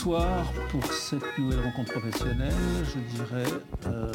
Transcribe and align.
Bonsoir 0.00 0.52
pour 0.68 0.84
cette 0.92 1.38
nouvelle 1.38 1.60
rencontre 1.64 1.92
professionnelle, 1.92 2.52
je 2.84 3.16
dirais 3.16 3.50
euh, 3.86 4.12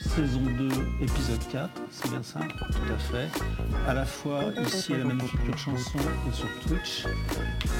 saison 0.00 0.40
2, 0.58 0.68
épisode 1.00 1.48
4, 1.52 1.70
c'est 1.92 2.10
bien 2.10 2.22
ça 2.24 2.40
Tout 2.40 2.92
à 2.92 2.98
fait. 2.98 3.28
À 3.86 3.94
la 3.94 4.04
fois 4.04 4.40
ici 4.66 4.94
à 4.94 4.98
la 4.98 5.04
Manufacture 5.04 5.56
Chanson 5.56 5.98
et 6.28 6.32
sur 6.34 6.48
Twitch, 6.66 7.04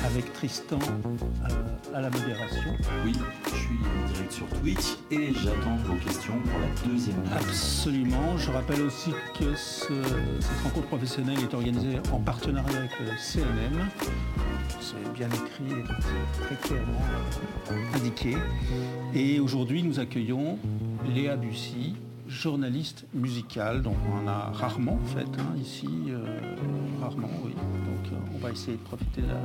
avec 0.07 0.33
Tristan 0.35 0.79
euh, 0.79 1.97
à 1.97 2.01
la 2.01 2.11
modération. 2.11 2.71
Oui, 3.05 3.13
je 3.47 3.57
suis 3.57 3.79
en 4.05 4.13
direct 4.13 4.33
sur 4.33 4.47
Twitch 4.61 4.99
et 5.11 5.35
j'attends 5.35 5.77
vos 5.85 5.97
questions 5.97 6.39
pour 6.39 6.61
la 6.61 6.93
deuxième. 6.93 7.17
Absolument. 7.37 8.39
Je 8.39 8.53
rappelle 8.53 8.83
aussi 8.83 9.11
que 9.37 9.53
ce- 9.57 9.85
cette 10.41 10.63
rencontre 10.63 10.87
professionnelle 10.87 11.41
est 11.43 11.55
organisée 11.55 11.99
en 12.13 12.21
partenariat 12.21 12.79
avec 12.79 12.93
le 13.01 13.17
CNM. 13.19 13.89
C'est 14.91 15.13
bien 15.13 15.29
écrit 15.29 15.79
et 15.81 15.85
très 16.45 16.57
clairement 16.69 17.01
euh, 17.73 17.97
indiqué. 17.97 18.37
Et 19.15 19.39
aujourd'hui, 19.41 19.83
nous 19.83 19.99
accueillons 20.01 20.59
Léa 21.15 21.37
Bussy, 21.37 21.95
journaliste 22.27 23.05
musicale. 23.13 23.83
Donc 23.83 23.97
on 24.11 24.25
en 24.25 24.27
a 24.29 24.51
rarement 24.53 24.95
en 25.03 25.07
fait 25.07 25.27
hein, 25.39 25.55
ici, 25.61 25.89
euh, 26.09 26.41
rarement, 27.01 27.29
oui. 27.45 27.53
Donc 27.53 28.13
euh, 28.13 28.17
on 28.35 28.39
va 28.39 28.51
essayer 28.51 28.77
de 28.79 28.83
profiter 28.83 29.21
de 29.21 29.27
la 29.27 29.43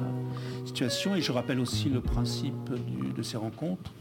situation. 0.66 1.16
Et 1.16 1.22
je 1.22 1.32
rappelle 1.34 1.60
aussi 1.60 1.90
le 1.90 2.00
principe 2.00 2.72
du- 2.88 3.12
de 3.12 3.22
ces 3.24 3.36
rencontres. 3.38 3.92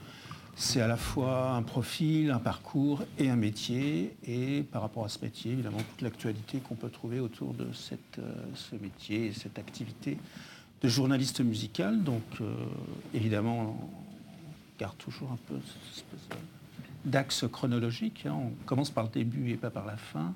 C'est 0.54 0.82
à 0.82 0.86
la 0.86 0.98
fois 0.98 1.52
un 1.52 1.62
profil, 1.62 2.30
un 2.30 2.38
parcours 2.38 3.02
et 3.18 3.30
un 3.30 3.36
métier. 3.36 4.14
Et 4.28 4.62
par 4.70 4.82
rapport 4.82 5.04
à 5.04 5.08
ce 5.08 5.18
métier, 5.22 5.52
évidemment, 5.52 5.78
toute 5.78 6.02
l'actualité 6.02 6.58
qu'on 6.58 6.74
peut 6.76 6.90
trouver 6.90 7.18
autour 7.20 7.54
de 7.54 7.66
cette, 7.72 8.18
euh, 8.20 8.32
ce 8.54 8.76
métier 8.76 9.26
et 9.26 9.32
cette 9.32 9.58
activité 9.58 10.18
de 10.82 10.88
journaliste 10.88 11.40
musical. 11.40 12.02
Donc, 12.02 12.22
euh, 12.40 12.54
évidemment, 13.14 13.76
on 13.80 14.78
garde 14.78 14.96
toujours 14.98 15.30
un 15.32 15.38
peu 15.48 15.54
cette 15.64 15.96
espèce 15.96 16.38
d'axe 17.04 17.44
chronologique. 17.50 18.26
hein. 18.26 18.34
On 18.34 18.50
commence 18.66 18.90
par 18.90 19.04
le 19.04 19.10
début 19.10 19.50
et 19.50 19.56
pas 19.56 19.70
par 19.70 19.86
la 19.86 19.96
fin. 19.96 20.34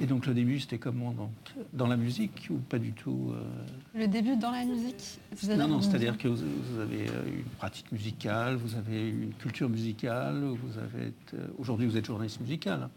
Et 0.00 0.06
donc, 0.06 0.26
le 0.26 0.34
début, 0.34 0.58
c'était 0.58 0.78
comment 0.78 1.12
donc, 1.12 1.30
Dans 1.72 1.86
la 1.86 1.96
musique 1.96 2.48
ou 2.50 2.54
pas 2.56 2.78
du 2.78 2.92
tout 2.92 3.32
euh, 3.32 3.98
Le 3.98 4.08
début 4.08 4.36
dans 4.36 4.50
la 4.50 4.64
musique 4.64 5.20
non, 5.48 5.68
non, 5.68 5.80
c'est-à-dire 5.80 6.18
que 6.18 6.26
vous, 6.26 6.36
vous 6.36 6.80
avez 6.80 7.08
euh, 7.08 7.26
une 7.28 7.44
pratique 7.58 7.92
musicale, 7.92 8.56
vous 8.56 8.74
avez 8.74 9.08
une 9.08 9.32
culture 9.34 9.68
musicale, 9.68 10.42
vous 10.42 10.78
avez 10.78 11.12
aujourd'hui 11.58 11.86
vous 11.86 11.96
êtes 11.96 12.06
journaliste 12.06 12.40
musical. 12.40 12.88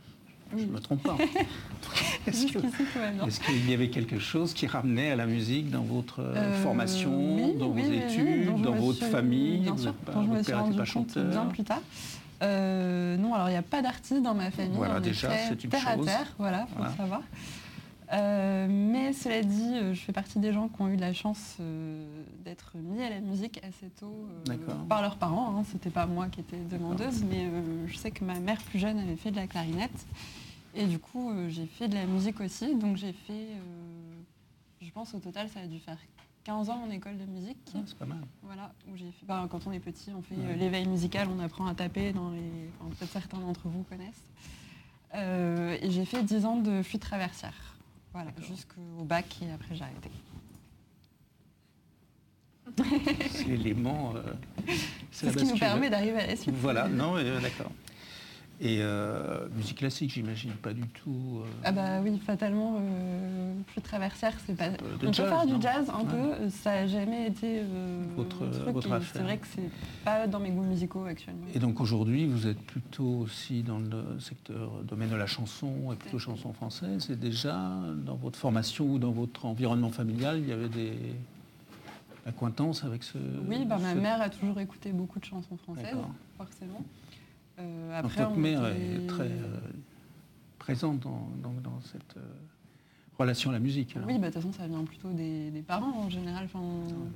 Je 0.56 0.64
ne 0.64 0.72
me 0.72 0.80
trompe 0.80 1.04
pas. 1.04 1.18
Est-ce 2.28 3.40
qu'il 3.40 3.70
y 3.70 3.74
avait 3.74 3.90
quelque 3.90 4.20
chose 4.20 4.54
qui 4.54 4.68
ramenait 4.68 5.12
à 5.12 5.16
la 5.16 5.26
musique 5.26 5.70
dans 5.70 5.82
votre 5.84 6.20
euh, 6.22 6.34
Euh, 6.36 6.64
formation, 6.64 7.12
oui, 7.36 7.54
dans 7.58 7.68
oui, 7.68 7.82
vos 7.84 7.90
oui, 7.90 7.98
études, 7.98 8.62
dans 8.62 8.72
votre 8.74 8.98
suis- 8.98 9.06
famille 9.12 9.58
Bien 9.60 9.78
sûr, 9.78 9.94
pas- 9.94 10.14
dont 10.14 10.24
je 10.24 10.28
me 10.30 10.44
suis 10.44 10.54
rendu 10.54 10.78
pas 10.78 10.86
compte 10.86 11.18
bien 11.18 11.46
plus 11.46 11.64
tard. 11.64 11.82
Euh, 12.44 13.18
non, 13.18 13.34
alors 13.34 13.48
il 13.50 13.54
n'y 13.54 13.58
a 13.58 13.62
pas 13.64 13.82
d'artiste 13.82 14.22
dans 14.22 14.36
ma 14.36 14.52
famille. 14.52 14.74
Voilà, 14.76 15.00
déjà, 15.00 15.30
c'est 15.50 15.64
une 15.64 15.70
terre 15.70 15.82
chose. 15.96 16.08
à 16.08 16.12
terre, 16.12 16.28
voilà, 16.38 16.60
faut 16.68 16.76
Voilà. 16.76 16.92
le 16.92 16.98
savoir. 16.98 17.22
Euh, 18.14 18.68
mais 18.70 19.12
cela 19.12 19.44
dit, 19.44 19.74
euh, 19.76 19.94
je 19.94 20.00
fais 20.00 20.14
partie 20.14 20.40
des 20.40 20.54
gens 20.54 20.70
qui 20.70 20.82
ont 20.82 20.88
eu 20.88 20.96
la 20.96 21.12
chance 21.14 21.58
euh, 21.60 22.06
d'être 22.46 22.72
mis 22.78 23.04
à 23.04 23.10
la 23.10 23.20
musique 23.20 23.60
assez 23.66 23.90
tôt 23.90 24.30
euh, 24.50 24.56
par 24.88 25.02
leurs 25.02 25.18
parents. 25.18 25.58
Hein. 25.58 25.64
C'était 25.70 25.90
pas 25.90 26.06
moi 26.06 26.28
qui 26.30 26.40
étais 26.40 26.58
demandeuse, 26.58 27.24
mais 27.26 27.50
je 27.86 27.98
sais 27.98 28.12
que 28.12 28.24
ma 28.24 28.40
mère 28.40 28.62
plus 28.64 28.80
jeune 28.80 28.98
avait 29.00 29.18
fait 29.18 29.32
de 29.32 29.36
la 29.36 29.48
clarinette. 29.48 30.06
Et 30.74 30.86
du 30.86 31.00
coup, 31.00 31.32
j'ai 31.50 31.66
fait 31.66 31.88
de 31.90 31.96
la 31.96 32.06
musique 32.06 32.40
aussi. 32.40 32.76
Donc 32.76 32.96
j'ai 32.98 33.12
fait, 33.12 33.48
je 34.82 34.90
pense 34.92 35.14
au 35.14 35.20
total, 35.20 35.50
ça 35.50 35.60
a 35.62 35.66
dû 35.66 35.80
faire 35.80 35.98
15 36.46 36.70
ans 36.70 36.84
en 36.88 36.90
école 36.92 37.18
de 37.18 37.26
musique. 37.26 37.58
Ah, 37.76 37.80
C'est 37.86 37.98
pas 37.98 38.06
mal. 38.06 38.22
Voilà, 38.44 38.72
où 38.88 38.96
j'ai 38.96 39.12
fait. 39.12 39.26
bah, 39.26 39.48
quand 39.50 39.68
on 39.68 39.72
est 39.74 39.80
petit, 39.82 40.12
on 40.18 40.22
fait 40.22 40.36
Ouais. 40.36 40.56
l'éveil 40.56 40.88
musical, 40.88 41.28
on 41.36 41.40
apprend 41.44 41.66
à 41.68 41.74
taper 41.76 42.14
dans 42.14 42.30
les. 42.32 42.70
enfin, 42.80 42.90
Peut-être 42.98 43.12
certains 43.12 43.40
d'entre 43.40 43.68
vous 43.68 43.84
connaissent. 43.84 44.24
Et 45.82 45.90
j'ai 45.90 46.06
fait 46.06 46.24
10 46.24 46.46
ans 46.46 46.58
de 46.58 46.82
flûte 46.84 47.02
traversière. 47.02 47.67
Voilà, 48.18 48.32
jusqu'au 48.42 49.04
bac 49.04 49.26
et 49.44 49.52
après 49.52 49.76
j'ai 49.76 49.84
arrêté. 49.84 50.10
C'est 53.30 53.44
l'élément. 53.46 54.16
euh, 54.16 54.24
C'est 55.12 55.30
ce 55.32 55.38
qui 55.38 55.46
nous 55.46 55.58
permet 55.60 55.88
d'arriver 55.92 56.18
à 56.22 56.26
la 56.26 56.36
suite. 56.36 56.56
Voilà, 56.58 56.88
non, 56.88 57.16
euh, 57.18 57.40
d'accord. 57.40 57.72
Et 58.60 58.80
euh, 58.82 59.48
musique 59.56 59.78
classique, 59.78 60.12
j'imagine, 60.12 60.50
pas 60.54 60.74
du 60.74 60.82
tout. 60.88 61.42
euh, 61.42 61.48
Ah 61.64 61.72
bah 61.72 62.02
oui, 62.04 62.18
fatalement, 62.18 62.78
euh, 62.80 63.54
flûte 63.68 63.84
traversière, 63.84 64.34
c'est 64.48 64.56
pas. 64.56 64.70
on 65.04 65.14
jazz, 65.14 65.26
peut 65.26 65.36
faire 65.36 65.46
du 65.46 65.62
jazz 65.62 65.92
un 65.92 66.00
Ouais. 66.00 66.36
peu, 66.40 66.50
ça 66.50 66.72
n'a 66.72 66.88
jamais 66.88 67.28
été 67.28 67.62
Votre- 68.16 68.50
truc, 68.50 68.74
votre 68.74 68.88
et 68.90 68.94
affaire. 68.94 69.12
C'est 69.14 69.22
vrai 69.22 69.38
que 69.38 69.46
c'est 69.48 69.70
pas 70.04 70.26
dans 70.26 70.40
mes 70.40 70.50
goûts 70.50 70.64
musicaux 70.64 71.06
actuellement. 71.06 71.46
Et 71.54 71.60
donc 71.60 71.80
aujourd'hui, 71.80 72.26
vous 72.26 72.48
êtes 72.48 72.60
plutôt 72.60 73.20
aussi 73.26 73.62
dans 73.62 73.78
le 73.78 74.20
secteur 74.20 74.72
domaine 74.86 75.10
de 75.10 75.16
la 75.16 75.28
chanson 75.28 75.92
et 75.94 75.96
plutôt 75.96 76.18
chanson 76.18 76.52
française. 76.52 77.12
Et 77.12 77.16
déjà, 77.16 77.56
dans 78.08 78.16
votre 78.16 78.40
formation 78.40 78.86
ou 78.86 78.98
dans 78.98 79.12
votre 79.12 79.46
environnement 79.46 79.92
familial, 79.92 80.40
il 80.40 80.48
y 80.50 80.52
avait 80.52 80.70
des 80.70 80.98
accointances 82.26 82.84
avec 82.84 83.04
ce. 83.04 83.20
Oui, 83.48 83.66
bah, 83.66 83.78
ma 83.78 83.94
mère 83.94 84.20
a 84.20 84.32
toujours 84.32 84.60
écouté 84.60 84.92
beaucoup 84.94 85.20
de 85.20 85.26
chansons 85.26 85.58
françaises, 85.58 85.96
forcément. 86.38 86.82
Euh, 87.60 88.00
après, 88.00 88.24
votre 88.24 88.36
on 88.36 88.40
mère 88.40 88.68
était- 88.68 89.04
est 89.04 89.08
très 89.08 89.24
euh, 89.24 89.58
présente 90.60 91.00
dans, 91.00 91.30
dans- 91.42 91.60
dans 91.62 91.80
cette 91.92 92.18
euh, 92.18 92.22
relation 93.18 93.50
à 93.50 93.54
la 93.54 93.60
musique. 93.60 93.96
alors. 93.96 94.08
Oui, 94.08 94.18
bah, 94.20 94.28
de 94.30 94.34
toute 94.34 94.44
façon, 94.44 94.54
ça 94.54 94.68
vient 94.68 94.84
plutôt 94.84 95.10
des, 95.12 95.50
des 95.50 95.62
parents 95.62 95.94
en 96.06 96.10
général. 96.10 96.46
Enfin, 96.46 96.64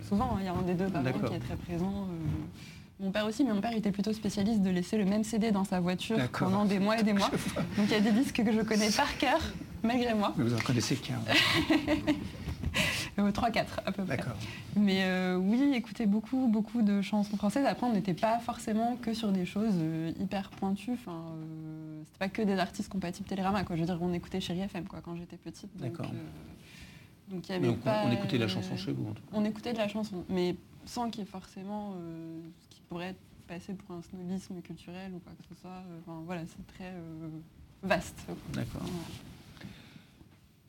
souvent, 0.08 0.38
il 0.40 0.46
y 0.46 0.48
a 0.48 0.54
un 0.54 0.62
des 0.64 0.74
deux 0.74 0.88
parents 0.88 1.04
qui 1.28 1.34
est 1.36 1.40
très 1.40 1.56
présent. 1.58 2.08
euh, 2.10 3.04
Mon 3.04 3.12
père 3.12 3.26
aussi, 3.28 3.44
mais 3.44 3.54
mon 3.54 3.62
père 3.62 3.76
était 3.76 3.92
plutôt 3.92 4.14
spécialiste 4.14 4.62
de 4.62 4.70
laisser 4.72 4.98
le 4.98 5.06
même 5.06 5.24
CD 5.24 5.52
dans 5.52 5.64
sa 5.64 5.80
voiture 5.80 6.18
pendant 6.32 6.66
des 6.66 6.80
mois 6.80 7.00
et 7.00 7.04
des 7.04 7.14
mois. 7.20 7.30
Donc 7.78 7.86
il 7.88 7.92
y 7.92 7.96
a 7.96 8.00
des 8.00 8.12
disques 8.12 8.44
que 8.44 8.52
je 8.52 8.62
connais 8.62 8.90
par 8.92 9.16
cœur, 9.18 9.40
malgré 9.84 10.14
moi. 10.16 10.34
Mais 10.38 10.44
vous 10.46 10.56
en 10.56 10.60
connaissez 10.60 10.96
qu'un. 10.96 11.20
Euh, 13.20 13.32
3-4 13.32 13.66
à 13.86 13.92
peu 13.92 14.04
près. 14.06 14.20
Mais 14.76 15.04
euh, 15.04 15.36
oui, 15.36 15.74
écouter 15.76 16.06
beaucoup, 16.06 16.48
beaucoup 16.48 16.82
de 16.82 17.02
chansons 17.02 17.36
françaises. 17.38 17.66
Après, 17.66 17.86
on 17.86 17.94
n'était 17.94 18.14
pas 18.14 18.40
forcément 18.40 18.96
que 18.96 19.14
sur 19.14 19.32
des 19.32 19.46
choses 19.46 19.74
euh, 19.78 20.12
hyper 20.20 20.50
pointues. 20.52 20.94
Enfin, 20.94 21.26
euh, 21.36 22.02
c'était 22.06 22.20
pas 22.20 22.30
que 22.30 22.42
des 22.42 22.58
artistes 22.58 22.90
compatibles 22.90 23.28
Télérama. 23.28 23.64
Quoi. 23.64 23.76
Je 23.76 23.82
veux 23.82 23.86
dire, 23.88 23.98
on 24.02 24.14
écoutait 24.14 24.40
Chéri 24.40 24.62
FM 24.62 24.86
quoi, 24.86 25.02
quand 25.04 25.16
j'étais 25.18 25.38
petite. 25.38 25.70
Donc, 25.78 25.92
D'accord. 25.92 26.12
euh, 26.14 27.34
donc 27.36 27.48
il 27.50 27.52
y 27.52 27.56
avait 27.56 27.68
Donc 27.68 27.78
on- 27.82 27.84
pas, 27.84 28.04
on 28.06 28.12
écoutait 28.12 28.38
la 28.38 28.48
chanson 28.48 28.76
chez 28.78 28.92
vous 28.94 29.04
en 29.10 29.14
tout 29.14 29.22
cas. 29.24 29.30
On 29.34 29.44
écoutait 29.46 29.74
de 29.74 29.78
la 29.78 29.88
chanson, 29.90 30.24
mais 30.30 30.56
sans 30.86 31.10
qu'il 31.10 31.20
y 31.20 31.24
ait 31.24 31.30
forcément 31.30 31.94
euh, 31.98 32.40
ce 32.64 32.76
qui 32.76 32.82
pourrait 32.90 33.16
passer 33.48 33.74
pour 33.74 33.96
un 33.96 34.02
snobisme 34.02 34.62
culturel 34.62 35.12
ou 35.14 35.20
quoi 35.20 35.34
que 35.40 35.54
ce 35.54 35.62
soit. 35.62 35.70
Euh, 35.70 36.00
Enfin, 36.08 36.22
voilà, 36.26 36.42
c'est 36.48 36.76
très 36.76 36.90
euh, 36.92 37.28
vaste. 37.84 38.26
D'accord. 38.54 38.82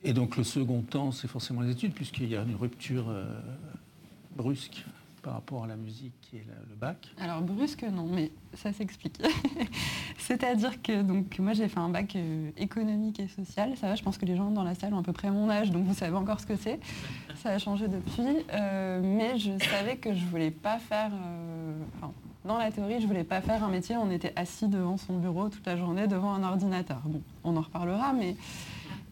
Et 0.05 0.13
donc 0.13 0.37
le 0.37 0.45
second 0.45 0.83
temps, 0.83 1.13
c'est 1.13 1.29
forcément 1.29 1.61
les 1.61 1.71
études, 1.71 1.93
puisqu'il 1.95 2.29
y 2.29 2.37
a 2.37 2.43
une 2.43 2.57
rupture 2.57 3.05
euh, 3.09 3.25
brusque 4.37 4.85
par 5.23 5.35
rapport 5.35 5.63
à 5.63 5.69
la 5.69 5.77
musique 5.77 6.13
et 6.35 6.43
le 6.69 6.75
bac. 6.75 7.09
Alors 7.21 7.41
brusque 7.43 7.85
non, 7.85 8.09
mais 8.13 8.33
ça 8.55 8.73
s'explique. 8.73 9.23
C'est-à-dire 10.19 10.83
que 10.83 11.03
donc 11.03 11.39
moi 11.39 11.53
j'ai 11.53 11.69
fait 11.69 11.79
un 11.79 11.89
bac 11.91 12.17
euh, 12.17 12.51
économique 12.57 13.21
et 13.21 13.29
social. 13.29 13.77
Ça 13.77 13.87
va, 13.89 13.95
je 13.95 14.03
pense 14.03 14.19
que 14.19 14.27
les 14.27 14.34
gens 14.34 14.51
dans 14.51 14.65
la 14.65 14.75
salle 14.75 14.93
ont 14.95 14.99
à 14.99 15.03
peu 15.04 15.13
près 15.13 15.31
mon 15.31 15.49
âge, 15.49 15.71
donc 15.71 15.84
vous 15.84 15.95
savez 15.95 16.16
encore 16.16 16.41
ce 16.41 16.47
que 16.47 16.57
c'est. 16.57 16.81
Ça 17.37 17.51
a 17.51 17.59
changé 17.59 17.87
depuis, 17.87 18.22
Euh, 18.53 19.01
mais 19.03 19.39
je 19.39 19.53
savais 19.71 19.97
que 19.97 20.13
je 20.13 20.25
voulais 20.25 20.51
pas 20.51 20.78
faire. 20.81 21.13
enfin, 21.98 22.13
dans 22.45 22.59
la 22.59 22.72
théorie, 22.72 23.01
je 23.01 23.07
voulais 23.07 23.22
pas 23.22 23.41
faire 23.41 23.63
un 23.63 23.69
métier. 23.69 23.97
où 23.97 24.01
On 24.01 24.10
était 24.10 24.33
assis 24.34 24.66
devant 24.66 24.97
son 24.97 25.19
bureau 25.19 25.48
toute 25.48 25.65
la 25.65 25.77
journée 25.77 26.09
devant 26.09 26.34
un 26.34 26.43
ordinateur. 26.43 27.01
Bon, 27.05 27.22
on 27.45 27.57
en 27.57 27.60
reparlera, 27.60 28.13
mais 28.13 28.34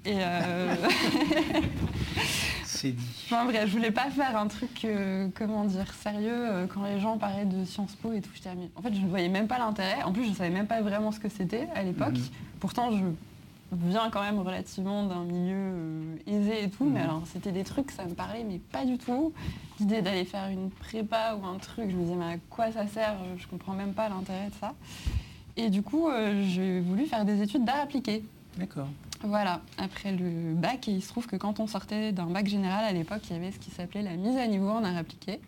et 0.05 0.14
euh, 0.19 0.75
C'est 2.64 2.93
dit. 2.93 3.05
Enfin 3.26 3.44
bref, 3.44 3.67
je 3.67 3.73
voulais 3.73 3.91
pas 3.91 4.11
faire 4.11 4.37
un 4.37 4.47
truc, 4.49 4.85
euh, 4.85 5.29
comment 5.35 5.64
dire, 5.64 5.93
sérieux 5.94 6.32
euh, 6.50 6.67
quand 6.67 6.82
les 6.85 6.99
gens 6.99 7.17
parlaient 7.19 7.44
de 7.44 7.64
Sciences 7.64 7.94
Po 7.97 8.12
et 8.12 8.20
tout. 8.20 8.31
j'étais, 8.35 8.55
mais 8.56 8.69
En 8.76 8.82
fait, 8.82 8.93
je 8.94 9.00
ne 9.00 9.08
voyais 9.08 9.29
même 9.29 9.47
pas 9.47 9.58
l'intérêt. 9.58 10.02
En 10.02 10.12
plus, 10.12 10.25
je 10.25 10.32
savais 10.32 10.50
même 10.50 10.67
pas 10.67 10.81
vraiment 10.81 11.12
ce 11.12 11.20
que 11.20 11.29
c'était 11.29 11.69
à 11.75 11.82
l'époque. 11.82 12.14
Mhm. 12.14 12.25
Pourtant, 12.58 12.91
je 12.91 13.05
viens 13.73 14.11
quand 14.11 14.23
même 14.23 14.41
relativement 14.41 15.05
d'un 15.06 15.23
milieu 15.25 15.55
euh, 15.56 16.17
aisé 16.26 16.64
et 16.64 16.70
tout, 16.70 16.85
mais 16.85 17.00
Mhm. 17.00 17.05
alors 17.08 17.23
c'était 17.32 17.52
des 17.52 17.62
trucs, 17.62 17.91
ça 17.93 18.05
me 18.05 18.14
parlait, 18.14 18.43
mais 18.49 18.58
pas 18.58 18.85
du 18.85 18.99
tout. 18.99 19.32
L'idée 19.79 20.02
d'aller 20.02 20.25
faire 20.25 20.49
une 20.49 20.70
prépa 20.70 21.37
ou 21.41 21.47
un 21.47 21.58
truc, 21.58 21.91
je 21.91 21.97
me 21.97 22.02
disais, 22.02 22.17
mais 22.17 22.35
à 22.35 22.37
quoi 22.50 22.73
ça 22.73 22.87
sert? 22.88 23.14
Je 23.37 23.47
comprends 23.47 23.75
même 23.75 23.93
pas 23.93 24.08
l'intérêt 24.08 24.49
de 24.49 24.55
ça. 24.61 24.73
Et 25.56 25.69
du 25.70 25.82
coup, 25.82 26.08
euh, 26.08 26.43
j'ai 26.49 26.81
voulu 26.81 27.06
faire 27.06 27.25
des 27.25 27.43
études 27.43 27.64
d'art 27.64 27.81
appliqué. 27.82 28.25
D'accord. 28.56 28.88
Voilà, 29.23 29.61
après 29.77 30.13
le 30.13 30.55
bac, 30.55 30.89
et 30.89 30.93
il 30.93 31.03
se 31.03 31.09
trouve 31.09 31.27
que 31.27 31.37
quand 31.37 31.61
on 31.61 31.67
sortait 31.67 32.11
d'un 32.13 32.27
bac 32.27 32.47
général 32.47 32.85
à 32.85 32.93
l'époque, 32.93 33.21
il 33.29 33.35
y 33.35 33.37
avait 33.37 33.53
ce 33.53 33.59
qui 33.59 33.71
s'appelait 33.71 34.03
la 34.03 34.17
mise 34.17 34.37
à 34.39 34.47
niveau 34.47 34.71
en 34.71 34.83
art 34.83 34.97
appliqué, 34.97 35.41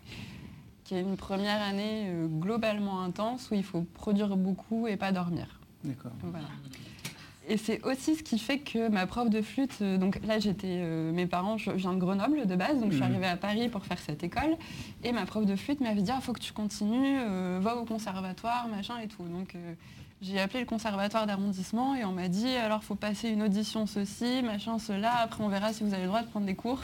qui 0.83 0.93
est 0.93 1.01
une 1.01 1.17
première 1.17 1.59
année 1.61 2.03
euh, 2.07 2.27
globalement 2.27 3.01
intense 3.01 3.49
où 3.49 3.55
il 3.55 3.63
faut 3.63 3.81
produire 3.95 4.37
beaucoup 4.37 4.87
et 4.87 4.95
pas 4.95 5.11
dormir. 5.11 5.59
D'accord. 5.83 6.11
Voilà. 6.21 6.45
Et 7.49 7.57
c'est 7.57 7.83
aussi 7.83 8.15
ce 8.15 8.23
qui 8.23 8.37
fait 8.39 8.59
que 8.59 8.87
ma 8.89 9.05
prof 9.05 9.29
de 9.29 9.41
flûte, 9.41 9.77
euh, 9.81 9.97
donc 9.97 10.19
là 10.25 10.39
j'étais, 10.39 10.67
euh, 10.79 11.11
mes 11.11 11.25
parents, 11.25 11.57
je 11.57 11.71
viens 11.71 11.93
de 11.93 11.99
Grenoble 11.99 12.45
de 12.45 12.55
base, 12.55 12.79
donc 12.79 12.91
je 12.91 12.95
suis 12.97 13.03
Mhm. 13.03 13.11
arrivée 13.11 13.27
à 13.27 13.35
Paris 13.37 13.67
pour 13.69 13.83
faire 13.85 13.99
cette 13.99 14.23
école, 14.23 14.55
et 15.03 15.11
ma 15.11 15.25
prof 15.25 15.45
de 15.45 15.55
flûte 15.55 15.81
m'avait 15.81 16.01
dit, 16.03 16.11
il 16.15 16.21
faut 16.21 16.31
que 16.31 16.39
tu 16.39 16.53
continues, 16.53 17.17
euh, 17.19 17.59
va 17.61 17.75
au 17.75 17.83
conservatoire, 17.85 18.67
machin 18.69 18.99
et 18.99 19.07
tout. 19.07 19.23
Donc 19.23 19.55
euh, 19.55 19.73
j'ai 20.23 20.39
appelé 20.39 20.61
le 20.61 20.65
conservatoire 20.65 21.27
d'arrondissement 21.27 21.95
et 21.95 22.03
on 22.05 22.11
m'a 22.13 22.29
dit, 22.29 22.47
alors 22.47 22.83
faut 22.83 22.95
passer 22.95 23.29
une 23.29 23.43
audition 23.43 23.85
ceci, 23.85 24.41
machin, 24.41 24.79
cela, 24.79 25.13
après 25.17 25.43
on 25.43 25.49
verra 25.49 25.73
si 25.73 25.83
vous 25.83 25.93
avez 25.93 26.03
le 26.03 26.07
droit 26.07 26.21
de 26.21 26.27
prendre 26.27 26.45
des 26.45 26.55
cours. 26.55 26.81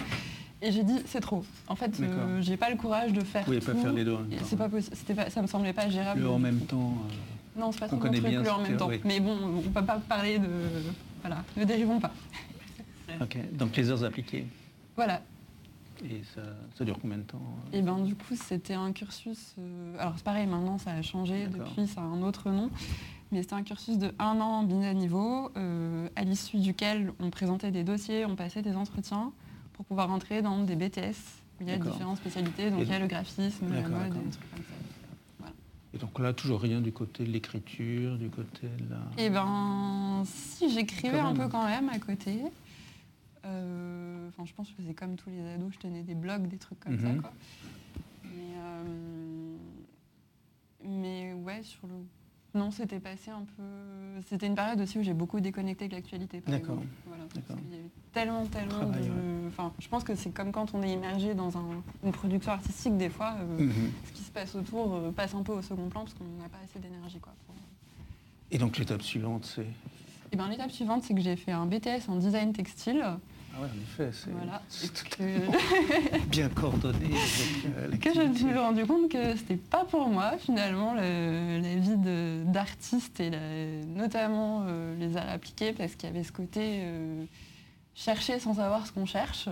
Et 0.62 0.74
j'ai 0.74 0.84
dit, 0.84 1.00
c'est 1.06 1.22
trop. 1.22 1.46
En 1.70 1.76
fait, 1.78 1.98
euh, 2.02 2.42
j'ai 2.42 2.58
pas 2.58 2.70
le 2.70 2.76
courage 2.76 3.14
de 3.14 3.22
faire 3.22 3.42
Vous 3.46 3.54
pouvez 3.54 3.60
pas 3.62 3.72
tout. 3.72 3.82
faire 3.82 3.94
les 3.94 4.04
deux 4.04 4.18
Et. 4.30 4.38
C'est 4.44 4.58
pas 4.58 4.68
possible, 4.68 4.94
c'était 4.96 5.14
pas, 5.16 5.30
ça 5.30 5.42
me 5.42 5.48
semblait 5.48 5.72
pas 5.72 5.90
gérable. 5.90 6.20
Le 6.20 6.30
en 6.30 6.38
même 6.38 6.60
temps. 6.60 6.96
euh, 7.56 7.60
Non, 7.62 7.72
c'est 7.72 7.80
pas 7.80 7.88
trop 7.88 7.96
mon 7.96 8.02
truc, 8.12 8.26
bien, 8.26 8.42
le 8.44 8.52
en 8.52 8.60
même 8.62 8.76
temps. 8.76 8.88
oui. 8.90 9.00
Mais 9.06 9.22
bon, 9.22 9.38
on 9.58 9.62
peut 9.62 9.86
pas 9.86 10.00
parler 10.00 10.38
de... 10.38 10.50
Voilà, 11.22 11.44
ne 11.56 11.64
dérivons 11.64 12.00
pas. 12.02 12.12
Ok, 13.22 13.38
donc 13.54 13.76
les 13.78 13.90
heures 13.90 14.04
appliquées. 14.04 14.46
Voilà. 14.98 15.22
Et 16.04 16.22
ça, 16.36 16.42
ça 16.78 16.86
dure 16.86 16.98
combien 17.02 17.18
de 17.18 17.24
temps 17.24 17.42
euh 17.74 17.78
Et 17.78 17.82
ben 17.82 18.00
du 18.00 18.16
coup, 18.16 18.36
c'était 18.36 18.74
un 18.74 18.92
cursus... 18.94 19.56
euh, 19.60 19.96
Alors 20.00 20.14
c'est 20.18 20.24
pareil, 20.24 20.46
maintenant 20.48 20.78
ça 20.78 20.92
a 20.92 21.02
changé, 21.02 21.48
depuis 21.48 21.88
ça 21.88 22.02
a 22.02 22.04
un 22.04 22.22
autre 22.22 22.50
nom. 22.50 22.70
Mais 23.32 23.42
c'était 23.44 23.54
un 23.54 23.64
cursus 23.64 23.98
de 23.98 24.12
un 24.18 24.40
an 24.42 24.64
bina 24.64 24.94
niveau, 24.94 25.52
euh, 25.56 26.08
à 26.16 26.24
l'issue 26.24 26.58
duquel 26.58 27.14
on 27.20 27.30
présentait 27.30 27.70
des 27.72 27.84
dossiers, 27.84 28.26
on 28.26 28.36
passait 28.36 28.62
des 28.64 28.76
entretiens 28.76 29.32
pour 29.74 29.86
pouvoir 29.86 30.10
rentrer 30.10 30.42
dans 30.42 30.64
des 30.64 30.76
BTS. 30.76 31.16
où 31.60 31.64
Il 31.64 31.70
y 31.70 31.72
a 31.72 31.78
différentes 31.78 32.18
spécialités, 32.18 32.72
donc 32.72 32.80
Et 32.80 32.84
il 32.84 32.90
y 32.90 32.94
a 32.94 33.00
le 33.00 33.08
graphisme, 33.08 33.72
la 33.72 33.88
mode, 33.88 34.14
des 34.14 34.30
trucs 34.32 34.50
comme 34.52 34.64
ça. 34.64 35.50
Et 35.94 35.98
donc 35.98 36.20
là, 36.20 36.34
toujours 36.34 36.62
rien 36.62 36.82
du 36.82 36.92
côté 36.92 37.24
de 37.24 37.32
l'écriture, 37.32 38.18
du 38.18 38.30
côté 38.30 38.68
de 38.68 38.90
la... 38.92 39.24
Et 39.24 39.30
ben, 39.32 40.22
si 40.26 40.70
j'écrivais 40.72 41.18
un 41.20 41.34
peu 41.34 41.48
quand 41.48 41.66
même 41.66 41.90
à 41.90 41.98
côté. 42.00 42.42
Euh, 43.46 44.28
Enfin, 44.30 44.46
je 44.46 44.54
pense 44.54 44.68
que 44.70 44.74
je 44.78 44.84
faisais 44.84 44.94
comme 44.94 45.16
tous 45.16 45.30
les 45.32 45.42
ados, 45.56 45.74
je 45.74 45.80
tenais 45.80 46.04
des 46.04 46.14
blogs, 46.14 46.48
des 46.48 46.58
trucs 46.58 46.80
comme 46.80 46.94
Mhm. 46.94 47.00
ça, 47.16 47.22
quoi. 47.22 47.34
Mais, 48.24 48.54
euh, 48.58 49.56
mais 50.86 51.34
ouais, 51.34 51.64
sur 51.64 51.88
le. 51.88 51.96
Non, 52.56 52.72
c'était 52.72 53.00
passé 53.00 53.30
un 53.30 53.44
peu. 53.58 53.64
C'était 54.28 54.48
une 54.48 54.56
période 54.56 54.82
aussi 54.82 54.98
où 54.98 55.04
j'ai 55.04 55.14
beaucoup 55.14 55.40
déconnecté 55.40 55.88
de 55.88 55.94
l'actualité. 55.94 56.42
D'accord. 56.48 56.80
Voilà, 57.06 57.24
parce 57.32 57.46
qu'il 57.46 57.72
y 57.72 57.76
a 57.80 57.82
eu 57.86 57.90
tellement, 58.12 58.46
tellement 58.48 58.72
Travail, 58.80 59.04
de. 59.04 59.10
ouais. 59.10 59.48
Enfin, 59.50 59.72
je 59.80 59.88
pense 59.88 60.04
que 60.04 60.16
c'est 60.16 60.32
comme 60.32 60.52
quand 60.52 60.74
on 60.74 60.82
est 60.82 60.92
immergé 60.94 61.36
dans 61.36 61.56
un- 61.58 61.84
une 62.04 62.12
production 62.12 62.52
artistique, 62.52 62.98
des 62.98 63.10
fois, 63.10 63.36
euh, 63.40 63.66
Mhm. 63.66 63.92
ce 64.08 64.12
qui 64.14 64.24
se 64.24 64.32
passe 64.32 64.56
autour 64.56 64.96
euh, 64.96 65.12
passe 65.12 65.36
un 65.36 65.44
peu 65.44 65.54
au 65.54 65.62
second 65.62 65.90
plan 65.90 66.02
parce 66.02 66.14
qu'on 66.16 66.24
n'a 66.42 66.50
pas 66.50 66.58
assez 66.64 66.80
d'énergie, 66.80 67.20
quoi. 67.20 67.34
pour- 67.46 67.56
Et 68.52 68.58
donc 68.58 68.78
l'étape 68.80 69.04
suivante, 69.04 69.46
c'est... 69.46 69.68
et 70.32 70.36
ben, 70.36 70.48
l'étape 70.50 70.72
suivante, 70.72 71.04
c'est 71.04 71.14
que 71.14 71.22
j'ai 71.22 71.36
fait 71.36 71.52
un 71.52 71.68
BTS 71.68 72.10
en 72.10 72.16
design 72.16 72.52
textile. 72.52 73.06
Ouais, 73.60 73.66
en 73.66 73.82
effet, 74.06 74.10
c'est 74.14 74.32
Voilà. 74.32 74.62
que, 75.18 76.18
bien 76.30 76.48
coordonné 76.50 77.08
avec 77.78 77.96
euh, 77.96 77.98
que 78.02 78.14
je 78.14 78.22
me 78.22 78.34
suis 78.36 78.54
rendu 78.54 78.86
compte 78.86 79.10
que 79.12 79.36
c'était 79.36 79.58
pas 79.58 79.84
pour 79.86 80.08
moi, 80.08 80.38
finalement, 80.38 80.94
le- 80.94 81.60
la 81.62 81.76
vie 81.76 81.98
d'artiste 82.46 83.20
et 83.20 83.30
la- 83.30 83.86
notamment 84.02 84.64
euh, 84.68 84.96
les 84.98 85.18
arts 85.18 85.30
appliqués, 85.30 85.74
parce 85.74 85.96
qu'il 85.96 86.08
y 86.08 86.12
avait 86.12 86.24
ce 86.24 86.32
côté 86.32 86.80
euh, 86.84 87.26
chercher 87.96 88.40
sans 88.40 88.54
savoir 88.54 88.88
ce 88.88 88.94
qu'on 88.94 89.06
cherche 89.06 89.50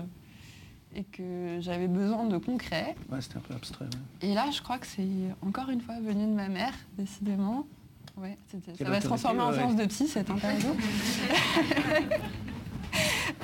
et 0.96 1.04
que 1.04 1.58
j'avais 1.60 1.88
besoin 1.88 2.26
de 2.26 2.38
concret. 2.38 2.96
Ouais, 3.12 3.20
c'était 3.20 3.38
un 3.38 3.42
peu 3.42 3.54
abstrait. 3.56 3.86
ouais. 3.86 4.30
Et 4.30 4.34
là, 4.34 4.50
je 4.52 4.62
crois 4.62 4.78
que 4.78 4.88
c'est 4.88 5.06
encore 5.46 5.70
une 5.70 5.82
fois 5.82 5.96
venu 6.00 6.26
de 6.28 6.32
ma 6.34 6.48
mère, 6.48 6.74
décidément. 6.98 7.68
Ouais, 8.16 8.38
ça 8.80 8.84
va 8.86 9.02
se 9.02 9.06
transformer 9.06 9.42
en 9.42 9.52
séance 9.54 9.76
de 9.76 9.86
psy, 9.86 10.08
cette 10.08 10.30
interview. 10.30 10.70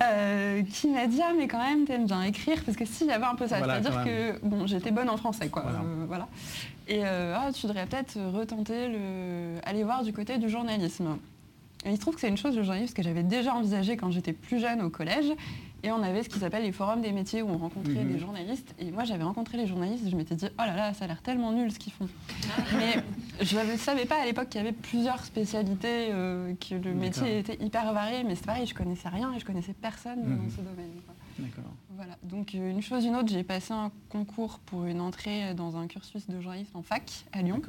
Euh, 0.01 0.63
qui 0.63 0.87
m'a 0.87 1.05
dit 1.05 1.21
ah 1.21 1.33
mais 1.37 1.47
quand 1.47 1.63
même 1.63 1.85
t'aimes 1.85 2.05
bien 2.05 2.23
écrire 2.23 2.63
parce 2.65 2.75
que 2.75 2.85
si 2.85 3.05
j'avais 3.07 3.25
un 3.25 3.35
peu 3.35 3.47
ça. 3.47 3.59
Voilà, 3.59 3.81
c'est-à-dire 3.81 4.03
que 4.03 4.39
bon 4.45 4.65
j'étais 4.65 4.91
bonne 4.91 5.09
en 5.09 5.17
français 5.17 5.49
quoi. 5.49 5.61
Voilà. 5.61 5.79
euh, 5.79 6.05
voilà. 6.07 6.27
Et 6.87 7.01
euh, 7.05 7.35
ah, 7.37 7.51
tu 7.53 7.67
devrais 7.67 7.85
peut-être 7.85 8.17
retenter 8.33 8.87
le 8.87 9.59
aller 9.65 9.83
voir 9.83 10.03
du 10.03 10.11
côté 10.11 10.37
du 10.37 10.49
journalisme. 10.49 11.17
Et 11.85 11.89
il 11.89 11.95
se 11.95 12.01
trouve 12.01 12.15
que 12.15 12.21
c'est 12.21 12.29
une 12.29 12.37
chose 12.37 12.55
le 12.55 12.63
journalisme 12.63 12.93
que 12.93 13.03
j'avais 13.03 13.23
déjà 13.23 13.53
envisagé 13.53 13.95
quand 13.97 14.09
j'étais 14.09 14.33
plus 14.33 14.59
jeune 14.59 14.81
au 14.81 14.89
collège 14.89 15.31
et 15.83 15.91
on 15.91 16.01
avait 16.01 16.23
ce 16.23 16.29
qui 16.29 16.39
s'appelle 16.39 16.63
les 16.63 16.71
forums 16.71 17.01
des 17.01 17.11
métiers 17.11 17.41
où 17.41 17.49
on 17.49 17.57
rencontrait 17.57 18.03
Mhm. 18.03 18.13
des 18.13 18.19
journalistes 18.19 18.73
et 18.79 18.91
moi 18.91 19.03
j'avais 19.03 19.23
rencontré 19.23 19.57
les 19.57 19.67
journalistes 19.67 20.05
et 20.07 20.09
je 20.09 20.15
m'étais 20.15 20.35
dit 20.35 20.47
oh 20.51 20.61
là 20.61 20.75
là 20.75 20.93
ça 20.93 21.05
a 21.05 21.07
l'air 21.07 21.21
tellement 21.21 21.51
nul 21.51 21.71
ce 21.71 21.79
qu'ils 21.79 21.93
font 21.93 22.07
mais 22.77 23.03
je 23.41 23.57
ne 23.57 23.77
savais 23.77 24.05
pas 24.05 24.21
à 24.21 24.25
l'époque 24.25 24.49
qu'il 24.49 24.61
y 24.61 24.63
avait 24.63 24.71
plusieurs 24.73 25.23
spécialités, 25.25 26.09
euh, 26.11 26.53
que 26.55 26.75
le 26.75 26.93
métier 26.93 27.39
était 27.39 27.61
hyper 27.63 27.91
varié, 27.93 28.23
mais 28.23 28.35
c'est 28.35 28.45
pareil, 28.45 28.65
je 28.65 28.73
connaissais 28.73 29.09
rien 29.09 29.33
et 29.33 29.39
je 29.39 29.45
connaissais 29.45 29.73
personne 29.73 30.19
Mhm. 30.23 30.37
dans 30.37 30.49
ce 30.49 30.57
domaine. 30.61 30.91
D'accord. 31.39 31.71
Voilà. 31.95 32.15
Donc 32.23 32.53
euh, 32.55 32.69
une 32.69 32.81
chose 32.81 33.03
une 33.05 33.15
autre, 33.15 33.29
j'ai 33.29 33.43
passé 33.43 33.73
un 33.73 33.91
concours 34.09 34.59
pour 34.59 34.85
une 34.85 35.01
entrée 35.01 35.53
dans 35.55 35.77
un 35.77 35.87
cursus 35.87 36.27
de 36.27 36.39
journalisme 36.39 36.77
en 36.77 36.83
fac 36.83 37.25
à 37.31 37.41
Lyon, 37.41 37.61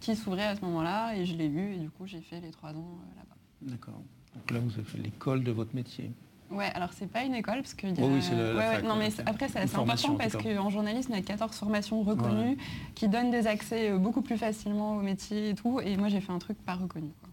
qui 0.00 0.14
s'ouvrait 0.14 0.44
à 0.46 0.54
ce 0.56 0.60
moment-là, 0.60 1.16
et 1.16 1.24
je 1.24 1.34
l'ai 1.34 1.46
eu, 1.46 1.72
et 1.74 1.78
du 1.78 1.88
coup 1.90 2.06
j'ai 2.06 2.20
fait 2.20 2.40
les 2.40 2.50
trois 2.50 2.70
ans 2.70 2.74
euh, 3.00 3.16
là-bas. 3.16 3.36
D'accord. 3.72 4.00
Donc 4.34 4.50
là, 4.50 4.58
vous 4.60 4.74
avez 4.74 4.84
fait 4.84 4.98
l'école 4.98 5.42
de 5.44 5.50
votre 5.50 5.74
métier. 5.74 6.10
Ouais, 6.50 6.70
alors 6.74 6.90
c'est 6.92 7.08
pas 7.10 7.22
une 7.24 7.34
école 7.34 7.56
parce 7.56 7.74
que. 7.74 7.86
y 7.88 7.90
a- 7.90 7.94
Oh 8.04 8.08
oui, 8.12 8.22
c'est 8.22 8.36
la 8.36 8.54
ouais, 8.54 8.76
ouais, 8.76 8.82
non, 8.82 8.94
mais 8.96 9.08
après 9.26 9.48
c'est 9.48 9.58
assez 9.58 9.74
important 9.76 10.14
parce 10.16 10.36
qu'en 10.36 10.70
journalisme 10.70 11.12
il 11.12 11.16
y 11.16 11.18
a 11.18 11.22
14 11.22 11.56
formations 11.56 12.02
reconnues 12.02 12.56
qui 12.94 13.08
donnent 13.08 13.30
des 13.32 13.46
accès 13.48 13.90
euh, 13.90 13.98
beaucoup 13.98 14.22
plus 14.22 14.36
facilement 14.38 14.96
au 14.96 15.00
métier 15.00 15.50
et 15.50 15.54
tout. 15.54 15.80
Et 15.80 15.96
moi 15.96 16.08
j'ai 16.08 16.20
fait 16.20 16.32
un 16.32 16.38
truc 16.38 16.56
pas 16.64 16.74
reconnu. 16.74 17.10
quoi. 17.20 17.30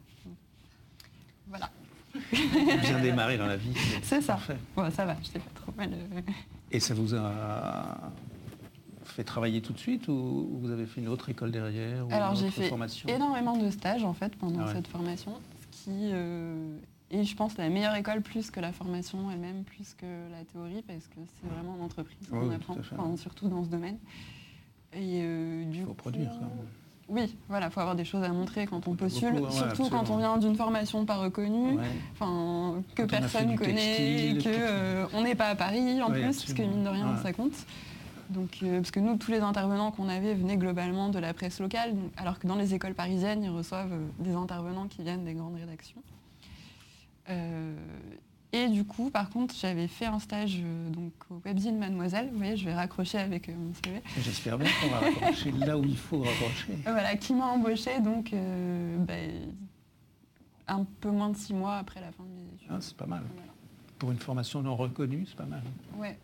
Voilà. 1.48 1.70
Bien 2.82 3.00
démarré 3.00 3.38
dans 3.38 3.46
la 3.48 3.58
vie. 3.58 3.74
C'est 4.02 4.22
ça. 4.22 4.40
Bon, 4.76 4.90
ça 4.92 5.06
va, 5.06 5.16
je 5.24 5.30
t'ai 5.30 5.40
pas 5.40 5.52
trop 5.62 5.72
mal. 5.78 5.92
euh. 5.94 6.22
Et 6.72 6.80
ça 6.80 6.94
vous 6.96 7.14
a 7.16 8.12
fait 9.06 9.24
travailler 9.24 9.62
tout 9.62 9.74
de 9.74 9.78
suite 9.80 10.08
ou 10.08 10.58
vous 10.62 10.72
avez 10.72 10.88
fait 10.88 11.02
une 11.02 11.08
autre 11.08 11.30
école 11.30 11.52
derrière 11.52 12.08
ou 12.08 12.12
Alors 12.14 12.34
j'ai 12.36 12.50
fait 12.50 12.68
formation? 12.70 13.08
énormément 13.10 13.58
de 13.58 13.70
stages 13.70 14.04
en 14.04 14.14
fait 14.14 14.36
pendant 14.38 14.62
Ah 14.62 14.66
ouais. 14.68 14.74
cette 14.74 14.88
formation, 14.88 15.34
ce 15.62 15.84
qui 15.84 16.10
euh, 16.12 16.76
est 17.20 17.24
je 17.24 17.36
pense 17.36 17.58
la 17.58 17.70
meilleure 17.70 17.96
école 17.96 18.22
plus 18.22 18.50
que 18.52 18.60
la 18.60 18.72
formation 18.72 19.30
elle-même, 19.32 19.64
plus 19.64 19.94
que 19.96 20.06
la 20.32 20.44
théorie 20.46 20.82
parce 20.88 21.08
que 21.08 21.20
c'est 21.42 21.48
vraiment 21.50 21.76
en 21.80 21.86
entreprise 21.86 22.28
qu'on 22.30 22.48
oui, 22.50 22.56
apprend, 22.56 22.76
enfin, 22.80 23.16
surtout 23.18 23.48
dans 23.48 23.64
ce 23.64 23.70
domaine. 23.70 23.98
Et 24.94 25.22
euh, 25.24 25.66
du 25.66 25.82
faut 25.82 25.88
coup, 25.90 25.94
produire. 25.96 26.32
Oui, 27.10 27.36
voilà, 27.50 27.70
faut 27.70 27.82
avoir 27.82 27.96
des 27.96 28.06
choses 28.06 28.24
à 28.24 28.30
montrer 28.30 28.66
quand 28.66 28.78
on 28.88 28.92
Beaucoup, 28.92 28.96
postule, 28.96 29.34
ouais, 29.34 29.52
surtout 29.52 29.90
quand 29.90 30.00
absolument. 30.00 30.14
on 30.16 30.18
vient 30.18 30.38
d'une 30.38 30.56
formation 30.56 31.06
pas 31.06 31.18
reconnue, 31.18 31.74
Ouais. 31.78 31.84
enfin 32.14 32.82
que 32.96 33.02
Quand 33.02 33.08
personne 33.10 33.56
connaît, 33.58 33.74
textile, 34.36 34.44
que 34.44 34.50
euh, 34.58 35.06
on 35.14 35.24
n'est 35.24 35.36
pas 35.36 35.48
à 35.48 35.56
Paris 35.56 36.02
en 36.02 36.08
Ouais, 36.10 36.14
plus, 36.14 36.24
parce 36.24 36.46
que 36.46 36.52
absolument. 36.52 36.76
mine 36.76 36.84
de 36.86 36.90
rien 36.90 37.18
ça 37.18 37.34
compte. 37.34 37.66
Donc, 38.30 38.60
euh, 38.64 38.78
parce 38.78 38.92
que 38.92 39.02
nous, 39.02 39.18
tous 39.18 39.32
les 39.32 39.42
intervenants 39.42 39.92
qu'on 39.92 40.08
avait 40.08 40.34
venaient 40.34 40.56
globalement 40.58 41.10
de 41.10 41.20
la 41.20 41.34
presse 41.34 41.60
locale, 41.60 41.94
alors 42.16 42.40
que 42.40 42.48
dans 42.48 42.56
les 42.56 42.74
écoles 42.74 42.94
parisiennes, 42.96 43.44
ils 43.44 43.50
reçoivent 43.50 43.94
des 44.20 44.34
intervenants 44.34 44.88
qui 44.88 45.04
viennent 45.04 45.26
des 45.26 45.34
grandes 45.34 45.56
rédactions. 45.56 46.02
Euh, 47.30 47.76
et 48.52 48.68
du 48.68 48.86
coup, 48.86 49.10
par 49.10 49.30
contre, 49.30 49.56
j'avais 49.56 49.88
fait 49.88 50.06
un 50.06 50.20
stage 50.20 50.60
euh, 50.64 50.90
donc, 50.90 51.14
au 51.30 51.42
webzine 51.46 51.78
Mademoiselle. 51.78 52.30
Vous 52.32 52.38
voyez, 52.38 52.56
je 52.56 52.66
vais 52.66 52.74
raccrocher 52.74 53.18
avec 53.18 53.50
euh, 53.50 53.54
mon 53.56 53.74
CV. 53.74 54.02
J'espère 54.22 54.58
bien 54.58 54.70
qu'on 54.82 54.90
va 54.90 55.00
raccrocher 55.00 55.52
là 55.66 55.78
où 55.78 55.84
il 55.84 55.98
faut 55.98 56.20
raccrocher. 56.20 56.78
Voilà, 56.84 57.16
qui 57.16 57.34
m'a 57.34 57.46
embauché 57.46 58.00
donc 58.02 58.32
ben, 58.32 59.32
un 60.68 60.86
peu 61.02 61.10
moins 61.10 61.30
de 61.30 61.38
six 61.38 61.54
mois 61.54 61.78
après 61.78 62.02
la 62.02 62.12
fin 62.12 62.24
de 62.24 62.30
mes 62.30 62.54
études. 62.54 62.68
Ah, 62.70 62.78
c'est 62.80 62.96
pas 62.96 63.08
mal. 63.08 63.24
Voilà. 63.34 63.52
Pour 63.98 64.12
une 64.12 64.20
formation 64.20 64.62
non 64.62 64.76
reconnue, 64.76 65.26
c'est 65.28 65.38
pas 65.38 65.46
mal. 65.46 65.64
Ouais, 65.98 66.18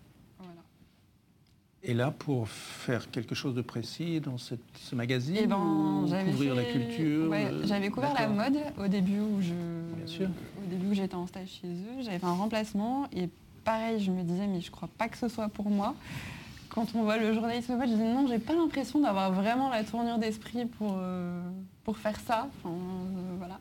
Et 1.84 1.94
là, 1.94 2.12
pour 2.12 2.50
faire 2.50 3.10
quelque 3.10 3.34
chose 3.36 3.56
de 3.56 3.62
précis 3.62 4.20
dans 4.20 4.38
cette- 4.38 4.60
ce 4.76 4.96
magazine, 4.96 5.38
Et 5.38 5.48
ben, 5.48 5.58
ou 6.04 6.26
couvrir 6.26 6.54
la 6.54 6.66
culture 6.66 7.30
ouais, 7.30 7.46
euh, 7.46 7.66
j'avais 7.66 7.90
couvert 7.90 8.14
la 8.14 8.28
mode 8.28 8.58
au 8.78 8.88
début 8.88 9.20
où 9.22 9.42
je, 9.42 9.54
Bien 9.96 10.06
sûr. 10.08 10.28
au 10.62 10.70
début 10.70 10.88
où 10.88 10.94
j'étais 10.94 11.16
en 11.16 11.26
stage 11.26 11.48
chez 11.62 11.68
eux. 11.68 12.02
J'avais 12.02 12.20
fait 12.20 12.26
un 12.26 12.34
remplacement 12.34 13.08
et 13.14 13.30
pareil, 13.64 14.00
je 14.02 14.12
me 14.12 14.24
disais 14.24 14.46
mais 14.48 14.60
je 14.60 14.70
crois 14.72 14.90
pas 14.98 15.08
que 15.08 15.18
ce 15.18 15.30
soit 15.30 15.48
pour 15.48 15.70
moi. 15.70 15.96
Quand 16.68 16.86
on 16.96 17.04
voit 17.04 17.18
le 17.18 17.34
journalisme 17.34 17.78
mode, 17.78 17.90
je 17.90 17.96
dis 17.96 18.02
non, 18.02 18.28
j'ai 18.28 18.40
pas 18.40 18.54
l'impression 18.54 19.00
d'avoir 19.00 19.32
vraiment 19.32 19.70
la 19.70 19.84
tournure 19.86 20.18
d'esprit 20.18 20.66
pour, 20.66 20.98
euh, 21.00 21.42
pour 21.86 21.98
faire 21.98 22.20
ça. 22.20 22.50
Enfin, 22.62 22.76
euh, 22.76 23.36
voilà. 23.38 23.58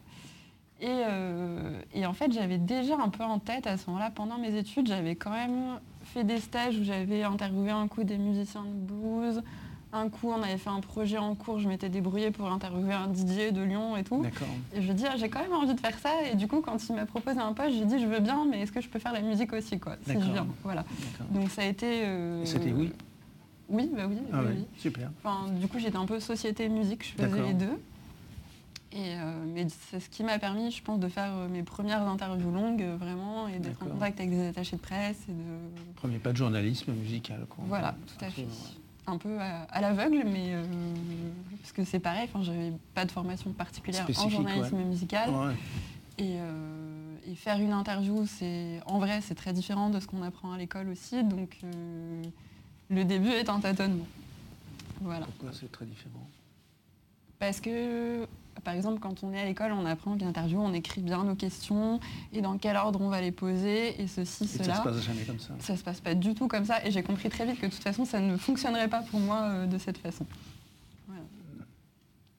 Et, 0.80 0.86
euh, 0.88 1.80
et 1.94 2.04
en 2.04 2.12
fait, 2.14 2.32
j'avais 2.32 2.58
déjà 2.58 2.96
un 2.96 3.08
peu 3.08 3.22
en 3.24 3.38
tête 3.38 3.66
à 3.68 3.76
ce 3.76 3.86
moment-là, 3.88 4.10
pendant 4.10 4.38
mes 4.38 4.56
études, 4.58 4.88
j'avais 4.88 5.14
quand 5.16 5.30
même 5.30 5.78
fait 6.14 6.24
des 6.24 6.38
stages 6.40 6.76
où 6.78 6.84
j'avais 6.84 7.22
interviewé 7.22 7.70
un 7.70 7.88
coup 7.88 8.04
des 8.04 8.18
musiciens 8.18 8.64
de 8.64 8.92
blues. 8.92 9.42
Un 9.90 10.10
coup, 10.10 10.30
on 10.30 10.42
avait 10.42 10.58
fait 10.58 10.68
un 10.68 10.80
projet 10.80 11.16
en 11.16 11.34
cours, 11.34 11.58
je 11.60 11.66
m'étais 11.68 11.88
débrouillée 11.88 12.30
pour 12.30 12.50
interviewer 12.52 12.92
un 12.92 13.06
DJ 13.12 13.52
de 13.54 13.62
Lyon 13.62 13.96
et 13.96 14.04
tout. 14.04 14.22
D'accord. 14.22 14.48
Et 14.74 14.82
je 14.82 14.92
dis, 14.92 15.04
ah, 15.10 15.16
j'ai 15.16 15.30
quand 15.30 15.40
même 15.40 15.54
envie 15.54 15.72
de 15.74 15.80
faire 15.80 15.98
ça. 15.98 16.10
Et 16.30 16.34
du 16.36 16.46
coup, 16.46 16.60
quand 16.60 16.88
il 16.90 16.94
m'a 16.94 17.06
proposé 17.06 17.38
un 17.38 17.54
poste, 17.54 17.70
j'ai 17.72 17.86
dit, 17.86 17.98
je 17.98 18.06
veux 18.06 18.20
bien, 18.20 18.44
mais 18.50 18.60
est-ce 18.60 18.72
que 18.72 18.82
je 18.82 18.88
peux 18.88 18.98
faire 18.98 19.14
la 19.14 19.22
musique 19.22 19.52
aussi, 19.54 19.78
quoi, 19.78 19.96
si 20.04 20.10
je 20.12 20.18
D'accord. 20.18 20.32
viens 20.32 20.46
Voilà. 20.62 20.84
Donc 21.30 21.50
ça 21.50 21.62
a 21.62 21.64
été. 21.64 21.86
euh, 22.04 22.44
C'était 22.44 22.72
oui 22.72 22.92
Oui, 23.70 23.90
bah 23.96 24.02
oui. 24.06 24.18
Ah 24.30 24.40
oui, 24.40 24.46
ouais, 24.46 24.52
oui. 24.58 24.66
super. 24.76 25.10
Enfin, 25.24 25.50
du 25.52 25.66
coup, 25.68 25.78
j'étais 25.78 25.96
un 25.96 26.04
peu 26.06 26.20
société 26.20 26.68
musique, 26.68 27.02
je 27.16 27.22
faisais 27.22 27.42
les 27.42 27.54
deux. 27.54 27.78
Et, 28.92 29.14
euh, 29.14 29.44
mais 29.46 29.66
c'est 29.90 30.00
ce 30.00 30.08
qui 30.08 30.24
m'a 30.24 30.38
permis, 30.38 30.70
je 30.70 30.82
pense, 30.82 30.98
de 30.98 31.08
faire 31.08 31.36
euh, 31.36 31.48
mes 31.48 31.62
premières 31.62 32.02
interviews 32.02 32.50
longues, 32.50 32.82
euh, 32.82 32.96
vraiment, 32.96 33.46
et 33.46 33.58
d'être 33.58 33.82
en 33.82 33.86
contact 33.86 34.18
avec 34.18 34.30
des 34.30 34.48
attachés 34.48 34.76
de 34.76 34.80
presse. 34.80 35.18
Et 35.28 35.32
de... 35.32 35.94
Premier 35.96 36.18
pas 36.18 36.32
de 36.32 36.38
journalisme 36.38 36.92
musical. 36.92 37.46
Quoi. 37.50 37.64
Voilà, 37.68 37.94
tout 38.06 38.24
à 38.24 38.30
fait. 38.30 38.42
Ouais. 38.42 38.48
Un 39.06 39.16
peu 39.16 39.38
à, 39.40 39.62
à 39.62 39.80
l'aveugle, 39.80 40.22
mais 40.26 40.52
parce 41.62 41.72
que 41.72 41.82
c'est 41.84 41.98
pareil, 41.98 42.28
enfin, 42.30 42.42
j'avais 42.42 42.72
pas 42.92 43.06
de 43.06 43.10
formation 43.10 43.52
particulière 43.52 44.06
en 44.18 44.28
journalisme 44.28 44.76
musical. 44.84 45.30
Ouais. 45.30 45.54
Et, 46.18 46.36
euh, 46.40 47.14
et 47.26 47.34
faire 47.34 47.58
une 47.58 47.72
interview, 47.72 48.26
c'est 48.26 48.80
en 48.84 48.98
vrai, 48.98 49.20
c'est 49.22 49.34
très 49.34 49.54
différent 49.54 49.88
de 49.88 49.98
ce 50.00 50.06
qu'on 50.06 50.22
apprend 50.22 50.52
à 50.52 50.58
l'école 50.58 50.90
aussi. 50.90 51.24
Donc 51.24 51.56
euh, 51.64 52.22
le 52.90 53.04
début 53.04 53.30
est 53.30 53.48
un 53.48 53.60
tâtonnement. 53.60 54.06
Voilà. 55.00 55.24
Pourquoi 55.24 55.52
c'est 55.58 55.72
très 55.72 55.86
différent? 55.86 56.28
Parce 57.38 57.60
que, 57.60 58.26
par 58.64 58.74
exemple, 58.74 58.98
quand 59.00 59.22
on 59.24 59.32
est 59.32 59.40
à 59.40 59.44
l'école, 59.44 59.72
on 59.72 59.86
apprend 59.86 60.16
qu'une 60.16 60.28
interview, 60.28 60.60
on 60.60 60.72
écrit 60.72 61.00
bien 61.00 61.24
nos 61.24 61.34
questions 61.34 62.00
et 62.32 62.40
dans 62.40 62.58
quel 62.58 62.76
ordre 62.76 63.00
on 63.00 63.08
va 63.08 63.20
les 63.20 63.32
poser 63.32 64.00
et 64.00 64.06
ceci, 64.06 64.44
Et 64.44 64.46
ça 64.46 64.64
cela. 64.64 64.74
se 64.76 64.82
passe 64.82 65.00
jamais 65.02 65.22
comme 65.24 65.38
ça. 65.38 65.54
Ça 65.60 65.76
se 65.76 65.82
passe 65.82 66.00
pas 66.00 66.14
du 66.14 66.34
tout 66.34 66.48
comme 66.48 66.64
ça 66.64 66.84
et 66.84 66.90
j'ai 66.90 67.02
compris 67.02 67.28
très 67.28 67.46
vite 67.46 67.60
que 67.60 67.66
de 67.66 67.70
toute 67.72 67.82
façon, 67.82 68.04
ça 68.04 68.20
ne 68.20 68.36
fonctionnerait 68.36 68.88
pas 68.88 69.02
pour 69.02 69.20
moi 69.20 69.42
euh, 69.42 69.66
de 69.66 69.78
cette 69.78 69.98
façon. 69.98 70.26
Voilà. 71.06 71.22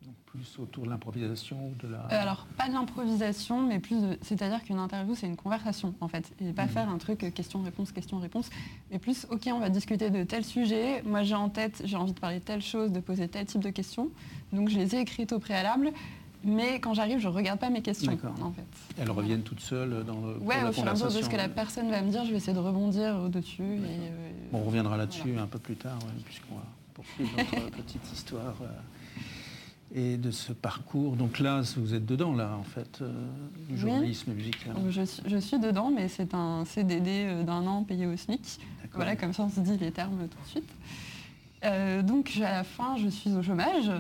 Donc 0.06 0.14
plus 0.26 0.60
autour 0.60 0.86
de 0.86 0.90
l'improvisation 0.90 1.58
ou 1.70 1.74
de 1.82 1.92
la. 1.92 2.00
Euh, 2.06 2.22
alors, 2.22 2.46
pas 2.58 2.68
de 2.68 2.74
l'improvisation, 2.74 3.62
mais 3.62 3.80
plus 3.80 4.00
de... 4.02 4.18
C'est-à-dire 4.22 4.64
qu'une 4.64 4.78
interview, 4.80 5.16
c'est 5.16 5.26
une 5.28 5.36
conversation, 5.36 5.94
en 6.02 6.08
fait. 6.08 6.32
Et 6.40 6.54
pas 6.54 6.64
Mhm. 6.66 6.70
faire 6.70 6.90
un 6.90 6.98
truc 7.00 7.24
euh, 7.24 7.32
question-réponse, 7.32 7.92
question-réponse. 7.92 8.50
Mais 8.92 9.00
plus, 9.00 9.26
OK, 9.32 9.50
on 9.52 9.60
va 9.60 9.70
discuter 9.70 10.10
de 10.10 10.24
tel 10.24 10.46
sujet. 10.46 11.02
Moi, 11.04 11.24
j'ai 11.24 11.36
en 11.36 11.50
tête, 11.50 11.82
j'ai 11.84 11.98
envie 11.98 12.14
de 12.14 12.20
parler 12.20 12.40
de 12.40 12.44
telle 12.46 12.62
chose, 12.62 12.92
de 12.92 13.00
poser 13.00 13.28
tel 13.28 13.46
type 13.46 13.62
de 13.62 13.70
questions. 13.72 14.10
Donc, 14.54 14.70
je 14.70 14.78
les 14.78 14.96
ai 14.96 15.00
écrites 15.02 15.32
au 15.34 15.40
préalable. 15.40 15.92
Mais 16.46 16.80
quand 16.80 16.94
j'arrive, 16.94 17.20
je 17.20 17.28
regarde 17.28 17.60
pas 17.60 17.70
mes 17.70 17.82
questions, 17.82 18.18
en 18.42 18.52
fait. 18.54 18.64
Elles 18.98 19.12
reviennent 19.12 19.42
toutes 19.44 19.60
seules 19.60 20.06
dans 20.06 20.22
le. 20.22 20.36
la 20.48 20.70
au 20.70 20.72
fur 20.72 20.86
et 20.86 20.88
à 20.88 20.92
mesure 20.94 21.08
de 21.08 21.22
ce 21.22 21.28
que 21.30 21.36
la 21.36 21.50
personne 21.50 21.90
va 21.92 22.02
me 22.02 22.10
dire, 22.12 22.24
je 22.24 22.32
vais 22.32 22.38
essayer 22.38 22.54
de 22.54 22.60
rebondir 22.60 23.16
au-dessus. 23.26 23.62
Euh, 23.62 24.32
Bon, 24.52 24.60
on 24.60 24.64
reviendra 24.64 24.96
là-dessus 24.96 25.24
Voilà. 25.28 25.42
un 25.42 25.48
peu 25.48 25.60
plus 25.60 25.76
tard, 25.76 26.00
ouais, 26.02 26.14
puisqu'on 26.24 26.56
va 26.56 26.64
poursuivre 26.94 27.30
notre 27.38 27.70
petite 27.84 28.14
histoire. 28.14 28.56
euh, 28.62 28.68
et 29.94 30.16
de 30.18 30.32
ce 30.32 30.54
parcours. 30.54 31.18
Donc 31.18 31.40
là, 31.40 31.62
vous 31.76 31.94
êtes 31.94 32.06
dedans, 32.06 32.32
là, 32.34 32.52
en 32.58 32.64
fait, 32.64 33.00
euh, 33.02 33.12
du 33.68 33.74
Oui. 33.74 33.78
journalisme 33.80 34.32
musical. 34.34 34.76
donc 34.76 34.92
je, 34.92 35.02
suis- 35.02 35.24
je 35.26 35.38
suis 35.38 35.60
dedans, 35.60 35.92
mais 35.94 36.08
c'est 36.08 36.34
un 36.34 36.64
CDD 36.64 37.44
d'un 37.44 37.68
an 37.68 37.84
payé 37.84 38.06
au 38.06 38.16
SMIC. 38.16 38.60
Voilà, 38.94 39.16
comme 39.18 39.34
ça 39.34 39.44
on 39.44 39.50
se 39.50 39.60
dit 39.60 39.78
les 39.78 39.92
termes 39.92 40.28
tout 40.30 40.38
de 40.42 40.48
suite. 40.48 42.06
Donc 42.06 42.32
à 42.38 42.52
la 42.52 42.64
fin, 42.64 42.96
je 42.98 43.10
suis 43.10 43.32
au 43.34 43.44
chômage. 43.44 43.92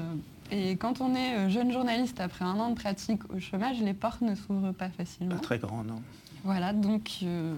Et 0.52 0.76
quand 0.78 1.02
on 1.02 1.14
est 1.16 1.36
euh, 1.36 1.50
jeune 1.50 1.72
journaliste 1.72 2.20
après 2.20 2.44
un 2.46 2.56
an 2.60 2.70
de 2.72 2.76
pratique 2.76 3.22
au 3.34 3.40
chômage, 3.40 3.80
les 3.82 3.94
portes 3.94 4.22
ne 4.22 4.34
s'ouvrent 4.36 4.72
pas 4.72 4.90
facilement. 4.90 5.36
Pas 5.36 5.42
très 5.42 5.60
grand, 5.60 5.84
non. 5.84 6.02
Voilà, 6.44 6.74
donc, 6.74 7.18
euh, 7.24 7.54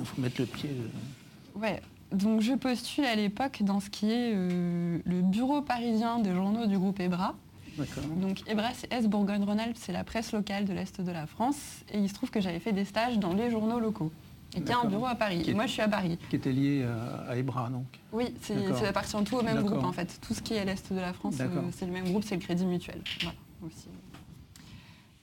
Il 0.00 0.04
faut 0.06 0.20
mettre 0.20 0.40
le 0.40 0.46
pied. 0.46 0.70
euh, 0.70 1.58
ouais. 1.60 1.80
donc 2.12 2.40
je 2.40 2.52
postule 2.54 3.04
à 3.04 3.14
l'époque 3.14 3.62
dans 3.62 3.80
ce 3.80 3.88
qui 3.90 4.10
est 4.10 4.32
euh, 4.34 4.98
le 5.04 5.22
bureau 5.22 5.62
parisien 5.62 6.18
des 6.18 6.34
journaux 6.34 6.66
du 6.66 6.78
groupe 6.78 6.98
EBRA. 7.00 7.34
Donc 8.20 8.42
EBRA, 8.48 8.68
c'est 8.74 8.92
S 8.92 9.06
Bourgogne-Rhône-Alpes, 9.08 9.76
c'est 9.78 9.92
la 9.92 10.04
presse 10.04 10.32
locale 10.32 10.64
de 10.64 10.72
l'Est 10.72 11.00
de 11.00 11.10
la 11.10 11.26
France. 11.26 11.56
Et 11.92 11.98
il 11.98 12.08
se 12.08 12.14
trouve 12.14 12.30
que 12.30 12.40
j'avais 12.40 12.60
fait 12.60 12.72
des 12.72 12.84
stages 12.84 13.18
dans 13.18 13.32
les 13.34 13.50
journaux 13.50 13.80
locaux. 13.80 14.12
Et 14.56 14.60
qu'il 14.60 14.68
y 14.70 14.72
a 14.72 14.78
un 14.78 14.84
bureau 14.84 15.06
à 15.06 15.14
Paris. 15.14 15.42
Qui 15.42 15.50
est- 15.50 15.54
moi, 15.54 15.66
je 15.66 15.72
suis 15.72 15.82
à 15.82 15.88
Paris. 15.88 16.18
Qui 16.30 16.36
était 16.36 16.52
lié 16.52 16.84
à, 16.84 17.30
à 17.32 17.36
Ebra, 17.36 17.68
donc. 17.70 17.86
Oui, 18.12 18.32
ça 18.40 18.54
appartient 18.88 19.24
tout 19.24 19.36
au 19.36 19.42
même 19.42 19.62
groupe 19.62 19.84
en 19.84 19.92
fait. 19.92 20.18
Tout 20.20 20.34
ce 20.34 20.42
qui 20.42 20.54
est 20.54 20.60
à 20.60 20.64
l'est 20.64 20.92
de 20.92 20.98
la 21.00 21.12
France, 21.12 21.36
euh, 21.40 21.46
c'est 21.72 21.86
le 21.86 21.92
même 21.92 22.04
groupe, 22.04 22.22
c'est 22.24 22.36
le 22.36 22.40
Crédit 22.40 22.64
Mutuel. 22.66 23.00
Voilà, 23.20 23.34
aussi. 23.66 23.88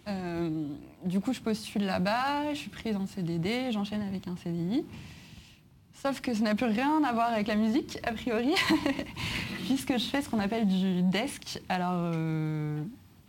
Euh, 0.08 0.50
du 1.06 1.20
coup, 1.20 1.32
je 1.34 1.40
postule 1.40 1.84
là-bas, 1.86 2.54
je 2.54 2.58
suis 2.58 2.70
prise 2.70 2.96
en 2.96 3.06
CDD, 3.06 3.72
j'enchaîne 3.72 4.02
avec 4.02 4.28
un 4.28 4.36
CDI. 4.36 4.84
Sauf 5.94 6.20
que 6.22 6.34
ça 6.34 6.44
n'a 6.44 6.56
plus 6.56 6.66
rien 6.66 7.04
à 7.04 7.14
voir 7.14 7.32
avec 7.32 7.48
la 7.48 7.56
musique, 7.56 8.00
a 8.04 8.12
priori, 8.12 8.54
puisque 9.66 9.94
je 9.98 10.04
fais 10.06 10.22
ce 10.24 10.30
qu'on 10.30 10.40
appelle 10.40 10.68
du 10.68 11.04
desk. 11.04 11.62
Alors, 11.70 11.92
euh, 11.96 12.84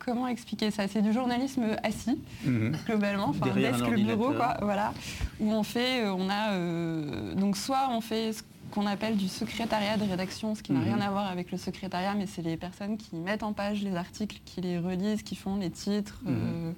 comment 0.04 0.26
expliquer 0.26 0.70
ça? 0.70 0.88
C'est 0.88 1.02
du 1.02 1.12
journalisme 1.12 1.64
assis 1.82 2.18
Mhm. 2.44 2.72
globalement, 2.86 3.28
enfin 3.28 3.46
Derrière 3.46 3.72
desk 3.72 3.86
le 3.88 3.96
bureau 3.96 4.32
quoi, 4.32 4.56
voilà, 4.62 4.92
où 5.40 5.52
on 5.52 5.62
fait, 5.62 6.04
euh, 6.04 6.12
on 6.14 6.28
a 6.28 6.52
euh, 6.52 7.34
donc 7.34 7.56
soit 7.56 7.88
on 7.90 8.00
fait 8.00 8.32
ce 8.32 8.42
qu'on 8.72 8.86
appelle 8.86 9.16
du 9.16 9.28
secrétariat 9.28 9.96
de 9.98 10.04
rédaction, 10.04 10.54
ce 10.54 10.62
qui 10.62 10.72
n'a 10.72 10.80
Mhm. 10.80 10.84
rien 10.86 11.00
à 11.00 11.10
voir 11.10 11.26
avec 11.26 11.52
le 11.52 11.58
secrétariat, 11.58 12.14
mais 12.14 12.26
c'est 12.26 12.42
les 12.42 12.56
personnes 12.56 12.96
qui 12.96 13.16
mettent 13.16 13.42
en 13.42 13.52
page 13.52 13.82
les 13.82 13.94
articles, 13.96 14.40
qui 14.44 14.60
les 14.60 14.78
relisent, 14.78 15.22
qui 15.22 15.36
font 15.36 15.56
les 15.56 15.70
titres. 15.70 16.20
Mhm. 16.24 16.32
euh, 16.34 16.72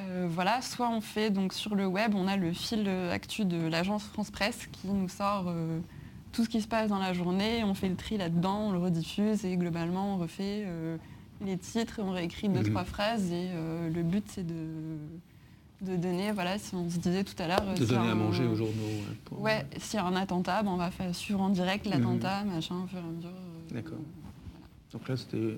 euh, 0.00 0.26
voilà, 0.30 0.60
soit 0.62 0.90
on 0.90 1.00
fait 1.00 1.30
donc 1.30 1.52
sur 1.52 1.74
le 1.74 1.86
web, 1.86 2.14
on 2.14 2.28
a 2.28 2.36
le 2.36 2.52
fil 2.52 2.88
actu 3.12 3.44
de 3.44 3.66
l'agence 3.66 4.04
France 4.04 4.30
Presse 4.30 4.68
qui 4.70 4.86
nous 4.88 5.08
sort 5.08 5.52
tout 6.32 6.44
ce 6.44 6.48
qui 6.48 6.60
se 6.60 6.68
passe 6.68 6.88
dans 6.88 6.98
la 6.98 7.12
journée, 7.14 7.64
on 7.64 7.74
fait 7.74 7.88
le 7.88 7.96
tri 7.96 8.16
là-dedans, 8.18 8.68
on 8.68 8.72
le 8.72 8.78
rediffuse 8.78 9.44
et 9.44 9.56
globalement 9.56 10.14
on 10.14 10.18
refait 10.18 10.64
les 11.44 11.56
titres, 11.58 12.00
on 12.02 12.10
réécrit 12.10 12.48
deux 12.48 12.60
Mhm. 12.60 12.70
trois 12.70 12.84
phrases 12.84 13.30
et 13.32 13.48
euh, 13.52 13.88
le 13.90 14.02
but 14.02 14.24
c'est 14.28 14.46
de, 14.46 14.96
de 15.82 15.96
donner, 15.96 16.32
voilà, 16.32 16.58
si 16.58 16.74
on 16.74 16.88
se 16.90 16.98
disait 16.98 17.22
tout 17.24 17.40
à 17.40 17.46
l'heure, 17.46 17.62
euh, 17.66 17.74
De 17.74 17.84
donner 17.84 18.08
à 18.08 18.12
un- 18.12 18.14
manger 18.14 18.44
aux 18.44 18.56
journaux. 18.56 18.72
ouais, 18.72 19.16
pour- 19.24 19.40
Ouais, 19.40 19.66
s'il 19.78 19.98
y 19.98 20.02
a 20.02 20.06
un 20.06 20.16
attentat, 20.16 20.62
ben, 20.62 20.70
on 20.72 20.76
va 20.76 20.90
faire 20.90 21.14
suivre 21.14 21.40
en 21.40 21.48
direct 21.50 21.86
l'attentat, 21.86 22.44
machin, 22.44 22.82
au 22.84 22.86
fur 22.88 22.98
et 22.98 23.02
à 23.02 23.04
mesure. 23.04 23.30
euh, 23.30 23.74
D'accord. 23.74 23.98
Donc 24.92 25.08
là, 25.08 25.16
c'était. 25.16 25.56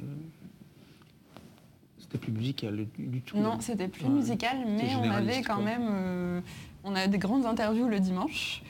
C'était 1.98 2.18
plus 2.18 2.32
musical 2.32 2.86
du, 2.98 3.20
tout. 3.20 3.36
Non, 3.38 3.60
c'était 3.60 3.86
plus 3.86 4.06
musical, 4.08 4.58
mais 4.66 4.94
on 4.96 5.08
avait 5.08 5.42
quand 5.42 5.62
même, 5.62 6.42
on 6.82 6.94
a 6.96 7.06
des 7.06 7.18
grandes 7.18 7.46
interviews 7.46 7.86
le 7.88 8.00
dimanche. 8.00 8.62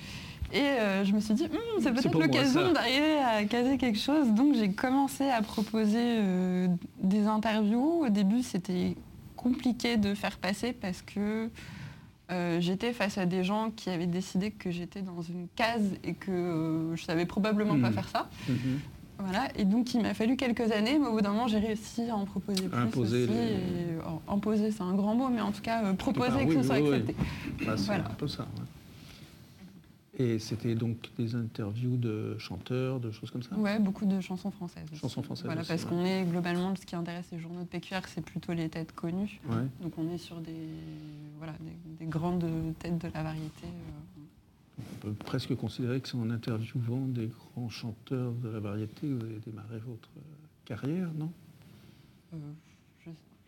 Et 0.52 0.58
euh, 0.60 1.04
je 1.04 1.12
me 1.12 1.20
suis 1.20 1.34
dit, 1.34 1.44
Hum, 1.44 1.80
c'est 1.82 1.92
peut-être 1.92 2.18
l'occasion 2.18 2.72
d'arriver 2.72 3.18
à 3.18 3.44
caser 3.44 3.78
quelque 3.78 3.98
chose. 3.98 4.28
Donc 4.32 4.54
j'ai 4.56 4.70
commencé 4.70 5.28
à 5.30 5.42
proposer 5.42 5.98
euh, 5.98 6.66
des 7.02 7.26
interviews. 7.26 8.04
Au 8.04 8.08
début, 8.08 8.42
c'était 8.42 8.96
compliqué 9.36 9.96
de 9.96 10.14
faire 10.14 10.38
passer 10.38 10.72
parce 10.72 11.02
que 11.02 11.48
euh, 12.32 12.60
j'étais 12.60 12.92
face 12.92 13.16
à 13.18 13.26
des 13.26 13.42
gens 13.44 13.70
qui 13.74 13.90
avaient 13.90 14.06
décidé 14.06 14.50
que 14.50 14.70
j'étais 14.70 15.02
dans 15.02 15.22
une 15.22 15.46
case 15.56 15.94
et 16.04 16.14
que 16.14 16.30
euh, 16.30 16.96
je 16.96 17.04
savais 17.04 17.26
probablement 17.26 17.78
pas 17.80 17.88
Mhm. 17.88 17.94
faire 17.94 18.08
ça. 18.08 18.28
Mhm. 18.48 18.80
Voilà, 19.18 19.48
et 19.56 19.64
donc 19.66 19.92
il 19.92 20.00
m'a 20.02 20.14
fallu 20.14 20.36
quelques 20.36 20.72
années, 20.72 20.98
mais 20.98 21.06
au 21.06 21.12
bout 21.12 21.20
d'un 21.20 21.30
moment 21.30 21.46
j'ai 21.48 21.58
réussi 21.58 22.08
à 22.08 22.16
en 22.16 22.24
proposer 22.24 22.68
plus 22.68 22.78
imposer 22.78 23.24
aussi. 23.24 23.32
les- 23.32 23.38
et, 23.52 24.00
alors, 24.00 24.22
imposer 24.28 24.70
c'est 24.70 24.82
un 24.82 24.94
grand 24.94 25.14
mot, 25.14 25.28
mais 25.28 25.42
en 25.42 25.52
tout 25.52 25.60
cas 25.60 25.84
euh, 25.84 25.92
proposer 25.92 26.44
que 26.46 26.50
oui, 26.50 26.56
ce 26.56 26.62
soit 26.62 26.76
oui, 26.76 26.82
oui. 26.88 26.94
accepté. 26.94 27.14
Bah, 27.66 27.72
c'est 27.76 27.84
Voilà. 27.86 28.04
un 28.06 28.14
peu 28.14 28.28
ça. 28.28 28.42
ouais. 28.44 28.62
Et 30.20 30.38
c'était 30.38 30.74
donc 30.74 31.08
des 31.18 31.34
interviews 31.34 31.96
de 31.96 32.36
chanteurs, 32.38 33.00
de 33.00 33.10
choses 33.10 33.30
comme 33.30 33.42
ça 33.42 33.56
Ouais, 33.56 33.78
beaucoup 33.78 34.04
de 34.04 34.20
chansons 34.20 34.50
françaises. 34.50 34.84
aussi. 34.92 35.00
Chansons 35.00 35.22
françaises 35.22 35.46
Voilà, 35.46 35.62
aussi, 35.62 35.68
parce 35.68 35.84
ouais. 35.84 35.88
qu'on 35.88 36.04
est 36.04 36.24
globalement, 36.24 36.76
ce 36.76 36.84
qui 36.84 36.94
intéresse 36.94 37.26
les 37.32 37.38
journaux 37.38 37.60
de 37.62 37.66
PQR, 37.68 38.00
c'est 38.06 38.20
plutôt 38.22 38.52
les 38.52 38.68
têtes 38.68 38.92
connues. 38.94 39.40
Ouais. 39.48 39.64
Donc 39.82 39.96
on 39.96 40.10
est 40.12 40.18
sur 40.18 40.36
des, 40.40 40.52
voilà, 41.38 41.54
des, 41.60 42.04
des 42.04 42.10
grandes 42.10 42.44
têtes 42.78 42.98
de 42.98 43.08
la 43.14 43.22
variété. 43.22 43.64
euh. 43.64 44.20
On 44.78 45.00
peut 45.00 45.12
presque 45.12 45.54
considérer 45.56 46.00
que 46.00 46.08
c'est 46.08 46.16
en 46.18 46.28
interviewant 46.28 47.06
des 47.06 47.28
grands 47.54 47.70
chanteurs 47.70 48.32
de 48.32 48.48
la 48.50 48.60
variété 48.60 49.06
que 49.06 49.14
vous 49.14 49.24
avez 49.24 49.40
démarré 49.46 49.78
votre 49.86 50.10
carrière, 50.66 51.08
non? 51.18 51.30
Euh, 52.34 52.36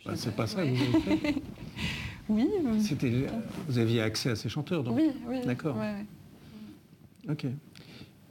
Bah, 0.07 0.12
C'est 0.17 0.35
pas 0.35 0.47
ça 0.47 0.64
que 0.64 0.71
vous 0.71 0.83
avez 1.07 1.17
fait. 1.19 1.35
Oui, 2.29 2.49
euh, 2.64 2.79
C'était, 2.81 3.26
vous 3.69 3.79
aviez 3.79 4.00
accès 4.00 4.31
à 4.31 4.37
ces 4.37 4.49
chanteurs, 4.49 4.83
donc 4.85 4.97
oui, 4.97 5.11
oui. 5.29 5.45
D'accord. 5.45 5.76
ouais, 5.76 5.93
ouais. 5.93 6.07
Ok. 7.29 7.47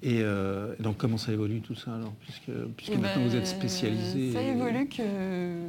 Et 0.04 0.22
euh, 0.22 0.76
donc 0.80 0.98
comment 0.98 1.18
ça 1.18 1.32
évolue 1.32 1.62
tout 1.62 1.76
ça 1.76 1.94
alors 1.94 2.14
Puisque, 2.22 2.52
puisque 2.76 2.94
Eh 2.94 2.98
maintenant 2.98 3.24
vous 3.24 3.30
ben, 3.30 3.38
êtes 3.38 3.48
spécialisé. 3.48 4.34
Ça 4.34 4.42
évolue 4.42 4.88
que, 4.88 5.68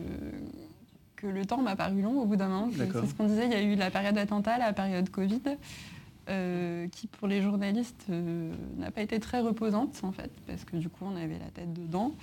que 1.16 1.26
le 1.26 1.44
temps 1.44 1.60
m'a 1.60 1.76
paru 1.76 2.00
long 2.00 2.20
au 2.20 2.24
bout 2.24 2.36
d'un 2.36 2.48
moment. 2.48 2.70
C'est 2.74 3.06
ce 3.06 3.14
qu'on 3.14 3.26
disait, 3.26 3.44
il 3.46 3.52
y 3.52 3.56
a 3.56 3.62
eu 3.62 3.74
la 3.74 3.90
période 3.90 4.16
attentat, 4.16 4.56
la 4.56 4.72
période 4.72 5.10
Covid, 5.10 5.42
euh, 6.30 6.88
qui 6.88 7.08
pour 7.08 7.28
les 7.28 7.42
journalistes 7.42 8.06
euh, 8.08 8.54
n'a 8.78 8.90
pas 8.90 9.02
été 9.02 9.20
très 9.20 9.40
reposante 9.40 10.00
en 10.02 10.12
fait, 10.12 10.30
parce 10.46 10.64
que 10.64 10.76
du 10.76 10.88
coup 10.88 11.04
on 11.04 11.16
avait 11.16 11.38
la 11.38 11.50
tête 11.50 11.72
dedans. 11.72 12.14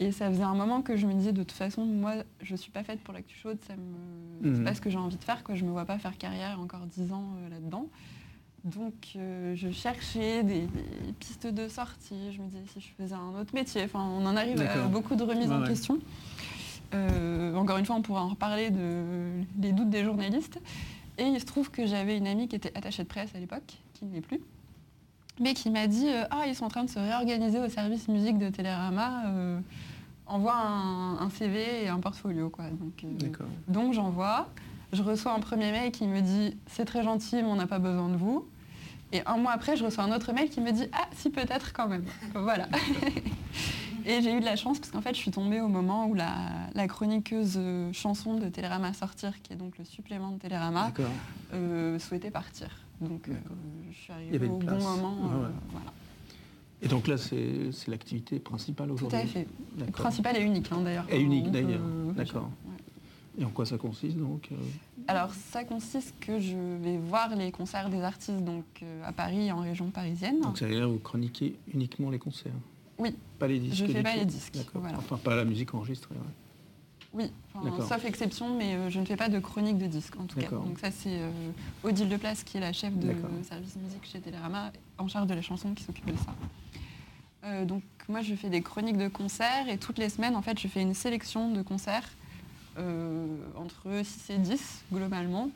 Et 0.00 0.10
ça 0.10 0.28
faisait 0.28 0.42
un 0.42 0.54
moment 0.54 0.82
que 0.82 0.96
je 0.96 1.06
me 1.06 1.14
disais 1.14 1.32
de 1.32 1.42
toute 1.42 1.52
façon, 1.52 1.84
moi 1.84 2.14
je 2.42 2.54
suis 2.54 2.70
pas 2.70 2.84
faite 2.84 3.00
pour 3.00 3.14
l'actu 3.14 3.36
chaude, 3.36 3.58
ça 3.66 3.74
me... 3.74 4.48
Mhm. 4.48 4.56
c'est 4.56 4.64
pas 4.64 4.74
ce 4.74 4.80
que 4.80 4.90
j'ai 4.90 4.98
envie 4.98 5.16
de 5.16 5.24
faire, 5.24 5.42
quoi. 5.42 5.54
je 5.54 5.64
me 5.64 5.70
vois 5.70 5.84
pas 5.84 5.98
faire 5.98 6.16
carrière 6.16 6.60
encore 6.60 6.86
dix 6.86 7.12
ans 7.12 7.24
euh, 7.38 7.48
là-dedans. 7.50 7.88
Donc 8.64 8.94
euh, 9.16 9.54
je 9.54 9.70
cherchais 9.70 10.42
des, 10.42 10.60
des 10.62 11.12
pistes 11.18 11.46
de 11.46 11.68
sortie, 11.68 12.32
je 12.32 12.40
me 12.40 12.46
disais 12.46 12.62
si 12.72 12.80
je 12.80 12.88
faisais 13.02 13.14
un 13.14 13.38
autre 13.38 13.54
métier. 13.54 13.82
Enfin, 13.84 14.00
on 14.00 14.24
en 14.24 14.36
arrive 14.36 14.60
à 14.62 14.86
beaucoup 14.88 15.16
de 15.16 15.22
remises 15.22 15.48
Ouais, 15.50 15.54
en 15.56 15.60
ouais. 15.62 15.68
question. 15.68 15.98
Euh, 16.94 17.54
encore 17.56 17.76
une 17.76 17.84
fois, 17.84 17.96
on 17.96 18.02
pourra 18.02 18.22
en 18.22 18.28
reparler 18.28 18.70
de, 18.70 19.42
des 19.56 19.72
doutes 19.72 19.90
des 19.90 20.02
journalistes. 20.04 20.58
Et 21.18 21.24
il 21.24 21.38
se 21.40 21.44
trouve 21.44 21.70
que 21.70 21.86
j'avais 21.86 22.16
une 22.16 22.26
amie 22.26 22.48
qui 22.48 22.56
était 22.56 22.72
attachée 22.76 23.02
de 23.02 23.08
presse 23.08 23.30
à 23.34 23.38
l'époque, 23.38 23.78
qui 23.94 24.04
ne 24.06 24.14
l'est 24.14 24.20
plus, 24.20 24.40
mais 25.40 25.52
qui 25.54 25.70
m'a 25.70 25.86
dit 25.86 26.08
euh, 26.08 26.24
Ah, 26.30 26.44
ils 26.46 26.54
sont 26.54 26.64
en 26.64 26.68
train 26.68 26.84
de 26.84 26.90
se 26.90 26.98
réorganiser 26.98 27.58
au 27.60 27.68
service 27.68 28.08
musique 28.08 28.38
de 28.38 28.48
Télérama. 28.48 29.26
euh, 29.26 29.60
envoie 30.26 30.54
un, 30.56 31.18
un 31.18 31.28
CV 31.28 31.84
et 31.84 31.88
un 31.88 32.00
portfolio. 32.00 32.48
Quoi. 32.48 32.64
Donc 33.68 33.92
j'envoie. 33.92 34.48
Je 34.94 35.02
reçois 35.02 35.34
un 35.34 35.40
premier 35.40 35.70
mail 35.70 35.92
qui 35.92 36.06
me 36.06 36.20
dit 36.22 36.56
c'est 36.66 36.86
très 36.86 37.02
gentil, 37.02 37.36
mais 37.36 37.42
on 37.48 37.56
n'a 37.56 37.66
pas 37.66 37.78
besoin 37.78 38.08
de 38.08 38.16
vous. 38.16 38.46
Et 39.14 39.22
un 39.26 39.36
mois 39.36 39.52
après, 39.52 39.76
je 39.76 39.84
reçois 39.84 40.02
un 40.02 40.14
autre 40.14 40.32
mail 40.32 40.50
qui 40.50 40.60
me 40.60 40.72
dit 40.72 40.88
ah 40.92 41.06
si 41.14 41.30
peut-être 41.30 41.72
quand 41.72 41.86
même. 41.86 42.04
voilà. 42.34 42.66
et 44.04 44.20
j'ai 44.20 44.34
eu 44.34 44.40
de 44.40 44.44
la 44.44 44.56
chance 44.56 44.80
parce 44.80 44.90
qu'en 44.90 45.00
fait, 45.00 45.14
je 45.14 45.20
suis 45.20 45.30
tombée 45.30 45.60
au 45.60 45.68
moment 45.68 46.06
où 46.08 46.14
la, 46.14 46.34
la 46.74 46.88
chroniqueuse 46.88 47.54
euh, 47.56 47.92
chanson 47.92 48.34
de 48.34 48.48
Télérama 48.48 48.92
sortir, 48.92 49.40
qui 49.42 49.52
est 49.52 49.56
donc 49.56 49.78
le 49.78 49.84
supplément 49.84 50.32
de 50.32 50.38
Télérama, 50.40 50.92
euh, 51.52 51.96
souhaitait 52.00 52.32
partir. 52.32 52.68
Donc 53.00 53.28
euh, 53.28 53.34
je 53.92 53.96
suis 53.96 54.12
arrivée 54.12 54.48
au 54.48 54.58
bon 54.58 54.78
moment. 54.80 55.12
Ouais, 55.12 55.44
euh, 55.44 55.48
voilà. 55.70 55.92
Et 56.82 56.88
donc 56.88 57.06
là, 57.06 57.16
c'est 57.16 57.70
l'activité 57.86 58.40
principale 58.40 58.88
Tout 58.88 58.94
aujourd'hui 58.94 59.18
à 59.18 59.26
fait. 59.26 59.46
D'accord. 59.76 60.06
Principal 60.06 60.36
et 60.36 60.40
unique 60.40 60.70
hein, 60.72 60.80
d'ailleurs. 60.82 61.06
Et 61.08 61.20
unique, 61.20 61.52
d'ailleurs. 61.52 61.80
D'accord. 62.16 62.50
Et 63.38 63.44
en 63.44 63.50
quoi 63.50 63.66
ça 63.66 63.78
consiste 63.78 64.16
donc 64.16 64.48
euh, 64.52 64.56
Alors 65.08 65.32
ça 65.34 65.64
consiste 65.64 66.14
que 66.20 66.38
je 66.38 66.56
vais 66.82 66.98
voir 66.98 67.34
les 67.34 67.50
concerts 67.50 67.90
des 67.90 68.02
artistes 68.02 68.44
donc 68.44 68.64
euh, 68.82 69.02
à 69.04 69.12
Paris, 69.12 69.50
en 69.50 69.60
région 69.60 69.90
parisienne. 69.90 70.40
Donc 70.40 70.58
ça 70.58 70.66
veut 70.66 70.74
dire 70.74 70.84
que 70.84 70.90
vous 70.90 70.98
chroniquez 70.98 71.56
uniquement 71.72 72.10
les 72.10 72.18
concerts 72.18 72.52
Oui. 72.98 73.16
Pas 73.38 73.48
les 73.48 73.58
disques 73.58 73.86
Je 73.86 73.86
fais 73.86 74.02
pas 74.02 74.14
les 74.16 74.24
disques, 74.24 74.56
voilà. 74.74 74.98
Enfin, 74.98 75.16
pas 75.16 75.34
la 75.34 75.44
musique 75.44 75.74
enregistrée. 75.74 76.14
ouais. 76.14 76.20
Oui, 77.14 77.30
enfin, 77.54 77.86
sauf 77.88 78.04
exception, 78.04 78.56
mais 78.56 78.74
euh, 78.74 78.90
je 78.90 78.98
ne 78.98 79.04
fais 79.04 79.14
pas 79.14 79.28
de 79.28 79.38
chronique 79.38 79.78
de 79.78 79.86
disques 79.86 80.16
en 80.18 80.24
tout 80.24 80.38
cas. 80.38 80.48
Donc 80.50 80.80
ça 80.80 80.90
c'est 80.90 81.20
euh, 81.20 81.30
Odile 81.84 82.08
Deplace 82.08 82.42
qui 82.42 82.56
est 82.56 82.60
la 82.60 82.72
chef 82.72 82.92
de 82.98 83.14
service 83.48 83.76
musique 83.76 84.04
chez 84.04 84.18
Télérama, 84.18 84.72
en 84.98 85.06
charge 85.06 85.28
de 85.28 85.34
la 85.34 85.42
chanson 85.42 85.74
qui 85.74 85.84
s'occupe 85.84 86.06
de 86.06 86.16
ça. 86.16 86.34
Euh, 87.44 87.64
donc 87.64 87.82
moi 88.08 88.20
je 88.20 88.34
fais 88.34 88.48
des 88.48 88.62
chroniques 88.62 88.96
de 88.96 89.06
concerts 89.06 89.68
et 89.68 89.78
toutes 89.78 89.98
les 89.98 90.08
semaines 90.08 90.34
en 90.34 90.42
fait 90.42 90.58
je 90.58 90.66
fais 90.66 90.82
une 90.82 90.94
sélection 90.94 91.52
de 91.52 91.62
concerts 91.62 92.10
entre 93.56 94.02
6 94.04 94.30
et 94.30 94.38
10 94.38 94.84
globalement 94.92 95.50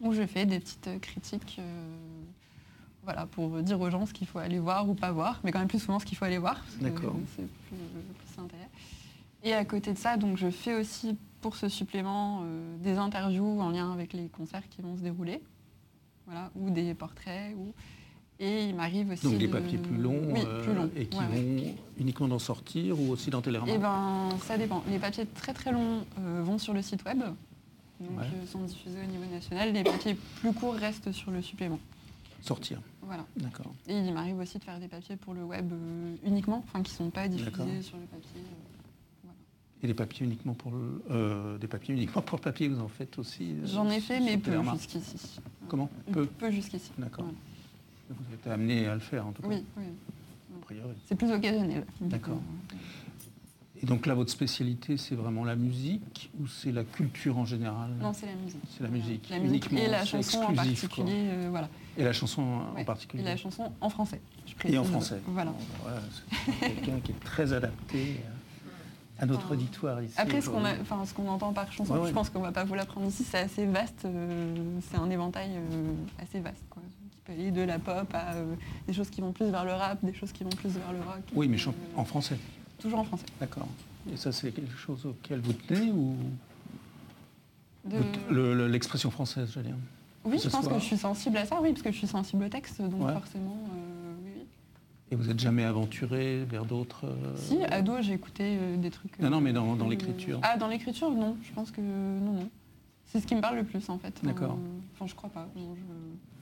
où 0.00 0.12
je 0.12 0.26
fais 0.26 0.46
des 0.46 0.60
petites 0.60 0.88
euh, 0.88 0.98
critiques 0.98 1.56
euh, 1.58 1.92
voilà, 3.04 3.26
pour 3.26 3.62
dire 3.62 3.80
aux 3.80 3.90
gens 3.90 4.06
ce 4.06 4.12
qu'il 4.14 4.26
faut 4.26 4.38
aller 4.38 4.58
voir 4.58 4.88
ou 4.88 4.94
pas 4.94 5.12
voir, 5.12 5.40
mais 5.44 5.52
quand 5.52 5.58
même 5.58 5.68
plus 5.68 5.78
souvent 5.78 5.98
ce 5.98 6.06
qu'il 6.06 6.16
faut 6.16 6.24
aller 6.24 6.38
voir, 6.38 6.64
parce 6.80 6.94
que 6.94 7.06
c'est 7.36 7.46
plus, 7.46 7.76
plus 7.76 8.42
intérêt. 8.42 8.68
Et 9.42 9.52
à 9.52 9.64
côté 9.66 9.92
de 9.92 9.98
ça, 9.98 10.16
donc, 10.16 10.38
je 10.38 10.48
fais 10.48 10.74
aussi 10.74 11.18
pour 11.42 11.56
ce 11.56 11.68
supplément 11.68 12.40
euh, 12.44 12.76
des 12.78 12.96
interviews 12.96 13.60
en 13.60 13.68
lien 13.68 13.92
avec 13.92 14.14
les 14.14 14.28
concerts 14.28 14.66
qui 14.70 14.80
vont 14.80 14.96
se 14.96 15.02
dérouler, 15.02 15.42
voilà, 16.24 16.50
ou 16.54 16.70
des 16.70 16.94
portraits. 16.94 17.54
Ou... 17.54 17.74
Et 18.40 18.64
il 18.64 18.74
m'arrive 18.74 19.10
aussi. 19.10 19.22
Donc 19.24 19.38
des 19.38 19.46
de- 19.46 19.52
papiers 19.52 19.78
plus 19.78 19.96
longs, 19.96 20.20
Oui, 20.32 20.40
euh, 20.44 20.64
plus 20.64 20.74
longs. 20.74 20.90
et 20.96 21.06
qui 21.06 21.18
ouais, 21.18 21.24
ouais. 21.26 21.40
vont 21.64 21.74
uniquement 21.98 22.28
d'en 22.28 22.38
sortir 22.40 22.98
ou 23.00 23.10
aussi 23.12 23.30
dans 23.30 23.40
Télérama 23.40 23.72
Eh 23.74 23.78
ben, 23.78 24.28
ça 24.42 24.58
dépend. 24.58 24.82
Les 24.88 24.98
papiers 24.98 25.26
très 25.26 25.52
très 25.54 25.70
longs 25.70 26.04
euh, 26.18 26.42
vont 26.44 26.58
sur 26.58 26.74
le 26.74 26.82
site 26.82 27.04
web, 27.04 27.18
donc 27.20 28.18
Ouais. 28.18 28.24
euh, 28.24 28.46
sont 28.46 28.62
diffusés 28.62 28.98
au 29.02 29.10
niveau 29.10 29.24
national. 29.32 29.72
Les 29.72 29.84
papiers 29.84 30.16
plus 30.40 30.52
courts 30.52 30.74
restent 30.74 31.12
sur 31.12 31.30
le 31.30 31.42
supplément. 31.42 31.78
Sortir, 32.42 32.78
Voilà. 33.02 33.24
d'accord. 33.36 33.72
Et 33.88 33.96
il 33.96 34.12
m'arrive 34.12 34.38
aussi 34.38 34.58
de 34.58 34.64
faire 34.64 34.78
des 34.80 34.88
papiers 34.88 35.16
pour 35.16 35.32
le 35.32 35.44
web 35.44 35.72
euh, 35.72 36.14
uniquement, 36.26 36.62
enfin 36.66 36.82
qui 36.82 36.92
ne 36.92 36.96
sont 36.96 37.10
pas 37.10 37.26
diffusés 37.28 37.82
sur 37.82 37.96
le 37.96 38.04
papier. 38.04 38.40
Et 39.82 39.86
des 39.86 39.94
papiers 39.94 40.26
uniquement 40.26 40.54
pour 40.54 40.72
le, 40.72 41.58
des 41.58 41.66
papiers 41.68 41.94
uniquement 41.94 42.22
pour 42.22 42.38
le 42.38 42.42
papier, 42.42 42.68
vous 42.68 42.80
en 42.80 42.88
faites 42.88 43.18
aussi 43.18 43.54
J'en 43.64 43.88
ai 43.90 44.00
fait, 44.00 44.18
mais 44.18 44.38
peu 44.38 44.60
jusqu'ici. 44.72 45.38
Comment? 45.68 45.88
Peu. 46.10 46.26
Peu 46.26 46.50
jusqu'ici. 46.50 46.90
D'accord. 46.98 47.24
Voilà. 47.26 47.38
Vous 48.10 48.34
êtes 48.34 48.46
amené 48.46 48.86
à 48.86 48.94
le 48.94 49.00
faire 49.00 49.26
en 49.26 49.32
tout 49.32 49.42
cas. 49.42 49.48
Oui, 49.48 49.64
oui. 49.76 49.84
C'est 51.06 51.14
plus 51.14 51.30
occasionnel. 51.30 51.84
D'accord. 52.00 52.40
Et 53.82 53.86
donc 53.86 54.06
là, 54.06 54.14
votre 54.14 54.30
spécialité, 54.30 54.96
c'est 54.96 55.14
vraiment 55.14 55.44
la 55.44 55.56
musique 55.56 56.30
ou 56.40 56.46
c'est 56.46 56.72
la 56.72 56.84
culture 56.84 57.36
en 57.36 57.44
général? 57.44 57.90
Non, 58.00 58.12
c'est 58.14 58.26
la 58.26 58.34
musique. 58.34 58.60
C'est 58.70 58.82
la 58.82 58.88
musique, 58.88 59.28
La 59.28 59.38
musique 59.38 59.66
uniquement, 59.70 59.78
et 59.86 59.88
la 59.90 60.04
chanson 60.06 60.38
en 60.38 60.54
particulier. 60.54 61.12
euh, 61.12 61.48
voilà. 61.50 61.68
Et 61.98 62.04
la 62.04 62.12
chanson 62.14 62.42
en 62.76 62.84
particulier 62.84 63.22
Et 63.22 63.26
la 63.26 63.36
chanson 63.36 63.70
en 63.80 63.90
français. 63.90 64.20
je 64.46 64.72
Et 64.72 64.78
en 64.78 64.84
français. 64.84 65.20
Voilà. 65.26 65.50
Bon, 65.50 65.56
voilà, 65.82 66.00
c'est 66.12 66.68
quelqu'un 66.74 67.00
qui 67.00 67.12
est 67.12 67.20
très 67.24 67.52
adapté 67.52 68.20
à 69.18 69.26
notre 69.26 69.44
Enfin, 69.44 69.54
auditoire 69.54 70.02
ici. 70.02 70.14
Après, 70.16 70.40
ce 70.40 70.48
qu'on 70.48 70.64
a- 70.64 70.80
enfin, 70.80 71.04
ce 71.04 71.12
qu'on 71.12 71.28
entend 71.28 71.52
par 71.52 71.70
chanson, 71.72 71.94
Ouais, 71.94 72.00
ouais. 72.00 72.08
je 72.08 72.14
pense 72.14 72.30
qu'on 72.30 72.40
va 72.40 72.52
pas 72.52 72.64
vous 72.64 72.74
l'apprendre 72.74 73.06
ici, 73.08 73.22
c'est 73.24 73.38
assez 73.38 73.66
vaste. 73.66 74.04
euh, 74.06 74.54
c'est 74.90 74.96
un 74.96 75.10
éventail 75.10 75.50
euh, 75.56 75.92
assez 76.22 76.40
vaste, 76.40 76.64
quoi, 76.70 76.82
aller 77.28 77.50
de 77.50 77.62
la 77.62 77.78
pop 77.78 78.08
à 78.12 78.34
euh, 78.34 78.54
des 78.86 78.92
choses 78.92 79.10
qui 79.10 79.20
vont 79.20 79.32
plus 79.32 79.46
vers 79.46 79.64
le 79.64 79.72
rap, 79.72 79.98
des 80.04 80.14
choses 80.14 80.32
qui 80.32 80.44
vont 80.44 80.50
plus 80.50 80.70
vers 80.70 80.92
le 80.92 80.98
rock. 81.00 81.22
Oui, 81.34 81.48
mais 81.48 81.56
en 81.96 82.04
français. 82.04 82.36
Toujours 82.78 82.98
en 83.00 83.04
français. 83.04 83.26
D'accord. 83.40 83.66
Et 84.12 84.16
ça, 84.16 84.32
c'est 84.32 84.50
quelque 84.52 84.76
chose 84.76 85.06
auquel 85.06 85.40
vous 85.40 85.52
tenez 85.54 85.90
ou 85.90 86.16
De- 87.84 87.96
vous 87.96 88.02
t- 88.04 88.18
le- 88.30 88.54
le- 88.54 88.68
l'expression 88.68 89.10
française, 89.10 89.50
j'allais 89.54 89.68
dire 89.68 89.76
Oui, 90.24 90.38
je 90.42 90.48
pense 90.48 90.64
soit- 90.64 90.72
que 90.74 90.78
je 90.78 90.84
suis 90.84 90.96
sensible 90.98 91.36
à 91.38 91.46
ça, 91.46 91.58
oui, 91.62 91.70
parce 91.70 91.82
que 91.82 91.90
je 91.92 91.96
suis 91.98 92.06
sensible 92.06 92.44
au 92.44 92.48
texte, 92.48 92.80
donc 92.82 93.06
Ouais. 93.06 93.12
forcément, 93.12 93.56
euh, 93.72 94.12
oui, 94.24 94.30
oui. 94.36 94.46
Et 95.10 95.16
vous 95.16 95.24
n'êtes 95.24 95.38
jamais 95.40 95.64
aventuré 95.64 96.44
vers 96.44 96.64
d'autres 96.66 97.06
euh, 97.06 97.36
Si, 97.36 97.62
ado, 97.64 97.94
j'ai 98.02 98.12
écouté 98.14 98.58
euh, 98.60 98.76
des 98.76 98.90
trucs. 98.90 99.18
Non, 99.18 99.30
non, 99.30 99.40
mais 99.40 99.52
dans- 99.52 99.76
dans 99.76 99.88
l'écriture. 99.88 100.40
Ah, 100.42 100.56
dans 100.58 100.68
l'écriture, 100.68 101.10
non. 101.10 101.36
Je 101.42 101.52
pense 101.52 101.70
que 101.70 101.80
non, 101.80 102.32
non. 102.32 102.48
C'est 103.06 103.20
ce 103.20 103.26
qui 103.26 103.34
me 103.34 103.40
parle 103.40 103.56
le 103.56 103.64
plus, 103.64 103.88
en 103.88 103.98
fait. 103.98 104.18
D'accord. 104.22 104.58
Enfin, 104.94 105.06
je 105.06 105.14
crois 105.14 105.30
pas. 105.30 105.46
Non, 105.56 105.74
je- 105.74 106.33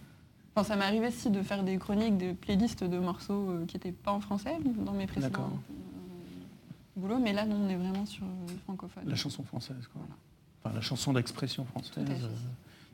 Enfin, 0.54 0.68
ça 0.68 0.76
m'est 0.76 0.84
arrivé 0.84 1.08
aussi 1.08 1.30
de 1.30 1.42
faire 1.42 1.62
des 1.62 1.78
chroniques, 1.78 2.18
des 2.18 2.34
playlists 2.34 2.84
de 2.84 2.98
morceaux 2.98 3.50
euh, 3.50 3.66
qui 3.66 3.76
n'étaient 3.76 3.92
pas 3.92 4.12
en 4.12 4.20
français 4.20 4.58
dans 4.84 4.92
mes 4.92 5.06
précédents 5.06 5.50
euh, 5.70 7.00
boulots, 7.00 7.18
mais 7.18 7.32
là, 7.32 7.46
non, 7.46 7.56
on 7.56 7.68
est 7.68 7.76
vraiment 7.76 8.04
sur 8.04 8.24
euh, 8.24 8.48
le 8.48 8.56
francophone. 8.58 9.04
La 9.06 9.16
chanson 9.16 9.42
française, 9.44 9.86
quoi. 9.92 10.02
Voilà. 10.02 10.14
Enfin, 10.62 10.74
la 10.74 10.80
chanson 10.82 11.12
d'expression 11.14 11.64
française, 11.64 12.04
Tout 12.04 12.12
euh, 12.12 12.28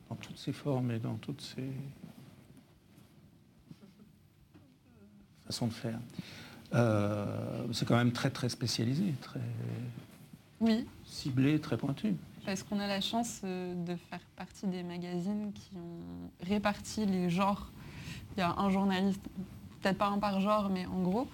dans 0.09 0.15
toutes 0.15 0.37
ses 0.37 0.53
formes 0.53 0.91
et 0.91 0.99
dans 0.99 1.15
toutes 1.15 1.41
ses 1.41 1.69
façons 5.45 5.67
de 5.67 5.73
faire. 5.73 5.99
Euh, 6.73 7.65
c'est 7.73 7.87
quand 7.87 7.97
même 7.97 8.11
très 8.11 8.29
très 8.29 8.49
spécialisé, 8.49 9.13
très 9.21 9.41
Oui, 10.61 10.85
ciblé, 11.05 11.59
très 11.59 11.77
pointu. 11.77 12.15
Parce 12.49 12.63
qu'on 12.63 12.79
a 12.79 12.87
la 12.87 12.99
chance 12.99 13.41
euh, 13.43 13.75
de 13.75 13.95
faire 13.95 14.21
partie 14.35 14.65
des 14.65 14.81
magazines 14.81 15.53
qui 15.53 15.69
ont 15.75 16.47
réparti 16.47 17.05
les 17.05 17.29
genres. 17.29 17.71
Il 18.35 18.39
y 18.39 18.41
a 18.41 18.55
un 18.57 18.71
journaliste, 18.71 19.21
peut-être 19.79 19.99
pas 19.99 20.07
un 20.07 20.17
par 20.17 20.41
genre, 20.41 20.67
mais 20.69 20.87
en 20.87 20.99
gros. 21.03 21.27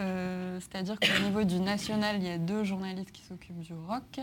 Euh, 0.00 0.58
C'est-à-dire 0.60 0.98
qu'au 0.98 1.22
niveau 1.24 1.44
du 1.44 1.60
national, 1.60 2.16
il 2.16 2.24
y 2.24 2.30
a 2.30 2.38
deux 2.38 2.64
journalistes 2.64 3.12
qui 3.12 3.20
s'occupent 3.20 3.60
du 3.60 3.74
rock. 3.74 4.20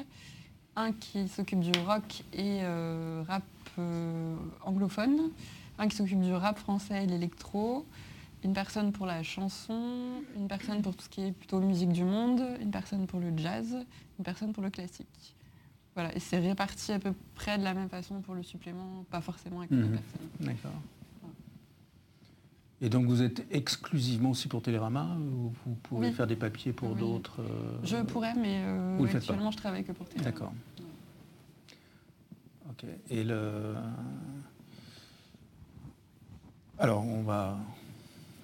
Un 0.76 0.92
qui 0.92 1.28
s'occupe 1.28 1.60
du 1.60 1.80
rock 1.82 2.24
et 2.34 2.62
euh, 2.64 3.24
rap 3.28 3.44
anglophone. 4.66 5.30
Un 5.78 5.88
qui 5.88 5.96
s'occupe 5.96 6.22
du 6.22 6.34
rap 6.34 6.58
français 6.58 7.04
et 7.04 7.06
l'électro. 7.06 7.86
Une 8.44 8.54
personne 8.54 8.92
pour 8.92 9.06
la 9.06 9.22
chanson. 9.22 10.24
Une 10.36 10.48
personne 10.48 10.82
pour 10.82 10.96
tout 10.96 11.04
ce 11.04 11.10
qui 11.10 11.22
est 11.22 11.32
plutôt 11.32 11.60
musique 11.60 11.92
du 11.92 12.04
monde. 12.04 12.44
Une 12.60 12.72
personne 12.72 13.06
pour 13.06 13.20
le 13.20 13.32
jazz. 13.38 13.86
Une 14.18 14.26
personne 14.26 14.52
pour 14.52 14.64
le 14.64 14.72
classique. 14.72 15.33
Voilà, 15.96 16.16
et 16.16 16.20
c'est 16.20 16.40
réparti 16.40 16.92
à 16.92 17.00
peu 17.00 17.14
près 17.36 17.58
de 17.60 17.64
la 17.64 17.74
même 17.74 17.90
façon 17.90 18.20
pour 18.22 18.34
le 18.34 18.42
supplément, 18.44 19.06
pas 19.12 19.22
forcément 19.22 19.60
avec 19.60 19.70
les 19.72 19.78
Mhm. 19.78 19.92
personnes. 19.92 20.30
D'accord. 20.40 20.72
Et 22.82 22.90
donc 22.90 23.06
vous 23.06 23.22
êtes 23.22 23.46
exclusivement 23.52 24.32
aussi 24.32 24.48
pour 24.50 24.62
Télérama 24.62 25.16
ou 25.18 25.54
vous 25.66 25.76
pouvez 25.84 26.08
Oui. 26.08 26.14
faire 26.14 26.28
des 26.28 26.36
papiers 26.36 26.74
pour 26.74 26.92
Oui. 26.94 27.00
d'autres 27.00 27.42
euh, 27.42 27.80
Je 27.84 27.98
pourrais, 28.04 28.34
mais 28.34 28.64
euh, 28.66 28.98
Vous 29.00 29.06
actuellement, 29.16 29.52
je 29.52 29.58
travaille 29.58 29.84
que 29.86 29.92
pour 29.94 30.08
Télérama. 30.10 30.32
D'accord. 30.32 30.54
Ok. 32.70 32.86
Et 33.10 33.24
le. 33.24 33.76
Alors, 36.80 37.06
on 37.06 37.22
va 37.24 37.58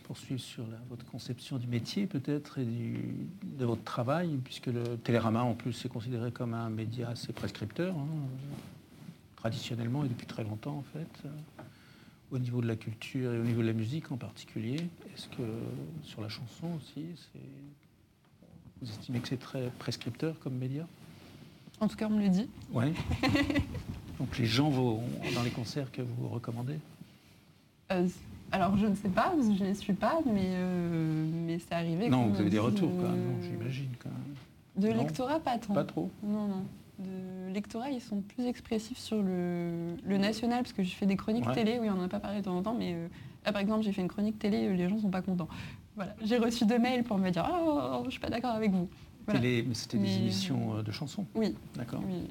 poursuivre 0.09 0.41
sur 0.41 0.63
la- 0.65 0.79
votre 0.89 1.05
conception 1.05 1.57
du 1.59 1.67
métier, 1.67 2.07
peut-être, 2.07 2.57
et 2.57 2.65
du- 2.65 3.27
de 3.43 3.63
votre 3.63 3.83
travail, 3.83 4.39
puisque 4.43 4.65
le 4.65 4.97
Télérama, 4.97 5.43
en 5.43 5.53
plus, 5.53 5.85
est 5.85 5.87
considéré 5.87 6.31
comme 6.31 6.55
un 6.55 6.71
média 6.71 7.09
assez 7.09 7.31
prescripteur, 7.31 7.95
hein, 7.95 8.07
traditionnellement 9.35 10.03
et 10.03 10.07
depuis 10.09 10.25
très 10.25 10.43
longtemps, 10.43 10.77
en 10.77 10.81
fait, 10.81 11.07
euh, 11.25 11.29
au 12.31 12.39
niveau 12.39 12.59
de 12.59 12.65
la 12.67 12.75
culture 12.75 13.31
et 13.35 13.37
au 13.39 13.43
niveau 13.43 13.61
de 13.61 13.67
la 13.67 13.73
musique 13.73 14.11
en 14.11 14.17
particulier. 14.17 14.77
Est-ce 15.13 15.27
que 15.27 15.43
sur 16.01 16.21
la 16.21 16.29
chanson 16.29 16.69
aussi, 16.77 17.05
c'est. 17.31 17.39
Vous 18.81 18.89
estimez 18.89 19.19
que 19.19 19.27
c'est 19.27 19.37
très 19.39 19.69
prescripteur 19.77 20.39
comme 20.39 20.55
média? 20.55 20.87
En 21.81 21.87
tout 21.87 21.95
cas, 21.97 22.07
on 22.07 22.15
me 22.17 22.23
le 22.23 22.29
dit. 22.29 22.49
Ouais. 22.71 22.93
Donc 24.19 24.39
les 24.39 24.45
gens 24.47 24.71
vont 24.71 25.03
dans 25.35 25.43
les 25.43 25.51
concerts 25.51 25.91
que 25.91 26.01
vous 26.01 26.29
recommandez? 26.29 26.79
Euh, 27.91 28.07
alors, 28.51 28.77
je 28.77 28.85
ne 28.87 28.95
sais 28.95 29.09
pas, 29.09 29.31
parce 29.35 29.47
que 29.47 29.55
je 29.55 29.63
ne 29.63 29.67
les 29.69 29.73
suis 29.75 29.93
pas, 29.93 30.19
mais, 30.25 30.51
euh, 30.53 31.29
mais 31.45 31.59
c'est 31.59 31.73
arrivé. 31.73 32.09
Non, 32.09 32.27
vous 32.27 32.39
avez 32.39 32.49
des 32.49 32.59
retours 32.59 32.89
quand 32.97 33.09
même, 33.09 33.37
euh, 33.39 33.43
j'imagine 33.43 33.89
quand 34.01 34.09
même. 34.09 34.35
De 34.77 34.87
Non. 34.95 35.03
lectorat, 35.03 35.39
pas 35.39 35.57
tant. 35.57 35.73
Pas 35.73 35.83
trop 35.83 36.09
Non, 36.23 36.47
non. 36.47 36.63
De 36.99 37.53
lectorat, 37.53 37.89
ils 37.91 38.01
sont 38.01 38.21
plus 38.21 38.45
expressifs 38.45 38.97
sur 38.97 39.21
le, 39.21 39.95
le 40.03 40.17
national, 40.17 40.63
parce 40.63 40.73
que 40.73 40.83
je 40.83 40.93
fais 40.95 41.05
des 41.05 41.15
chroniques 41.15 41.45
Ouais. 41.47 41.53
télé, 41.53 41.79
oui, 41.79 41.89
on 41.89 41.95
n'en 41.95 42.03
a 42.03 42.07
pas 42.09 42.19
parlé 42.19 42.39
de 42.39 42.45
temps 42.45 42.57
en 42.57 42.61
temps, 42.61 42.75
mais 42.77 42.93
euh, 42.93 43.07
là, 43.45 43.51
par 43.51 43.61
exemple, 43.61 43.83
j'ai 43.83 43.91
fait 43.93 44.01
une 44.01 44.07
chronique 44.09 44.37
télé, 44.39 44.67
euh, 44.67 44.73
les 44.75 44.89
gens 44.89 44.97
sont 44.99 45.09
pas 45.09 45.21
contents. 45.21 45.47
Voilà. 45.95 46.15
J'ai 46.23 46.37
reçu 46.37 46.65
deux 46.65 46.79
mails 46.79 47.03
pour 47.03 47.17
me 47.17 47.29
dire 47.29 47.49
«Oh, 47.67 48.01
je 48.05 48.11
suis 48.11 48.19
pas 48.19 48.29
d'accord 48.29 48.51
avec 48.51 48.71
vous». 48.71 48.87
Voilà. 49.25 49.39
Télé, 49.41 49.63
mais 49.67 49.73
c'était 49.75 49.97
des 49.97 50.15
émissions 50.17 50.81
de 50.81 50.91
chansons. 50.91 51.25
Oui, 51.35 51.55
D'accord. 51.75 52.01
oui. 52.07 52.27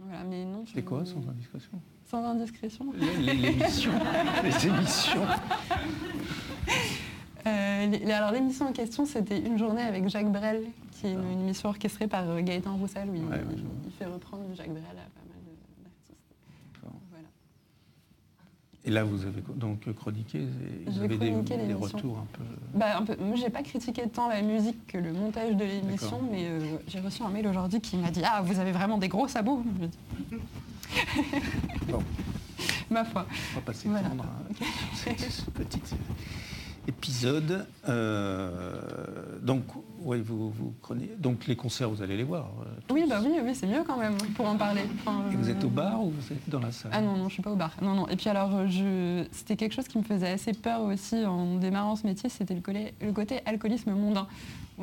Voilà, 0.00 0.24
mais 0.24 0.44
non. 0.44 0.64
C'était 0.66 0.80
je- 0.80 0.84
quoi 0.86 1.04
sans 1.06 1.20
indiscrétion? 1.28 1.80
Sans 2.12 2.22
indiscrétion 2.26 2.92
Les- 2.94 3.16
les- 3.16 3.32
L'émission. 3.52 3.90
les 4.44 4.66
émissions. 4.66 5.22
Euh, 7.46 7.86
les- 7.86 8.12
Alors 8.12 8.32
l'émission 8.32 8.66
en 8.68 8.72
question, 8.72 9.06
c'était 9.06 9.38
Une 9.40 9.56
journée 9.56 9.80
avec 9.80 10.06
Jacques 10.10 10.30
Brel, 10.30 10.60
qui 10.90 11.06
est 11.06 11.12
une, 11.12 11.20
Ah. 11.26 11.32
une 11.32 11.40
émission 11.40 11.70
orchestrée 11.70 12.08
par 12.08 12.28
euh, 12.28 12.42
Gaëtan 12.42 12.76
Roussel, 12.76 13.08
où 13.08 13.14
il, 13.14 13.24
Ouais, 13.24 13.40
fait 13.98 14.04
reprendre 14.04 14.42
Jacques 14.54 14.68
Brel 14.68 14.82
à 14.84 15.08
pas 15.08 15.24
mal 15.26 15.38
d'artistes. 15.84 16.92
Voilà. 17.10 17.24
Et 18.84 18.90
là, 18.90 19.04
vous 19.04 19.24
avez 19.24 19.42
donc 19.56 19.90
chroniqué. 19.94 20.40
et 20.40 20.90
Vous 20.90 20.98
avez 20.98 21.16
des, 21.16 21.30
chroniqué 21.30 21.56
des 21.56 21.62
l'émission. 21.68 21.96
retours 21.96 22.18
un 22.18 22.26
peu. 22.36 22.44
Bah, 22.74 22.98
un 22.98 23.04
peu. 23.06 23.16
Moi, 23.24 23.36
j'ai 23.36 23.48
pas 23.48 23.62
critiqué 23.62 24.06
tant 24.06 24.28
la 24.28 24.42
musique 24.42 24.86
que 24.86 24.98
le 24.98 25.14
montage 25.14 25.56
de 25.56 25.64
l'émission, 25.64 26.20
mais 26.30 26.44
euh, 26.44 26.76
j'ai 26.88 27.00
reçu 27.00 27.22
un 27.22 27.30
mail 27.30 27.46
aujourd'hui 27.48 27.80
qui 27.80 27.96
m'a 27.96 28.10
dit 28.10 28.20
Ah, 28.22 28.42
vous 28.42 28.60
avez 28.60 28.72
vraiment 28.72 28.98
des 28.98 29.08
gros 29.08 29.28
sabots 29.28 29.64
Bon, 31.88 32.02
Ma 32.90 33.04
foi. 33.04 33.26
on 33.52 33.54
va 33.56 33.60
pas 33.62 33.72
Voilà. 33.84 34.02
s'étendre 34.02 34.24
hein, 34.24 34.54
sur 34.94 35.30
ce- 35.30 35.50
petit 35.50 35.80
épisode. 36.88 37.66
Euh, 37.88 39.38
donc, 39.40 39.62
vous, 40.00 40.50
vous 40.50 40.74
prenez. 40.82 41.10
Donc, 41.18 41.46
les 41.46 41.54
concerts, 41.54 41.88
vous 41.88 42.02
allez 42.02 42.16
les 42.16 42.24
voir. 42.24 42.50
euh, 42.60 42.64
tous. 42.88 42.94
Oui, 42.94 43.04
bah 43.08 43.20
oui, 43.22 43.30
oui, 43.42 43.54
c'est 43.54 43.68
mieux 43.68 43.84
quand 43.86 43.96
même 43.96 44.16
pour 44.34 44.46
en 44.48 44.56
parler. 44.56 44.82
Enfin, 44.98 45.22
Et 45.32 45.36
vous 45.36 45.48
êtes 45.48 45.62
au 45.62 45.68
euh, 45.68 45.70
bar 45.70 46.02
ou 46.04 46.10
vous 46.10 46.32
êtes 46.32 46.48
dans 46.50 46.58
la 46.58 46.72
salle? 46.72 46.90
Ah 46.92 47.00
non, 47.00 47.16
non, 47.16 47.28
je 47.28 47.34
suis 47.34 47.42
pas 47.42 47.50
au 47.52 47.56
bar. 47.56 47.70
Non, 47.80 47.94
non. 47.94 48.08
Et 48.08 48.16
puis 48.16 48.28
alors, 48.28 48.66
je... 48.68 49.24
c'était 49.30 49.56
quelque 49.56 49.74
chose 49.74 49.86
qui 49.86 49.96
me 49.98 50.02
faisait 50.02 50.30
assez 50.32 50.52
peur 50.54 50.80
aussi 50.82 51.24
en 51.24 51.54
démarrant 51.56 51.94
ce 51.94 52.04
métier, 52.06 52.28
c'était 52.28 52.54
le 52.54 53.12
côté 53.12 53.40
alcoolisme 53.46 53.92
mondain. 53.92 54.26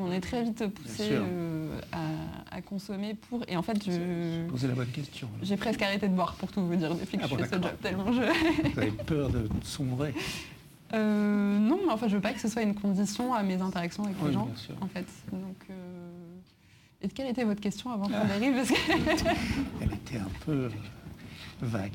On 0.01 0.11
est 0.11 0.21
très 0.21 0.43
vite 0.43 0.65
poussé 0.67 1.09
euh, 1.11 1.79
à, 1.91 2.55
à 2.57 2.61
consommer 2.61 3.13
pour... 3.13 3.43
Et 3.47 3.57
en 3.57 3.61
fait, 3.61 3.83
je... 3.85 4.47
Posez 4.47 4.67
la 4.67 4.73
bonne 4.75 4.87
question. 4.87 5.27
j'ai 5.41 5.57
presque 5.57 5.81
arrêté 5.81 6.07
de 6.07 6.13
boire, 6.13 6.35
pour 6.35 6.51
tout 6.51 6.61
vous 6.65 6.75
dire, 6.75 6.93
depuis 6.95 7.17
que 7.17 7.23
Ah 7.23 7.27
je 7.29 7.35
bon, 7.35 7.43
fais 7.43 7.49
ce 7.49 7.61
job, 7.61 7.71
tellement 7.81 8.11
je... 8.13 8.21
Vous 8.71 8.79
avez 8.79 8.91
peur 8.91 9.29
de 9.29 9.47
sombrer 9.63 10.13
Euh, 10.91 11.59
non, 11.59 11.79
mais 11.85 11.91
enfin, 11.93 12.07
je 12.07 12.15
veux 12.15 12.21
pas 12.21 12.33
que 12.33 12.39
ce 12.39 12.47
soit 12.47 12.63
une 12.63 12.73
condition 12.73 13.31
à 13.35 13.43
mes 13.43 13.61
interactions 13.61 14.05
avec 14.05 14.15
Oui, 14.21 14.29
les 14.29 14.33
gens, 14.33 14.45
bien 14.47 14.55
sûr. 14.55 14.73
en 14.81 14.87
fait. 14.87 15.05
Donc... 15.31 15.55
euh, 15.69 16.09
Et 17.03 17.09
quelle 17.09 17.27
était 17.29 17.43
votre 17.43 17.61
question 17.61 17.91
avant 17.91 18.07
qu'on 18.07 18.15
arrive? 18.15 18.55
Parce 18.55 18.69
que- 18.69 19.27
Elle 19.81 19.93
était 19.93 20.17
un 20.17 20.29
peu 20.47 20.67
vague. 21.61 21.91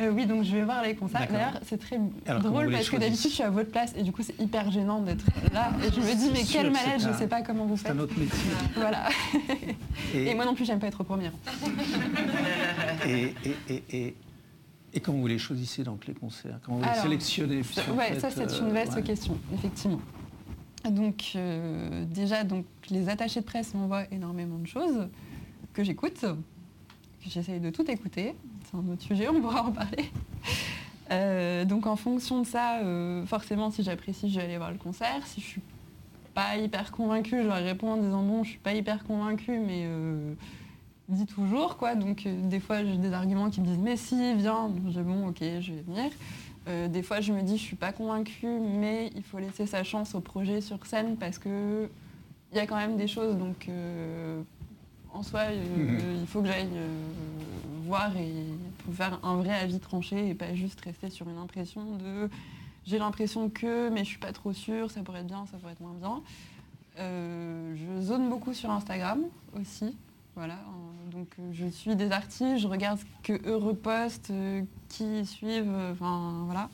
Euh, 0.00 0.10
oui, 0.10 0.26
donc 0.26 0.42
je 0.42 0.50
vais 0.56 0.64
voir 0.64 0.82
les 0.82 0.96
concerts. 0.96 1.28
D'ailleurs, 1.30 1.60
c'est 1.64 1.78
très 1.78 2.00
Alors, 2.26 2.42
drôle 2.42 2.70
parce 2.72 2.90
que 2.90 2.96
d'habitude, 2.96 3.30
je 3.30 3.34
suis 3.34 3.42
à 3.44 3.50
votre 3.50 3.70
place 3.70 3.92
et 3.96 4.02
du 4.02 4.10
coup, 4.10 4.22
c'est 4.24 4.38
hyper 4.40 4.70
gênant 4.72 5.00
d'être 5.00 5.24
là. 5.52 5.70
Et 5.86 5.92
je 5.92 6.00
me 6.00 6.14
dis, 6.14 6.20
C'est 6.26 6.32
mais 6.32 6.44
quel 6.44 6.66
c'est 6.66 6.70
malade, 6.84 7.00
je 7.00 7.08
un- 7.08 7.12
sais 7.12 7.28
pas 7.28 7.42
comment 7.42 7.64
vous 7.66 7.76
C'est 7.76 7.84
faites. 7.88 7.92
un 7.96 8.00
autre 8.00 8.18
métier. 8.18 8.36
Voilà. 8.74 9.08
Et, 10.14 10.26
Et 10.30 10.34
moi 10.34 10.44
non 10.46 10.54
plus, 10.54 10.64
j'aime 10.64 10.80
pas 10.80 10.88
être 10.88 11.04
première. 11.04 11.32
et, 13.06 13.34
et, 13.44 13.56
et, 13.68 13.82
et- 13.90 14.14
et 14.96 15.00
comment 15.00 15.18
vous 15.18 15.26
les 15.26 15.38
choisissez 15.38 15.82
donc 15.82 16.06
les 16.06 16.14
concerts? 16.14 16.58
Comment 16.64 16.78
vous 16.78 16.84
les 16.84 17.00
sélectionnez? 17.00 17.62
fait, 17.64 18.20
ça, 18.20 18.30
c'est 18.30 18.42
euh, 18.52 18.60
une 18.66 18.72
vaste 18.72 18.94
ouais. 18.94 19.02
question, 19.02 19.36
effectivement. 19.52 20.00
Donc, 20.88 21.32
euh, 21.34 22.04
déjà, 22.04 22.44
donc, 22.44 22.64
les 22.90 23.08
attachés 23.08 23.40
de 23.40 23.44
presse 23.44 23.74
m'envoient 23.74 24.04
énormément 24.12 24.58
de 24.58 24.66
choses 24.68 25.08
que 25.72 25.82
j'écoute, 25.82 26.20
que 26.20 27.28
j'essaye 27.28 27.58
de 27.58 27.70
tout 27.70 27.90
écouter. 27.90 28.34
Un 28.74 28.92
autre 28.92 29.02
sujet, 29.02 29.28
on 29.28 29.40
pourra 29.40 29.62
en 29.62 29.72
parler. 29.72 30.10
Euh, 31.10 31.64
donc, 31.64 31.86
en 31.86 31.96
fonction 31.96 32.40
de 32.40 32.46
ça, 32.46 32.78
euh, 32.78 33.24
forcément, 33.26 33.70
si 33.70 33.82
j'apprécie, 33.82 34.30
je 34.30 34.36
vais 34.36 34.44
aller 34.44 34.56
voir 34.56 34.72
le 34.72 34.78
concert. 34.78 35.26
Si 35.26 35.40
je 35.40 35.46
suis 35.46 35.60
pas 36.34 36.56
hyper 36.56 36.90
convaincue, 36.90 37.42
je 37.42 37.46
leur 37.46 37.62
réponds 37.62 37.92
en 37.92 37.96
disant 37.98 38.22
bon, 38.22 38.42
je 38.42 38.50
suis 38.50 38.58
pas 38.58 38.72
hyper 38.72 39.04
convaincue, 39.04 39.58
mais 39.58 39.84
euh, 39.84 40.34
dis 41.08 41.26
toujours 41.26 41.76
quoi. 41.76 41.94
Donc, 41.94 42.26
des 42.26 42.58
fois, 42.58 42.82
j'ai 42.84 42.96
des 42.96 43.12
arguments 43.12 43.50
qui 43.50 43.60
me 43.60 43.66
disent 43.66 43.78
mais 43.78 43.96
si, 43.96 44.34
viens. 44.34 44.72
J'ai 44.88 45.02
bon, 45.02 45.28
ok, 45.28 45.38
je 45.40 45.72
vais 45.72 45.82
venir. 45.82 46.10
Des 46.88 47.02
fois, 47.02 47.20
je 47.20 47.34
me 47.34 47.42
dis, 47.42 47.58
je 47.58 47.62
suis 47.62 47.76
pas 47.76 47.92
convaincue, 47.92 48.48
mais 48.48 49.10
il 49.14 49.22
faut 49.22 49.38
laisser 49.38 49.66
sa 49.66 49.84
chance 49.84 50.14
au 50.14 50.20
projet 50.20 50.62
sur 50.62 50.84
scène 50.86 51.18
parce 51.18 51.38
que 51.38 51.90
il 52.52 52.56
y 52.56 52.60
a 52.60 52.66
quand 52.66 52.76
même 52.76 52.96
des 52.96 53.06
choses. 53.06 53.36
Donc, 53.36 53.68
en 55.14 55.22
soi, 55.22 55.40
euh, 55.42 55.78
Mhm. 55.78 56.20
il 56.22 56.26
faut 56.26 56.42
que 56.42 56.48
j'aille 56.48 56.68
euh, 56.74 56.88
voir 57.86 58.14
et 58.16 58.32
pour 58.84 58.92
faire 58.94 59.18
un 59.24 59.36
vrai 59.36 59.54
avis 59.54 59.78
tranché 59.78 60.28
et 60.28 60.34
pas 60.34 60.54
juste 60.54 60.80
rester 60.82 61.08
sur 61.10 61.28
une 61.28 61.38
impression 61.38 61.96
de 61.96 62.28
j'ai 62.86 62.98
l'impression 62.98 63.48
que, 63.48 63.88
mais 63.88 64.00
je 64.00 64.10
suis 64.10 64.18
pas 64.18 64.32
trop 64.32 64.52
sûre, 64.52 64.90
ça 64.90 65.02
pourrait 65.02 65.20
être 65.20 65.26
bien, 65.26 65.46
ça 65.46 65.56
pourrait 65.56 65.72
être 65.72 65.80
moins 65.80 65.94
bien. 65.94 66.20
Euh, 66.98 67.74
je 67.76 68.02
zone 68.02 68.28
beaucoup 68.28 68.52
sur 68.52 68.70
Instagram 68.70 69.22
aussi. 69.58 69.96
Voilà, 70.36 70.54
euh, 70.54 71.10
donc 71.12 71.28
euh, 71.38 71.50
je 71.52 71.66
suis 71.66 71.96
des 71.96 72.10
artistes, 72.12 72.58
je 72.58 72.66
regarde 72.68 72.98
ce 72.98 73.04
que 73.22 73.48
eux 73.48 73.56
repostent, 73.56 74.30
euh, 74.30 74.62
qui 74.88 75.24
suivent, 75.24 75.72
euh, 75.72 75.92
enfin 75.92 76.42
voilà. 76.44 76.68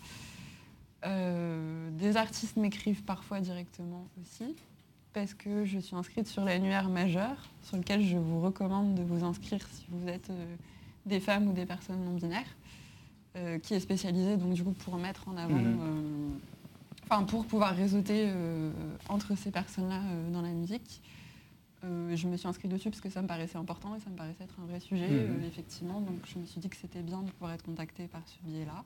Euh, 1.07 1.91
des 1.93 2.17
artistes 2.17 2.57
m'écrivent 2.57 3.03
parfois 3.05 3.41
directement 3.41 4.05
aussi, 4.21 4.55
parce 5.13 5.35
que 5.35 5.65
je 5.65 5.79
suis 5.79 5.97
inscrite 5.97 6.27
sur 6.29 6.45
l'annuaire 6.45 6.89
majeur, 6.89 7.37
sur 7.63 7.77
lequel 7.77 8.03
je 8.05 8.17
vous 8.17 8.41
recommande 8.41 8.95
de 8.95 9.03
vous 9.03 9.25
inscrire 9.25 9.67
si 9.73 9.85
vous 9.91 10.09
êtes 10.09 10.31
euh, 10.31 10.57
des 11.07 11.21
femmes 11.21 11.49
ou 11.49 11.53
des 11.53 11.67
personnes 11.67 12.05
non 12.05 12.13
binaires, 12.15 12.57
euh, 13.37 13.59
qui 13.59 13.75
est 13.75 13.81
spécialisé 13.81 14.37
donc 14.37 14.53
du 14.55 14.63
coup 14.63 14.73
pour 14.73 14.97
mettre 14.97 15.29
en 15.29 15.37
avant, 15.37 15.55
Mhm. 15.57 15.79
euh, 15.81 16.29
enfin 17.11 17.25
pour 17.25 17.45
pouvoir 17.47 17.75
réseauter 17.75 18.31
entre 19.09 19.37
ces 19.37 19.51
personnes-là 19.51 20.01
dans 20.33 20.43
la 20.43 20.51
musique. 20.51 21.03
Je 21.83 22.27
me 22.29 22.37
suis 22.37 22.47
inscrite 22.47 22.71
dessus 22.71 22.91
parce 22.91 23.01
que 23.01 23.09
ça 23.11 23.23
me 23.23 23.27
paraissait 23.27 23.57
important 23.57 23.95
et 23.97 24.01
ça 24.01 24.11
me 24.11 24.17
paraissait 24.17 24.45
être 24.45 24.61
un 24.63 24.67
vrai 24.67 24.79
sujet, 24.81 25.09
Mhm. 25.09 25.43
effectivement. 25.45 26.01
Donc 26.01 26.19
je 26.33 26.39
me 26.39 26.45
suis 26.47 26.61
dit 26.61 26.69
que 26.69 26.77
c'était 26.77 27.03
bien 27.03 27.23
de 27.23 27.31
pouvoir 27.33 27.53
être 27.53 27.63
contactée 27.65 28.07
par 28.07 28.21
ce 28.27 28.35
biais-là. 28.49 28.85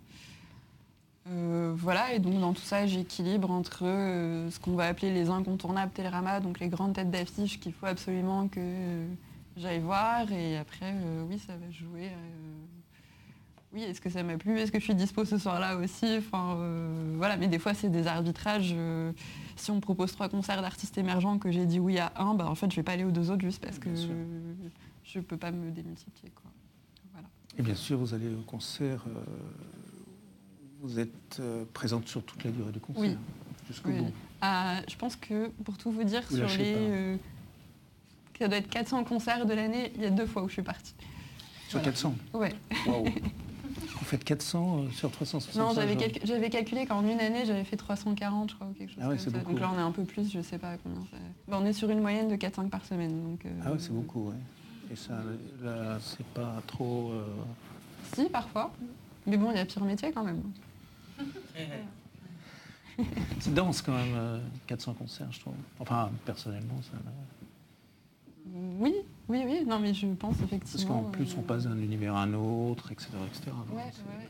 Euh, 1.30 1.72
voilà, 1.74 2.12
et 2.12 2.18
donc 2.18 2.38
dans 2.38 2.52
tout 2.52 2.62
ça, 2.62 2.86
j'équilibre 2.86 3.50
entre 3.50 3.84
euh, 3.86 4.50
ce 4.50 4.58
qu'on 4.60 4.74
va 4.74 4.84
appeler 4.86 5.12
les 5.12 5.30
incontournables 5.30 5.90
Télérama, 5.92 6.40
donc 6.40 6.60
les 6.60 6.68
grandes 6.68 6.92
têtes 6.94 7.10
d'affiche 7.10 7.58
qu'il 7.60 7.72
faut 7.72 7.86
absolument 7.86 8.46
que 8.48 8.60
euh, 8.60 9.06
j'aille 9.56 9.80
voir, 9.80 10.30
et 10.30 10.58
après, 10.58 10.92
euh, 10.92 11.24
oui, 11.26 11.38
ça 11.38 11.56
va 11.56 11.70
jouer. 11.70 12.08
euh, 12.08 12.52
oui, 13.72 13.82
est-ce 13.84 14.00
que 14.02 14.10
ça 14.10 14.22
m'a 14.22 14.36
plu? 14.36 14.58
Est-ce 14.58 14.70
que 14.70 14.78
je 14.78 14.84
suis 14.84 14.94
dispo 14.94 15.24
ce 15.24 15.38
soir-là 15.38 15.76
aussi? 15.78 16.18
Enfin, 16.18 16.56
euh, 16.58 17.14
voilà, 17.16 17.36
mais 17.38 17.48
des 17.48 17.58
fois, 17.58 17.72
c'est 17.74 17.88
des 17.88 18.06
arbitrages. 18.06 18.72
euh, 18.76 19.10
si 19.56 19.70
on 19.70 19.76
me 19.76 19.80
propose 19.80 20.12
trois 20.12 20.28
concerts 20.28 20.60
d'artistes 20.60 20.98
émergents 20.98 21.38
que 21.38 21.50
j'ai 21.50 21.64
dit 21.64 21.80
oui 21.80 21.98
à 21.98 22.12
un, 22.16 22.34
bah, 22.34 22.48
en 22.48 22.54
fait, 22.54 22.70
je 22.70 22.76
vais 22.76 22.82
pas 22.82 22.92
aller 22.92 23.04
aux 23.04 23.10
deux 23.10 23.30
autres 23.30 23.40
juste 23.42 23.62
parce 23.62 23.78
que 23.78 23.88
je 25.04 25.20
peux 25.20 25.36
pas 25.36 25.50
me 25.50 25.70
démultiplier. 25.70 26.30
Quoi. 26.34 26.50
Voilà. 27.12 27.28
Et 27.58 27.62
bien 27.62 27.74
sûr, 27.74 27.98
vous 27.98 28.14
allez 28.14 28.28
au 28.28 28.42
concert. 28.42 29.04
Vous 30.84 31.00
êtes 31.00 31.40
euh, 31.40 31.64
présente 31.72 32.06
sur 32.08 32.22
toute 32.22 32.44
la 32.44 32.50
durée 32.50 32.70
du 32.70 32.78
concert, 32.78 33.02
Oui. 33.02 33.16
jusqu'au 33.66 33.88
Oui. 33.88 33.98
bout. 34.00 34.12
Ah, 34.42 34.82
je 34.86 34.94
pense 34.96 35.16
que, 35.16 35.48
pour 35.64 35.78
tout 35.78 35.90
vous 35.90 36.04
dire, 36.04 36.22
Vous 36.28 36.36
sur 36.36 36.46
les... 36.58 36.74
euh, 36.76 37.16
ça 38.38 38.48
doit 38.48 38.58
être 38.58 38.68
400 38.68 39.04
concerts 39.04 39.46
de 39.46 39.54
l'année, 39.54 39.92
il 39.96 40.02
y 40.02 40.04
a 40.06 40.10
deux 40.10 40.26
fois 40.26 40.42
où 40.42 40.48
je 40.48 40.52
suis 40.54 40.62
partie. 40.62 40.94
Sur 41.68 41.78
Voilà. 41.78 41.84
400 41.92 42.14
Ouais. 42.34 42.52
Vous 43.98 44.04
faites 44.04 44.24
400 44.24 44.78
euh, 44.84 44.90
sur 44.90 45.10
365 45.10 45.58
Non, 45.58 45.72
j'avais, 45.74 45.94
calcu- 45.96 46.50
calculé 46.50 46.84
qu'en 46.84 47.02
une 47.02 47.18
année, 47.20 47.46
j'avais 47.46 47.64
fait 47.64 47.76
340, 47.78 48.50
je 48.50 48.54
crois, 48.54 48.66
ou 48.66 48.72
quelque 48.74 48.90
chose 48.90 48.98
Ah 49.00 49.08
ouais, 49.08 49.16
comme 49.16 49.18
c'est 49.24 49.30
ça. 49.30 49.38
beaucoup. 49.38 49.52
Donc 49.52 49.60
là, 49.60 49.70
on 49.74 49.78
est 49.78 49.82
un 49.82 49.90
peu 49.92 50.04
plus, 50.04 50.30
je 50.30 50.42
sais 50.42 50.58
pas 50.58 50.76
combien 50.82 51.00
ça... 51.10 51.16
Ben, 51.48 51.58
on 51.62 51.64
est 51.64 51.72
sur 51.72 51.88
une 51.88 52.00
moyenne 52.00 52.28
de 52.28 52.36
4-5 52.36 52.68
par 52.68 52.84
semaine. 52.84 53.22
Donc, 53.22 53.46
euh, 53.46 53.50
Ah 53.64 53.72
ouais, 53.72 53.78
c'est 53.78 53.92
beaucoup, 53.94 54.28
ouais. 54.28 54.36
Et 54.92 54.96
ça, 54.96 55.14
là, 55.62 55.98
c'est 56.02 56.26
pas 56.26 56.60
trop... 56.66 57.12
Si, 58.14 58.26
parfois. 58.28 58.70
Mais 59.26 59.38
bon, 59.38 59.50
il 59.52 59.56
y 59.56 59.60
a 59.60 59.64
pire 59.64 59.82
métier 59.84 60.12
quand 60.12 60.22
même. 60.22 60.42
C'est 63.40 63.54
dense 63.54 63.82
quand 63.82 63.92
même, 63.92 64.14
euh, 64.14 64.38
400 64.66 64.94
concerts, 64.94 65.32
je 65.32 65.40
trouve. 65.40 65.54
Enfin, 65.80 66.10
personnellement, 66.24 66.80
ça... 66.82 66.98
Oui, 68.78 68.94
oui, 69.28 69.42
oui. 69.46 69.64
Non, 69.66 69.78
mais 69.80 69.94
je 69.94 70.06
pense 70.06 70.36
Parce 70.36 70.52
effectivement... 70.52 71.02
qu'en 71.02 71.10
plus, 71.10 71.34
on 71.36 71.40
euh, 71.40 71.42
passe 71.42 71.64
d'un 71.64 71.76
univers 71.78 72.14
à 72.14 72.22
un 72.22 72.34
autre, 72.34 72.92
etc. 72.92 73.10
etc. 73.26 73.50
Ouais. 73.72 73.82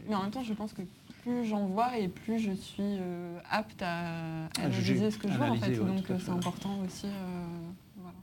Mais 0.08 0.14
en 0.14 0.22
même 0.22 0.30
temps, 0.30 0.42
je 0.42 0.54
pense 0.54 0.72
que 0.72 0.82
plus 1.24 1.46
j'en 1.46 1.66
vois 1.66 1.98
et 1.98 2.08
plus 2.08 2.38
je 2.38 2.52
suis 2.52 2.82
euh, 2.82 3.38
apte 3.50 3.82
à, 3.82 4.48
juger, 4.70 4.92
analyser 4.92 5.10
ce 5.10 5.18
que 5.18 5.28
je 5.30 5.36
vois 5.36 5.48
en 5.50 5.56
fait. 5.56 5.70
ouais, 5.70 5.76
Donc 5.76 6.10
euh, 6.10 6.18
c'est 6.20 6.30
important 6.30 6.78
aussi. 6.86 7.06
euh, 7.06 7.10
voilà. 7.96 8.16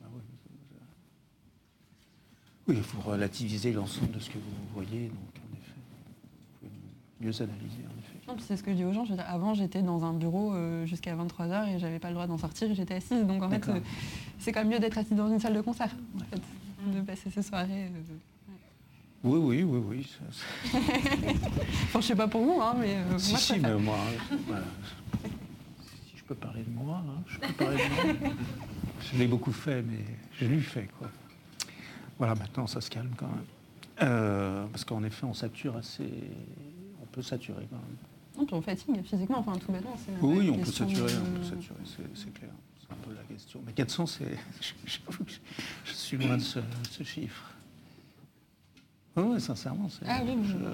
Bah 0.00 0.08
Oui, 2.68 2.74
il 2.76 2.82
faut 2.82 3.00
relativiser 3.00 3.72
l'ensemble 3.72 4.10
de 4.12 4.18
ce 4.18 4.30
que 4.30 4.38
vous 4.38 4.74
voyez, 4.74 5.08
donc 5.08 5.18
en 5.36 5.56
effet, 5.56 5.80
vous 6.62 6.68
pouvez 6.68 6.72
mieux 7.20 7.42
analyser, 7.42 7.82
en 7.86 7.98
effet. 7.98 8.03
Non, 8.26 8.34
puis 8.34 8.44
c'est 8.46 8.56
ce 8.56 8.62
que 8.62 8.70
je 8.70 8.76
dis 8.76 8.84
aux 8.84 8.92
gens. 8.92 9.04
Je 9.04 9.10
veux 9.10 9.16
dire, 9.16 9.26
avant, 9.28 9.52
j'étais 9.54 9.82
dans 9.82 10.04
un 10.04 10.12
bureau 10.14 10.54
euh, 10.54 10.86
jusqu'à 10.86 11.14
23h 11.14 11.74
et 11.74 11.78
j'avais 11.78 11.98
pas 11.98 12.08
le 12.08 12.14
droit 12.14 12.26
d'en 12.26 12.38
sortir 12.38 12.70
et 12.70 12.74
j'étais 12.74 12.94
assise. 12.94 13.24
Donc 13.26 13.42
en 13.42 13.50
fait, 13.50 13.68
euh, 13.68 13.80
c'est 14.38 14.50
quand 14.52 14.60
même 14.60 14.70
mieux 14.72 14.78
d'être 14.78 14.96
assise 14.96 15.16
dans 15.16 15.28
une 15.30 15.40
salle 15.40 15.54
de 15.54 15.60
concert, 15.60 15.90
en 16.16 16.24
fait, 16.24 16.40
de 16.96 17.00
passer 17.02 17.30
ces 17.30 17.42
soirées. 17.42 17.84
euh. 17.86 18.14
Oui, 19.26 19.38
oui, 19.40 19.62
oui, 19.62 19.82
oui. 19.88 20.06
ça- 20.72 20.78
Enfin, 21.84 22.00
je 22.00 22.06
sais 22.06 22.14
pas 22.16 22.28
pour 22.28 22.42
vous, 22.42 22.60
hein, 22.60 22.74
mais 22.78 22.96
euh, 22.96 23.18
si, 23.18 23.30
moi, 23.32 23.40
si, 23.40 23.58
mais 23.58 23.74
moi, 23.74 23.96
voilà. 24.46 24.64
si 26.06 26.16
je 26.18 26.24
peux 26.24 26.34
parler 26.34 26.62
de 26.62 26.70
moi. 26.70 27.02
hein, 27.06 27.22
je 27.26 27.38
peux 27.38 27.52
parler 27.54 27.76
de 27.76 28.24
moi. 28.26 28.32
Je 29.00 29.18
l'ai 29.18 29.26
beaucoup 29.26 29.52
fait, 29.52 29.82
mais 29.82 30.04
je 30.38 30.46
l'ai 30.46 30.60
fait. 30.60 30.88
Quoi. 30.98 31.08
Voilà, 32.18 32.34
maintenant 32.34 32.66
ça 32.66 32.80
se 32.82 32.90
calme 32.90 33.12
quand 33.16 33.26
même. 33.28 33.44
Euh, 34.02 34.66
parce 34.72 34.84
qu'en 34.84 35.02
effet, 35.04 35.24
on 35.24 35.32
sature 35.34 35.76
assez. 35.76 36.10
On 37.02 37.06
peut 37.06 37.22
saturer 37.22 37.66
quand 37.70 37.76
même. 37.76 37.96
Non, 38.36 38.44
puis 38.46 38.54
on 38.54 38.62
fatigue 38.62 39.02
physiquement, 39.04 39.38
enfin 39.38 39.56
tout 39.58 39.70
bêtement. 39.70 39.96
Oui, 40.22 40.50
on 40.50 40.58
peut 40.58 40.64
saturer, 40.70 41.12
de- 41.12 41.18
on 41.18 41.38
peut 41.38 41.44
saturer, 41.44 41.78
c'est- 41.84 42.02
c'est 42.22 42.34
clair. 42.34 42.50
C'est 42.80 42.92
un 42.92 42.96
peu 42.96 43.14
la 43.14 43.22
question. 43.22 43.60
Mais 43.64 43.72
400, 43.72 44.06
c'est. 44.06 44.24
J'avoue 44.86 45.24
que 45.24 45.32
je 45.84 45.92
suis 45.92 46.16
loin 46.18 46.36
de 46.36 46.42
ce, 46.42 46.58
ce 46.90 47.02
chiffre. 47.02 47.50
Oui, 49.16 49.40
sincèrement, 49.40 49.88
c'est. 49.88 50.04
Ah 50.08 50.22
oui, 50.24 50.32
je- 50.44 50.54
mais- 50.56 50.64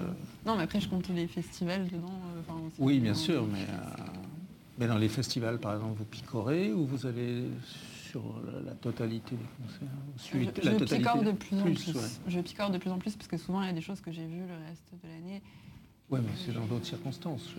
Non, 0.45 0.55
mais 0.57 0.63
après, 0.63 0.81
je 0.81 0.89
compte 0.89 1.07
les 1.09 1.27
festivals 1.27 1.87
dedans. 1.87 2.07
euh, 2.35 2.39
enfin, 2.41 2.59
Oui, 2.79 2.99
bien 2.99 3.13
sûr, 3.13 3.45
mais, 3.45 3.59
euh, 3.69 4.03
mais 4.79 4.87
dans 4.87 4.97
les 4.97 5.09
festivals, 5.09 5.59
par 5.59 5.75
exemple, 5.75 5.99
vous 5.99 6.05
picorez 6.05 6.73
ou 6.73 6.85
vous 6.87 7.05
allez 7.05 7.43
sur 8.09 8.41
la, 8.51 8.61
la 8.71 8.75
totalité 8.75 9.35
des 9.35 9.63
concerts 9.63 9.87
Je, 10.17 10.21
suivez 10.23 10.45
je 10.45 10.61
la 10.69 10.71
totalité 10.75 10.97
picore 10.97 11.23
de 11.23 11.31
plus 11.33 11.57
en 11.59 11.63
plus. 11.63 11.87
ouais. 11.93 12.01
Je 12.27 12.39
picore 12.41 12.71
de 12.71 12.77
plus 12.79 12.89
en 12.89 12.97
plus 12.97 13.15
parce 13.15 13.27
que 13.27 13.37
souvent, 13.37 13.61
il 13.61 13.67
y 13.67 13.69
a 13.69 13.73
des 13.73 13.81
choses 13.81 14.01
que 14.01 14.11
j'ai 14.11 14.25
vues 14.25 14.39
le 14.47 14.67
reste 14.67 14.91
de 15.03 15.07
l'année. 15.07 15.41
Ouais, 16.11 16.19
mais 16.19 16.31
c'est 16.45 16.53
dans 16.53 16.65
d'autres 16.65 16.85
circonstances. 16.85 17.49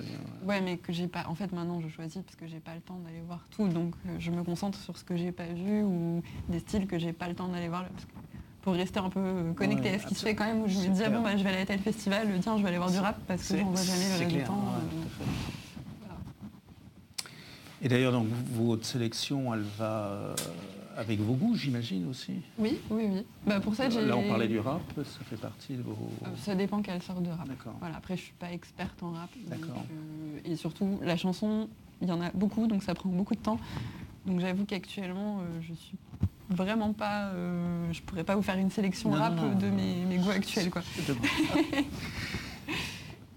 Ouais, 0.45 0.61
mais 0.61 0.77
que 0.77 0.93
j'ai 0.93 1.09
pas. 1.09 1.25
En 1.27 1.35
fait, 1.35 1.51
maintenant, 1.53 1.81
je 1.81 1.89
choisis 1.89 2.21
parce 2.23 2.37
que 2.37 2.47
j'ai 2.47 2.61
pas 2.61 2.75
le 2.75 2.83
temps 2.83 2.99
d'aller 3.05 3.23
voir 3.27 3.41
tout. 3.51 3.67
Donc, 3.67 3.95
euh, 4.07 4.17
je 4.19 4.31
me 4.31 4.45
concentre 4.45 4.79
sur 4.79 4.99
ce 4.99 5.05
que 5.05 5.17
j'ai 5.17 5.33
pas 5.33 5.47
vu 5.47 5.83
ou 5.83 6.23
des 6.51 6.59
styles 6.59 6.87
que 6.87 6.99
j'ai 6.99 7.15
pas 7.15 7.29
le 7.29 7.35
temps 7.35 7.49
d'aller 7.49 7.69
voir. 7.69 7.85
parce 7.89 8.05
que- 8.05 8.11
pour 8.61 8.75
rester 8.75 9.01
un 9.01 9.09
peu 9.11 9.53
connecté 9.57 9.89
Ouais, 9.89 9.95
à 9.97 9.99
ce 9.99 10.07
qui 10.07 10.15
se 10.15 10.25
fait 10.25 10.37
quand 10.37 10.45
même, 10.45 10.61
où 10.63 10.69
je 10.69 10.79
me 10.89 10.95
dis, 10.95 11.03
ah 11.03 11.11
bon, 11.11 11.21
bah, 11.23 11.37
je 11.37 11.43
vais 11.43 11.49
aller 11.49 11.63
à 11.63 11.67
tel 11.67 11.81
festival, 11.81 12.29
tiens, 12.41 12.57
je 12.59 12.63
vais 12.63 12.69
aller 12.69 12.77
voir 12.77 12.93
du 12.93 12.99
rap 12.99 13.19
parce 13.27 13.49
que 13.49 13.59
j'en 13.59 13.71
vois 13.71 13.83
jamais 13.83 14.05
le 14.09 14.19
reste 14.19 14.31
du 14.37 14.45
temps. 14.45 14.55
ouais, 14.55 14.83
euh, 15.01 15.25
voilà. 16.01 16.15
Et 17.83 17.89
d'ailleurs, 17.89 18.13
donc, 18.13 18.29
votre 18.53 18.87
sélection, 18.87 19.53
elle 19.53 19.65
va 19.79 20.05
euh, 20.07 20.35
avec 20.97 21.21
vos 21.21 21.35
goûts, 21.35 21.55
j'imagine 21.55 22.09
aussi. 22.09 22.35
Oui, 22.59 22.79
oui, 22.91 23.05
oui. 23.11 23.25
Bah, 23.47 23.61
pour 23.61 23.75
ça, 23.75 23.89
j'ai. 23.91 24.05
Là, 24.05 24.17
on 24.17 24.29
parlait 24.29 24.49
du 24.49 24.59
rap, 24.59 24.81
ça 24.97 25.25
fait 25.25 25.37
partie 25.37 25.75
de 25.75 25.83
vos. 25.83 25.97
Euh, 26.25 26.29
Ça 26.39 26.55
dépend 26.55 26.83
quelle 26.83 27.03
sorte 27.03 27.23
de 27.23 27.31
rap. 27.31 27.49
D'accord. 27.49 27.75
Voilà, 27.81 27.97
après, 27.97 28.17
je 28.17 28.23
suis 28.23 28.35
pas 28.39 28.53
experte 28.53 29.03
en 29.03 29.13
rap. 29.13 29.31
D'accord. 29.47 29.85
euh, 29.91 30.39
et 30.45 30.57
surtout, 30.57 30.99
la 31.03 31.17
chanson, 31.17 31.69
il 32.01 32.09
y 32.09 32.13
en 32.13 32.21
a 32.21 32.31
beaucoup, 32.33 32.67
donc 32.67 32.83
ça 32.83 32.95
prend 32.95 33.09
beaucoup 33.11 33.35
de 33.35 33.41
temps. 33.41 33.59
Donc 34.27 34.41
j'avoue 34.41 34.65
qu'actuellement, 34.65 35.41
euh, 35.41 35.61
je 35.69 35.75
suis 35.75 35.97
vraiment 36.51 36.93
pas. 36.93 37.29
euh, 37.31 37.93
je 37.93 38.01
pourrais 38.03 38.25
pas 38.25 38.37
vous 38.37 38.43
faire 38.43 38.59
une 38.59 38.71
sélection 38.71 39.11
Non, 39.11 39.17
rap 39.19 39.35
non, 39.37 39.55
de 39.59 39.69
mes, 39.69 40.05
mes 40.09 40.19
goûts 40.19 40.31
actuels, 40.31 40.71
quoi. 40.71 40.83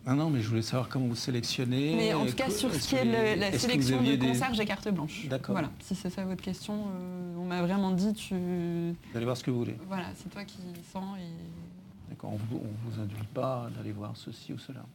Demande. 0.05 0.17
Non, 0.19 0.29
mais 0.29 0.41
je 0.41 0.49
voulais 0.49 0.61
savoir 0.61 0.87
comment 0.89 1.07
vous 1.07 1.15
sélectionnez. 1.15 1.95
Mais 1.95 2.13
en 2.13 2.25
tout 2.25 2.33
cas, 2.35 2.49
sur 2.49 2.73
ce 2.73 2.87
qui 2.89 2.95
est 2.95 3.35
la 3.35 3.51
sélection 3.57 4.01
de 4.01 4.15
des- 4.15 4.27
concerts, 4.27 4.53
j'ai 4.53 4.65
carte 4.65 4.87
blanche. 4.89 5.25
D'accord. 5.27 5.53
Voilà, 5.53 5.69
si 5.79 5.95
c'est 5.95 6.09
ça 6.09 6.23
votre 6.25 6.41
question, 6.43 6.73
euh, 6.95 7.35
on 7.37 7.45
m'a 7.45 7.61
vraiment 7.61 7.91
dit, 7.91 8.13
tu. 8.13 8.35
Vous 8.35 9.15
allez 9.17 9.25
voir 9.25 9.37
ce 9.37 9.43
que 9.43 9.51
vous 9.51 9.59
voulez. 9.59 9.75
Voilà, 9.87 10.07
c'est 10.15 10.29
toi 10.29 10.43
qui 10.43 10.57
sens 10.91 11.17
et. 11.17 12.09
D'accord, 12.09 12.31
on 12.33 12.37
vous, 12.37 12.61
on 12.63 12.89
vous 12.89 13.01
induit 13.01 13.17
pas 13.33 13.67
d'aller 13.75 13.91
voir 13.91 14.11
ceci 14.15 14.53
ou 14.53 14.59
cela? 14.59 14.85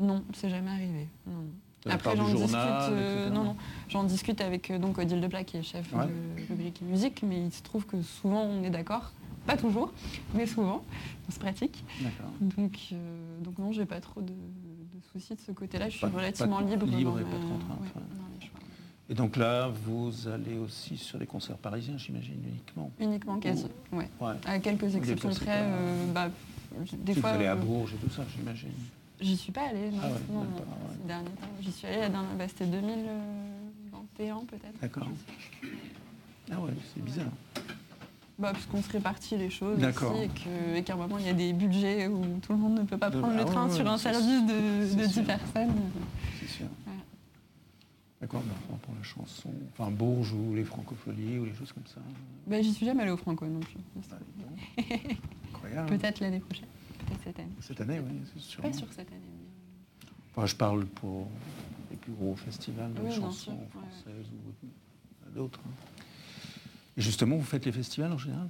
Non, 0.00 0.24
c'est 0.32 0.48
jamais 0.48 0.70
arrivé. 0.70 1.08
Non. 1.26 1.44
Après, 1.90 2.16
j'en 2.16 2.32
discute, 2.32 2.54
euh, 2.54 3.28
non, 3.28 3.42
non, 3.44 3.56
j'en 3.88 4.04
discute 4.04 4.40
avec 4.40 4.70
euh, 4.70 4.78
donc 4.78 4.98
Odile 4.98 5.20
Deplat 5.20 5.42
qui 5.44 5.56
est 5.58 5.62
chef 5.64 5.92
Ouais. 5.92 6.06
de 6.06 6.46
rubrique 6.48 6.80
musique, 6.80 7.22
mais 7.24 7.40
il 7.46 7.52
se 7.52 7.60
trouve 7.62 7.86
que 7.86 8.00
souvent 8.02 8.42
on 8.44 8.62
est 8.62 8.70
d'accord, 8.70 9.10
pas 9.46 9.56
toujours, 9.56 9.92
mais 10.34 10.46
souvent, 10.46 10.84
on 11.28 11.32
se 11.32 11.38
pratique. 11.38 11.84
Donc, 12.40 12.78
euh, 12.92 13.40
donc 13.42 13.58
non, 13.58 13.72
j'ai 13.72 13.84
pas 13.86 14.00
trop 14.00 14.20
de, 14.20 14.32
de 14.32 15.00
soucis 15.12 15.34
de 15.34 15.40
ce 15.40 15.52
côté-là. 15.52 15.88
Je 15.88 15.96
suis 15.98 16.00
Pas 16.06 16.08
relativement 16.16 16.56
pas 16.58 16.64
libre. 16.64 16.86
libre 16.86 17.12
dans 17.12 17.18
et 17.18 17.22
pas 17.24 17.30
de 17.30 17.42
ma- 17.44 17.48
contrainte, 17.54 17.80
ouais, 17.80 17.86
ouais. 17.86 18.18
dans 18.18 18.40
les 18.40 18.46
choix. 18.46 18.60
Et 19.10 19.14
donc 19.14 19.36
là, 19.36 19.68
vous 19.68 20.28
allez 20.28 20.56
aussi 20.58 20.96
sur 20.96 21.18
les 21.18 21.26
concerts 21.26 21.56
parisiens, 21.58 21.98
j'imagine, 21.98 22.38
uniquement. 22.46 22.90
Uniquement 23.00 23.38
quasi, 23.38 23.66
ouais. 23.92 24.08
Ouais. 24.20 24.34
À 24.46 24.58
quelques 24.58 24.94
exceptions 24.94 25.30
près, 25.30 25.44
pas. 25.46 25.52
euh, 25.52 26.12
bah, 26.12 26.28
des 26.94 27.12
vous 27.12 27.20
fois. 27.20 27.30
allez 27.30 27.46
à 27.46 27.52
euh, 27.52 27.56
Bourges 27.56 27.92
et 27.94 27.96
tout 27.98 28.10
ça, 28.10 28.22
j'imagine. 28.36 28.70
J'y 29.20 29.36
suis 29.36 29.52
pas 29.52 29.68
allée, 29.68 29.90
non. 29.90 29.98
Ah 30.02 30.08
non, 30.32 30.46
ces 31.00 31.06
derniers 31.06 31.26
temps. 31.26 31.46
J'y 31.60 31.70
suis 31.72 31.86
allée 31.86 32.00
la 32.00 32.08
dernière, 32.08 32.34
bah, 32.36 32.48
c'était 32.48 32.66
2021 32.66 34.44
peut-être. 34.46 34.80
D'accord. 34.80 35.08
Ah 36.50 36.60
ouais, 36.60 36.70
c'est 36.94 37.02
bizarre. 37.04 37.26
Bah, 38.38 38.52
parce 38.52 38.64
qu'on 38.66 38.82
se 38.82 38.90
répartit 38.90 39.36
les 39.36 39.50
choses 39.50 39.78
aussi 39.78 40.04
et 40.74 40.82
qu'à 40.82 40.94
un 40.94 40.96
moment 40.96 41.18
il 41.18 41.26
y 41.26 41.28
a 41.28 41.34
des 41.34 41.52
budgets 41.52 42.08
où 42.08 42.24
tout 42.40 42.52
le 42.52 42.58
monde 42.58 42.78
ne 42.78 42.84
peut 42.84 42.96
pas 42.98 43.10
prendre 43.10 43.28
ah 43.30 43.36
le 43.38 43.44
train 43.44 43.68
ouais, 43.68 43.74
sur 43.74 43.88
un 43.88 43.98
service 43.98 44.46
de, 44.46 44.86
c'est 44.88 44.96
de 44.96 45.06
10 45.06 45.12
sûr. 45.12 45.24
personnes. 45.24 45.74
C'est 46.40 46.48
sûr. 46.48 46.66
D'accord, 48.20 48.42
mais 48.46 48.52
enfin, 48.68 48.78
pour 48.82 48.94
la 48.94 49.02
chanson, 49.02 49.50
enfin 49.72 49.90
Bourges 49.90 50.32
ou 50.32 50.54
les 50.54 50.64
francopholies 50.64 51.38
ou 51.40 51.44
les 51.44 51.54
choses 51.54 51.72
comme 51.72 51.86
ça. 51.86 52.00
Bah, 52.46 52.62
J'y 52.62 52.72
suis 52.72 52.86
jamais 52.86 53.02
allée 53.02 53.10
au 53.10 53.16
Franco 53.16 53.44
non 53.46 53.60
plus. 53.60 53.74
Donc. 53.96 54.04
Incroyable. 55.54 55.98
Peut-être 55.98 56.20
l'année 56.20 56.38
prochaine, 56.40 56.68
peut-être 57.06 57.20
cette 57.24 57.38
année. 57.38 57.52
Cette 57.60 57.80
année, 57.80 58.00
oui, 58.00 58.20
c'est 58.32 58.40
sûr. 58.42 58.62
pas 58.62 58.72
sûre 58.72 58.86
cette 58.90 59.10
année. 59.10 59.20
mais- 59.20 60.08
Enfin, 60.34 60.46
je 60.46 60.54
parle 60.56 60.86
pour 60.86 61.28
les 61.90 61.96
plus 61.96 62.12
gros 62.12 62.34
festivals 62.36 62.94
de 62.94 63.02
Oui, 63.02 63.12
chansons 63.12 63.32
sûr, 63.32 63.52
ouais. 63.52 63.68
françaises 63.70 64.26
ou 64.32 65.34
d'autres. 65.34 65.60
hein. 65.66 65.70
Justement, 66.96 67.36
vous 67.36 67.44
faites 67.44 67.64
les 67.64 67.72
festivals 67.72 68.12
en 68.12 68.18
général? 68.18 68.48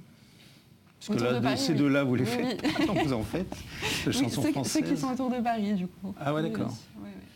Parce 1.05 1.19
que 1.19 1.23
là, 1.23 1.33
de 1.33 1.39
Paris, 1.39 1.57
ces 1.57 1.71
oui. 1.73 1.77
deux-là, 1.79 2.03
vous 2.03 2.15
les 2.15 2.25
faites. 2.25 2.61
oui. 2.63 2.85
Vous 3.03 3.13
en 3.13 3.23
faites 3.23 3.49
de 4.05 4.09
Oui, 4.11 4.13
chansons 4.13 4.41
ceux, 4.41 4.51
françaises. 4.51 4.71
ceux 4.83 4.93
qui 4.93 4.97
sont 4.99 5.11
autour 5.11 5.29
de 5.29 5.41
Paris, 5.41 5.73
du 5.73 5.87
coup. 5.87 6.13
Ah 6.19 6.33
ouais, 6.33 6.41
d'accord. 6.43 6.73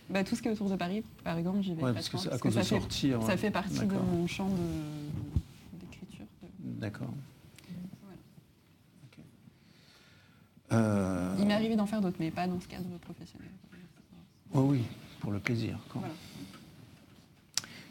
Bah, 0.09 0.23
tout 0.23 0.35
ce 0.37 0.41
qui 0.41 0.47
est 0.47 0.51
autour 0.51 0.69
de 0.69 0.75
Paris, 0.77 1.03
par 1.23 1.37
exemple, 1.37 1.61
j'y 1.61 1.73
vais. 1.73 1.83
Ouais, 1.83 1.89
pas 1.89 1.95
parce 1.95 2.07
que 2.07 2.15
à 2.15 2.37
de 2.37 2.53
ça 2.53 2.63
fait-. 3.37 3.43
Ça 3.43 3.51
partie 3.51 3.79
de 3.79 3.93
mon 3.93 4.25
champ 4.27 4.49
d'écriture. 5.81 6.25
de- 6.41 6.79
D'accord. 6.79 7.09
voilà. 10.69 10.81
Euh, 10.83 11.35
Il 11.39 11.45
m'est 11.45 11.53
arrivé 11.53 11.75
d'en 11.75 11.85
faire 11.85 11.99
d'autres, 12.01 12.15
mais 12.19 12.31
pas 12.31 12.47
dans 12.47 12.59
ce 12.61 12.67
cadre 12.67 12.85
professionnel. 13.01 13.49
oh 14.53 14.61
oui, 14.61 14.83
pour 15.19 15.31
le 15.31 15.39
plaisir. 15.39 15.77
Voilà. 15.93 16.13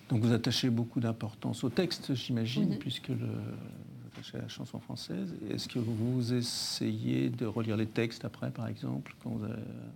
Donc 0.09 0.21
vous 0.21 0.33
attachez 0.33 0.71
beaucoup 0.71 1.01
d'importance 1.01 1.65
au 1.65 1.69
texte, 1.69 2.15
j'imagine, 2.15 2.71
Oui. 2.71 2.77
puisque 2.79 3.09
le, 3.09 3.17
vous 3.17 4.09
attachez 4.13 4.39
à 4.39 4.43
la 4.43 4.49
chanson 4.49 4.79
française. 4.79 5.35
Est-ce 5.51 5.69
que 5.69 5.81
vous 5.81 6.33
essayez 6.33 7.29
de 7.29 7.45
relire 7.45 7.77
les 7.77 7.87
textes 7.87 8.25
après, 8.25 8.51
par 8.51 8.69
exemple, 8.69 9.15
quand 9.23 9.31
vous, 9.31 9.45
avez- 9.45 9.55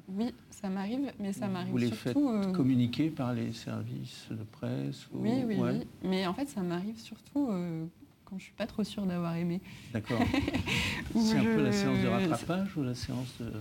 Oui, 0.09 0.35
ça 0.51 0.68
m'arrive, 0.68 1.12
mais 1.20 1.33
ça 1.33 1.46
m'arrive 1.46 1.70
vous 1.70 1.79
les 1.79 1.90
faites 1.92 2.12
surtout. 2.14 2.29
euh, 2.29 2.53
communiquer 2.53 3.09
par 3.11 3.33
les 3.35 3.53
services 3.53 4.27
de 4.31 4.42
presse 4.51 5.07
ou- 5.12 5.18
Oui, 5.20 5.42
oui, 5.46 5.57
Ouais, 5.57 5.70
oui. 5.79 5.87
Mais 6.03 6.27
en 6.27 6.35
fait, 6.35 6.49
ça 6.49 6.61
m'arrive 6.62 6.99
surtout 6.99 7.49
euh, 7.51 7.85
quand 8.25 8.37
je 8.38 8.44
suis 8.44 8.53
pas 8.55 8.66
trop 8.66 8.83
sûre 8.83 9.07
d'avoir 9.07 9.37
aimé. 9.37 9.61
D'accord. 9.92 10.20
C'est 11.14 11.37
un 11.38 11.44
peu 11.44 11.62
la 11.62 11.73
séance 11.73 12.03
de 12.03 12.09
rattrapage 12.09 12.77
ou 12.77 12.83
la 12.83 12.94
séance 12.96 13.33
de... 13.40 13.53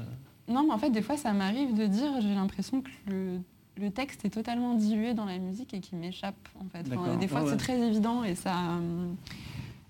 Non, 0.51 0.63
mais 0.65 0.73
en 0.73 0.79
fait, 0.79 0.89
des 0.89 1.03
fois, 1.03 1.15
ça 1.15 1.31
m'arrive 1.31 1.75
de 1.77 1.85
dire, 1.85 2.09
j'ai 2.21 2.33
l'impression 2.33 2.81
que 2.81 2.89
le, 3.07 3.39
le 3.79 3.91
texte 3.91 4.25
est 4.25 4.29
totalement 4.29 4.75
dilué 4.75 5.13
dans 5.13 5.25
la 5.25 5.37
musique 5.37 5.73
et 5.73 5.79
qu'il 5.79 5.97
m'échappe, 5.97 6.49
en 6.59 6.67
fait. 6.69 6.85
Enfin, 6.93 7.15
des 7.15 7.27
fois, 7.27 7.43
ouais. 7.43 7.49
c'est 7.51 7.57
très 7.57 7.79
évident 7.79 8.23
et 8.23 8.35
ça, 8.35 8.55
hum, 8.55 9.15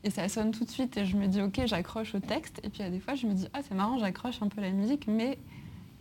et 0.03 0.09
ça 0.09 0.29
sonne 0.29 0.51
tout 0.51 0.63
de 0.63 0.69
suite 0.69 0.97
et 0.97 1.05
je 1.05 1.17
me 1.17 1.27
dis, 1.27 1.41
ok, 1.41 1.61
j'accroche 1.65 2.15
au 2.15 2.19
texte. 2.19 2.61
Et 2.63 2.69
puis, 2.69 2.83
a 2.83 2.89
des 2.89 2.99
fois, 2.99 3.15
je 3.15 3.27
me 3.27 3.33
dis, 3.33 3.47
ah, 3.53 3.59
c'est 3.67 3.75
marrant, 3.75 3.97
j'accroche 3.99 4.41
un 4.41 4.47
peu 4.47 4.61
la 4.61 4.71
musique, 4.71 5.07
mais 5.07 5.37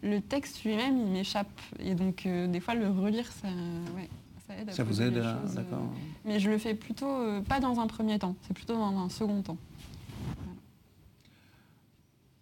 le 0.03 0.21
texte 0.21 0.65
lui-même, 0.65 0.99
il 0.99 1.07
m'échappe. 1.07 1.61
Et 1.81 1.95
donc, 1.95 2.27
euh, 2.27 2.47
des 2.47 2.61
fois, 2.61 2.75
le 2.75 2.89
relire, 2.89 3.31
ça, 3.33 3.49
ouais, 3.97 4.09
ça 4.47 4.57
aide 4.57 4.69
à 4.69 4.73
Ça 4.73 4.85
vous 4.85 5.03
aide 5.03 5.19
à... 5.19 5.41
choses, 5.41 5.53
euh, 5.53 5.63
D'accord. 5.63 5.87
Mais 6.25 6.39
je 6.39 6.51
le 6.51 6.59
fais 6.59 6.75
plutôt, 6.75 7.11
euh, 7.11 7.41
pas 7.41 7.61
dans 7.61 7.81
un 7.81 7.87
premier 7.87 8.19
temps, 8.19 8.37
c'est 8.43 8.55
plutôt 8.55 8.77
dans 8.77 8.97
un 8.99 9.09
second 9.09 9.43
temps. 9.43 9.59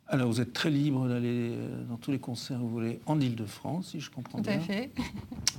Alors 0.09 0.29
vous 0.29 0.41
êtes 0.41 0.53
très 0.53 0.71
libre 0.71 1.09
d'aller 1.09 1.51
euh, 1.57 1.85
dans 1.85 1.97
tous 1.97 2.13
les 2.13 2.21
concerts 2.21 2.59
que 2.59 2.63
vous 2.63 2.69
voulez 2.69 3.01
en 3.07 3.21
Ile-de-France, 3.21 3.89
si 3.89 4.01
je 4.01 4.09
comprends 4.11 4.39
Tout 4.39 4.45
bien. 4.45 4.59
à 4.59 4.61
fait. 4.61 4.93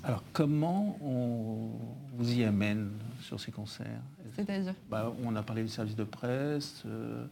Alors 0.03 0.23
comment 0.31 0.97
on 1.01 1.71
vous 2.15 2.33
y 2.33 2.43
amène 2.45 2.91
sur 3.21 3.39
ces 3.41 3.51
concerts? 3.51 4.01
C'est-à-dire? 4.35 4.73
Bah, 4.89 5.11
On 5.25 5.35
a 5.35 5.43
parlé 5.43 5.63
du 5.63 5.67
service 5.69 5.95
de 5.97 6.05
presse, 6.05 6.83
euh, 6.85 7.25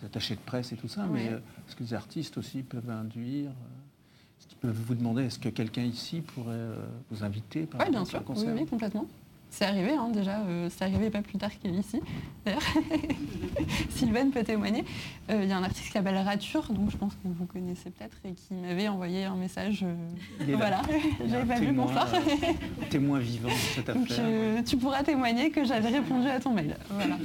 des 0.00 0.06
attachés 0.06 0.34
de 0.34 0.40
presse 0.40 0.72
et 0.72 0.76
tout 0.76 0.88
ça, 0.88 1.04
mais 1.06 1.28
Ouais. 1.28 1.32
euh, 1.34 1.38
est-ce 1.68 1.76
que 1.76 1.82
les 1.84 1.92
artistes 1.92 2.38
aussi 2.38 2.62
peuvent 2.62 2.88
induire 2.88 3.50
Est-ce 4.40 4.46
qu'ils 4.46 4.58
peuvent 4.58 4.80
vous 4.86 4.94
demander, 4.94 5.24
est-ce 5.24 5.38
que 5.38 5.50
quelqu'un 5.50 5.82
ici 5.84 6.22
pourrait 6.22 6.68
vous 7.10 7.22
inviter 7.22 7.66
par 7.66 7.82
Oui, 7.82 7.90
bien 7.90 8.04
sûr, 8.06 8.20
oui, 8.20 8.24
concert? 8.24 8.54
oui, 8.54 8.64
complètement. 8.66 9.06
C'est 9.54 9.66
arrivé 9.66 9.92
hein, 9.92 10.08
déjà, 10.08 10.38
euh, 10.40 10.70
c'est 10.70 10.82
arrivé 10.82 11.10
pas 11.10 11.20
plus 11.20 11.36
tard 11.36 11.50
qu'ici, 11.50 12.00
d'ailleurs. 12.46 12.62
Sylvain 13.90 14.30
peut 14.30 14.42
témoigner. 14.42 14.82
Euh, 15.30 15.40
Il 15.42 15.48
y 15.50 15.52
a 15.52 15.58
un 15.58 15.62
artiste 15.62 15.88
qui 15.88 15.92
s'appelle 15.92 16.16
Rature, 16.16 16.72
donc 16.72 16.90
je 16.90 16.96
pense 16.96 17.12
que 17.16 17.18
vous 17.28 17.44
connaissez 17.44 17.90
peut-être, 17.90 18.16
et 18.24 18.32
qui 18.32 18.54
m'avait 18.54 18.88
envoyé 18.88 19.24
un 19.24 19.36
message. 19.36 19.84
euh, 19.84 20.56
voilà, 20.56 20.80
j'avais 21.28 21.44
pas 21.44 21.60
vu, 21.60 21.70
bonsoir. 21.72 22.08
euh, 22.14 22.52
témoin 22.88 23.18
vivant 23.18 23.50
de 23.50 23.54
cette 23.54 23.90
affaire. 23.90 24.64
tu 24.64 24.78
pourras 24.78 25.02
témoigner 25.02 25.50
que 25.50 25.64
j'avais 25.66 25.90
répondu 25.90 26.28
à 26.28 26.40
ton 26.40 26.54
mail. 26.54 26.74
Voilà. 26.88 27.18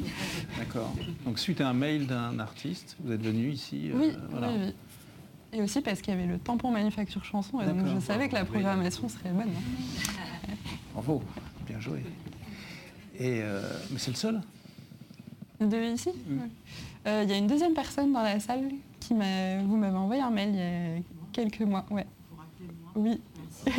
D'accord. 0.58 0.94
Donc 1.24 1.40
suite 1.40 1.62
à 1.62 1.70
un 1.70 1.74
mail 1.74 2.08
d'un 2.08 2.40
artiste, 2.40 2.98
vous 3.00 3.14
êtes 3.14 3.22
venu 3.24 3.52
ici. 3.52 3.90
Oui, 3.94 4.12
voilà. 4.32 4.50
oui, 4.50 4.56
oui. 4.66 4.74
Et 5.54 5.62
aussi 5.62 5.80
parce 5.80 6.02
qu'il 6.02 6.14
y 6.14 6.18
avait 6.18 6.28
le 6.28 6.40
tampon 6.40 6.72
manufacture 6.72 7.24
chanson, 7.24 7.62
et 7.62 7.66
donc 7.68 7.88
je 7.88 8.02
savais 8.02 8.28
que 8.28 8.34
la 8.36 8.44
programmation 8.44 9.08
serait 9.08 9.30
bonne. 9.30 9.48
hein. 9.48 10.54
Bravo, 10.94 11.24
bien 11.68 11.80
joué. 11.80 12.00
Et, 13.20 13.42
euh, 13.42 13.62
mais 13.92 14.00
c'est 14.00 14.12
le 14.12 14.18
seul 14.18 14.42
De 15.60 15.94
ici 15.94 16.10
Mm. 16.28 16.40
Euh, 17.08 17.22
Il 17.24 17.30
y 17.30 17.34
a 17.34 17.38
une 17.38 17.48
deuxième 17.48 17.74
personne 17.74 18.12
dans 18.14 18.22
la 18.24 18.40
salle 18.40 18.70
qui 19.00 19.14
m'a. 19.14 19.58
Vous 19.64 19.78
m'avez 19.78 19.96
envoyé 19.98 20.22
un 20.22 20.30
mail 20.30 20.50
il 20.52 20.58
y 20.58 20.62
a 20.62 21.02
quelques 21.32 21.62
mois. 21.62 21.86
Ouais. 21.90 22.06
Oui. 22.96 23.20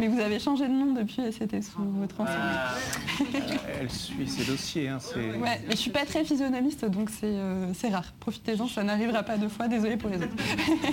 Mais 0.00 0.08
vous 0.08 0.18
avez 0.18 0.38
changé 0.38 0.66
de 0.66 0.72
nom 0.72 0.92
depuis 0.92 1.22
et 1.22 1.32
c'était 1.32 1.62
sous 1.62 1.82
votre 1.82 2.20
ancien 2.20 2.36
nom. 2.36 3.26
Euh, 3.34 3.80
Elle 3.80 3.90
suit 3.90 4.28
ses 4.28 4.44
dossiers. 4.44 4.88
hein, 4.88 4.98
c'est- 5.00 5.38
Ouais, 5.38 5.60
mais 5.66 5.70
je 5.72 5.76
suis 5.76 5.90
pas 5.90 6.04
très 6.04 6.24
physionomiste 6.24 6.84
donc 6.84 7.10
c'est 7.10 7.26
euh, 7.26 7.72
c'est 7.74 7.88
rare. 7.90 8.12
Profitez-en, 8.20 8.66
ça 8.68 8.82
n'arrivera 8.82 9.22
pas 9.22 9.36
deux 9.38 9.48
fois, 9.48 9.66
désolé 9.68 9.96
pour 9.96 10.10
les 10.10 10.16
autres. 10.18 10.34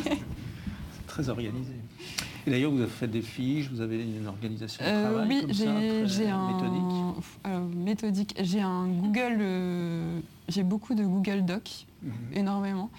c'est 0.03 1.07
très 1.07 1.29
organisé. 1.29 1.73
Et 2.47 2.49
d'ailleurs, 2.51 2.71
vous 2.71 2.81
avez 2.81 2.89
fait 2.89 3.07
des 3.07 3.21
fiches, 3.21 3.69
vous 3.69 3.81
avez 3.81 4.01
une 4.03 4.27
organisation 4.27 4.83
de 4.83 4.89
Euh, 4.89 5.09
travail 5.11 5.27
oui, 5.29 5.41
comme 5.41 5.53
ça, 5.53 5.63
très 5.63 6.27
un 6.27 6.47
méthodique. 6.47 7.25
Alors, 7.43 7.61
méthodique. 7.61 8.35
J'ai 8.41 8.61
un 8.61 8.87
Google. 8.87 9.37
euh, 9.39 10.19
j'ai 10.49 10.63
beaucoup 10.63 10.95
de 10.95 11.03
Google 11.03 11.45
Doc, 11.45 11.85
Mhm. 12.01 12.13
énormément. 12.33 12.89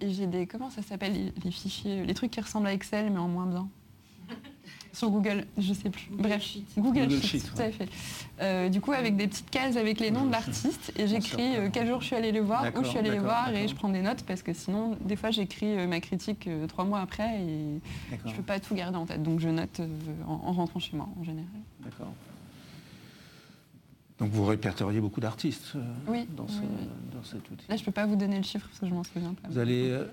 Et 0.00 0.10
j'ai 0.12 0.26
des 0.26 0.46
comment 0.46 0.70
ça 0.70 0.82
s'appelle 0.82 1.12
les, 1.12 1.32
les 1.44 1.50
fichiers, 1.50 2.04
les 2.06 2.14
trucs 2.14 2.30
qui 2.30 2.40
ressemblent 2.40 2.68
à 2.68 2.72
Excel 2.72 3.10
mais 3.10 3.18
en 3.18 3.28
moins 3.28 3.46
bien. 3.46 3.68
Sur 4.92 5.10
Google, 5.10 5.44
je 5.56 5.72
sais 5.72 5.88
plus. 5.88 6.08
Bref, 6.10 6.42
Google, 6.76 7.02
Google 7.06 7.10
Sheets, 7.22 7.26
Sheet, 7.40 7.50
tout 7.54 7.62
à 7.62 7.70
fait. 7.70 7.88
Euh, 8.40 8.68
du 8.68 8.80
coup, 8.80 8.92
avec 8.92 9.16
des 9.16 9.28
petites 9.28 9.48
cases 9.50 9.76
avec 9.76 10.00
les 10.00 10.10
noms 10.10 10.24
de 10.26 10.32
l'artiste, 10.32 10.92
et 10.98 11.06
j'écris 11.06 11.56
euh, 11.56 11.68
quel 11.72 11.86
jour 11.86 12.00
je 12.00 12.06
suis 12.06 12.16
allée 12.16 12.32
les 12.32 12.40
voir, 12.40 12.64
où 12.76 12.82
je 12.82 12.88
suis 12.88 12.98
allée 12.98 13.10
les 13.10 13.16
d'accord, 13.18 13.30
voir, 13.44 13.54
et 13.54 13.68
je 13.68 13.74
prends 13.74 13.88
des 13.88 14.02
notes 14.02 14.24
parce 14.24 14.42
que 14.42 14.52
sinon, 14.52 14.96
des 15.00 15.14
fois, 15.16 15.30
j'écris 15.30 15.78
euh, 15.78 15.86
ma 15.86 16.00
critique 16.00 16.46
euh, 16.48 16.66
trois 16.66 16.84
mois 16.84 17.00
après 17.00 17.40
et 17.40 17.80
je 18.26 18.32
peux 18.34 18.42
pas 18.42 18.58
tout 18.58 18.74
garder 18.74 18.96
en 18.96 19.06
tête. 19.06 19.22
Donc, 19.22 19.38
je 19.40 19.48
note 19.48 19.78
euh, 19.80 19.86
en, 20.26 20.32
en 20.32 20.52
rentrant 20.52 20.80
chez 20.80 20.96
moi 20.96 21.08
en 21.20 21.22
général. 21.24 21.46
D'accord. 21.84 22.12
Donc 24.18 24.32
vous 24.32 24.44
répertoriez 24.44 25.00
beaucoup 25.00 25.20
d'artistes 25.20 25.72
euh, 25.76 25.82
Oui, 26.06 26.26
dans, 26.36 26.44
oui, 26.44 26.50
ce- 26.52 26.60
oui. 26.60 26.88
dans 27.14 27.22
cet 27.24 27.50
outil. 27.50 27.64
Là, 27.70 27.76
je 27.76 27.84
peux 27.84 27.90
pas 27.92 28.04
vous 28.04 28.16
donner 28.16 28.36
le 28.36 28.42
chiffre 28.42 28.66
parce 28.68 28.80
que 28.80 28.86
je 28.86 28.92
m'en 28.92 29.02
souviens 29.04 29.32
pas. 29.34 29.48
Vous 29.48 29.58
allez, 29.58 29.88
euh, 29.90 30.04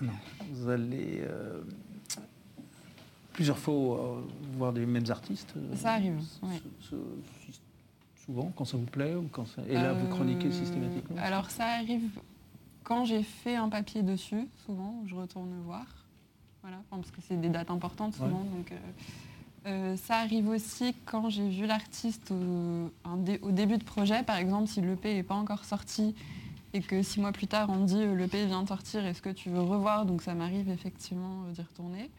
non, 0.00 0.12
vous 0.52 0.68
allez 0.68 1.20
euh, 1.20 1.60
plusieurs 3.36 3.58
fois 3.58 3.74
euh, 3.74 4.20
voir 4.56 4.72
des 4.72 4.86
mêmes 4.86 5.04
artistes. 5.10 5.52
euh, 5.58 5.76
Ça 5.76 5.92
arrive, 5.92 6.18
si- 6.80 7.60
souvent, 8.24 8.50
quand 8.56 8.64
ça 8.64 8.78
vous 8.78 8.86
plaît 8.86 9.14
ou 9.14 9.28
quand 9.30 9.46
ça... 9.46 9.62
Et 9.68 9.74
là, 9.74 9.92
vous 9.92 10.08
chroniquez 10.08 10.48
Euh, 10.48 10.52
systématiquement. 10.52 11.16
Alors, 11.20 11.50
ça 11.50 11.64
arrive 11.66 12.08
quand 12.82 13.04
j'ai 13.04 13.22
fait 13.22 13.54
un 13.56 13.68
papier 13.68 14.02
dessus, 14.02 14.48
souvent, 14.64 15.02
je 15.06 15.14
retourne 15.14 15.50
voir. 15.66 15.84
Voilà, 16.62 16.78
enfin, 16.78 16.96
parce 17.02 17.10
que 17.10 17.20
c'est 17.20 17.38
des 17.40 17.50
dates 17.50 17.70
importantes 17.70 18.14
souvent. 18.14 18.40
Ouais. 18.42 18.56
Donc, 18.56 18.72
euh, 19.66 19.96
ça 19.96 20.16
arrive 20.16 20.48
aussi 20.48 20.94
quand 21.04 21.28
j'ai 21.28 21.48
vu 21.48 21.66
l'artiste 21.66 22.30
au, 22.32 22.90
au 23.42 23.50
début 23.50 23.76
de 23.76 23.84
projet, 23.84 24.22
par 24.22 24.36
exemple, 24.36 24.66
si 24.68 24.80
l'EP 24.80 25.12
n'est 25.14 25.22
pas 25.22 25.34
encore 25.34 25.64
sorti 25.66 26.14
et 26.72 26.80
que 26.80 27.02
six 27.02 27.20
mois 27.20 27.32
plus 27.32 27.46
tard 27.48 27.68
on 27.70 27.76
me 27.76 27.86
dit 27.86 28.04
l'EP 28.04 28.46
vient 28.46 28.62
de 28.62 28.68
sortir, 28.68 29.04
est-ce 29.04 29.20
que 29.22 29.30
tu 29.30 29.50
veux 29.50 29.60
revoir? 29.60 30.06
Donc 30.06 30.22
ça 30.22 30.34
m'arrive 30.34 30.68
effectivement 30.70 31.42
d'y 31.52 31.62
retourner. 31.62 32.10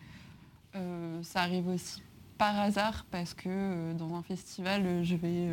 Euh, 0.77 1.19
ça 1.23 1.41
arrive 1.41 1.67
aussi 1.67 2.01
par 2.37 2.57
hasard 2.59 3.05
parce 3.11 3.33
que 3.33 3.49
euh, 3.49 3.93
dans 3.93 4.13
un 4.15 4.21
festival, 4.21 4.83
euh, 4.85 5.03
je 5.03 5.15
vais 5.15 5.49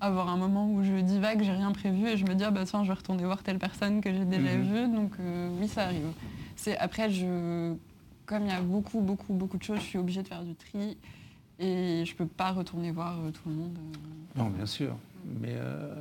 avoir 0.00 0.28
un 0.28 0.36
moment 0.36 0.68
où 0.70 0.82
je 0.82 1.00
divague, 1.00 1.42
j'ai 1.42 1.52
rien 1.52 1.70
prévu 1.72 2.06
et 2.08 2.16
je 2.16 2.24
me 2.26 2.34
dis 2.34 2.44
ah 2.44 2.50
bah 2.50 2.64
tiens 2.66 2.82
je 2.82 2.88
vais 2.88 2.94
retourner 2.94 3.24
voir 3.24 3.42
telle 3.42 3.58
personne 3.58 4.00
que 4.00 4.12
j'ai 4.12 4.24
déjà 4.24 4.56
Mhm. 4.56 4.62
vue. 4.72 4.94
Donc 4.94 5.12
euh, 5.20 5.48
oui 5.60 5.68
ça 5.68 5.84
arrive. 5.84 6.06
C'est 6.56 6.76
après 6.78 7.08
je 7.10 7.74
comme 8.26 8.42
il 8.44 8.48
y 8.48 8.52
a 8.52 8.60
beaucoup 8.60 9.00
beaucoup 9.00 9.32
beaucoup 9.32 9.58
de 9.58 9.62
choses, 9.62 9.78
je 9.78 9.84
suis 9.84 9.98
obligée 9.98 10.22
de 10.22 10.28
faire 10.28 10.42
du 10.42 10.54
tri 10.54 10.96
et 11.58 12.04
je 12.04 12.14
peux 12.16 12.26
pas 12.26 12.50
retourner 12.50 12.90
voir 12.90 13.18
euh, 13.20 13.30
tout 13.30 13.48
le 13.48 13.54
monde. 13.54 13.78
Non, 14.36 14.48
bien 14.50 14.66
sûr. 14.66 14.96
Mais 15.40 15.54
euh, 15.54 15.94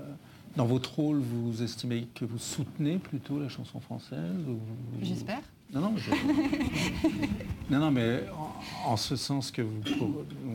dans 0.56 0.66
votre 0.66 0.96
rôle, 0.96 1.20
vous 1.20 1.62
estimez 1.62 2.08
que 2.16 2.26
vous 2.26 2.40
soutenez 2.40 2.98
plutôt 2.98 3.40
la 3.40 3.50
chanson 3.50 3.80
française 3.80 4.36
ou 4.48 4.58
J'espère. 5.04 5.42
Non, 5.74 5.80
non, 5.82 5.92
mais, 5.94 6.00
je- 6.02 6.12
non, 7.74 7.80
non, 7.80 7.92
mais 7.92 8.24
en, 8.86 8.92
en 8.92 8.98
ce 8.98 9.16
sens 9.16 9.52
que 9.52 9.62
vous, 9.62 9.82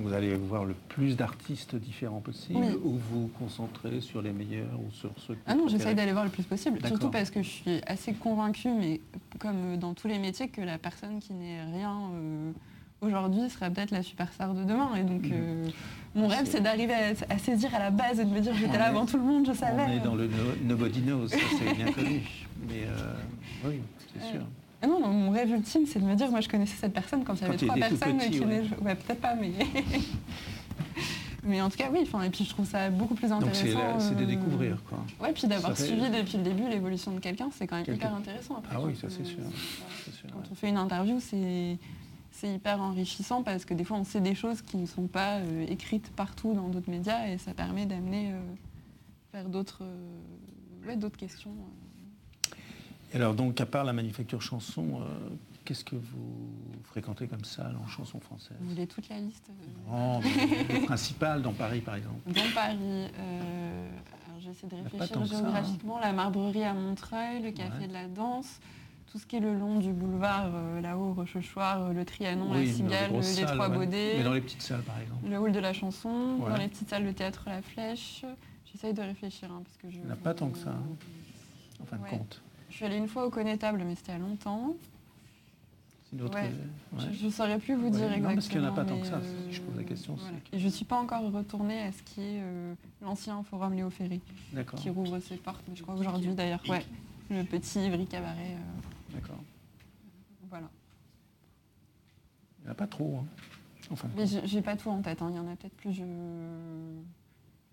vous 0.03 0.13
allez 0.13 0.35
voir 0.35 0.65
le 0.67 0.75
plus 0.89 1.17
d'artistes 1.17 1.75
différents 1.75 2.21
possible 2.21 2.59
Oui. 2.61 2.77
ou 2.85 2.99
vous 3.11 3.29
concentrez 3.39 4.01
sur 4.03 4.21
les 4.21 4.33
meilleurs 4.33 4.79
ou 4.79 4.91
sur 4.93 5.11
ceux 5.27 5.35
que 5.35 5.41
Ah 5.47 5.55
non, 5.55 5.69
j'essaye 5.69 5.95
d'aller 5.95 6.13
voir 6.13 6.25
le 6.25 6.31
plus 6.31 6.43
possible. 6.43 6.79
Surtout 6.87 7.11
parce 7.11 7.31
que 7.31 7.43
je 7.43 7.49
suis 7.49 7.81
assez 7.87 8.13
convaincue, 8.13 8.69
mais 8.71 9.01
comme 9.39 9.79
dans 9.79 9.95
tous 9.95 10.09
les 10.09 10.19
métiers, 10.19 10.49
que 10.49 10.61
la 10.61 10.77
personne 10.77 11.19
qui 11.19 11.33
n'est 11.33 11.63
rien 11.65 11.97
euh, 12.15 12.51
aujourd'hui 13.01 13.49
sera 13.49 13.71
peut-être 13.71 13.93
la 13.93 14.03
superstar 14.03 14.53
de 14.53 14.65
demain. 14.65 14.97
Et 14.97 15.03
donc, 15.05 15.25
euh, 15.33 15.67
mon 16.15 16.29
rêve, 16.29 16.45
C'est- 16.45 16.61
d'arriver 16.61 16.93
à, 16.93 17.13
à 17.33 17.39
saisir 17.39 17.75
à 17.75 17.79
la 17.79 17.91
base 17.91 18.21
et 18.21 18.25
de 18.27 18.31
me 18.31 18.41
dire 18.41 18.53
j'étais 18.55 18.77
là 18.77 18.87
est- 18.87 18.89
avant 18.91 19.07
tout 19.07 19.17
le 19.17 19.23
monde, 19.25 19.47
je 19.47 19.55
savais. 19.55 19.83
On 19.89 19.93
est 19.93 20.01
dans 20.05 20.15
le 20.15 20.27
no- 20.27 20.57
nobody 20.65 21.01
knows, 21.01 21.29
ça 21.29 21.37
c'est 21.59 21.75
bien 21.75 21.91
connu. 21.91 22.21
Mais 22.69 22.85
euh, 22.87 23.15
oui, 23.67 23.81
c'est 24.13 24.23
sûr. 24.33 24.43
Ah 24.87 24.89
non, 24.89 25.01
non, 25.01 25.09
mon 25.09 25.31
rêve 25.31 25.51
ultime, 25.51 25.85
c'est 25.87 25.99
de 25.99 26.05
me 26.05 26.15
dire, 26.15 26.31
moi 26.31 26.41
je 26.41 26.49
connaissais 26.49 26.77
cette 26.77 26.93
personne 26.93 27.25
quand 27.25 27.35
il 27.35 27.43
y 27.43 27.45
avait 27.45 27.57
trois 27.57 27.75
personnes 27.75 28.19
petit, 28.19 28.31
qui 28.31 28.41
ouais. 28.41 28.63
ouais, 28.83 28.95
peut-être 28.95 29.21
pas, 29.21 29.35
mais. 29.35 29.53
mais 31.43 31.61
en 31.61 31.69
tout 31.69 31.77
cas, 31.77 31.91
oui, 31.93 32.01
enfin, 32.03 32.23
et 32.23 32.31
puis 32.31 32.45
je 32.45 32.51
trouve 32.51 32.67
ça 32.67 32.89
beaucoup 32.91 33.15
plus 33.15 33.33
intéressant. 33.33 33.99
c'est 33.99 34.15
de 34.17 34.23
euh, 34.23 34.27
découvrir 34.27 34.83
quoi. 34.89 34.99
Ouais, 35.21 35.33
puis 35.33 35.49
d'avoir 35.49 35.77
fait- 35.77 35.87
suivi 35.87 36.09
depuis 36.09 36.37
le 36.39 36.45
début 36.45 36.69
l'évolution 36.69 37.13
de 37.13 37.19
quelqu'un, 37.19 37.49
c'est 37.53 37.67
quand 37.67 37.77
même 37.77 37.95
hyper 37.95 38.15
intéressant. 38.15 38.57
Après, 38.59 38.77
Ah 38.77 38.81
oui, 38.81 38.95
ça, 38.95 39.09
c'est 39.11 39.25
sûr. 39.25 39.39
Quand 40.31 40.39
ouais. 40.39 40.45
on 40.53 40.55
fait 40.55 40.69
une 40.69 40.79
interview, 40.79 41.19
c'est 41.21 41.79
c'est 42.31 42.53
hyper 42.55 42.81
enrichissant 42.83 43.43
parce 43.43 43.65
que 43.65 43.73
des 43.73 43.83
fois 43.83 43.97
on 43.97 44.05
sait 44.05 44.21
des 44.21 44.35
choses 44.35 44.61
qui 44.61 44.77
ne 44.77 44.85
sont 44.85 45.07
pas 45.07 45.39
euh, 45.39 45.65
écrites 45.69 46.11
partout 46.11 46.53
dans 46.53 46.69
d'autres 46.69 46.91
médias 46.91 47.27
et 47.29 47.39
ça 47.39 47.55
permet 47.55 47.87
d'amener 47.87 48.33
euh, 48.33 48.41
vers 49.33 49.49
d'autres 49.49 49.83
euh, 49.83 50.87
ouais, 50.87 50.97
d'autres 50.97 51.17
questions. 51.17 51.53
Et 53.13 53.17
alors 53.17 53.35
donc 53.35 53.61
à 53.61 53.67
part 53.67 53.85
la 53.85 53.93
manufacture 53.93 54.43
chanson, 54.43 55.01
euh, 55.01 55.05
qu'est-ce 55.65 55.85
que 55.85 55.97
vous 55.97 56.51
fréquentez 56.85 57.27
comme 57.29 57.45
salle 57.45 57.77
en 57.83 57.87
chanson 57.87 58.19
française? 58.21 58.57
Vous 58.61 58.71
voulez 58.71 58.87
toute 58.87 59.09
la 59.09 59.19
liste? 59.21 59.49
Non, 59.89 60.21
les 60.69 60.81
principales 60.81 61.43
dans 61.43 61.53
Paris 61.53 61.81
par 61.81 61.95
exemple. 61.97 62.21
Dans 62.27 62.53
Paris, 62.55 62.77
euh, 62.81 63.89
alors 64.27 64.41
j'essaie 64.41 64.67
de 64.67 64.77
réfléchir 64.77 65.07
ça, 65.09 65.21
hein. 65.21 65.25
géographiquement, 65.25 65.99
la 66.01 66.13
Marbrerie 66.13 66.65
à 66.65 66.75
Montreuil, 66.75 67.43
le 67.43 67.53
Café 67.53 67.83
Ouais. 67.83 67.89
de 67.89 67.93
la 67.93 68.09
Danse, 68.09 68.61
tout 69.13 69.19
ce 69.19 69.27
qui 69.27 69.37
est 69.37 69.41
le 69.41 69.55
long 69.55 69.79
du 69.79 69.93
boulevard, 69.93 70.51
euh, 70.53 70.81
là-haut, 70.81 71.13
Rochechouart, 71.15 71.93
le 71.93 72.05
Trianon, 72.05 72.51
Oui, 72.53 72.67
la 72.67 72.73
Cigale, 72.73 73.13
les 73.13 73.23
salles, 73.23 73.47
Trois 73.55 73.69
ouais. 73.71 73.77
Baudets. 73.79 74.15
Mais 74.19 74.25
dans 74.25 74.35
les 74.35 74.41
petites 74.41 74.63
salles 74.63 74.83
par 74.83 74.99
exemple. 74.99 75.29
Le 75.29 75.39
hall 75.39 75.53
de 75.53 75.61
la 75.61 75.73
chanson, 75.73 76.39
Ouais. 76.41 76.51
dans 76.51 76.57
les 76.57 76.69
petites 76.69 76.91
salles 76.91 77.07
de 77.07 77.13
théâtre 77.13 77.45
La 77.47 77.63
Flèche. 77.63 78.25
J'essaye 78.73 78.93
de 78.93 79.01
réfléchir 79.01 79.49
hein, 79.53 79.63
parce 79.65 79.77
que 79.77 79.89
je. 79.91 79.97
Il 79.99 80.03
n'y 80.05 80.09
en 80.11 80.15
a 80.15 80.17
pas 80.17 80.35
tant 80.35 80.49
que 80.49 80.59
ça, 80.59 80.71
hein. 80.71 80.83
En 81.81 81.85
fin 81.87 81.97
de 81.99 82.03
compte. 82.09 82.43
Je 82.77 82.81
suis 82.85 82.85
allée 82.85 82.99
une 82.99 83.09
fois 83.09 83.25
au 83.25 83.31
Connétable, 83.31 83.83
mais 83.87 83.95
c'était 83.95 84.13
a 84.13 84.19
longtemps. 84.19 84.77
C'est 86.11 86.21
Ouais. 86.21 86.29
ouais. 86.31 86.51
Je 87.11 87.25
ne 87.25 87.31
saurais 87.31 87.59
plus 87.59 87.75
vous 87.75 87.89
dire 87.89 88.01
non, 88.01 88.07
exactement. 88.09 88.35
parce 88.35 88.49
qu'il 88.49 88.61
y 88.61 88.65
en 88.65 88.69
a 88.69 88.73
pas 88.73 88.85
tant 88.85 89.01
que 89.01 89.07
ça, 89.07 89.19
si 89.23 89.55
je 89.55 89.63
pose 89.63 89.77
la 89.79 89.83
question, 89.83 90.15
voilà. 90.17 90.37
Et 90.53 90.59
je 90.59 90.67
ne 90.67 90.71
suis 90.71 90.85
pas 90.85 91.01
encore 91.01 91.33
retournée 91.33 91.81
à 91.81 91.93
ce 91.93 92.03
qui 92.03 92.21
est 92.21 92.41
euh, 92.43 92.75
l'ancien 93.01 93.43
forum 93.45 93.73
Léo 93.73 93.89
D'accord. 94.53 94.79
qui 94.79 94.91
rouvre 94.91 95.19
ses 95.21 95.37
portes, 95.37 95.65
mais 95.71 95.75
je 95.75 95.85
crois 95.85 95.95
aujourd'hui 95.95 96.35
d'ailleurs. 96.35 96.63
Ouais, 96.69 96.85
le 97.31 97.45
petit 97.45 97.79
Ivry 97.79 98.05
Cabaret. 98.05 98.57
euh, 98.57 99.15
D'accord. 99.15 99.41
voilà. 100.51 100.69
Il 102.59 102.65
n'y 102.65 102.69
en 102.69 102.73
a 102.73 102.75
pas 102.75 102.87
trop. 102.89 103.21
Hein. 103.23 103.27
Enfin. 103.91 104.09
Mais 104.19 104.27
j'ai 104.27 104.47
j'ai 104.47 104.61
pas 104.61 104.77
tout 104.77 104.91
en 104.91 105.01
tête, 105.01 105.23
hein, 105.23 105.29
il 105.31 105.37
y 105.37 105.39
en 105.39 105.51
a 105.51 105.57
peut-être 105.57 105.77
plus. 105.79 105.95
Je... 105.95 106.05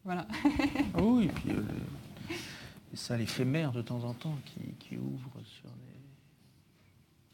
Voilà. 0.06 0.26
Ah 0.94 1.02
oui, 1.04 1.26
et 1.26 1.28
puis 1.28 1.50
euh, 1.50 1.62
les, 2.94 2.98
les 2.98 2.98
salles 2.98 3.22
éphémères 3.22 3.72
de 3.72 3.82
temps 3.82 4.04
en 4.04 4.14
temps 4.14 4.36
qui, 4.46 4.60
qui 4.80 4.98
ouvrent 4.98 5.42
sur 5.46 5.70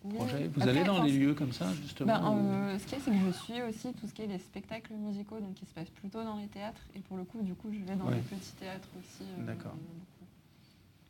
les 0.03 0.15
projets. 0.17 0.47
Vous 0.47 0.61
Après, 0.61 0.69
allez 0.71 0.83
dans 0.85 1.03
c'est- 1.05 1.11
lieux 1.11 1.33
comme 1.33 1.51
ça, 1.51 1.73
justement 1.73 2.33
où- 2.33 2.51
euh, 2.53 2.79
ce 2.79 2.83
qu'il 2.85 2.97
y 2.97 3.01
a, 3.01 3.03
c'est 3.03 3.11
que 3.11 3.17
je 3.25 3.31
suis 3.31 3.61
aussi 3.63 3.93
tout 3.93 4.07
ce 4.07 4.13
qui 4.13 4.21
est 4.23 4.27
les 4.27 4.39
spectacles 4.39 4.93
musicaux, 4.93 5.39
donc 5.39 5.55
qui 5.55 5.65
se 5.65 5.73
passent 5.73 5.89
plutôt 5.89 6.23
dans 6.23 6.37
les 6.37 6.47
théâtres. 6.47 6.81
Et 6.95 6.99
pour 6.99 7.17
le 7.17 7.23
coup, 7.25 7.41
du 7.41 7.53
coup, 7.53 7.69
je 7.71 7.79
vais 7.79 7.95
dans 7.95 8.05
Ouais. 8.05 8.15
les 8.15 8.21
petits 8.21 8.53
théâtres 8.53 8.87
aussi. 8.97 9.23
euh, 9.39 9.45
D'accord. 9.45 9.75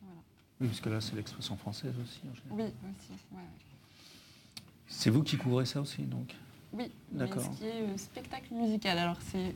Voilà. 0.01 0.21
Oui, 0.61 0.67
parce 0.67 0.81
que 0.81 0.89
là, 0.89 1.01
c'est 1.01 1.15
l'expression 1.15 1.55
française 1.57 1.93
aussi. 2.01 2.21
en 2.29 2.33
général. 2.35 2.71
Oui, 2.83 2.89
aussi. 2.91 3.11
ouais. 3.33 3.43
C'est 4.87 5.11
vous 5.11 5.21
qui 5.23 5.37
couvrez 5.37 5.65
ça 5.65 5.81
aussi, 5.81 6.01
donc? 6.01 6.35
Oui, 6.73 6.91
D'accord. 7.11 7.43
ce 7.43 7.49
qui 7.59 7.65
est 7.65 7.81
euh, 7.83 7.97
spectacle 7.97 8.53
musical. 8.53 8.97
Alors, 8.97 9.17
c'est 9.31 9.55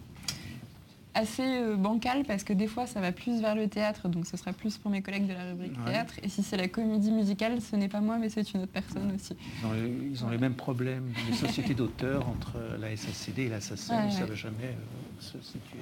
assez 1.15 1.43
euh, 1.43 1.75
bancal 1.75 2.23
parce 2.25 2.43
que 2.43 2.53
des 2.53 2.67
fois, 2.67 2.87
ça 2.87 2.99
va 3.01 3.11
plus 3.11 3.39
vers 3.41 3.55
le 3.55 3.67
théâtre, 3.67 4.07
donc 4.09 4.25
ce 4.25 4.35
sera 4.37 4.53
plus 4.53 4.77
pour 4.77 4.89
mes 4.91 5.01
collègues 5.01 5.27
de 5.27 5.33
la 5.33 5.45
rubrique 5.51 5.77
Ouais. 5.85 5.91
théâtre. 5.93 6.15
Et 6.23 6.29
si 6.29 6.43
c'est 6.43 6.57
la 6.57 6.67
comédie 6.67 7.11
musicale, 7.11 7.61
ce 7.61 7.75
n'est 7.75 7.87
pas 7.89 8.01
moi, 8.01 8.17
mais 8.17 8.29
c'est 8.29 8.53
une 8.53 8.61
autre 8.61 8.71
personne 8.71 9.09
Ouais. 9.09 9.15
aussi. 9.15 9.35
Ils 9.59 9.65
ont 9.65 9.73
les, 9.73 9.89
ils 10.11 10.25
ont 10.25 10.29
les 10.29 10.37
mêmes 10.37 10.55
problèmes, 10.55 11.11
les 11.27 11.33
sociétés 11.37 11.73
d'auteurs 11.75 12.27
entre 12.27 12.57
la 12.79 12.95
SACD 12.95 13.39
et 13.43 13.49
la 13.49 13.61
SACEM, 13.61 13.99
ils 14.01 14.05
ne 14.05 14.11
savent 14.11 14.33
jamais 14.35 14.63
euh, 14.75 15.21
se 15.21 15.39
situer. 15.41 15.79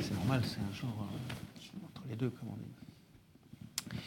C'est 0.00 0.14
normal, 0.14 0.42
c'est 0.44 0.60
un 0.60 0.72
genre 0.74 1.06
euh, 1.12 1.84
entre 1.86 2.02
les 2.08 2.16
deux, 2.16 2.30
comme 2.30 2.48
on 2.50 2.56
dit. 2.56 3.98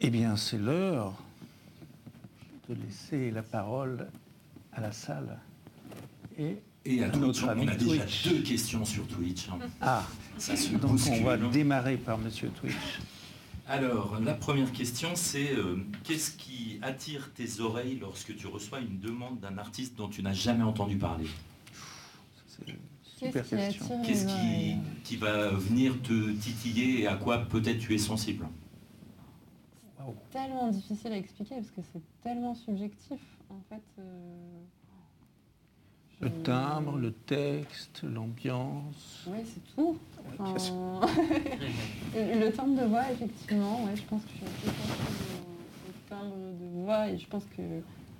Eh 0.00 0.10
bien, 0.10 0.36
c'est 0.36 0.58
l'heure 0.58 1.14
de 2.68 2.74
laisser 2.74 3.30
la 3.30 3.42
parole 3.42 4.08
à 4.72 4.80
la 4.80 4.92
salle 4.92 5.38
et 6.38 6.56
Et 6.84 7.02
à 7.04 7.08
Notre 7.08 7.20
Twitch, 7.32 7.42
on 7.44 7.48
ami 7.48 7.68
a 7.68 7.74
déjà 7.76 8.02
Twitch. 8.04 8.28
deux 8.28 8.42
questions 8.42 8.84
sur 8.84 9.06
Twitch. 9.06 9.48
hein. 9.48 9.58
Ah, 9.80 10.06
Ça 10.38 10.56
se 10.56 10.74
donc 10.76 10.98
on 11.10 11.24
va 11.24 11.32
hein. 11.34 11.50
démarrer 11.52 11.96
par 11.96 12.16
Monsieur 12.18 12.48
Twitch. 12.50 12.74
Alors, 13.66 14.18
la 14.20 14.32
première 14.32 14.72
question, 14.72 15.10
c'est 15.14 15.52
euh, 15.52 15.76
qu'est-ce 16.04 16.30
qui 16.30 16.78
attire 16.80 17.30
tes 17.34 17.60
oreilles 17.60 17.98
lorsque 18.00 18.34
tu 18.34 18.46
reçois 18.46 18.80
une 18.80 18.98
demande 18.98 19.40
d'un 19.40 19.58
artiste 19.58 19.94
dont 19.96 20.08
tu 20.08 20.22
n'as 20.22 20.32
jamais 20.32 20.64
entendu 20.64 20.96
parler? 20.96 21.26
C'est 22.46 22.66
une 22.72 22.78
Qu'est-ce 23.20 23.48
super 23.48 24.36
qui 24.36 24.76
qui, 25.04 25.16
va 25.16 25.48
venir 25.50 26.00
te 26.02 26.30
titiller 26.32 27.00
et 27.02 27.06
à 27.08 27.16
quoi 27.16 27.38
peut-être 27.40 27.78
tu 27.80 27.92
es 27.94 27.98
sensible? 27.98 28.46
Waouh. 29.98 30.14
tellement 30.30 30.68
difficile 30.70 31.12
à 31.12 31.16
expliquer 31.16 31.56
parce 31.56 31.70
que 31.70 31.80
c'est 31.92 32.00
tellement 32.22 32.54
subjectif 32.54 33.20
en 33.50 33.60
fait. 33.68 33.82
euh, 33.98 34.57
Le 36.20 36.30
timbre, 36.42 36.98
le 36.98 37.12
texte, 37.12 38.02
l'ambiance. 38.02 39.24
Ouais, 39.28 39.44
c'est 39.44 39.74
tout. 39.74 39.96
Ouais, 40.40 40.54
le 42.34 42.50
timbre 42.50 42.80
de 42.80 42.86
voix, 42.86 43.10
effectivement, 43.12 43.84
ouais, 43.84 43.94
je 43.94 44.02
pense 44.02 44.22
que 44.22 44.30
je 44.32 44.36
suis 44.36 44.68
au, 44.68 46.10
timbre 46.10 46.34
de 46.60 46.82
voix 46.82 47.08
et 47.08 47.18
je 47.18 47.26
pense 47.28 47.44
que 47.56 47.62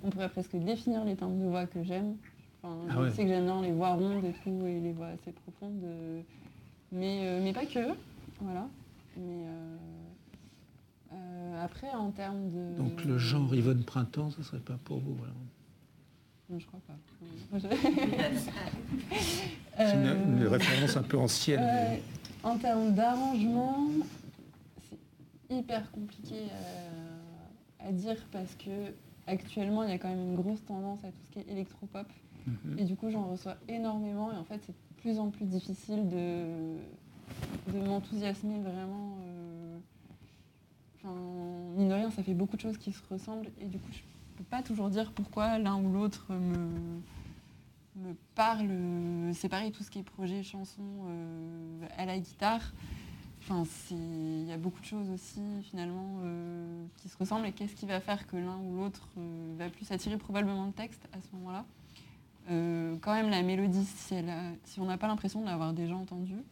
on 0.03 0.09
pourrait 0.09 0.29
presque 0.29 0.55
définir 0.55 1.03
les 1.03 1.15
timbres 1.17 1.43
de 1.43 1.49
voix 1.49 1.65
que 1.65 1.83
j'aime. 1.83 2.15
Enfin, 2.63 2.75
Ah 2.89 2.93
je 2.93 2.99
ouais. 2.99 3.11
sais 3.11 3.23
que 3.23 3.27
j'aime 3.27 3.45
bien 3.45 3.61
les 3.61 3.71
voix 3.71 3.93
rondes 3.93 4.23
et 4.23 4.33
tout 4.43 4.65
et 4.65 4.79
les 4.79 4.93
voix 4.93 5.07
assez 5.07 5.31
profondes, 5.31 5.83
euh, 5.83 6.21
mais, 6.93 7.19
euh, 7.23 7.43
mais 7.43 7.51
pas 7.53 7.65
que, 7.65 7.93
voilà. 8.41 8.67
Mais 9.17 9.45
euh, 9.45 9.75
euh, 11.13 11.65
après, 11.65 11.89
en 11.91 12.11
termes 12.11 12.49
de... 12.49 12.77
Donc 12.77 13.03
le 13.03 13.17
genre 13.17 13.53
Yvonne 13.53 13.83
Printemps, 13.83 14.31
ce 14.31 14.41
serait 14.43 14.59
pas 14.59 14.77
pour 14.85 14.99
vous. 14.99 15.15
voilà. 15.15 15.33
Non, 16.49 16.57
je 16.59 16.65
crois 16.65 16.79
pas. 16.87 16.95
C'est 19.77 19.93
une, 19.93 20.05
Euh, 20.07 20.25
une 20.41 20.47
référence 20.47 20.97
un 20.97 21.03
peu 21.03 21.17
ancienne. 21.17 21.59
Ouais, 21.61 22.01
en 22.43 22.57
termes 22.57 22.93
d'arrangement, 22.93 23.87
c'est 24.89 25.55
hyper 25.55 25.91
compliqué 25.91 26.35
à, 27.81 27.87
à 27.87 27.91
dire 27.91 28.17
parce 28.31 28.55
que 28.55 28.93
actuellement 29.27 29.83
il 29.83 29.89
y 29.89 29.93
a 29.93 29.97
quand 29.99 30.09
même 30.09 30.19
une 30.21 30.35
grosse 30.35 30.63
tendance 30.65 31.03
à 31.03 31.09
tout 31.09 31.19
ce 31.27 31.31
qui 31.31 31.39
est 31.39 31.51
électropop 31.51 32.07
Mhm. 32.47 32.79
et 32.79 32.85
du 32.85 32.95
coup 32.95 33.11
j'en 33.11 33.25
reçois 33.25 33.57
énormément 33.67 34.31
et 34.31 34.35
en 34.37 34.45
fait 34.45 34.59
c'est 34.65 34.71
de 34.71 35.01
plus 35.01 35.19
en 35.19 35.29
plus 35.29 35.45
difficile 35.45 36.07
de, 36.09 36.45
de 37.73 37.85
m'enthousiasmer 37.85 38.59
vraiment. 38.61 39.17
euh, 39.23 39.77
Enfin, 41.03 41.13
mine 41.77 41.89
de 41.89 41.93
rien, 41.93 42.09
ça 42.11 42.23
fait 42.23 42.33
beaucoup 42.33 42.55
de 42.55 42.61
choses 42.61 42.77
qui 42.77 42.91
se 42.91 43.01
ressemblent 43.09 43.49
et 43.61 43.65
du 43.65 43.77
coup 43.77 43.91
je 43.91 43.99
peux 44.39 44.45
pas 44.45 44.63
toujours 44.63 44.89
dire 44.89 45.11
pourquoi 45.11 45.59
l'un 45.59 45.75
ou 45.75 45.91
l'autre 45.91 46.33
me, 46.33 47.01
parle. 48.35 48.69
C'est 49.33 49.49
pareil, 49.49 49.73
tout 49.73 49.83
ce 49.83 49.91
qui 49.91 49.99
est 49.99 50.03
projet, 50.03 50.41
chanson 50.43 50.81
euh, 50.81 51.85
à 51.97 52.05
la 52.05 52.17
guitare. 52.17 52.61
Enfin, 53.41 53.63
il 53.91 54.45
y 54.45 54.51
a 54.51 54.57
beaucoup 54.57 54.79
de 54.79 54.85
choses 54.85 55.09
aussi 55.09 55.41
finalement 55.63 56.19
euh, 56.23 56.85
qui 56.97 57.09
se 57.09 57.17
ressemblent 57.17 57.45
et 57.47 57.51
qu'est-ce 57.51 57.75
qui 57.75 57.85
va 57.85 57.99
faire 57.99 58.27
que 58.27 58.37
l'un 58.37 58.57
ou 58.57 58.77
l'autre 58.77 59.09
euh, 59.17 59.55
va 59.57 59.69
plus 59.69 59.91
attirer 59.91 60.17
probablement 60.17 60.67
le 60.67 60.71
texte 60.71 61.01
à 61.13 61.17
ce 61.21 61.35
moment-là? 61.35 61.65
Euh, 62.49 62.95
quand 63.01 63.13
même 63.13 63.29
la 63.29 63.41
mélodie, 63.41 63.85
si, 63.85 64.15
elle 64.15 64.29
a- 64.29 64.53
si 64.63 64.79
on 64.79 64.85
n'a 64.85 64.97
pas 64.97 65.07
l'impression 65.07 65.41
de 65.41 65.45
l'avoir 65.45 65.73
déjà 65.73 65.95
entendue, 65.95 66.43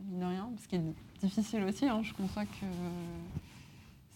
mine 0.00 0.20
de 0.20 0.24
rien, 0.24 0.50
ce 0.62 0.68
qui 0.68 0.76
est 0.76 0.82
difficile 1.20 1.62
aussi, 1.64 1.86
hein, 1.86 2.02
je 2.02 2.12
conçois 2.14 2.44
que 2.44 2.66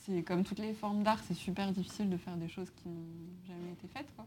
c'est 0.01 0.23
comme 0.23 0.45
toutes 0.45 0.59
les 0.59 0.75
formes 0.75 1.03
d'art, 1.03 1.21
c'est 1.27 1.35
super 1.35 1.73
difficile 1.73 2.09
de 2.11 2.17
faire 2.17 2.37
des 2.37 2.49
choses 2.49 2.71
qui 2.71 2.89
n'ont 2.89 3.47
jamais 3.47 3.73
été 3.73 3.87
faites. 3.89 4.09
Quoi. 4.17 4.27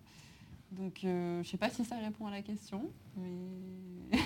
Donc 0.72 1.04
euh, 1.04 1.44
je 1.44 1.50
sais 1.50 1.58
pas 1.58 1.70
si 1.70 1.84
ça 1.84 1.98
répond 1.98 2.26
à 2.28 2.32
la 2.32 2.42
question, 2.42 2.90
mais 3.18 4.20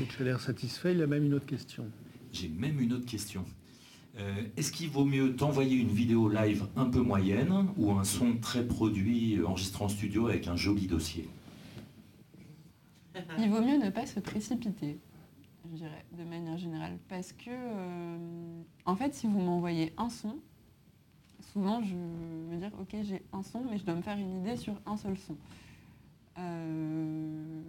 Et 0.00 0.06
tu 0.06 0.22
as 0.22 0.24
l'air 0.24 0.40
satisfait. 0.40 0.92
Il 0.92 1.02
a 1.02 1.06
même 1.06 1.24
une 1.24 1.34
autre 1.34 1.46
question. 1.46 1.86
J'ai 2.32 2.48
même 2.48 2.80
une 2.80 2.92
autre 2.92 3.06
question. 3.06 3.44
Euh, 4.18 4.42
Est-ce 4.56 4.72
qu'il 4.72 4.88
vaut 4.88 5.04
mieux 5.04 5.34
t'envoyer 5.36 5.76
une 5.76 5.88
vidéo 5.88 6.28
live 6.28 6.66
un 6.76 6.86
peu 6.86 7.00
moyenne 7.00 7.68
ou 7.76 7.92
un 7.92 8.04
son 8.04 8.36
très 8.36 8.66
produit 8.66 9.40
enregistré 9.44 9.84
en 9.84 9.88
studio 9.88 10.26
avec 10.28 10.46
un 10.46 10.56
joli 10.56 10.86
dossier? 10.86 11.28
Il 13.38 13.50
vaut 13.50 13.60
mieux 13.60 13.76
ne 13.78 13.90
pas 13.90 14.06
se 14.06 14.20
précipiter, 14.20 14.98
je 15.70 15.76
dirais, 15.76 16.04
de 16.12 16.24
manière 16.24 16.56
générale. 16.56 16.98
Parce 17.08 17.32
que, 17.32 17.50
euh, 17.50 18.62
en 18.84 18.96
fait, 18.96 19.14
si 19.14 19.26
vous 19.26 19.40
m'envoyez 19.40 19.92
un 19.96 20.08
son, 20.08 20.36
souvent 21.52 21.82
je 21.82 21.94
me 21.94 22.56
dire, 22.56 22.70
ok, 22.80 22.96
j'ai 23.02 23.22
un 23.32 23.42
son, 23.42 23.64
mais 23.64 23.78
je 23.78 23.84
dois 23.84 23.94
me 23.94 24.02
faire 24.02 24.18
une 24.18 24.40
idée 24.40 24.56
sur 24.56 24.74
un 24.86 24.96
seul 24.96 25.16
son. 25.18 25.36
Euh, 26.38 27.62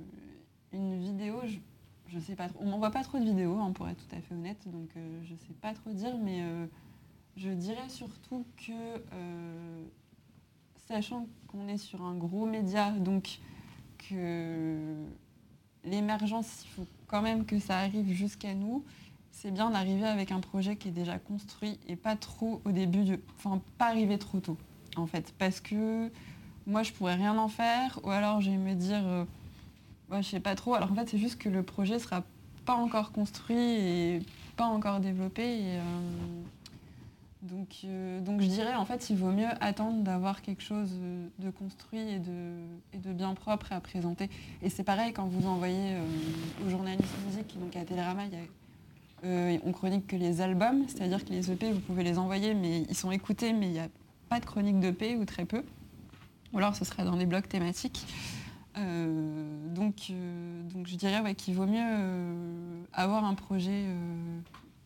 une 0.72 1.00
vidéo, 1.00 1.40
je, 1.46 1.58
je 2.08 2.20
sais 2.20 2.36
pas 2.36 2.50
trop. 2.50 2.60
On 2.62 2.68
m'envoie 2.68 2.92
pas 2.92 3.04
trop 3.04 3.20
de 3.20 3.26
vidéos, 3.26 3.58
hein, 3.60 3.72
pour 3.72 3.88
être 3.88 4.08
tout 4.08 4.16
à 4.16 4.22
fait 4.22 4.34
honnête, 4.34 4.68
donc 4.68 4.90
euh, 4.96 5.22
je 5.24 5.36
sais 5.36 5.54
pas 5.62 5.74
trop 5.74 5.92
dire, 5.92 6.18
mais 6.18 6.44
je 7.36 7.50
dirais 7.50 7.90
surtout 7.90 8.46
que, 8.58 9.02
sachant 10.88 11.28
qu'on 11.48 11.68
est 11.68 11.78
sur 11.78 12.02
un 12.02 12.16
gros 12.16 12.46
média, 12.46 12.92
donc 12.92 13.40
que 13.98 15.06
l'émergence, 15.84 16.64
il 16.66 16.70
faut 16.70 16.88
quand 17.10 17.22
même 17.22 17.46
que 17.46 17.60
ça 17.60 17.80
arrive 17.80 18.14
jusqu'à 18.14 18.54
nous. 18.54 18.84
C'est 19.32 19.52
bien 19.52 19.70
d'arriver 19.70 20.06
avec 20.06 20.32
un 20.32 20.40
projet 20.40 20.76
qui 20.76 20.90
est 20.90 20.92
déjà 20.92 21.18
construit 21.20 21.80
et 21.88 21.96
pas 21.96 22.16
trop 22.16 22.62
au 22.66 22.72
début, 22.72 23.04
du... 23.04 23.20
enfin 23.38 23.62
pas 23.78 23.88
arriver 23.88 24.18
trop 24.18 24.40
tôt 24.40 24.58
en 24.96 25.08
fait, 25.08 25.34
parce 25.38 25.60
que 25.60 26.10
moi 26.68 26.84
je 26.84 26.92
pourrais 26.92 27.16
rien 27.16 27.38
en 27.38 27.48
faire 27.48 28.00
ou 28.04 28.10
alors 28.10 28.42
je 28.42 28.50
vais 28.50 28.58
me 28.58 28.74
dire, 28.74 29.02
euh, 29.06 29.24
ouais, 30.12 30.22
je 30.22 30.30
sais 30.30 30.40
pas 30.40 30.56
trop. 30.56 30.74
Alors 30.74 30.92
en 30.92 30.96
fait 30.96 31.10
c'est 31.10 31.18
juste 31.18 31.38
que 31.38 31.50
le 31.50 31.64
projet 31.64 32.00
sera 32.00 32.24
pas 32.66 32.76
encore 32.76 33.12
construit 33.12 33.58
et 33.58 34.22
pas 34.58 34.66
encore 34.66 35.00
développé. 35.00 35.46
Euh, 35.46 35.82
donc, 37.42 37.78
euh, 37.86 38.20
donc 38.20 38.42
je 38.42 38.48
dirais 38.48 38.76
en 38.76 38.84
fait 38.84 39.10
il 39.10 39.16
vaut 39.16 39.32
mieux 39.32 39.48
attendre 39.62 40.04
d'avoir 40.04 40.42
quelque 40.42 40.62
chose 40.62 40.92
euh, 41.02 41.28
de 41.40 41.50
construit 41.50 42.00
et 42.00 42.20
de, 42.20 43.14
bien 43.14 43.34
propre 43.34 43.72
à 43.72 43.80
présenter. 43.80 44.30
Et 44.62 44.70
c'est 44.70 44.84
pareil 44.84 45.14
quand 45.14 45.26
vous 45.26 45.48
envoyez 45.48 45.96
euh, 45.96 46.04
aux 46.66 46.70
journalistes 46.70 47.16
musique, 47.26 47.58
donc 47.58 47.76
à 47.78 47.86
Télérama, 47.86 48.24
on 49.24 49.72
chronique 49.72 50.08
que 50.08 50.16
les 50.18 50.42
albums, 50.42 50.84
c'est-à-dire 50.88 51.24
que 51.24 51.30
les 51.30 51.52
EP 51.52 51.72
vous 51.72 51.80
pouvez 51.80 52.04
les 52.04 52.18
envoyer 52.18 52.54
mais 52.54 52.82
ils 52.90 52.96
sont 52.96 53.12
écoutés 53.12 53.54
mais 53.54 53.68
il 53.68 53.72
n'y 53.72 53.80
a 53.80 53.90
pas 54.28 54.42
de 54.42 54.46
chronique 54.46 54.80
d'EP 54.80 55.16
ou 55.16 55.24
très 55.24 55.46
peu. 55.46 55.64
Ou 56.52 56.58
alors 56.58 56.76
ce 56.76 56.84
serait 56.84 57.06
dans 57.06 57.16
des 57.16 57.26
blocs 57.26 57.48
thématiques. 57.48 58.06
Donc, 58.76 60.12
donc 60.74 60.88
je 60.88 60.96
dirais 60.96 61.36
qu'il 61.36 61.54
vaut 61.54 61.66
mieux 61.66 62.86
avoir 62.94 63.26
un 63.26 63.34
projet 63.34 63.84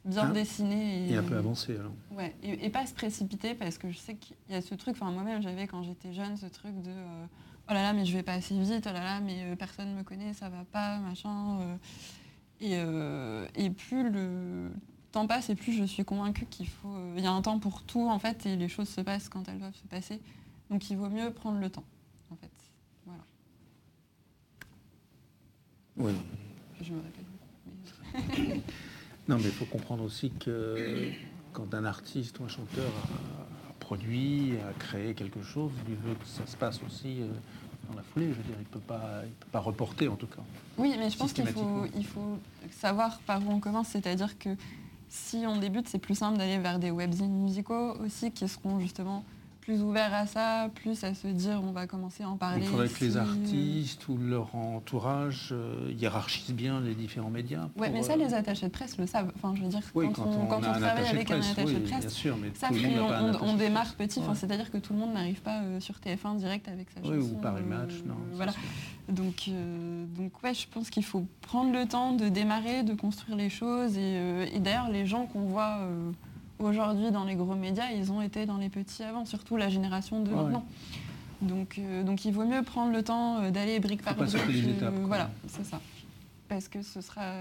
bien 0.05 0.23
Hein 0.23 0.29
dessiné 0.31 1.09
Et 1.09 1.15
un 1.15 1.23
peu 1.23 1.37
avancé 1.37 1.75
alors. 1.77 1.93
Ouais, 2.11 2.35
et, 2.43 2.65
et 2.65 2.69
pas 2.69 2.85
se 2.85 2.93
précipiter 2.93 3.55
parce 3.55 3.77
que 3.77 3.89
je 3.89 3.97
sais 3.97 4.15
qu'il 4.15 4.35
y 4.49 4.53
a 4.55 4.61
ce 4.61 4.75
truc, 4.75 4.95
enfin 4.99 5.11
moi-même 5.11 5.41
j'avais 5.41 5.67
quand 5.67 5.83
j'étais 5.83 6.13
jeune 6.13 6.35
ce 6.37 6.45
truc 6.47 6.73
de 6.81 6.89
euh, 6.91 7.25
oh 7.69 7.73
là 7.73 7.81
là 7.83 7.93
mais 7.93 8.05
je 8.05 8.13
vais 8.15 8.23
pas 8.23 8.33
assez 8.33 8.59
vite, 8.59 8.85
oh 8.89 8.93
là 8.93 9.03
là 9.03 9.19
mais 9.21 9.43
euh, 9.43 9.55
personne 9.55 9.93
me 9.95 10.03
connaît, 10.03 10.33
ça 10.33 10.49
va 10.49 10.65
pas, 10.65 10.97
machin. 10.99 11.59
euh. 11.61 11.75
et, 12.59 12.71
euh, 12.77 13.47
et 13.55 13.69
plus 13.69 14.09
le 14.09 14.71
temps 15.11 15.25
passe 15.27 15.49
et 15.49 15.55
plus 15.55 15.73
je 15.73 15.83
suis 15.83 16.03
convaincue 16.03 16.45
qu'il 16.47 16.67
faut... 16.67 16.97
Il 17.15 17.23
y 17.23 17.27
a 17.27 17.31
un 17.31 17.41
temps 17.41 17.59
pour 17.59 17.83
tout 17.83 18.09
en 18.09 18.19
fait 18.19 18.45
et 18.45 18.55
les 18.55 18.67
choses 18.67 18.89
se 18.89 18.99
passent 19.01 19.29
quand 19.29 19.47
elles 19.47 19.59
doivent 19.59 19.75
se 19.75 19.87
passer. 19.87 20.19
Donc 20.69 20.89
il 20.89 20.97
vaut 20.97 21.09
mieux 21.09 21.31
prendre 21.31 21.59
le 21.59 21.69
temps 21.69 21.83
en 22.31 22.35
fait. 22.35 22.49
Voilà, 23.05 23.21
Oui. 25.97 26.13
je 26.81 26.93
me 26.93 26.99
répète 27.01 27.25
beaucoup. 27.25 28.41
mais- 28.49 28.61
Non, 29.27 29.37
mais 29.37 29.43
il 29.45 29.51
faut 29.51 29.65
comprendre 29.65 30.03
aussi 30.03 30.31
que 30.31 31.09
quand 31.53 31.73
un 31.73 31.85
artiste 31.85 32.39
ou 32.39 32.43
un 32.43 32.47
chanteur 32.47 32.85
a, 32.85 33.69
a 33.69 33.73
produit, 33.79 34.53
a 34.69 34.73
créé 34.79 35.13
quelque 35.13 35.41
chose, 35.43 35.71
il 35.87 35.95
veut 35.95 36.15
que 36.15 36.25
ça 36.25 36.45
se 36.45 36.57
passe 36.57 36.79
aussi 36.85 37.21
euh, 37.21 37.27
dans 37.89 37.95
la 37.95 38.03
foulée. 38.03 38.27
Je 38.29 38.33
veux 38.33 38.43
dire, 38.43 38.55
il 38.57 38.63
ne 38.63 38.65
peut, 38.65 38.79
pas- 38.79 39.21
il 39.23 39.31
peut 39.31 39.47
pas 39.51 39.59
reporter 39.59 40.07
en 40.09 40.15
tout 40.15 40.27
cas. 40.27 40.41
Oui, 40.77 40.95
mais 40.97 41.09
je 41.09 41.17
pense 41.17 41.31
qu'il 41.33 41.47
faut, 41.47 41.85
il 41.95 42.05
faut 42.05 42.37
savoir 42.71 43.19
par 43.21 43.41
où 43.45 43.51
on 43.51 43.59
commence, 43.59 43.89
c'est-à-dire 43.89 44.37
que 44.37 44.49
si 45.09 45.43
on 45.47 45.57
débute, 45.57 45.87
c'est 45.87 45.99
plus 45.99 46.15
simple 46.15 46.37
d'aller 46.37 46.57
vers 46.57 46.79
des 46.79 46.91
webzines 46.91 47.43
musicaux 47.43 47.93
aussi 48.03 48.31
qui 48.31 48.47
seront 48.47 48.79
justement 48.79 49.23
plus 49.63 49.81
ouverts 49.81 50.13
à 50.13 50.25
ça, 50.25 50.69
plus 50.75 51.03
à 51.05 51.13
se 51.13 51.27
dire 51.27 51.61
on 51.63 51.71
va 51.71 51.87
commencer 51.87 52.23
à 52.23 52.29
en 52.29 52.35
parler. 52.35 52.63
Il 52.63 52.67
faudrait 52.67 52.89
que 52.89 53.03
les 53.05 53.11
si- 53.11 53.17
artistes 53.17 54.07
ou 54.09 54.17
leur 54.17 54.53
entourage 54.55 55.49
euh, 55.53 55.89
hiérarchisent 55.97 56.53
bien 56.53 56.81
les 56.81 56.95
différents 56.95 57.29
médias. 57.29 57.69
Ouais, 57.77 57.87
pour, 57.87 57.93
mais 57.97 58.03
ça, 58.03 58.13
euh, 58.13 58.17
les 58.17 58.33
attachés 58.33 58.65
de 58.65 58.71
presse 58.71 58.97
le 58.97 59.07
savent. 59.07 59.31
Enfin, 59.37 59.53
je 59.55 59.61
veux 59.61 59.69
dire, 59.69 59.79
Oui, 59.95 60.07
quand, 60.13 60.25
on, 60.27 60.47
quand 60.47 60.59
travaille 60.59 61.07
avec 61.07 61.31
un 61.31 61.39
attaché 61.39 61.63
oui, 61.65 61.73
de 61.75 61.79
bien 61.79 61.99
presse, 61.99 62.13
sûr, 62.13 62.35
mais 62.41 62.51
ça 62.53 62.67
on, 63.41 63.55
démarre 63.55 63.93
petit, 63.95 64.19
enfin, 64.19 64.35
c'est-à-dire 64.35 64.69
que 64.69 64.77
tout 64.77 64.91
le 64.91 64.99
monde 64.99 65.13
n'arrive 65.13 65.41
pas 65.41 65.61
euh, 65.61 65.79
sur 65.79 65.95
TF1 65.95 66.37
direct 66.37 66.67
avec 66.67 66.87
sa 66.91 66.99
Oui, 67.09 67.21
chanson. 67.21 67.33
ou 67.35 67.37
Paris 67.37 67.63
euh, 67.65 67.69
Match, 67.69 67.93
non. 68.05 68.15
Voilà. 68.33 68.51
Donc, 69.07 69.45
euh, 69.47 70.05
donc 70.17 70.43
ouais, 70.43 70.53
je 70.53 70.67
pense 70.67 70.89
qu'il 70.89 71.05
faut 71.05 71.25
prendre 71.41 71.71
le 71.71 71.85
temps 71.85 72.11
de 72.13 72.27
démarrer, 72.27 72.83
de 72.83 72.93
construire 72.93 73.37
les 73.37 73.49
choses. 73.49 73.97
Et, 73.97 74.01
euh, 74.17 74.45
et 74.53 74.59
d'ailleurs, 74.59 74.89
les 74.89 75.05
gens 75.05 75.25
qu'on 75.25 75.41
voit 75.45 75.77
euh, 75.81 76.11
aujourd'hui 76.63 77.11
dans 77.11 77.23
les 77.23 77.35
gros 77.35 77.55
médias, 77.55 77.91
ils 77.91 78.11
ont 78.11 78.21
été 78.21 78.45
dans 78.45 78.57
les 78.57 78.69
petits 78.69 79.03
avant, 79.03 79.25
surtout 79.25 79.57
la 79.57 79.69
génération 79.69 80.21
de 80.21 80.29
Ouais, 80.29 80.35
maintenant. 80.35 80.65
Donc, 81.41 81.77
euh, 81.77 82.03
donc 82.03 82.25
il 82.25 82.33
vaut 82.33 82.45
mieux 82.45 82.63
prendre 82.63 82.93
le 82.93 83.03
temps 83.03 83.41
euh, 83.41 83.51
d'aller 83.51 83.79
brique 83.79 84.01
Faut 84.01 84.13
par 84.13 84.15
brique. 84.15 84.47
les 84.47 84.67
euh, 84.67 84.75
étapes, 84.75 84.93
voilà, 85.03 85.29
c'est 85.47 85.65
ça. 85.65 85.81
Parce 86.47 86.67
que 86.67 86.81
ce 86.81 87.01
sera. 87.01 87.33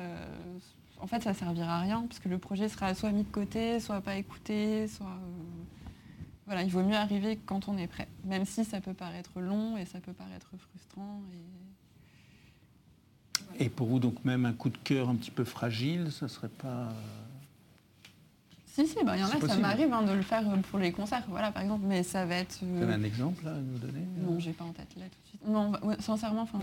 en 1.00 1.06
fait, 1.06 1.22
ça 1.22 1.34
servira 1.34 1.78
à 1.78 1.80
rien, 1.80 2.04
parce 2.08 2.18
que 2.18 2.28
le 2.28 2.38
projet 2.38 2.68
sera 2.68 2.94
soit 2.94 3.12
mis 3.12 3.22
de 3.22 3.28
côté, 3.28 3.80
soit 3.80 4.00
pas 4.00 4.16
écouté, 4.16 4.88
soit. 4.88 5.18
voilà, 6.46 6.62
il 6.62 6.70
vaut 6.70 6.82
mieux 6.82 6.96
arriver 6.96 7.38
quand 7.44 7.68
on 7.68 7.76
est 7.78 7.86
prêt. 7.86 8.08
Même 8.24 8.44
si 8.44 8.64
ça 8.64 8.80
peut 8.80 8.94
paraître 8.94 9.40
long 9.40 9.76
et 9.76 9.84
ça 9.84 10.00
peut 10.00 10.12
paraître 10.12 10.48
frustrant. 10.58 11.20
Et... 11.32 11.36
Et 13.58 13.68
pour 13.68 13.86
vous, 13.86 13.98
donc 13.98 14.24
même 14.24 14.46
un 14.46 14.52
coup 14.52 14.70
de 14.70 14.78
cœur 14.78 15.08
un 15.08 15.14
petit 15.14 15.30
peu 15.30 15.44
fragile, 15.44 16.10
ça 16.10 16.28
serait 16.28 16.48
pas. 16.48 16.88
Euh, 18.78 18.84
Si, 18.84 18.86
si, 18.86 19.04
bah, 19.04 19.16
il 19.16 19.20
y 19.20 19.24
en 19.24 19.28
a, 19.28 19.40
ça 19.46 19.56
m'arrive 19.58 19.92
hein, 19.92 20.02
de 20.02 20.12
le 20.12 20.22
faire 20.22 20.48
euh, 20.48 20.56
pour 20.70 20.78
les 20.78 20.92
concerts, 20.92 21.24
voilà, 21.28 21.52
par 21.52 21.62
exemple, 21.62 21.84
mais 21.86 22.02
ça 22.02 22.24
va 22.26 22.36
être. 22.36 22.60
euh, 22.62 22.84
Vous 22.86 22.92
un 22.92 23.02
exemple 23.02 23.44
là, 23.44 23.52
à 23.52 23.60
nous 23.60 23.78
donner 23.78 24.04
Non, 24.18 24.38
j'ai 24.38 24.52
pas 24.52 24.64
en 24.64 24.72
tête 24.72 24.88
là 24.96 25.04
tout 25.04 25.20
de 25.22 25.28
suite. 25.28 25.46
Non, 25.46 25.70
bah, 25.70 25.80
ouais, 25.82 25.96
sincèrement, 26.00 26.42
enfin, 26.42 26.58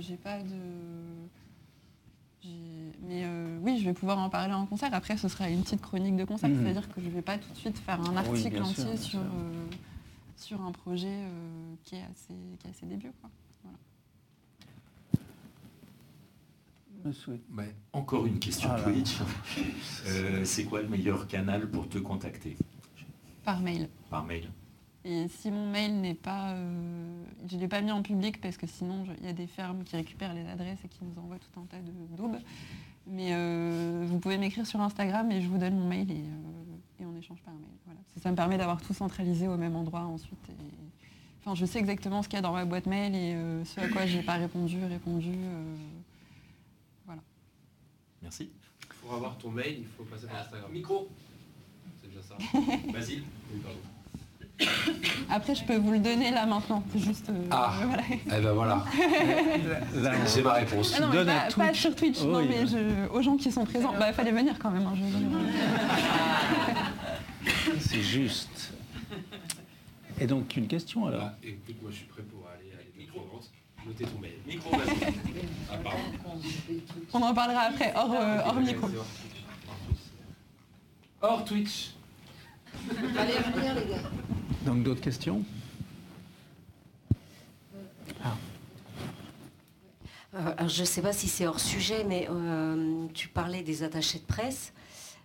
j'ai 0.00 0.16
pas 0.16 0.38
de. 0.38 0.56
Mais 3.04 3.22
euh, 3.24 3.58
oui, 3.62 3.78
je 3.78 3.84
vais 3.84 3.92
pouvoir 3.92 4.18
en 4.18 4.28
parler 4.30 4.54
en 4.54 4.66
concert. 4.66 4.90
Après, 4.92 5.16
ce 5.16 5.28
sera 5.28 5.48
une 5.48 5.62
petite 5.62 5.80
chronique 5.80 6.16
de 6.16 6.24
concert, 6.24 6.48
Mhm. 6.48 6.62
c'est-à-dire 6.62 6.88
que 6.92 7.00
je 7.00 7.08
vais 7.08 7.22
pas 7.22 7.36
tout 7.38 7.50
de 7.52 7.58
suite 7.58 7.78
faire 7.78 8.00
un 8.00 8.16
article 8.16 8.62
entier 8.62 8.96
sur, 8.96 9.18
euh, 9.20 9.64
sur 10.36 10.60
un 10.62 10.72
projet 10.72 11.08
euh, 11.08 11.28
qui, 11.84 11.96
est 11.96 12.02
assez, 12.02 12.34
qui 12.58 12.66
est 12.66 12.70
à 12.70 12.74
ses 12.74 12.86
débuts. 12.86 13.12
Ouais, 17.56 17.74
Encore 17.92 18.26
une 18.26 18.38
question 18.38 18.68
Ah. 18.72 18.80
Twitch. 18.80 19.18
Euh, 20.06 20.44
c'est 20.44 20.64
quoi 20.64 20.82
le 20.82 20.88
meilleur 20.88 21.26
canal 21.26 21.68
pour 21.70 21.88
te 21.88 21.98
contacter? 21.98 22.56
Par 23.44 23.60
mail. 23.60 23.88
Par 24.10 24.24
mail 24.24 24.48
Et 25.04 25.26
si 25.28 25.50
mon 25.50 25.68
mail 25.70 26.00
n'est 26.00 26.14
pas. 26.14 26.50
euh, 26.52 27.24
je 27.48 27.56
ne 27.56 27.60
l'ai 27.60 27.68
pas 27.68 27.80
mis 27.80 27.90
en 27.90 28.02
public 28.02 28.40
parce 28.40 28.56
que 28.56 28.66
sinon, 28.66 29.04
il 29.20 29.26
y 29.26 29.28
a 29.28 29.32
des 29.32 29.46
fermes 29.48 29.82
qui 29.84 29.96
récupèrent 29.96 30.34
les 30.34 30.46
adresses 30.48 30.78
et 30.84 30.88
qui 30.88 31.00
nous 31.04 31.20
envoient 31.20 31.38
tout 31.38 31.60
un 31.60 31.64
tas 31.64 31.78
de 31.78 32.16
daubes. 32.16 32.38
Mais 33.08 33.30
euh, 33.32 34.04
vous 34.06 34.20
pouvez 34.20 34.38
m'écrire 34.38 34.64
sur 34.66 34.80
Instagram 34.80 35.30
et 35.32 35.40
je 35.42 35.48
vous 35.48 35.58
donne 35.58 35.76
mon 35.76 35.88
mail 35.88 36.08
et, 36.08 36.14
euh, 36.14 37.00
et 37.02 37.04
on 37.04 37.16
échange 37.16 37.40
par 37.44 37.52
mail. 37.54 37.64
Voilà. 37.84 37.98
Ça, 38.14 38.20
ça 38.22 38.30
me 38.30 38.36
permet 38.36 38.58
d'avoir 38.58 38.80
tout 38.80 38.94
centralisé 38.94 39.48
au 39.48 39.56
même 39.56 39.74
endroit 39.74 40.02
ensuite. 40.02 40.38
Et, 40.50 40.52
enfin, 41.40 41.56
je 41.56 41.66
sais 41.66 41.80
exactement 41.80 42.22
ce 42.22 42.28
qu'il 42.28 42.36
y 42.36 42.38
a 42.38 42.42
dans 42.42 42.52
ma 42.52 42.64
boîte 42.64 42.86
mail 42.86 43.12
et 43.16 43.34
euh, 43.34 43.64
ce 43.64 43.80
à 43.80 43.88
quoi 43.88 44.06
je 44.06 44.18
n'ai 44.18 44.22
pas 44.22 44.34
répondu, 44.36 44.84
répondu. 44.84 45.32
Merci. 48.22 48.50
Pour 49.00 49.14
avoir 49.14 49.36
ton 49.38 49.50
mail, 49.50 49.76
il 49.80 49.86
faut 49.96 50.04
passer 50.04 50.26
par 50.26 50.40
Instagram. 50.40 50.70
Micro 50.72 51.08
C'est 52.00 52.08
déjà 52.08 52.22
ça. 52.22 52.36
Basile 52.92 53.22
Oui, 53.52 53.60
pardon. 53.60 53.78
Après, 55.28 55.54
je 55.56 55.64
peux 55.64 55.76
vous 55.76 55.90
le 55.92 55.98
donner 55.98 56.30
là 56.30 56.46
maintenant. 56.46 56.84
C'est 56.92 57.00
juste. 57.00 57.28
euh, 57.30 57.46
Ah. 57.50 57.72
voilà. 57.84 58.02
Eh 58.10 58.40
ben 58.40 58.52
voilà, 58.52 58.84
j'ai 60.34 60.42
ma 60.42 60.52
réponse. 60.52 60.94
Ah 60.96 61.00
non, 61.00 61.10
pas, 61.12 61.20
à 61.20 61.24
pas 61.46 61.48
Twitch. 61.50 61.80
sur 61.80 61.96
Twitch, 61.96 62.18
Oh, 62.22 62.26
non, 62.26 62.38
oui. 62.40 62.46
mais 62.48 62.66
je- 62.66 63.08
aux 63.10 63.22
gens 63.22 63.36
qui 63.36 63.50
sont 63.50 63.64
présents. 63.64 63.92
Bah, 63.98 64.08
il 64.08 64.14
fallait 64.14 64.30
venir 64.30 64.56
quand 64.60 64.70
même. 64.70 64.86
hein, 64.86 64.94
je- 67.44 67.80
c'est 67.80 68.02
juste. 68.02 68.72
Et 70.20 70.26
donc 70.26 70.54
une 70.56 70.68
question 70.68 71.06
alors. 71.06 71.22
Ah, 71.24 71.34
écoute, 71.42 71.76
moi 71.82 71.90
je 71.90 71.96
suis 71.96 72.06
prêt 72.06 72.22
pour 72.22 72.46
aller 72.48 72.70
à 72.72 72.76
l'étape 72.98 73.10
suivante. 73.14 73.50
Notez 73.86 74.04
ton 74.04 74.18
mail. 74.18 74.32
Micro. 74.46 74.70
Ah, 75.74 75.78
pardon. 75.78 75.98
On 77.14 77.22
en 77.22 77.32
parlera 77.34 77.60
après, 77.62 77.92
hors, 77.96 78.12
euh, 78.12 78.38
hors 78.44 78.60
micro. 78.60 78.88
Hors 81.22 81.44
Twitch. 81.46 81.92
Allez 83.16 83.32
venir 83.32 83.74
les 83.74 83.86
gars. 83.90 84.02
Donc 84.66 84.82
d'autres 84.82 85.00
questions? 85.00 85.42
Euh, 90.34 90.38
alors, 90.56 90.68
je 90.68 90.80
ne 90.80 90.86
sais 90.86 91.02
pas 91.02 91.12
si 91.12 91.28
c'est 91.28 91.46
hors 91.46 91.60
sujet, 91.60 92.04
mais 92.04 92.26
euh, 92.30 93.06
tu 93.14 93.28
parlais 93.28 93.62
des 93.62 93.82
attachés 93.82 94.18
de 94.18 94.24
presse. 94.24 94.72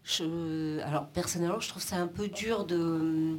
Je- 0.03 0.80
alors 0.82 1.08
personnellement, 1.08 1.60
je 1.60 1.70
trouve 1.70 1.84
ça 1.84 1.97
un 1.97 2.08
peu 2.08 2.28
dur 2.28 2.66
de, 2.66 3.38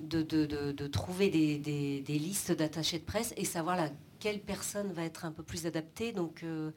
de, 0.00 0.22
de- 0.22 0.46
de- 0.46 0.72
de 0.72 0.86
trouver 0.86 1.28
des, 1.28 1.58
des- 1.58 2.00
des 2.00 2.18
listes 2.18 2.52
d'attachés 2.52 2.98
de 2.98 3.04
presse 3.04 3.34
et 3.36 3.44
savoir 3.44 3.76
laquelle 4.22 4.40
personne 4.40 4.92
va 4.92 5.02
être 5.04 5.24
un 5.24 5.32
peu 5.32 5.42
plus 5.42 5.66
adaptée. 5.66 6.12
Donc 6.12 6.42
euh, 6.44 6.70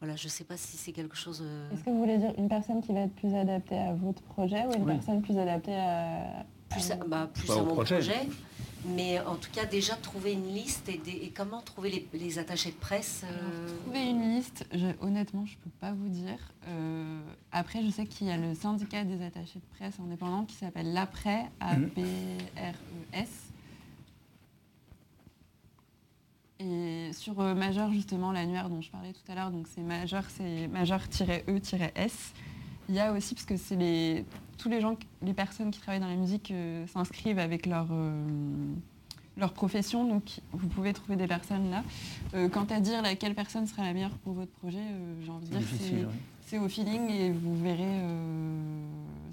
voilà, 0.00 0.16
je 0.16 0.24
ne 0.24 0.30
sais 0.30 0.44
pas 0.44 0.56
si 0.56 0.76
c'est 0.76 0.92
quelque 0.92 1.16
chose... 1.16 1.40
euh, 1.42 1.70
Est-ce 1.72 1.84
que 1.84 1.90
vous 1.90 1.98
voulez 2.00 2.18
dire 2.18 2.34
une 2.38 2.48
personne 2.48 2.82
qui 2.82 2.92
va 2.92 3.00
être 3.00 3.14
plus 3.14 3.34
adaptée 3.34 3.78
à 3.78 3.94
votre 3.94 4.22
projet 4.22 4.64
ou 4.66 4.72
une 4.74 4.82
Oui. 4.84 4.94
personne 4.94 5.22
plus 5.22 5.38
adaptée 5.38 5.74
à... 5.74 6.44
plus, 6.68 6.90
à, 6.90 6.96
bah, 6.96 7.30
plus 7.32 7.50
à 7.50 7.56
au 7.56 7.64
mon 7.64 7.74
projet. 7.74 7.94
projet. 7.96 8.28
Mais 8.94 9.18
en 9.20 9.34
tout 9.34 9.50
cas, 9.52 9.64
déjà 9.64 9.94
trouver 9.96 10.32
une 10.34 10.46
liste 10.54 10.88
et, 10.88 10.98
des- 10.98 11.10
et 11.24 11.30
comment 11.30 11.60
trouver 11.60 11.90
les, 11.90 12.08
les 12.12 12.38
attachés 12.38 12.70
de 12.70 12.76
presse. 12.76 13.22
euh, 13.24 13.68
Trouver 13.82 14.04
une 14.10 14.30
liste, 14.36 14.64
je- 14.72 14.94
honnêtement, 15.04 15.44
je 15.44 15.54
ne 15.54 15.58
peux 15.64 15.70
pas 15.80 15.92
vous 15.92 16.08
dire. 16.08 16.38
Euh, 16.68 17.20
après, 17.50 17.82
je 17.82 17.90
sais 17.90 18.06
qu'il 18.06 18.28
y 18.28 18.30
a 18.30 18.36
le 18.36 18.54
syndicat 18.54 19.02
des 19.02 19.24
attachés 19.24 19.58
de 19.58 19.64
presse 19.76 19.94
indépendants 19.98 20.44
qui 20.44 20.54
s'appelle 20.54 20.92
l'APRES, 20.92 21.46
A-P-R-E-S. 21.58 23.28
Et 26.58 27.10
sur 27.12 27.38
euh, 27.40 27.54
Majeur, 27.54 27.92
justement, 27.92 28.32
l'annuaire 28.32 28.70
dont 28.70 28.80
je 28.80 28.90
parlais 28.90 29.12
tout 29.12 29.30
à 29.30 29.34
l'heure, 29.34 29.50
donc 29.50 29.66
c'est 29.68 29.82
Majeur, 29.82 30.24
c'est 30.28 30.68
Majeur-E-S. 30.68 32.32
Il 32.88 32.94
y 32.94 33.00
a 33.00 33.12
aussi, 33.12 33.34
parce 33.34 33.46
que 33.46 33.56
c'est 33.56 33.76
les, 33.76 34.24
tous 34.58 34.68
les 34.68 34.80
gens, 34.80 34.96
les 35.22 35.34
personnes 35.34 35.70
qui 35.70 35.80
travaillent 35.80 36.00
dans 36.00 36.08
la 36.08 36.16
musique 36.16 36.50
euh, 36.50 36.86
s'inscrivent 36.86 37.38
avec 37.38 37.66
leur, 37.66 37.88
euh, 37.90 38.24
leur 39.36 39.52
profession, 39.52 40.04
donc 40.08 40.40
vous 40.52 40.66
pouvez 40.68 40.92
trouver 40.92 41.16
des 41.16 41.26
personnes 41.26 41.70
là. 41.70 41.82
Euh, 42.34 42.48
quant 42.48 42.64
à 42.70 42.80
dire 42.80 43.02
laquelle 43.02 43.34
personne 43.34 43.66
sera 43.66 43.82
la 43.84 43.92
meilleure 43.92 44.16
pour 44.24 44.32
votre 44.32 44.52
projet, 44.52 44.78
euh, 44.78 45.14
j'ai 45.24 45.30
envie 45.30 45.48
de 45.48 45.52
C'est 45.54 45.58
dire 45.58 45.68
c'est- 45.78 45.94
oui. 46.06 46.12
c'est 46.46 46.58
au 46.58 46.68
feeling 46.68 47.10
et 47.10 47.30
vous 47.32 47.54
verrez 47.62 47.82
euh, 47.84 48.86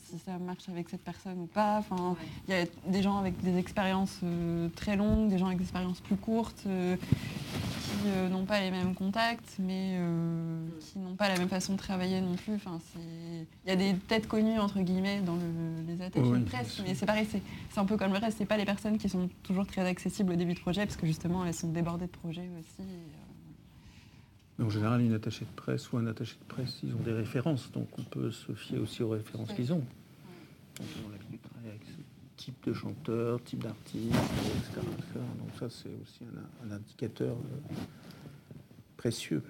si 0.06 0.20
ça 0.20 0.38
marche 0.40 0.68
avec 0.68 0.90
cette 0.90 1.04
personne 1.04 1.40
ou 1.40 1.46
pas. 1.46 1.78
Enfin, 1.80 2.16
il 2.48 2.54
y 2.54 2.58
a 2.58 2.66
des 2.88 3.02
gens 3.02 3.18
avec 3.18 3.42
des 3.42 3.58
expériences 3.58 4.20
euh, 4.24 4.68
très 4.76 4.96
longues, 4.98 5.30
des 5.30 5.38
gens 5.38 5.46
avec 5.48 5.58
des 5.60 5.64
expériences 5.64 6.02
plus 6.02 6.18
courtes, 6.18 6.64
euh, 8.06 8.30
n'ont 8.30 8.46
pas 8.46 8.60
les 8.62 8.72
mêmes 8.72 8.94
contacts, 8.96 9.56
mais 9.60 9.96
euh, 10.00 10.66
qui 10.80 11.00
n'ont 11.00 11.16
pas 11.16 11.30
la 11.30 11.38
même 11.38 11.50
façon 11.50 11.74
de 11.74 11.78
travailler 11.78 12.22
non 12.22 12.36
plus. 12.36 12.56
Enfin, 12.56 12.80
il 12.96 13.70
y 13.70 13.72
a 13.72 13.76
des 13.76 13.96
têtes 14.08 14.28
connues 14.28 14.60
entre 14.60 14.80
guillemets 14.82 15.22
dans 15.22 15.36
le- 15.36 15.86
les 15.88 16.02
attaches 16.02 16.24
Oui, 16.26 16.40
de 16.40 16.46
presse, 16.46 16.82
mais 16.86 16.96
c'est 16.96 17.06
pareil, 17.06 17.28
c'est 17.30 17.80
un 17.80 17.86
peu 17.86 17.98
comme 17.98 18.12
le 18.14 18.20
reste. 18.20 18.38
C'est 18.38 18.46
pas 18.46 18.58
les 18.58 18.66
personnes 18.66 18.98
qui 18.98 19.10
sont 19.10 19.30
toujours 19.44 19.66
très 19.68 19.86
accessibles 19.88 20.34
au 20.34 20.36
début 20.36 20.54
de 20.54 20.60
projet, 20.60 20.86
parce 20.86 20.98
que 20.98 21.06
justement 21.08 21.46
elles 21.46 21.54
sont 21.54 21.70
débordées 21.72 22.06
de 22.08 22.12
projets 22.12 22.50
aussi. 22.60 22.82
et, 22.82 24.62
euh, 24.62 24.66
En 24.66 24.70
général, 24.70 25.02
une 25.02 25.14
attachée 25.14 25.46
de 25.46 25.56
presse 25.56 25.92
ou 25.92 25.98
un 25.98 26.06
attaché 26.08 26.36
de 26.40 26.46
presse, 26.54 26.80
ils 26.84 26.94
ont 26.94 27.00
des 27.04 27.14
références, 27.14 27.72
donc 27.72 27.88
on 27.98 28.04
peut 28.04 28.32
se 28.32 28.54
fier 28.54 28.78
aussi 28.80 29.02
aux 29.04 29.10
références 29.10 29.50
Ouais. 29.50 29.56
qu'ils 29.56 29.74
ont. 29.74 29.84
Donc, 30.78 30.88
ils 30.96 31.06
ont 31.06 31.10
l'habitude 31.12 31.40
de 31.42 31.48
travailler 31.50 31.70
avec 31.70 31.82
ce 31.86 31.94
type 32.38 32.64
de 32.66 32.74
chanteur, 32.74 33.42
type 33.44 33.64
d'artiste, 33.64 34.14
etc., 34.16 34.82
etc. 34.98 35.20
Donc 35.40 35.50
ça, 35.60 35.70
c'est 35.70 35.90
aussi 36.02 36.24
un, 36.24 36.68
un 36.72 36.76
indicateur 36.76 37.36
euh, 37.36 37.74
précieux. 38.98 39.44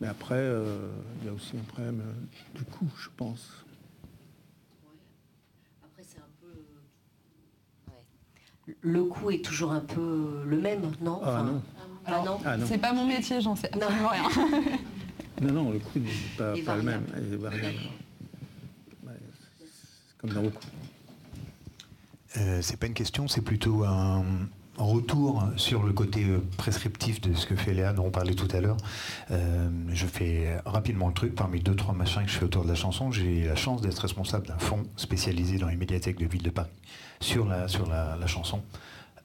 Mais 0.00 0.06
après, 0.06 0.36
euh, 0.36 0.88
il 1.20 1.26
y 1.26 1.30
a 1.30 1.32
aussi 1.32 1.56
un 1.56 1.62
problème 1.64 2.00
euh, 2.00 2.58
du 2.58 2.64
coût, 2.64 2.88
je 2.96 3.08
pense. 3.16 3.64
Après, 5.84 6.02
c'est 6.04 6.18
un 6.18 6.30
peu. 6.40 6.48
ouais. 8.68 8.76
Le 8.80 9.04
coût 9.04 9.30
est 9.30 9.44
toujours 9.44 9.72
un 9.72 9.80
peu 9.80 10.44
le 10.46 10.60
même, 10.60 10.92
non? 11.00 11.20
Ah 11.24 11.28
Enfin, 11.30 11.44
non, 11.44 11.62
ah 12.06 12.22
non? 12.24 12.38
Ah 12.44 12.56
non, 12.56 12.66
C'est 12.66 12.78
pas 12.78 12.92
mon 12.92 13.06
métier, 13.06 13.40
j'en 13.40 13.56
sais 13.56 13.70
absolument 13.74 14.08
rien. 14.08 14.22
non, 15.42 15.52
non, 15.52 15.70
le 15.72 15.78
coût 15.80 15.98
n'est 15.98 16.62
pas, 16.62 16.76
le 16.76 16.82
même, 16.82 17.04
il 17.26 17.32
est 17.34 17.36
variable. 17.36 17.78
Ouais, 19.04 19.12
c'est 19.58 20.16
comme 20.18 20.30
dans 20.30 20.42
beaucoup. 20.42 20.64
Euh, 22.36 22.60
c'est 22.62 22.76
pas 22.76 22.86
une 22.86 22.94
question, 22.94 23.26
c'est 23.28 23.40
plutôt 23.40 23.84
un 23.84 24.22
retour 24.76 25.42
sur 25.56 25.82
le 25.82 25.92
côté 25.92 26.24
euh, 26.24 26.38
prescriptif 26.56 27.20
de 27.20 27.34
ce 27.34 27.46
que 27.46 27.56
fait 27.56 27.74
Léa, 27.74 27.92
dont 27.92 28.06
on 28.06 28.10
parlait 28.10 28.34
tout 28.34 28.48
à 28.54 28.60
l'heure. 28.60 28.76
Euh, 29.30 29.68
je 29.88 30.06
fais 30.06 30.60
rapidement 30.64 31.08
le 31.08 31.14
truc. 31.14 31.34
Parmi 31.34 31.60
deux, 31.60 31.74
trois 31.74 31.94
machins 31.94 32.22
que 32.24 32.30
je 32.30 32.38
fais 32.38 32.44
autour 32.44 32.64
de 32.64 32.68
la 32.68 32.74
chanson, 32.74 33.10
j'ai 33.10 33.44
la 33.44 33.56
chance 33.56 33.80
d'être 33.80 33.98
responsable 33.98 34.46
d'un 34.46 34.58
fonds 34.58 34.84
spécialisé 34.96 35.58
dans 35.58 35.68
les 35.68 35.76
médiathèques 35.76 36.18
de 36.18 36.26
Ville 36.26 36.42
de 36.42 36.50
Paris 36.50 36.70
sur 37.20 37.46
la, 37.46 37.66
sur 37.66 37.88
la, 37.88 38.16
la 38.16 38.26
chanson. 38.26 38.62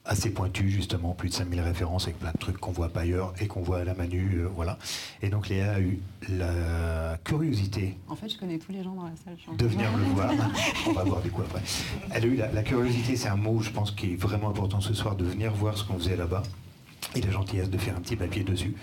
Assez 0.06 0.28
pointu, 0.30 0.68
justement, 0.70 1.12
plus 1.14 1.30
de 1.30 1.34
5000 1.34 1.60
références 1.62 2.04
avec 2.04 2.18
plein 2.18 2.30
de 2.32 2.36
trucs 2.38 2.58
qu'on 2.58 2.72
voit 2.72 2.90
pas 2.90 3.00
ailleurs 3.00 3.32
et 3.40 3.46
qu'on 3.46 3.62
voit 3.62 3.78
à 3.78 3.84
la 3.84 3.94
Manu. 3.94 4.40
euh, 4.40 4.48
voilà. 4.54 4.78
Et 5.22 5.30
donc 5.30 5.48
Léa 5.48 5.72
a 5.76 5.80
eu 5.80 5.98
la 6.28 7.16
curiosité 7.24 7.96
En 8.08 8.14
fait, 8.14 8.28
je 8.28 8.36
connais 8.38 8.58
tous 8.58 8.70
les 8.72 8.82
gens 8.84 8.92
dans 8.94 9.04
la 9.04 9.16
salle. 9.16 9.36
de 9.56 9.66
venir 9.66 9.88
le 9.96 10.04
voir. 10.14 10.30
On 10.86 10.92
va 10.92 11.04
voir 11.04 11.22
du 11.22 11.30
coup 11.30 11.40
après. 11.40 11.62
Elle 12.10 12.24
a 12.24 12.26
eu 12.26 12.36
la, 12.36 12.52
la 12.52 12.62
curiosité, 12.62 13.16
c'est 13.16 13.28
un 13.28 13.36
mot, 13.36 13.60
je 13.60 13.70
pense, 13.70 13.92
qui 13.92 14.12
est 14.12 14.16
vraiment 14.16 14.50
important 14.50 14.82
ce 14.82 14.92
soir, 14.92 15.16
de 15.16 15.24
venir 15.24 15.52
voir 15.54 15.78
ce 15.78 15.84
qu'on 15.84 15.98
faisait 15.98 16.16
là-bas. 16.16 16.42
et 17.14 17.22
la 17.22 17.30
gentillesse 17.30 17.70
de 17.70 17.78
faire 17.78 17.96
un 17.96 18.00
petit 18.00 18.16
papier 18.16 18.44
dessus. 18.44 18.74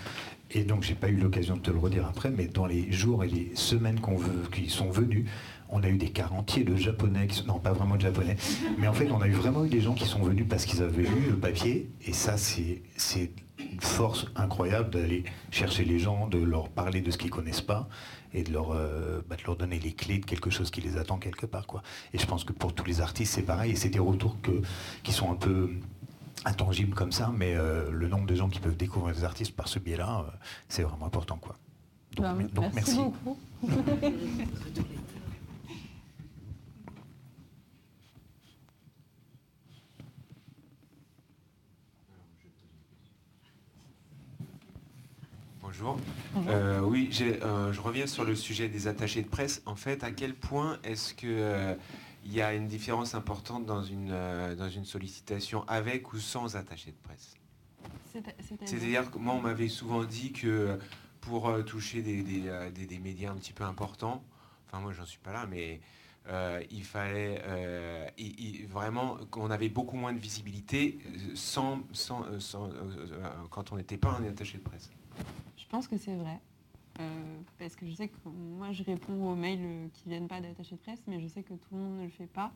Et 0.50 0.64
donc, 0.64 0.82
j'ai 0.82 0.94
pas 0.94 1.08
eu 1.08 1.16
l'occasion 1.16 1.54
de 1.56 1.60
te 1.62 1.70
le 1.70 1.78
redire 1.78 2.04
après, 2.06 2.30
mais 2.30 2.46
dans 2.46 2.66
les 2.66 2.90
jours 2.90 3.22
et 3.24 3.28
les 3.28 3.52
semaines 3.54 4.00
qu'on 4.00 4.16
veut, 4.16 4.42
qui 4.52 4.68
sont 4.68 4.90
venus, 4.90 5.26
on 5.72 5.82
a 5.82 5.88
eu 5.88 5.96
des 5.96 6.10
quarantiers 6.10 6.64
de 6.64 6.76
japonais, 6.76 7.26
qui 7.26 7.36
sont, 7.36 7.46
non 7.46 7.58
pas 7.58 7.72
vraiment 7.72 7.96
de 7.96 8.02
japonais, 8.02 8.36
mais 8.78 8.86
en 8.86 8.92
fait 8.92 9.10
on 9.10 9.20
a 9.20 9.26
eu 9.26 9.32
vraiment 9.32 9.64
eu 9.64 9.68
des 9.68 9.80
gens 9.80 9.94
qui 9.94 10.04
sont 10.04 10.22
venus 10.22 10.46
parce 10.48 10.66
qu'ils 10.66 10.82
avaient 10.82 11.02
lu 11.02 11.30
le 11.30 11.36
papier, 11.36 11.90
et 12.06 12.12
ça 12.12 12.36
c'est 12.36 12.82
une 13.58 13.80
force 13.80 14.26
incroyable 14.36 14.90
d'aller 14.90 15.24
chercher 15.50 15.84
les 15.84 15.98
gens, 15.98 16.28
de 16.28 16.38
leur 16.38 16.68
parler 16.68 17.00
de 17.00 17.10
ce 17.10 17.18
qu'ils 17.18 17.30
connaissent 17.30 17.62
pas, 17.62 17.88
et 18.34 18.42
de 18.44 18.52
leur, 18.52 18.72
euh, 18.72 19.22
bah, 19.28 19.36
de 19.36 19.42
leur 19.44 19.56
donner 19.56 19.78
les 19.78 19.92
clés 19.92 20.18
de 20.18 20.26
quelque 20.26 20.50
chose 20.50 20.70
qui 20.70 20.80
les 20.80 20.96
attend 20.96 21.18
quelque 21.18 21.46
part. 21.46 21.66
Quoi. 21.66 21.82
Et 22.12 22.18
je 22.18 22.26
pense 22.26 22.44
que 22.44 22.52
pour 22.52 22.74
tous 22.74 22.84
les 22.84 23.00
artistes 23.00 23.34
c'est 23.34 23.42
pareil, 23.42 23.72
et 23.72 23.76
c'est 23.76 23.88
des 23.88 23.98
retours 23.98 24.36
que, 24.42 24.62
qui 25.02 25.12
sont 25.12 25.32
un 25.32 25.36
peu 25.36 25.70
intangibles 26.44 26.94
comme 26.94 27.12
ça, 27.12 27.32
mais 27.34 27.54
euh, 27.54 27.90
le 27.90 28.08
nombre 28.08 28.26
de 28.26 28.34
gens 28.34 28.48
qui 28.48 28.60
peuvent 28.60 28.76
découvrir 28.76 29.14
des 29.14 29.24
artistes 29.24 29.56
par 29.56 29.68
ce 29.68 29.78
biais-là, 29.78 30.26
euh, 30.26 30.30
c'est 30.68 30.82
vraiment 30.82 31.06
important. 31.06 31.38
Quoi. 31.40 31.56
Donc, 32.16 32.52
donc 32.52 32.74
merci. 32.74 32.98
merci. 33.62 34.12
Bonjour. 45.82 45.98
Euh, 46.48 46.80
oui, 46.80 47.10
euh, 47.20 47.72
je 47.72 47.80
reviens 47.80 48.06
sur 48.06 48.24
le 48.24 48.36
sujet 48.36 48.68
des 48.68 48.86
attachés 48.86 49.22
de 49.22 49.28
presse. 49.28 49.62
En 49.66 49.74
fait, 49.74 50.04
à 50.04 50.12
quel 50.12 50.34
point 50.34 50.78
est-ce 50.84 51.12
que 51.12 51.26
euh, 51.26 51.74
il 52.24 52.32
y 52.32 52.40
a 52.40 52.54
une 52.54 52.68
différence 52.68 53.14
importante 53.16 53.66
dans 53.66 53.82
une, 53.82 54.16
dans 54.56 54.68
une 54.68 54.84
sollicitation 54.84 55.64
avec 55.66 56.12
ou 56.12 56.18
sans 56.18 56.54
attaché 56.54 56.92
de 56.92 56.96
presse? 57.02 57.34
C'est-à-dire? 58.64 59.10
Que 59.10 59.18
moi, 59.18 59.34
on 59.34 59.40
m'avait 59.40 59.68
souvent 59.68 60.04
dit 60.04 60.32
que 60.32 60.78
pour 61.20 61.52
toucher 61.64 62.02
des, 62.02 62.22
des, 62.22 62.98
médias 62.98 63.32
un 63.32 63.36
petit 63.36 63.52
peu 63.52 63.64
importants, 63.64 64.22
enfin 64.68 64.80
moi, 64.80 64.92
j'en 64.92 65.06
suis 65.06 65.18
pas 65.18 65.32
là, 65.32 65.46
mais 65.50 65.80
il 66.70 66.84
fallait 66.84 67.42
vraiment 68.70 69.16
qu'on 69.32 69.50
avait 69.50 69.68
beaucoup 69.68 69.96
moins 69.96 70.12
de 70.12 70.20
visibilité 70.20 70.98
sans, 71.34 71.80
sans, 71.92 72.24
quand 73.50 73.72
on 73.72 73.76
n'était 73.76 73.96
pas 73.96 74.10
un 74.10 74.24
attaché 74.24 74.58
de 74.58 74.62
presse. 74.62 74.90
Pense 75.72 75.88
que 75.88 75.96
c'est 75.96 76.14
vrai. 76.14 76.38
Euh, 77.00 77.38
parce 77.58 77.74
que 77.74 77.86
je 77.86 77.94
sais 77.94 78.08
que 78.08 78.28
moi 78.28 78.72
je 78.72 78.82
réponds 78.82 79.32
aux 79.32 79.34
mails 79.34 79.58
euh, 79.62 79.86
qui 79.94 80.10
viennent 80.10 80.28
pas 80.28 80.42
d'attachés 80.42 80.74
de 80.74 80.80
presse, 80.80 81.00
mais 81.06 81.18
je 81.18 81.26
sais 81.26 81.42
que 81.42 81.54
tout 81.54 81.68
le 81.72 81.78
monde 81.78 81.98
ne 82.00 82.04
le 82.04 82.10
fait 82.10 82.26
pas, 82.26 82.52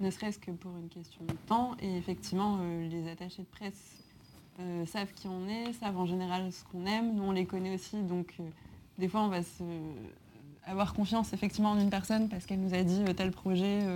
ne 0.00 0.10
serait-ce 0.10 0.40
que 0.40 0.50
pour 0.50 0.76
une 0.76 0.88
question 0.88 1.24
de 1.24 1.34
temps. 1.46 1.76
Et 1.80 1.96
effectivement, 1.96 2.58
euh, 2.60 2.88
les 2.88 3.08
attachés 3.08 3.42
de 3.42 3.46
presse 3.46 4.04
savent 4.86 5.12
qui 5.14 5.28
on 5.28 5.46
est, 5.46 5.72
savent 5.74 5.96
en 5.96 6.06
général 6.06 6.52
ce 6.52 6.64
qu'on 6.64 6.84
aime. 6.84 7.14
Nous, 7.14 7.22
on 7.22 7.30
les 7.30 7.46
connaît 7.46 7.72
aussi, 7.72 8.02
donc 8.02 8.34
des 8.98 9.06
fois, 9.06 9.20
on 9.20 9.28
va 9.28 9.44
se, 9.44 9.62
avoir 10.66 10.94
confiance 10.94 11.32
effectivement 11.32 11.70
en 11.70 11.78
une 11.78 11.90
personne 11.90 12.28
parce 12.28 12.44
qu'elle 12.44 12.60
nous 12.60 12.74
a 12.74 12.82
dit 12.82 13.04
tel 13.16 13.30
projet, 13.30 13.86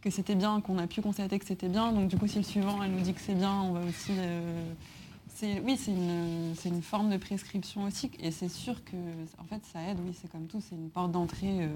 que 0.00 0.10
c'était 0.10 0.34
bien, 0.34 0.60
qu'on 0.60 0.78
a 0.78 0.88
pu 0.88 1.00
constater 1.00 1.38
que 1.38 1.46
c'était 1.46 1.68
bien. 1.68 1.92
Donc 1.92 2.08
du 2.08 2.16
coup, 2.16 2.26
si 2.26 2.38
le 2.38 2.42
suivant, 2.42 2.82
elle 2.82 2.90
nous 2.90 3.02
dit 3.02 3.14
que 3.14 3.20
c'est 3.20 3.36
bien, 3.36 3.52
on 3.52 3.74
va 3.74 3.82
aussi 3.82 4.10
oui, 5.42 5.76
c'est 5.76 5.90
une, 5.90 6.54
une, 6.64 6.82
forme 6.82 7.10
de 7.10 7.16
prescription 7.16 7.84
aussi. 7.84 8.10
Et 8.20 8.30
c'est 8.30 8.48
sûr 8.48 8.84
que 8.84 8.96
en 9.38 9.44
fait, 9.44 9.62
ça 9.72 9.82
aide, 9.82 9.98
oui, 10.04 10.16
c'est 10.20 10.30
comme 10.30 10.46
tout, 10.46 10.60
c'est 10.60 10.76
une 10.76 10.90
porte 10.90 11.12
d'entrée. 11.12 11.64
Euh, 11.64 11.68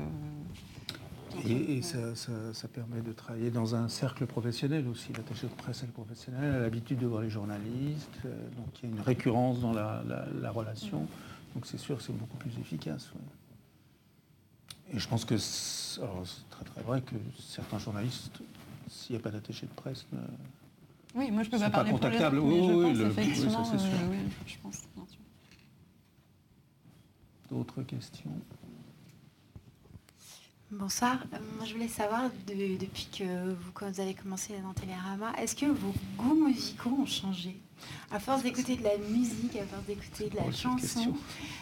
et, 1.46 1.82
ça, 1.82 2.68
permet 2.68 3.00
de 3.00 3.12
travailler 3.12 3.50
dans 3.50 3.74
un 3.74 3.88
cercle 3.88 4.26
professionnel 4.26 4.86
aussi. 4.88 5.12
L'attaché 5.12 5.46
de 5.46 5.52
presse 5.52 5.82
et 5.82 5.86
le 5.86 5.92
professionnel 5.92 6.54
a 6.54 6.60
l'habitude 6.60 6.98
de 6.98 7.06
voir 7.06 7.22
les 7.22 7.30
journalistes, 7.30 8.18
euh, 8.24 8.48
donc 8.56 8.66
il 8.82 8.88
y 8.88 8.92
a 8.92 8.96
une 8.96 9.02
récurrence 9.02 9.60
dans 9.60 9.72
la, 9.72 10.50
relation. 10.50 11.06
Donc 11.54 11.66
c'est 11.66 11.78
sûr 11.78 11.98
que 11.98 12.02
c'est 12.02 12.16
beaucoup 12.16 12.36
plus 12.36 12.56
efficace. 12.60 13.10
Et 14.92 14.98
je 14.98 15.08
pense 15.08 15.24
que 15.24 15.36
c'est 15.36 16.00
très 16.50 16.64
très 16.64 16.82
vrai 16.82 17.02
que 17.02 17.14
certains 17.38 17.78
journalistes, 17.78 18.40
s'il 18.88 19.16
n'y 19.16 19.20
a 19.20 19.22
pas 19.22 19.30
d'attaché 19.30 19.66
de 19.66 19.72
presse, 19.72 20.06
oui, 21.18 21.30
moi 21.32 21.42
je 21.42 21.50
peux 21.50 21.58
pas 21.58 21.70
parler 21.70 21.90
pour 21.90 22.00
les 22.00 22.16
autres, 22.16 23.14
mais 23.16 23.34
je 23.34 23.44
pense 23.44 23.74
effectivement, 23.74 24.08
oui, 24.10 24.16
euh, 24.16 24.28
je 24.46 24.56
pense, 24.62 24.82
D'autres 27.50 27.82
questions? 27.82 28.30
Bonsoir. 30.70 31.24
Euh, 31.32 31.38
moi, 31.56 31.64
je 31.64 31.72
voulais 31.72 31.88
savoir, 31.88 32.24
depuis 32.46 33.08
que 33.10 33.24
vous, 33.54 34.00
avez 34.00 34.12
commencé 34.12 34.52
dans 34.62 34.74
Télérama, 34.74 35.32
est-ce 35.38 35.56
que 35.56 35.64
vos 35.64 35.94
goûts 36.18 36.46
musicaux 36.46 36.94
ont 37.00 37.06
changé? 37.06 37.56
À 38.10 38.20
force 38.20 38.42
d'écouter 38.42 38.76
de 38.76 38.84
la 38.84 38.98
musique, 38.98 39.56
à 39.56 39.64
force 39.64 39.86
d'écouter 39.86 40.28
de 40.28 40.36
la 40.36 40.52
chanson, 40.52 41.14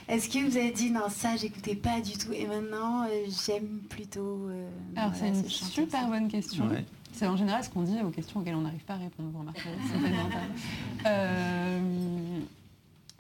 est-ce 0.08 0.28
que 0.28 0.38
vous 0.44 0.56
avez 0.56 0.72
dit 0.72 0.90
non, 0.90 1.08
ça, 1.08 1.36
j'écoutais 1.36 1.76
pas 1.76 2.00
du 2.00 2.18
tout 2.18 2.32
et 2.32 2.46
maintenant, 2.46 3.04
euh, 3.04 3.26
j'aime 3.46 3.78
plutôt. 3.88 4.50
Alors, 4.96 5.14
c'est 5.14 5.28
une 5.28 5.48
super 5.48 6.08
bonne 6.08 6.28
question. 6.28 6.68
C'est 7.16 7.26
en 7.26 7.36
général 7.36 7.64
ce 7.64 7.70
qu'on 7.70 7.80
dit 7.80 7.98
aux 8.02 8.10
questions 8.10 8.40
auxquelles 8.40 8.54
on 8.54 8.60
n'arrive 8.60 8.84
pas 8.84 8.94
à 8.94 8.98
répondre, 8.98 9.30
vous. 9.30 9.44
Euh, 11.06 12.40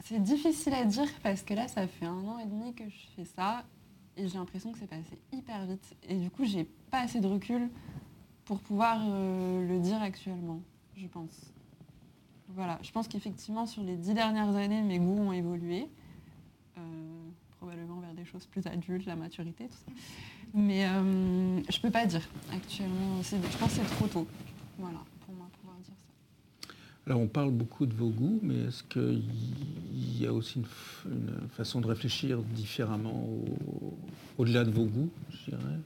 c'est 0.04 0.22
difficile 0.22 0.74
à 0.74 0.84
dire 0.84 1.08
parce 1.22 1.42
que 1.42 1.54
là, 1.54 1.66
ça 1.68 1.86
fait 1.86 2.04
un 2.04 2.24
an 2.26 2.38
et 2.38 2.44
demi 2.44 2.74
que 2.74 2.84
je 2.84 3.06
fais 3.14 3.24
ça 3.24 3.64
et 4.16 4.28
j'ai 4.28 4.36
l'impression 4.36 4.72
que 4.72 4.78
c'est 4.78 4.88
passé 4.88 5.18
hyper 5.32 5.64
vite. 5.66 5.94
Et 6.08 6.16
du 6.16 6.30
coup, 6.30 6.44
j'ai 6.44 6.64
pas 6.90 7.00
assez 7.00 7.20
de 7.20 7.26
recul 7.26 7.70
pour 8.44 8.58
pouvoir 8.60 9.00
euh, 9.02 9.66
le 9.66 9.78
dire 9.78 10.02
actuellement, 10.02 10.60
je 10.96 11.06
pense. 11.06 11.52
Voilà, 12.48 12.78
je 12.82 12.90
pense 12.90 13.08
qu'effectivement, 13.08 13.66
sur 13.66 13.82
les 13.82 13.96
dix 13.96 14.14
dernières 14.14 14.54
années, 14.56 14.82
mes 14.82 14.98
goûts 14.98 15.20
ont 15.20 15.32
évolué. 15.32 15.88
Euh, 16.76 16.80
probablement 17.58 18.00
vers 18.00 18.14
des 18.14 18.24
choses 18.24 18.46
plus 18.46 18.66
adultes, 18.66 19.06
la 19.06 19.16
maturité, 19.16 19.68
tout 19.68 19.78
ça. 19.86 19.92
Mais 20.56 20.86
euh, 20.86 21.60
je 21.70 21.78
peux 21.78 21.90
pas 21.90 22.06
dire 22.06 22.22
actuellement. 22.50 23.20
Je 23.22 23.58
pense 23.58 23.74
que 23.74 23.80
c'est 23.82 23.94
trop 23.96 24.06
tôt. 24.06 24.26
Voilà, 24.78 24.98
pour 25.24 25.34
moi, 25.34 25.46
pouvoir 25.60 25.76
dire 25.84 25.94
ça. 25.98 26.72
Alors, 27.06 27.20
on 27.20 27.26
parle 27.26 27.50
beaucoup 27.50 27.84
de 27.84 27.94
vos 27.94 28.08
goûts, 28.08 28.40
mais 28.42 28.68
est-ce 28.68 28.82
qu'il 28.82 29.22
y 30.18 30.26
a 30.26 30.32
aussi 30.32 30.62
une, 31.04 31.48
façon 31.50 31.82
de 31.82 31.86
réfléchir 31.86 32.38
différemment 32.38 33.28
au-delà 34.38 34.64
de 34.64 34.70
vos 34.70 34.86
goûts, 34.86 35.10
je 35.30 35.50
dirais 35.50 35.78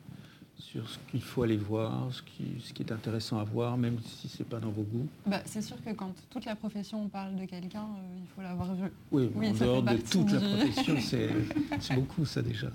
sur 0.59 0.89
ce 0.89 0.99
qu'il 1.11 1.23
faut 1.23 1.43
aller 1.43 1.57
voir, 1.57 2.12
ce 2.12 2.23
qui, 2.23 2.45
ce 2.62 2.73
qui, 2.73 2.85
est 2.85 2.93
intéressant 2.93 3.39
à 3.39 3.45
voir, 3.45 3.77
même 3.77 3.97
si 4.05 4.29
ce 4.29 4.39
n'est 4.39 4.49
pas 4.49 4.61
dans 4.61 4.71
vos 4.71 4.83
goûts? 4.83 5.09
Bah, 5.27 5.41
C'est 5.45 5.62
sûr 5.62 5.83
que 5.83 5.91
quand 5.91 6.12
toute 6.31 6.45
la 6.45 6.55
profession 6.55 7.09
parle 7.09 7.35
de 7.35 7.45
quelqu'un, 7.45 7.83
euh, 7.83 8.16
il 8.23 8.29
faut 8.29 8.43
l'avoir 8.43 8.73
vu. 8.77 8.85
Oui, 9.11 9.31
en 9.37 9.53
dehors 9.53 9.83
de 9.83 9.97
toute 9.97 10.31
la 10.31 10.39
profession, 10.39 10.95
c'est 11.81 11.95
beaucoup 11.95 12.25
ça 12.25 12.41
déjà. 12.41 12.68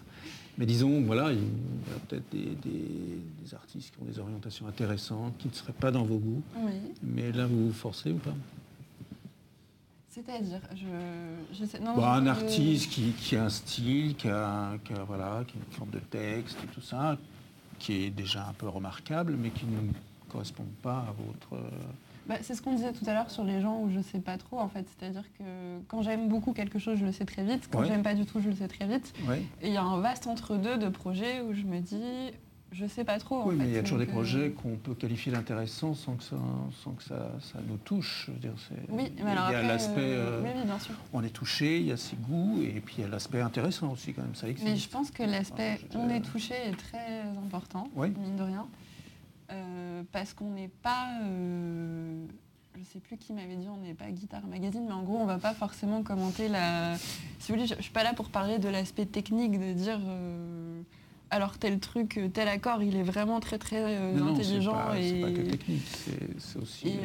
Mais 0.57 0.65
disons, 0.65 1.01
voilà, 1.01 1.31
il 1.33 1.39
y 1.39 1.41
a 1.41 1.99
peut-être 2.07 2.29
des, 2.31 3.53
artistes 3.53 3.93
qui 3.93 4.01
ont 4.01 4.05
des 4.05 4.19
orientations 4.19 4.67
intéressantes, 4.67 5.37
qui 5.37 5.47
ne 5.47 5.53
seraient 5.53 5.73
pas 5.73 5.91
dans 5.91 6.03
vos 6.03 6.17
goûts. 6.17 6.41
Mais 7.03 7.31
là, 7.31 7.45
vous 7.45 7.67
vous 7.67 7.73
forcez 7.73 8.11
ou 8.11 8.17
pas? 8.17 8.33
C'est-à-dire, 10.09 10.61
je, 11.53 11.65
sais, 11.65 11.79
non, 11.79 12.01
Un 12.01 12.25
artiste 12.27 12.89
qui, 12.89 13.35
a 13.35 13.43
un 13.43 13.49
style, 13.49 14.15
qui 14.15 14.29
a, 14.29 14.77
voilà, 15.05 15.43
qui 15.45 15.57
a 15.57 15.59
une 15.59 15.73
forme 15.73 15.89
de 15.89 15.99
texte 15.99 16.57
et 16.63 16.67
tout 16.67 16.81
ça, 16.81 17.17
qui 17.77 18.05
est 18.05 18.09
déjà 18.09 18.47
un 18.47 18.53
peu 18.53 18.69
remarquable, 18.69 19.35
mais 19.37 19.49
qui 19.49 19.65
ne 19.65 19.91
correspond 20.29 20.67
pas 20.81 20.99
à 20.99 21.13
votre 21.17 21.61
bah, 22.27 22.35
c'est 22.41 22.55
ce 22.55 22.61
qu'on 22.61 22.73
disait 22.73 22.93
tout 22.93 23.05
à 23.07 23.13
l'heure 23.13 23.29
sur 23.29 23.43
les 23.43 23.61
gens 23.61 23.79
où 23.81 23.89
je 23.89 23.97
ne 23.97 24.03
sais 24.03 24.19
pas 24.19 24.37
trop 24.37 24.59
en 24.59 24.67
fait. 24.67 24.85
C'est-à-dire 24.97 25.25
que 25.37 25.43
quand 25.87 26.01
j'aime 26.01 26.27
beaucoup 26.27 26.53
quelque 26.53 26.79
chose, 26.79 26.97
je 26.97 27.05
le 27.05 27.11
sais 27.11 27.25
très 27.25 27.43
vite. 27.43 27.69
Quand 27.71 27.83
j'aime 27.83 28.03
pas 28.03 28.15
du 28.15 28.25
tout, 28.25 28.39
je 28.39 28.49
le 28.49 28.55
sais 28.55 28.67
très 28.67 28.87
vite. 28.87 29.13
Et 29.61 29.67
il 29.67 29.73
y 29.73 29.77
a 29.77 29.83
un 29.83 29.99
vaste 29.99 30.27
entre-deux 30.27 30.77
de 30.77 30.89
projets 30.89 31.41
où 31.41 31.53
je 31.53 31.63
me 31.63 31.79
dis, 31.79 32.31
je 32.71 32.85
sais 32.87 33.03
pas 33.03 33.19
trop. 33.19 33.43
Oui, 33.45 33.55
mais 33.57 33.65
il 33.67 33.73
y 33.73 33.77
a 33.77 33.83
toujours 33.83 33.99
des 33.99 34.05
projets 34.05 34.47
euh, 34.47 34.49
qu'on 34.49 34.75
peut 34.75 34.95
qualifier 34.95 35.31
d'intéressants 35.31 35.93
sans 35.93 36.15
que 36.15 36.23
ça, 36.23 36.35
sans 36.83 36.91
que 36.91 37.03
ça, 37.03 37.31
ça 37.39 37.59
nous 37.67 37.77
touche. 37.77 38.29
dire, 38.41 38.53
oui, 38.89 39.11
mais 39.23 39.31
alors 39.31 39.49
il 39.49 39.53
y 39.53 39.55
a 39.55 39.61
l'aspect, 39.61 40.01
euh, 40.01 40.41
oui, 40.43 40.49
bien 40.65 40.79
sûr. 40.79 40.93
on 41.13 41.23
est 41.23 41.29
touché, 41.29 41.79
il 41.79 41.85
y 41.85 41.91
a 41.91 41.97
ses 41.97 42.17
goûts, 42.17 42.61
et 42.61 42.81
puis 42.81 42.95
il 42.97 43.01
y 43.01 43.03
a 43.05 43.07
l'aspect 43.07 43.39
intéressant 43.39 43.91
aussi 43.91 44.13
quand 44.13 44.23
même. 44.23 44.35
Ça 44.35 44.49
existe. 44.49 44.67
Mais 44.67 44.75
je 44.75 44.89
pense 44.89 45.11
que 45.11 45.23
l'aspect 45.23 45.79
on 45.95 46.09
est 46.09 46.21
touché 46.21 46.53
est 46.53 46.75
très 46.75 47.21
important, 47.45 47.87
mine 47.95 48.35
de 48.35 48.43
rien. 48.43 48.67
Euh, 49.51 50.03
parce 50.11 50.33
qu'on 50.33 50.49
n'est 50.49 50.71
pas, 50.81 51.09
euh, 51.21 52.25
je 52.77 52.83
sais 52.83 52.99
plus 52.99 53.17
qui 53.17 53.33
m'avait 53.33 53.55
dit, 53.55 53.67
on 53.69 53.77
n'est 53.77 53.93
pas 53.93 54.09
guitare 54.09 54.45
magazine, 54.47 54.85
mais 54.87 54.93
en 54.93 55.03
gros, 55.03 55.17
on 55.17 55.25
va 55.25 55.37
pas 55.37 55.53
forcément 55.53 56.01
commenter 56.03 56.47
la. 56.47 56.97
Si 57.39 57.51
vous 57.51 57.55
voulez, 57.55 57.67
je, 57.67 57.75
ne 57.75 57.81
suis 57.81 57.91
pas 57.91 58.03
là 58.03 58.13
pour 58.13 58.29
parler 58.29 58.57
de 58.57 58.69
l'aspect 58.69 59.05
technique, 59.05 59.59
de 59.59 59.73
dire. 59.73 59.99
Euh, 60.03 60.81
alors 61.31 61.57
tel 61.57 61.79
truc, 61.79 62.19
tel 62.33 62.47
accord, 62.47 62.81
il 62.83 62.95
est 62.95 63.03
vraiment 63.03 63.39
très 63.39 63.57
très 63.57 63.95
intelligent. 64.15 64.93
et... 64.93 65.21
pas 65.21 65.31
que 65.31 65.41
technique, 65.41 65.83
c'est 66.37 66.59
aussi. 66.59 66.99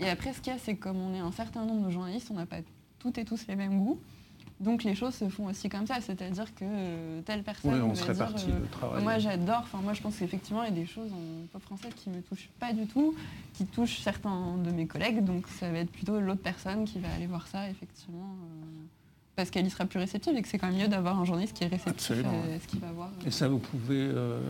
Et, 0.00 0.08
après, 0.08 0.32
ce 0.32 0.40
qu'il 0.40 0.52
y 0.52 0.56
a, 0.56 0.58
c'est 0.58 0.76
comme 0.76 0.98
on 0.98 1.14
est 1.14 1.18
un 1.18 1.32
certain 1.32 1.64
nombre 1.64 1.86
de 1.86 1.90
journalistes, 1.90 2.28
on 2.30 2.34
n'a 2.34 2.46
pas 2.46 2.58
toutes 2.98 3.18
et 3.18 3.24
tous 3.24 3.46
les 3.48 3.56
mêmes 3.56 3.78
goûts. 3.78 4.00
Donc 4.60 4.82
les 4.82 4.94
choses 4.96 5.14
se 5.14 5.28
font 5.28 5.46
aussi 5.46 5.68
comme 5.68 5.86
ça, 5.86 6.00
c'est-à-dire 6.00 6.52
que 6.54 6.64
euh, 6.64 7.20
telle 7.22 7.44
personne. 7.44 7.74
Oui, 7.74 7.80
on 7.80 7.94
se 7.94 8.04
répartit 8.04 8.50
euh, 8.50 8.58
le 8.60 8.66
travail. 8.66 9.02
Moi 9.04 9.18
j'adore, 9.18 9.60
enfin 9.62 9.78
moi 9.80 9.92
je 9.92 10.02
pense 10.02 10.16
qu'effectivement 10.16 10.64
il 10.64 10.70
y 10.70 10.72
a 10.72 10.80
des 10.80 10.86
choses 10.86 11.12
en 11.12 11.46
pop 11.52 11.62
français 11.62 11.88
qui 11.94 12.10
me 12.10 12.20
touchent 12.22 12.48
pas 12.58 12.72
du 12.72 12.86
tout, 12.86 13.14
qui 13.54 13.64
touchent 13.66 14.00
certains 14.00 14.56
de 14.56 14.70
mes 14.72 14.86
collègues, 14.86 15.24
donc 15.24 15.46
ça 15.46 15.70
va 15.70 15.78
être 15.78 15.92
plutôt 15.92 16.18
l'autre 16.18 16.42
personne 16.42 16.84
qui 16.86 16.98
va 16.98 17.08
aller 17.14 17.26
voir 17.26 17.46
ça 17.46 17.70
effectivement. 17.70 18.18
euh, 18.42 18.84
parce 19.36 19.50
qu'elle 19.50 19.64
y 19.64 19.70
sera 19.70 19.84
plus 19.84 20.00
réceptive 20.00 20.36
et 20.36 20.42
que 20.42 20.48
c'est 20.48 20.58
quand 20.58 20.66
même 20.66 20.76
mieux 20.80 20.88
d'avoir 20.88 21.20
un 21.20 21.24
journaliste 21.24 21.56
qui 21.56 21.62
est 21.62 21.68
réceptif 21.68 22.10
Absolument, 22.10 22.42
à 22.56 22.58
ce 22.58 22.66
qu'il 22.66 22.80
va 22.80 22.90
voir. 22.90 23.10
Et 23.24 23.30
ça, 23.30 23.46
vous 23.46 23.58
pouvez 23.60 24.10
euh, 24.12 24.40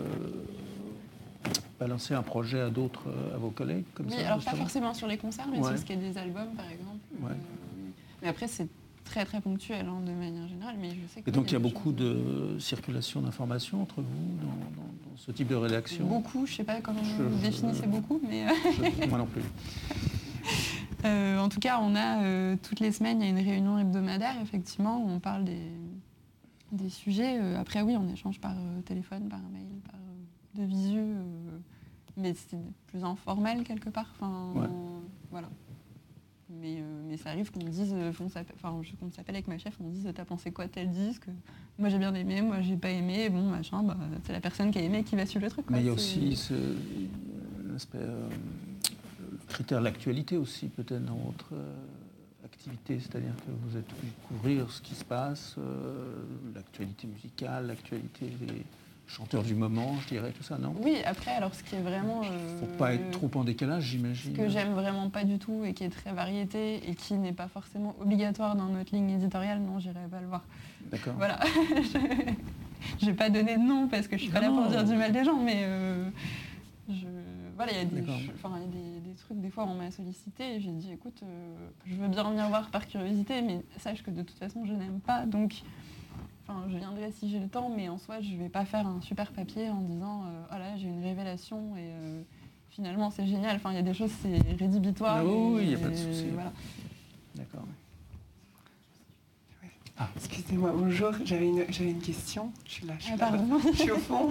balancer 1.79 2.15
un 2.15 2.23
projet 2.23 2.61
à 2.61 2.71
d'autres, 2.71 3.03
euh, 3.09 3.35
à 3.35 3.39
vos 3.39 3.51
collègues 3.51 3.85
comme 3.95 4.07
Oui, 4.07 4.15
ça 4.17 4.29
alors 4.33 4.43
pas 4.45 4.55
forcément 4.55 4.95
sur 4.95 5.07
les 5.07 5.19
concerts, 5.19 5.47
mais 5.51 5.59
Ouais. 5.59 5.69
sur 5.69 5.79
ce 5.79 5.85
qui 5.85 5.93
est 5.93 5.97
des 5.97 6.17
albums 6.17 6.55
par 6.57 6.65
exemple. 6.71 6.99
Ouais. 7.21 7.31
Euh, 7.33 7.91
mais 8.23 8.29
après 8.29 8.49
c'est 8.49 8.67
très 9.09 9.25
très 9.25 9.41
ponctuel 9.41 9.87
hein, 9.87 10.01
de 10.07 10.13
manière 10.13 10.47
générale, 10.49 10.77
mais 10.81 10.91
je 10.91 11.07
sais 11.13 11.23
que 11.23 11.29
Et 11.31 11.33
donc 11.33 11.51
il 11.51 11.55
y 11.55 11.57
a 11.57 11.61
beaucoup 11.61 11.91
choses- 11.91 11.97
de 11.97 12.57
circulation 12.59 13.21
d'informations 13.23 13.83
entre 13.83 14.03
vous 14.03 14.37
dans, 14.41 14.47
dans- 14.47 15.11
dans 15.11 15.17
ce 15.17 15.31
type 15.33 15.49
de 15.49 15.55
rédaction 15.55 16.07
Beaucoup, 16.07 16.47
je 16.47 16.55
sais 16.55 16.65
pas 16.65 16.81
comment 16.81 17.03
Je- 17.03 17.23
vous 17.23 17.39
je- 17.39 17.43
définissez 17.43 17.87
beaucoup, 17.87 18.21
mais 18.29 18.47
euh, 18.47 18.53
Je- 19.03 19.09
Moi 19.09 19.19
non 19.19 19.27
plus. 19.27 19.43
euh, 21.05 21.39
en 21.39 21.49
tout 21.49 21.61
cas, 21.61 21.79
on 21.81 21.95
a 21.95 22.23
euh, 22.23 22.57
toutes 22.63 22.81
les 22.81 22.93
semaines, 22.93 23.21
il 23.21 23.25
y 23.25 23.29
a 23.29 23.31
une 23.31 23.47
réunion 23.47 23.79
hebdomadaire, 23.79 24.35
effectivement, 24.43 25.03
où 25.05 25.09
on 25.09 25.21
parle 25.21 25.45
des, 25.45 25.71
des 26.73 26.89
sujets. 26.91 27.39
Euh, 27.41 27.59
après, 27.61 27.83
oui, 27.83 27.97
on 27.97 28.09
échange 28.13 28.41
par 28.41 28.53
euh, 28.53 28.81
téléphone, 28.83 29.29
par 29.29 29.41
mail, 29.53 29.67
par 29.85 29.95
euh, 29.95 30.63
de 30.63 30.65
visu, 30.69 30.99
euh, 30.99 31.59
mais 32.17 32.35
c'est 32.35 32.59
plus 32.89 33.05
informel 33.05 33.63
quelque 33.65 33.89
part. 33.91 34.13
Enfin, 34.17 34.53
Ouais. 34.55 34.69
voilà. 35.31 35.49
Mais, 36.61 36.77
euh, 36.79 37.03
mais 37.09 37.17
ça 37.17 37.31
arrive 37.31 37.51
qu'on 37.53 37.61
dise, 37.65 37.93
euh, 37.95 38.13
qu'on 38.13 38.29
s'appelle, 38.29 38.57
enfin, 38.57 38.77
je- 38.83 38.95
qu'on 38.97 39.11
s'appelle 39.13 39.37
avec 39.37 39.47
ma 39.49 39.59
chef, 39.59 39.77
on 39.81 39.89
dise, 39.91 40.09
t'as 40.15 40.25
pensé 40.25 40.51
quoi 40.51 40.67
tel 40.67 40.91
disque? 40.91 41.27
Moi 41.79 41.89
j'ai 41.89 41.99
bien 41.99 42.13
aimé, 42.15 42.43
moi 42.43 42.61
j'ai 42.63 42.77
pas 42.77 42.91
aimé, 42.91 43.29
bon 43.29 43.43
machin, 43.51 43.83
bah, 43.83 43.97
c'est 44.25 44.33
la 44.33 44.41
personne 44.41 44.71
qui 44.71 44.79
a 44.79 44.83
aimé 44.83 45.05
qui 45.05 45.15
va 45.15 45.25
suivre 45.27 45.45
le 45.45 45.51
truc. 45.51 45.67
quoi. 45.67 45.77
Mais 45.77 45.83
il 45.83 45.87
y 45.87 45.91
a 45.91 45.93
aussi 45.93 46.35
ce, 46.37 46.55
l'aspect, 47.71 47.99
euh, 47.99 48.29
le 49.21 49.39
critère 49.49 49.79
de 49.79 49.85
l'actualité 49.85 50.37
aussi 50.37 50.67
peut-être 50.69 51.05
dans 51.05 51.17
votre 51.17 51.51
euh, 51.53 51.75
activité, 52.45 52.99
c'est-à-dire 52.99 53.35
que 53.47 53.53
vous 53.53 53.77
êtes 53.77 53.91
obligé 53.93 54.09
de 54.13 54.27
couvrir 54.29 54.71
ce 54.71 54.81
qui 54.83 54.95
se 54.95 55.05
passe, 55.05 55.55
euh, 55.59 56.17
l'actualité 56.55 57.07
musicale, 57.07 57.69
l'actualité 57.69 58.27
des 58.41 58.65
chanteurs 59.09 59.43
du 59.43 59.55
moment, 59.55 59.95
je 60.03 60.09
dirais, 60.09 60.31
tout 60.33 60.43
ça, 60.43 60.59
non? 60.59 60.75
Oui, 60.83 60.99
après, 61.05 61.33
alors 61.33 61.55
ce 61.55 61.63
qui 61.63 61.75
est 61.75 61.81
vraiment. 61.81 62.23
euh, 62.25 62.61
Faut 62.61 62.67
pas 62.67 62.95
être 62.95 63.11
trop 63.11 63.31
en 63.35 63.43
décalage, 63.45 63.85
j'imagine. 63.85 64.33
Ce 64.33 64.37
que 64.37 64.49
j'aime 64.49 64.75
vraiment 64.75 65.09
pas 65.11 65.25
du 65.25 65.39
tout 65.39 65.65
et 65.65 65.73
qui 65.75 65.85
est 65.85 65.89
très 65.91 66.13
variété 66.13 66.89
et 66.89 66.95
qui 66.95 67.15
n'est 67.15 67.33
pas 67.33 67.49
forcément 67.49 67.97
obligatoire 68.01 68.55
dans 68.55 68.67
notre 68.69 68.95
ligne 68.95 69.11
éditoriale, 69.11 69.61
non, 69.61 69.79
j'irai 69.79 70.07
pas 70.11 70.21
le 70.21 70.27
voir. 70.29 70.45
D'accord. 70.91 71.15
Voilà. 71.17 71.39
je 73.01 73.07
vais 73.07 73.15
pas 73.15 73.31
donner 73.31 73.57
de 73.57 73.63
nom 73.63 73.89
parce 73.89 74.07
que 74.09 74.17
je 74.17 74.23
suis 74.23 74.31
pas 74.33 74.41
là 74.41 74.49
pour 74.51 74.67
dire 74.69 74.85
du 74.85 74.95
mal 74.95 75.13
des 75.13 75.25
gens, 75.25 75.39
mais 75.43 75.63
euh, 75.65 76.11
je, 76.89 77.07
voilà, 77.57 77.73
il 77.73 77.79
y 77.79 77.81
a, 77.81 77.85
des, 77.85 78.01
D'accord. 78.01 78.17
ch- 78.19 78.31
enfin, 78.35 78.53
il 78.59 78.63
y 78.63 78.65
a 78.65 78.69
des, 78.69 79.01
des 79.09 79.15
trucs, 79.15 79.41
des 79.41 79.51
fois 79.51 79.65
on 79.67 79.75
m'a 79.75 79.91
sollicité 79.91 80.55
et 80.57 80.61
j'ai 80.61 80.71
dit 80.71 80.93
écoute, 80.93 81.21
euh, 81.23 81.57
je 81.87 81.95
veux 81.95 82.09
bien 82.09 82.23
venir 82.31 82.49
voir 82.49 82.71
par 82.71 82.87
curiosité, 82.87 83.43
mais 83.43 83.63
sache 83.79 84.03
que 84.03 84.11
de 84.11 84.23
toute 84.23 84.39
façon 84.39 84.65
je 84.65 84.73
n'aime 84.73 85.01
pas, 85.01 85.27
donc 85.27 85.55
enfin, 86.49 86.63
je 86.69 86.77
viendrai 86.77 87.13
si 87.13 87.31
j'ai 87.31 87.39
le 87.39 87.49
temps, 87.49 87.71
mais 87.75 87.89
en 87.89 87.99
soi 87.99 88.21
je 88.21 88.35
vais 88.37 88.49
pas 88.49 88.65
faire 88.65 88.87
un 88.87 89.01
super 89.01 89.33
papier 89.33 89.69
en 89.71 89.83
disant 89.83 90.25
euh, 90.25 90.43
oh 90.51 90.59
là 90.59 90.77
j'ai 90.77 90.89
une 90.89 91.03
révélation 91.03 91.77
et 91.77 91.91
euh, 91.93 92.23
finalement 92.71 93.11
c'est 93.11 93.27
génial, 93.27 93.57
enfin 93.57 93.71
il 93.73 93.77
y 93.77 93.81
a 93.81 93.83
des 93.83 93.95
choses 93.95 94.13
c'est 94.23 94.39
rédhibitoire. 94.59 95.19
Ah 95.19 95.25
oui, 95.25 95.63
il 95.65 95.71
y 95.71 95.75
a 95.75 95.79
pas 95.79 95.89
de 95.89 95.95
souci. 95.95 96.27
Voilà. 96.33 96.53
D'accord. 97.35 97.65
Excusez-moi, 100.17 100.73
bonjour, 100.77 101.11
j'avais 101.25 101.47
une, 101.49 101.65
j'avais 101.71 101.91
une 101.91 102.01
question. 102.01 102.53
Je 102.65 102.71
suis 102.73 102.87
là, 102.87 102.95
je 103.01 103.05
suis, 103.07 103.15
Ah. 103.21 103.33
Je 103.73 103.79
suis 103.79 103.91
au 103.91 103.97
fond. 103.99 104.31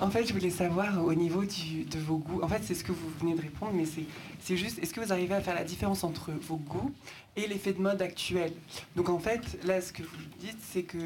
en 0.00 0.10
fait, 0.10 0.26
je 0.26 0.32
voulais 0.34 0.50
savoir 0.50 1.02
au 1.02 1.14
niveau 1.14 1.44
du- 1.44 1.84
de 1.84 1.98
vos 1.98 2.18
goûts. 2.18 2.42
En 2.42 2.48
fait, 2.48 2.60
c'est 2.62 2.74
ce 2.74 2.84
que 2.84 2.92
vous 2.92 3.08
venez 3.18 3.34
de 3.34 3.40
répondre, 3.40 3.72
mais 3.74 3.86
c'est, 3.86 4.04
c'est 4.40 4.56
juste, 4.58 4.78
est-ce 4.80 4.92
que 4.92 5.00
vous 5.00 5.10
arrivez 5.12 5.34
à 5.34 5.40
faire 5.40 5.54
la 5.54 5.64
différence 5.64 6.04
entre 6.04 6.32
vos 6.32 6.56
goûts 6.56 6.92
et 7.36 7.46
l'effet 7.46 7.72
de 7.72 7.80
mode 7.80 8.02
actuel? 8.02 8.52
Donc 8.94 9.08
en 9.08 9.18
fait, 9.18 9.58
là, 9.64 9.80
ce 9.80 9.90
que 9.92 10.02
vous 10.02 10.16
dites, 10.40 10.58
c'est 10.60 10.82
que 10.82 10.98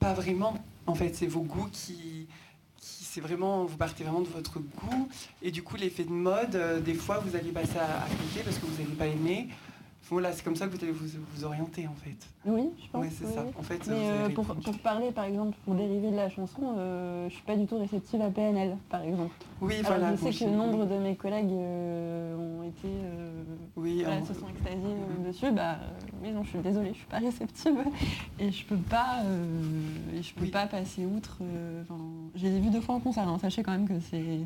pas 0.00 0.12
vraiment. 0.12 0.54
En 0.86 0.94
fait, 0.96 1.14
c'est 1.14 1.26
vos 1.28 1.42
goûts 1.42 1.68
qui, 1.72 2.26
qui 2.78 3.04
c'est 3.04 3.20
vraiment, 3.20 3.64
vous 3.64 3.76
partez 3.76 4.02
vraiment 4.02 4.20
de 4.22 4.28
votre 4.28 4.58
goût. 4.58 5.08
Et 5.42 5.52
du 5.52 5.62
coup, 5.62 5.76
l'effet 5.76 6.02
de 6.04 6.10
mode, 6.10 6.56
euh, 6.56 6.80
des 6.80 6.94
fois, 6.94 7.18
vous 7.24 7.36
allez 7.36 7.52
passer 7.52 7.78
à, 7.78 8.02
à 8.02 8.08
côté 8.08 8.42
parce 8.44 8.58
que 8.58 8.66
vous 8.66 8.82
n'allez 8.82 8.94
pas 8.96 9.06
aimer. 9.06 9.48
Voilà, 10.10 10.32
c'est 10.32 10.44
comme 10.44 10.54
ça 10.54 10.66
que 10.66 10.76
vous 10.76 10.82
allez 10.84 10.92
vous, 10.92 11.06
vous 11.34 11.44
orienter, 11.44 11.88
en 11.88 11.94
fait. 11.94 12.16
Oui, 12.46 12.68
je 12.78 12.88
pense. 12.90 13.02
Ouais, 13.02 13.10
c'est 13.10 13.24
oui, 13.24 13.32
ça. 13.34 13.44
En 13.58 13.62
fait, 13.62 13.80
Mais 13.88 13.94
euh, 13.96 14.28
pour, 14.28 14.44
pour 14.44 14.78
parler, 14.78 15.10
par 15.12 15.24
exemple, 15.24 15.56
pour 15.64 15.74
dériver 15.74 16.10
de 16.10 16.16
la 16.16 16.28
chanson, 16.28 16.74
euh, 16.76 17.26
je 17.30 17.34
suis 17.34 17.42
pas 17.42 17.56
du 17.56 17.66
tout 17.66 17.78
réceptive 17.78 18.20
à 18.20 18.28
PNL, 18.28 18.76
par 18.90 19.02
exemple. 19.02 19.34
Oui, 19.62 19.76
Alors, 19.78 19.92
voilà. 19.98 20.10
je 20.12 20.16
sais 20.16 20.22
bon, 20.24 20.30
que 20.30 20.36
j'ai- 20.36 20.46
nombre 20.50 20.84
de 20.86 20.94
mes 20.98 21.16
collègues 21.16 21.50
euh, 21.52 22.36
ont 22.36 22.62
été, 22.64 22.86
euh, 22.86 23.42
Oui, 23.76 24.02
voilà, 24.04 24.20
en- 24.20 24.26
se 24.26 24.34
sont 24.34 24.48
extasiés 24.48 24.78
euh, 24.84 25.26
dessus. 25.26 25.50
Bah, 25.52 25.78
euh, 25.80 25.86
oui, 26.22 26.32
non, 26.32 26.44
je 26.44 26.50
suis 26.50 26.58
désolée, 26.58 26.90
je 26.92 26.98
suis 26.98 27.06
pas 27.06 27.18
réceptive 27.18 27.72
et 28.38 28.52
je 28.52 28.64
peux 28.66 28.76
pas, 28.76 29.22
euh, 29.24 30.18
et 30.18 30.22
je 30.22 30.34
peux 30.34 30.42
Oui. 30.42 30.50
pas 30.50 30.66
passer 30.66 31.06
outre. 31.06 31.38
euh, 31.40 31.82
enfin, 31.82 31.98
je 32.34 32.42
les 32.46 32.56
ai 32.56 32.60
vus 32.60 32.70
deux 32.70 32.82
fois 32.82 32.96
en 32.96 33.00
concert. 33.00 33.26
hein, 33.26 33.38
sachez 33.40 33.62
quand 33.62 33.72
même 33.72 33.88
que 33.88 33.98
c'est 34.10 34.20
une. 34.20 34.44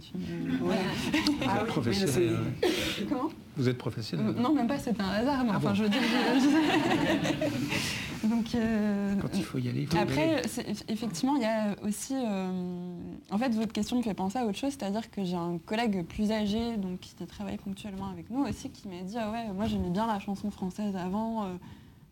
Ouais. 0.63 0.77
Ah 1.49 1.61
oui, 1.63 1.67
professionnel. 1.69 2.37
mais 2.63 2.69
Comment? 3.09 3.29
Vous 3.57 3.69
êtes 3.69 3.79
professionnel. 3.79 4.35
Non, 4.39 4.55
même 4.55 4.69
pas. 4.69 4.79
C'est 4.79 5.01
un 5.01 5.09
hasard. 5.09 5.45
Ah 5.53 5.57
enfin, 5.57 5.69
bon 5.71 5.75
je 5.75 5.83
veux 5.85 5.89
dire. 5.89 6.01
je- 6.03 7.59
Donc. 8.29 8.55
euh, 8.55 9.15
Quand 9.21 9.29
il 9.35 9.45
faut 9.45 9.59
y 9.59 9.69
aller, 9.69 9.87
faut 9.87 9.97
y 9.97 9.99
aller. 9.99 10.13
Après, 10.13 10.43
effectivement, 10.89 11.37
il 11.37 11.43
y 11.43 11.47
a 11.47 11.75
aussi. 11.87 12.15
euh, 12.15 12.97
en 13.31 13.39
fait, 13.39 13.55
votre 13.55 13.73
question 13.73 13.97
me 13.97 14.03
fait 14.03 14.15
penser 14.15 14.39
à 14.39 14.47
autre 14.47 14.59
chose, 14.59 14.73
c'est-à-dire 14.79 15.11
que 15.11 15.25
j'ai 15.25 15.37
un 15.37 15.59
collègue 15.65 16.05
plus 16.05 16.31
âgé, 16.33 16.77
donc 16.77 17.01
qui 17.01 17.15
travaille 17.27 17.57
ponctuellement 17.59 18.09
avec 18.09 18.31
nous 18.31 18.45
aussi, 18.45 18.71
qui 18.71 18.89
m'a 18.89 19.03
dit 19.03 19.17
Ah 19.19 19.31
ouais, 19.31 19.49
moi 19.55 19.67
j'aimais 19.67 19.91
bien 19.91 20.07
la 20.07 20.19
chanson 20.19 20.51
française 20.51 20.95
avant, 20.97 21.45
euh, 21.45 21.49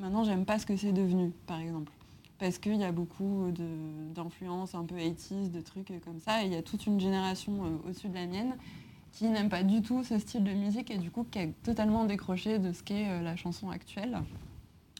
maintenant 0.00 0.24
j'aime 0.24 0.44
pas 0.44 0.58
ce 0.58 0.66
que 0.66 0.76
c'est 0.76 0.92
devenu, 0.92 1.32
par 1.46 1.60
exemple. 1.60 1.92
Parce 2.38 2.58
qu'il 2.58 2.76
y 2.76 2.84
a 2.84 2.92
beaucoup 2.92 3.50
d'influences 4.14 4.74
un 4.74 4.84
peu 4.84 4.96
80s, 4.96 5.50
de 5.50 5.60
trucs 5.60 5.88
comme 6.04 6.20
ça, 6.20 6.42
et 6.42 6.46
il 6.46 6.52
y 6.52 6.56
a 6.56 6.62
toute 6.62 6.86
une 6.86 7.00
génération 7.00 7.52
euh, 7.64 7.88
au-dessus 7.88 8.08
de 8.08 8.14
la 8.14 8.26
mienne 8.26 8.54
qui 9.16 9.28
n'aime 9.28 9.48
pas 9.48 9.62
du 9.62 9.80
tout 9.80 10.04
ce 10.04 10.18
style 10.18 10.44
de 10.44 10.52
musique 10.52 10.90
et 10.90 10.98
du 10.98 11.10
coup 11.10 11.24
qui 11.30 11.38
a 11.38 11.46
totalement 11.62 12.04
décroché 12.04 12.58
de 12.58 12.72
ce 12.74 12.82
qu'est 12.82 13.08
euh, 13.08 13.22
la 13.22 13.34
chanson 13.34 13.70
actuelle. 13.70 14.18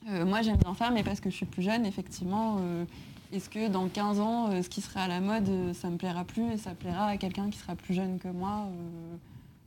Euh, 0.08 0.24
moi 0.24 0.40
j'aime 0.40 0.56
bien 0.56 0.74
ça, 0.74 0.90
mais 0.90 1.04
parce 1.04 1.20
que 1.20 1.28
je 1.28 1.36
suis 1.36 1.44
plus 1.46 1.62
jeune, 1.62 1.84
effectivement, 1.84 2.56
euh, 2.60 2.86
est-ce 3.32 3.50
que 3.50 3.68
dans 3.68 3.88
15 3.88 4.20
ans, 4.20 4.62
ce 4.62 4.68
qui 4.70 4.80
sera 4.80 5.02
à 5.02 5.08
la 5.08 5.20
mode, 5.20 5.74
ça 5.74 5.90
me 5.90 5.98
plaira 5.98 6.24
plus 6.24 6.50
et 6.52 6.56
ça 6.56 6.74
plaira 6.74 7.08
à 7.08 7.16
quelqu'un 7.18 7.50
qui 7.50 7.58
sera 7.58 7.76
plus 7.76 7.92
jeune 7.92 8.18
que 8.18 8.28
moi 8.28 8.68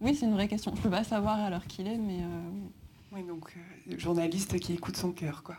Oui, 0.01 0.15
c'est 0.15 0.25
une 0.25 0.33
vraie 0.33 0.47
question. 0.47 0.73
Je 0.75 0.81
peux 0.81 0.89
pas 0.89 1.03
savoir 1.03 1.39
à 1.39 1.49
l'heure 1.49 1.67
qu'il 1.67 1.87
est, 1.87 1.97
mais 1.97 2.19
oui. 3.11 3.23
Donc 3.27 3.53
journaliste 3.97 4.59
qui 4.59 4.73
écoute 4.73 4.95
son 4.95 5.11
cœur, 5.11 5.43
quoi. 5.43 5.57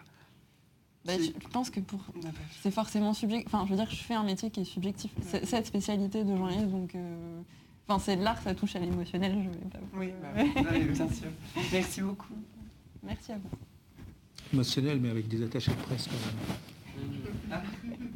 Bah, 1.04 1.12
je 1.18 1.48
pense 1.48 1.70
que 1.70 1.80
pour 1.80 2.00
On 2.16 2.20
a 2.20 2.32
pas- 2.32 2.38
c'est 2.62 2.70
forcément 2.70 3.14
subjectif. 3.14 3.54
Enfin, 3.54 3.64
je 3.66 3.70
veux 3.70 3.76
dire, 3.76 3.90
je 3.90 3.96
fais 4.02 4.14
un 4.14 4.22
métier 4.22 4.50
qui 4.50 4.60
est 4.60 4.64
subjectif. 4.64 5.10
Cette 5.44 5.66
spécialité 5.66 6.24
de 6.24 6.34
journaliste, 6.34 6.68
donc, 6.68 6.94
euh, 6.94 7.40
enfin, 7.88 7.98
c'est 8.04 8.16
de 8.16 8.22
l'art, 8.22 8.40
ça 8.42 8.54
touche 8.54 8.76
à 8.76 8.78
l'émotionnel. 8.78 9.32
Je 9.44 9.48
vais 9.50 9.64
pas. 9.70 9.78
vous- 9.92 9.98
Oui, 10.00 10.12
bah, 10.22 10.28
oui, 10.72 10.84
bien 10.84 11.08
sûr. 11.08 11.28
Merci 11.72 12.00
beaucoup. 12.02 12.34
Merci 13.02 13.32
à 13.32 13.36
vous. 13.36 13.50
émotionnel, 14.52 14.98
mais 15.00 15.10
avec 15.10 15.28
des 15.28 15.42
attachés 15.42 15.70
de 15.72 15.76
presse 15.76 16.08
quand 16.08 17.56
même. 17.56 17.62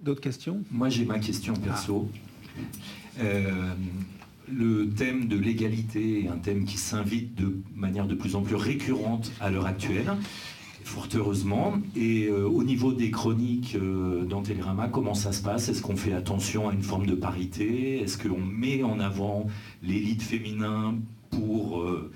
D'autres 0.00 0.20
questions? 0.22 0.62
Moi, 0.70 0.88
j'ai 0.88 1.04
ma 1.04 1.18
question 1.18 1.54
perso. 1.54 2.08
Euh, 3.20 3.74
le 4.48 4.88
thème 4.88 5.28
de 5.28 5.36
l'égalité 5.36 6.24
est 6.24 6.28
un 6.28 6.38
thème 6.38 6.64
qui 6.64 6.78
s'invite 6.78 7.34
de 7.34 7.60
manière 7.74 8.06
de 8.06 8.14
plus 8.14 8.34
en 8.34 8.42
plus 8.42 8.54
récurrente 8.56 9.30
à 9.40 9.50
l'heure 9.50 9.66
actuelle, 9.66 10.10
fort 10.84 11.08
heureusement. 11.14 11.74
Et 11.96 12.26
euh, 12.26 12.46
au 12.48 12.62
niveau 12.62 12.92
des 12.92 13.10
chroniques 13.10 13.74
euh, 13.74 14.24
dans 14.24 14.42
Télérama, 14.42 14.88
comment 14.88 15.14
ça 15.14 15.32
se 15.32 15.42
passe? 15.42 15.68
Est-ce 15.68 15.82
qu'on 15.82 15.96
fait 15.96 16.12
attention 16.12 16.68
à 16.68 16.72
une 16.72 16.82
forme 16.82 17.06
de 17.06 17.14
parité? 17.14 18.00
Est-ce 18.00 18.18
qu'on 18.18 18.40
met 18.40 18.82
en 18.82 19.00
avant 19.00 19.46
l'élite 19.82 20.22
féminin 20.22 20.98
pour 21.30 21.80
euh, 21.80 22.10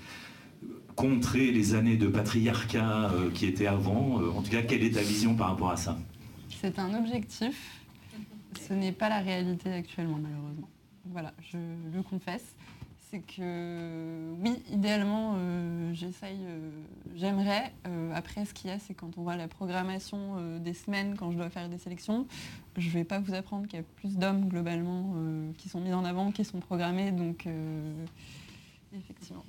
contrer 0.95 1.51
les 1.51 1.73
années 1.75 1.97
de 1.97 2.07
patriarcat 2.07 3.11
qui 3.33 3.45
étaient 3.45 3.67
avant? 3.67 4.21
En 4.35 4.41
tout 4.41 4.51
cas, 4.51 4.61
quelle 4.61 4.83
est 4.83 4.91
ta 4.91 5.01
vision 5.01 5.35
par 5.35 5.49
rapport 5.49 5.71
à 5.71 5.77
ça? 5.77 5.97
C'est 6.61 6.79
un 6.79 6.93
objectif. 6.97 7.81
Ce 8.67 8.73
n'est 8.73 8.93
pas 8.93 9.09
la 9.09 9.19
réalité 9.19 9.71
actuellement, 9.71 10.17
malheureusement. 10.21 10.69
Voilà, 11.11 11.33
je 11.51 11.57
le 11.93 12.01
confesse. 12.01 12.55
C'est 13.11 13.19
que 13.19 14.33
oui, 14.41 14.63
idéalement, 14.71 15.35
euh, 15.37 15.93
j'essaye, 15.93 16.39
euh, 16.47 16.71
j'aimerais. 17.15 17.71
Euh, 17.87 18.11
après, 18.15 18.45
ce 18.45 18.53
qu'il 18.53 18.69
y 18.69 18.73
a, 18.73 18.79
c'est 18.79 18.95
quand 18.95 19.17
on 19.17 19.21
voit 19.21 19.35
la 19.35 19.47
programmation 19.47 20.37
des 20.59 20.73
semaines, 20.73 21.15
quand 21.17 21.31
je 21.31 21.37
dois 21.37 21.49
faire 21.49 21.69
des 21.69 21.77
sélections, 21.77 22.25
je 22.77 22.87
ne 22.87 22.93
vais 22.93 23.03
pas 23.03 23.19
vous 23.19 23.33
apprendre 23.35 23.67
qu'il 23.67 23.79
y 23.79 23.81
a 23.81 23.85
plus 23.97 24.17
d'hommes 24.17 24.49
globalement 24.49 25.13
qui 25.57 25.69
sont 25.69 25.81
mis 25.81 25.93
en 25.93 26.03
avant, 26.03 26.31
qui 26.31 26.43
sont 26.43 26.59
programmés. 26.59 27.11
Donc, 27.11 27.47
effectivement. 28.95 29.45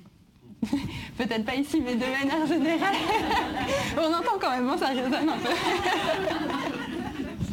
Peut-être 1.17 1.45
pas 1.45 1.55
ici, 1.55 1.81
mais 1.81 1.95
de 1.95 1.99
manière 1.99 2.45
générale. 2.47 2.95
On 3.97 4.13
entend 4.13 4.39
quand 4.39 4.51
même, 4.51 4.77
ça 4.77 4.87
résonne 4.87 5.29
un 5.29 5.37
peu. 5.37 6.93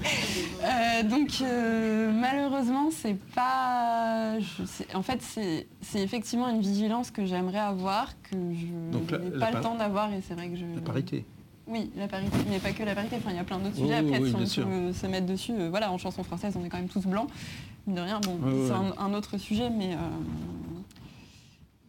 Euh, 0.05 1.03
donc 1.03 1.31
euh, 1.43 2.11
malheureusement, 2.13 2.91
c'est 2.91 3.19
pas. 3.35 4.35
en 4.95 5.03
fait, 5.03 5.21
c'est 5.21 5.67
effectivement 6.03 6.49
une 6.49 6.61
vigilance 6.61 7.11
que 7.11 7.27
j'aimerais 7.27 7.59
avoir, 7.59 8.13
que 8.23 8.37
je 8.37 9.17
n'ai 9.17 9.39
pas 9.39 9.51
le 9.51 9.61
temps 9.61 9.75
d'avoir, 9.75 10.13
et 10.13 10.23
c'est 10.27 10.35
vrai 10.35 10.49
que 10.49 10.57
je. 10.57 10.65
La 10.75 10.81
parité. 10.81 11.25
Oui, 11.67 11.91
la 11.97 12.09
parité, 12.09 12.37
mais 12.51 12.59
pas 12.59 12.73
que 12.73 12.83
la 12.83 12.95
parité. 12.95 13.17
Enfin, 13.17 13.31
il 13.31 13.37
y 13.37 13.41
a 13.41 13.45
plein 13.45 13.59
d'autres 13.59 13.77
sujets. 13.77 13.95
Après, 13.95 14.21
si 14.47 14.61
on 14.61 14.67
peut 14.67 14.93
se 14.93 15.07
mettre 15.07 15.27
dessus, 15.27 15.53
euh, 15.53 15.71
voilà, 15.71 15.91
en 15.91 15.99
chanson 15.99 16.23
française, 16.23 16.55
on 16.61 16.65
est 16.65 16.69
quand 16.69 16.79
même 16.79 16.89
tous 16.89 17.07
blancs. 17.07 17.29
De 17.87 18.01
rien, 18.01 18.21
bon, 18.21 18.39
c'est 18.67 19.01
un, 19.01 19.13
autre 19.13 19.37
sujet, 19.37 19.69
mais, 19.69 19.95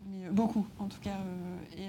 mais 0.09 0.29
beaucoup, 0.29 0.65
en 0.77 0.87
tout 0.87 0.99
cas. 1.01 1.17
et 1.77 1.87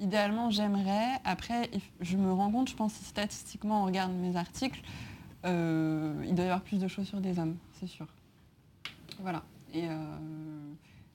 idéalement, 0.00 0.50
j'aimerais. 0.50 1.20
Après, 1.24 1.70
je 2.00 2.16
me 2.16 2.32
rends 2.32 2.50
compte, 2.50 2.68
je 2.68 2.74
pense, 2.74 2.94
statistiquement, 2.94 3.82
on 3.82 3.86
regarde 3.86 4.12
mes 4.12 4.36
articles, 4.36 4.80
euh, 5.46 6.24
il 6.26 6.34
doit 6.34 6.44
y 6.44 6.48
avoir 6.48 6.62
plus 6.62 6.80
de 6.80 6.88
choses 6.88 7.06
sur 7.06 7.20
des 7.20 7.38
hommes, 7.38 7.56
c'est 7.74 7.86
sûr. 7.86 8.06
Voilà. 9.20 9.42
Euh, 9.74 10.72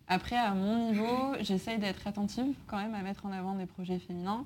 après, 0.08 0.38
à 0.38 0.54
mon 0.54 0.92
niveau, 0.92 1.36
j'essaye 1.42 1.80
d'être 1.80 2.08
attentive 2.08 2.54
quand 2.68 2.78
même 2.78 2.96
à 2.96 3.02
mettre 3.02 3.26
en 3.26 3.32
avant 3.32 3.56
des 3.56 3.66
projets 3.66 4.00
féminins. 4.00 4.46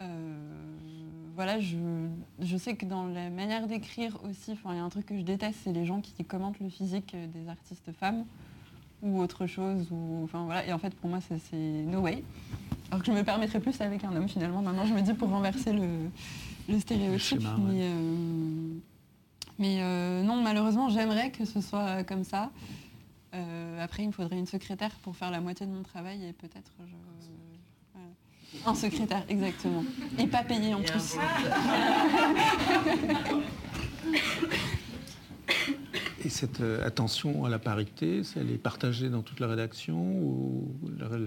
Euh, 0.00 0.36
voilà, 1.34 1.58
je, 1.60 2.56
sais 2.56 2.74
que 2.74 2.86
dans 2.86 3.06
la 3.06 3.30
manière 3.30 3.66
d'écrire 3.66 4.18
aussi, 4.24 4.56
il 4.64 4.76
y 4.76 4.78
a 4.78 4.82
un 4.82 4.88
truc 4.88 5.06
que 5.06 5.16
je 5.16 5.22
déteste, 5.22 5.60
c'est 5.64 5.72
les 5.72 5.86
gens 5.86 6.00
qui 6.00 6.24
commentent 6.24 6.60
le 6.60 6.68
physique 6.68 7.14
des 7.14 7.48
artistes 7.48 7.92
femmes 7.92 8.24
ou 9.02 9.20
autre 9.20 9.46
chose. 9.46 9.86
Voilà. 10.32 10.66
Et 10.66 10.72
en 10.72 10.78
fait, 10.78 10.94
pour 10.94 11.08
moi, 11.08 11.20
c'est 11.20 11.56
no 11.56 12.00
way. 12.00 12.24
Alors 12.90 13.02
que 13.02 13.06
je 13.06 13.16
me 13.16 13.22
permettrais 13.22 13.60
plus 13.60 13.80
avec 13.80 14.02
un 14.02 14.14
homme 14.16 14.28
finalement. 14.28 14.62
Maintenant, 14.62 14.86
je 14.86 14.94
me 14.94 15.02
dis 15.02 15.12
pour 15.12 15.28
renverser 15.28 15.72
le, 15.72 16.10
le 16.68 16.78
stéréotype. 16.78 17.42
mais, 19.58 19.80
euh, 19.80 19.82
euh, 19.82 20.22
non, 20.22 20.36
malheureusement, 20.42 20.88
j'aimerais 20.90 21.30
que 21.30 21.44
ce 21.44 21.60
soit 21.60 22.04
comme 22.04 22.24
ça. 22.24 22.50
Euh, 23.34 23.82
après, 23.82 24.04
il 24.04 24.08
me 24.08 24.12
faudrait 24.12 24.38
une 24.38 24.46
secrétaire 24.46 24.92
pour 25.02 25.16
faire 25.16 25.30
la 25.30 25.40
moitié 25.40 25.66
de 25.66 25.72
mon 25.72 25.82
travail 25.82 26.24
et 26.24 26.32
peut-être 26.32 26.70
Un 28.66 28.74
secrétaire, 28.74 29.24
exactement. 29.28 29.84
Et 30.18 30.26
pas 30.26 30.42
payé 30.42 30.74
en 30.74 30.82
plus. 30.82 31.16
Et 36.24 36.30
cette 36.30 36.60
attention 36.84 37.44
à 37.44 37.48
la 37.48 37.58
parité, 37.58 38.22
elle 38.36 38.50
est 38.50 38.58
partagée 38.58 39.08
dans 39.08 39.22
toute 39.22 39.40
la 39.40 39.46
rédaction 39.46 39.96
ou 39.96 40.68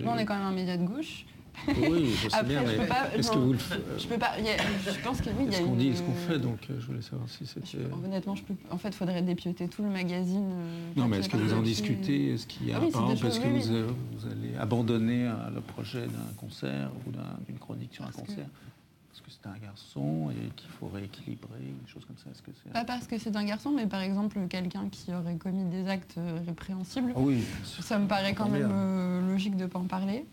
On 0.05 0.17
est 0.17 0.25
quand 0.25 0.35
même 0.35 0.43
un 0.43 0.51
média 0.51 0.77
de 0.77 0.85
gauche. 0.85 1.25
Oui, 1.67 2.13
je 2.23 2.29
sais 2.29 2.43
bien, 2.43 2.61
mais 2.63 3.17
est-ce 3.17 3.31
que 3.31 3.37
vous 3.37 3.53
le 3.53 3.57
faites 3.57 3.81
Je 3.97 4.07
peux 4.07 4.17
pas. 4.17 4.33
je 4.37 5.03
pense 5.03 5.21
que 5.21 5.29
oui, 5.29 5.45
il 5.47 5.51
y 5.51 5.55
a. 5.55 5.59
Ce 5.59 5.63
qu'on 5.63 5.75
dit, 5.75 5.89
est 5.89 5.95
ce 5.95 6.03
qu'on 6.03 6.13
fait, 6.13 6.39
donc 6.39 6.59
euh, 6.69 6.79
je 6.79 6.87
voulais 6.87 7.01
savoir 7.01 7.27
si 7.29 7.45
c'était. 7.45 7.85
Honnêtement, 8.03 8.35
je 8.35 8.43
peux. 8.43 8.53
En 8.69 8.77
fait, 8.77 8.89
il 8.89 8.95
faudrait 8.95 9.21
dépioter 9.21 9.67
tout 9.67 9.83
le 9.83 9.89
magazine. 9.89 10.51
Euh, 10.51 10.91
non, 10.95 11.07
mais 11.07 11.19
est-ce 11.19 11.29
que 11.29 11.37
vous 11.37 11.53
en 11.53 11.61
discutez 11.61 12.33
Est-ce 12.33 12.47
qu'il 12.47 12.67
y 12.67 12.73
a, 12.73 12.77
ah 12.77 12.79
par 12.91 13.11
exemple, 13.11 13.27
est-ce 13.27 13.39
que 13.39 13.47
vous, 13.47 13.71
euh, 13.71 13.87
vous, 14.13 14.27
allez 14.27 14.55
abandonner 14.57 15.31
le 15.53 15.61
projet 15.61 16.01
d'un 16.07 16.33
concert 16.37 16.91
ou 17.05 17.11
d'une 17.47 17.59
chronique 17.59 17.93
sur 17.93 18.05
un 18.05 18.11
concert 18.11 18.47
parce 19.09 19.19
que 19.19 19.29
c'est 19.29 19.49
un 19.49 19.57
garçon 19.61 20.29
et 20.31 20.49
qu'il 20.55 20.69
faut 20.69 20.87
rééquilibrer, 20.87 21.59
des 21.59 21.91
choses 21.91 22.05
comme 22.05 22.15
ça 22.15 22.29
Est-ce 22.31 22.41
que 22.41 22.51
c'est... 22.63 22.71
Pas 22.71 22.85
parce 22.85 23.07
que 23.07 23.17
c'est 23.17 23.35
un 23.35 23.43
garçon, 23.43 23.71
mais 23.75 23.85
par 23.85 23.99
exemple 23.99 24.39
quelqu'un 24.47 24.87
qui 24.89 25.13
aurait 25.13 25.35
commis 25.35 25.65
des 25.65 25.85
actes 25.89 26.17
répréhensibles. 26.47 27.11
Oui, 27.17 27.43
ça 27.81 27.99
me 27.99 28.07
paraît 28.07 28.33
quand 28.33 28.47
même 28.47 29.27
logique 29.27 29.57
de 29.57 29.63
ne 29.63 29.67
pas 29.67 29.79
en 29.79 29.85
parler. 29.85 30.25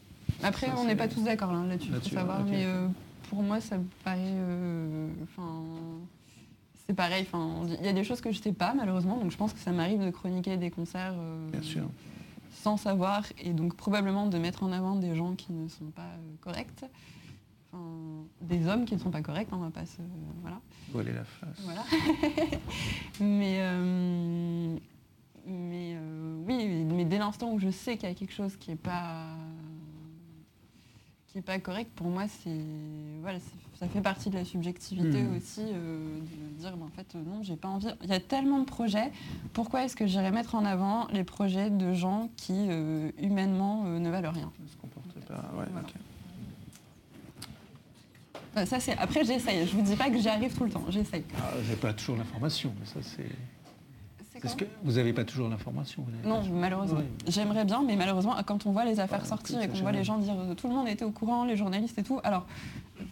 Après, 0.42 0.70
on 0.76 0.84
n'est 0.84 0.96
pas 0.96 1.08
tous 1.08 1.22
d'accord 1.22 1.52
là-dessus, 1.52 1.90
il 1.92 2.00
faut 2.00 2.14
savoir. 2.14 2.44
Mais 2.44 2.64
euh, 2.64 2.86
pour 3.28 3.42
moi, 3.42 3.60
ça 3.60 3.78
me 3.78 3.84
paraît. 4.04 4.18
Euh, 4.20 5.08
c'est 6.86 6.94
pareil. 6.94 7.26
Il 7.80 7.84
y 7.84 7.88
a 7.88 7.92
des 7.92 8.04
choses 8.04 8.20
que 8.20 8.32
je 8.32 8.38
ne 8.38 8.42
sais 8.42 8.52
pas, 8.52 8.72
malheureusement. 8.74 9.18
Donc 9.18 9.30
je 9.30 9.36
pense 9.36 9.52
que 9.52 9.58
ça 9.58 9.72
m'arrive 9.72 10.04
de 10.04 10.10
chroniquer 10.10 10.56
des 10.56 10.70
concerts. 10.70 11.14
Euh, 11.18 11.50
sans 12.52 12.76
savoir. 12.76 13.24
Et 13.38 13.52
donc 13.52 13.74
probablement 13.74 14.26
de 14.26 14.38
mettre 14.38 14.62
en 14.62 14.72
avant 14.72 14.96
des 14.96 15.14
gens 15.14 15.34
qui 15.34 15.52
ne 15.52 15.68
sont 15.68 15.90
pas 15.94 16.10
corrects. 16.40 16.84
des 18.40 18.66
hommes 18.66 18.84
qui 18.84 18.94
ne 18.94 19.00
sont 19.00 19.10
pas 19.10 19.22
corrects, 19.22 19.48
on 19.52 19.58
va 19.58 19.70
pas 19.70 19.86
se. 19.86 20.00
Voilà. 20.42 20.60
Voiler 20.90 21.12
la 21.12 21.24
face. 21.24 21.60
Voilà. 21.64 21.84
mais. 23.20 23.60
mais 25.46 25.96
oui, 26.46 26.84
mais 26.84 27.04
dès 27.04 27.18
l'instant 27.18 27.52
où 27.52 27.58
je 27.58 27.70
sais 27.70 27.96
qu'il 27.96 28.08
y 28.08 28.12
a 28.12 28.14
quelque 28.14 28.32
chose 28.32 28.56
qui 28.56 28.70
n'est 28.70 28.76
pas 28.76 29.26
qui 31.28 31.36
n'est 31.36 31.42
pas 31.42 31.58
correct, 31.58 31.90
pour 31.94 32.08
moi, 32.08 32.24
c'est 32.26 32.64
voilà, 33.20 33.38
ça 33.78 33.86
fait 33.86 34.00
partie 34.00 34.30
de 34.30 34.36
la 34.36 34.44
subjectivité 34.44 35.22
hmm. 35.22 35.36
aussi, 35.36 35.60
euh, 35.60 36.18
de 36.20 36.58
dire, 36.58 36.76
ben, 36.76 36.86
en 36.86 36.88
fait, 36.88 37.14
non, 37.14 37.42
j'ai 37.42 37.56
pas 37.56 37.68
envie. 37.68 37.88
Il 38.02 38.08
y 38.08 38.14
a 38.14 38.20
tellement 38.20 38.60
de 38.60 38.64
projets, 38.64 39.12
pourquoi 39.52 39.84
est-ce 39.84 39.94
que 39.94 40.06
j'irais 40.06 40.30
mettre 40.30 40.54
en 40.54 40.64
avant 40.64 41.06
les 41.08 41.24
projets 41.24 41.68
de 41.68 41.92
gens 41.92 42.30
qui, 42.36 42.68
euh, 42.70 43.10
humainement, 43.18 43.84
euh, 43.86 43.98
ne 43.98 44.10
valent 44.10 44.32
rien? 44.32 44.50
Ça, 48.66 48.80
c'est... 48.80 48.96
Après, 48.98 49.24
j'essaye. 49.24 49.66
Je 49.66 49.76
vous 49.76 49.82
dis 49.82 49.94
pas 49.94 50.10
que 50.10 50.18
j'y 50.18 50.28
arrive 50.28 50.56
tout 50.56 50.64
le 50.64 50.70
temps. 50.70 50.84
J'essaye. 50.88 51.24
Ah, 51.36 51.52
j'ai 51.62 51.76
pas 51.76 51.92
toujours 51.92 52.16
l'information, 52.16 52.74
mais 52.80 52.86
ça, 52.86 52.98
c'est... 53.02 53.30
Est-ce 54.44 54.56
que 54.56 54.64
vous 54.82 54.92
n'avez 54.92 55.12
pas 55.12 55.24
toujours 55.24 55.48
l'information 55.48 56.04
Non, 56.24 56.42
malheureusement. 56.52 57.00
J'aimerais 57.26 57.64
bien, 57.64 57.82
mais 57.86 57.96
malheureusement, 57.96 58.36
quand 58.46 58.66
on 58.66 58.72
voit 58.72 58.84
les 58.84 59.00
affaires 59.00 59.26
sortir 59.26 59.60
et 59.60 59.68
qu'on 59.68 59.78
voit 59.78 59.92
les 59.92 60.04
gens 60.04 60.18
dire 60.18 60.34
euh, 60.38 60.54
tout 60.54 60.68
le 60.68 60.74
monde 60.74 60.88
était 60.88 61.04
au 61.04 61.10
courant, 61.10 61.44
les 61.44 61.56
journalistes 61.56 61.98
et 61.98 62.02
tout, 62.02 62.20
alors 62.24 62.46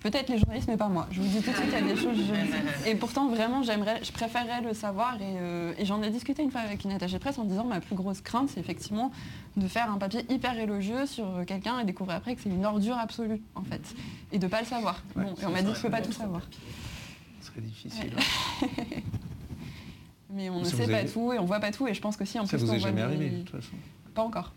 peut-être 0.01 0.29
les 0.29 0.39
journalistes, 0.39 0.69
mais 0.69 0.77
pas 0.77 0.89
moi. 0.89 1.07
Je 1.11 1.21
vous 1.21 1.29
dis 1.29 1.43
tout 1.43 1.51
de 1.51 1.57
suite, 1.57 1.69
il 1.69 1.87
y 1.87 1.91
a 1.91 1.95
des 1.95 2.01
choses. 2.01 2.17
Je... 2.17 2.89
Et 2.89 2.95
pourtant, 2.95 3.29
vraiment, 3.29 3.63
j'aimerais, 3.63 4.03
je 4.03 4.13
préférerais 4.13 4.63
le 4.63 4.75
savoir. 4.75 5.17
Euh, 5.21 5.73
et, 5.79 5.85
j'en 5.85 6.03
ai 6.03 6.11
discuté 6.11 6.43
une 6.43 6.51
fois 6.51 6.61
avec 6.61 6.85
une 6.85 6.93
attachée 6.93 7.19
presse 7.19 7.39
en 7.39 7.45
disant 7.45 7.65
ma 7.65 7.81
plus 7.81 7.97
grosse 7.97 8.21
crainte, 8.21 8.51
c'est 8.51 8.61
effectivement 8.61 9.11
de 9.57 9.67
faire 9.69 9.91
un 9.91 9.99
papier 9.99 10.25
hyper 10.29 10.59
élogieux 10.59 11.07
sur 11.07 11.45
quelqu'un 11.47 11.81
et 11.81 11.85
découvrir 11.85 12.17
après 12.17 12.35
que 12.35 12.43
c'est 12.43 12.51
une 12.51 12.65
ordure 12.65 12.99
absolue, 12.99 13.41
en 13.55 13.63
fait, 13.63 13.95
et 14.33 14.39
de 14.39 14.45
ne 14.45 14.51
pas 14.51 14.61
le 14.61 14.67
savoir. 14.67 15.03
bon, 15.15 15.35
et 15.41 15.47
on 15.47 15.51
m'a 15.51 15.63
dit 15.63 15.73
je 15.73 15.79
ne 15.79 15.83
peux 15.83 15.91
pas 15.91 16.03
tout 16.03 16.13
savoir. 16.13 16.43
Ce 17.41 17.49
serait 17.49 17.61
difficile. 17.61 18.13
Mais 20.31 20.51
on 20.51 20.61
ne 20.61 20.65
sait 20.65 20.89
pas 20.89 21.05
tout 21.05 21.33
et 21.33 21.39
on 21.39 21.45
voit 21.45 21.61
pas 21.61 21.73
tout. 21.73 21.87
Et 21.87 21.95
je 21.95 22.01
pense 22.01 22.17
que 22.17 22.25
si 22.25 22.39
en 22.39 22.47
ça 22.47 22.57
plus. 22.57 22.67
vous 22.67 22.75
est 22.75 22.81
jamais 22.81 23.03
arrivé, 23.03 23.31
de 23.31 23.39
toute 23.39 23.51
façon. 23.51 23.77
Pas 24.15 24.23
encore. 24.23 24.53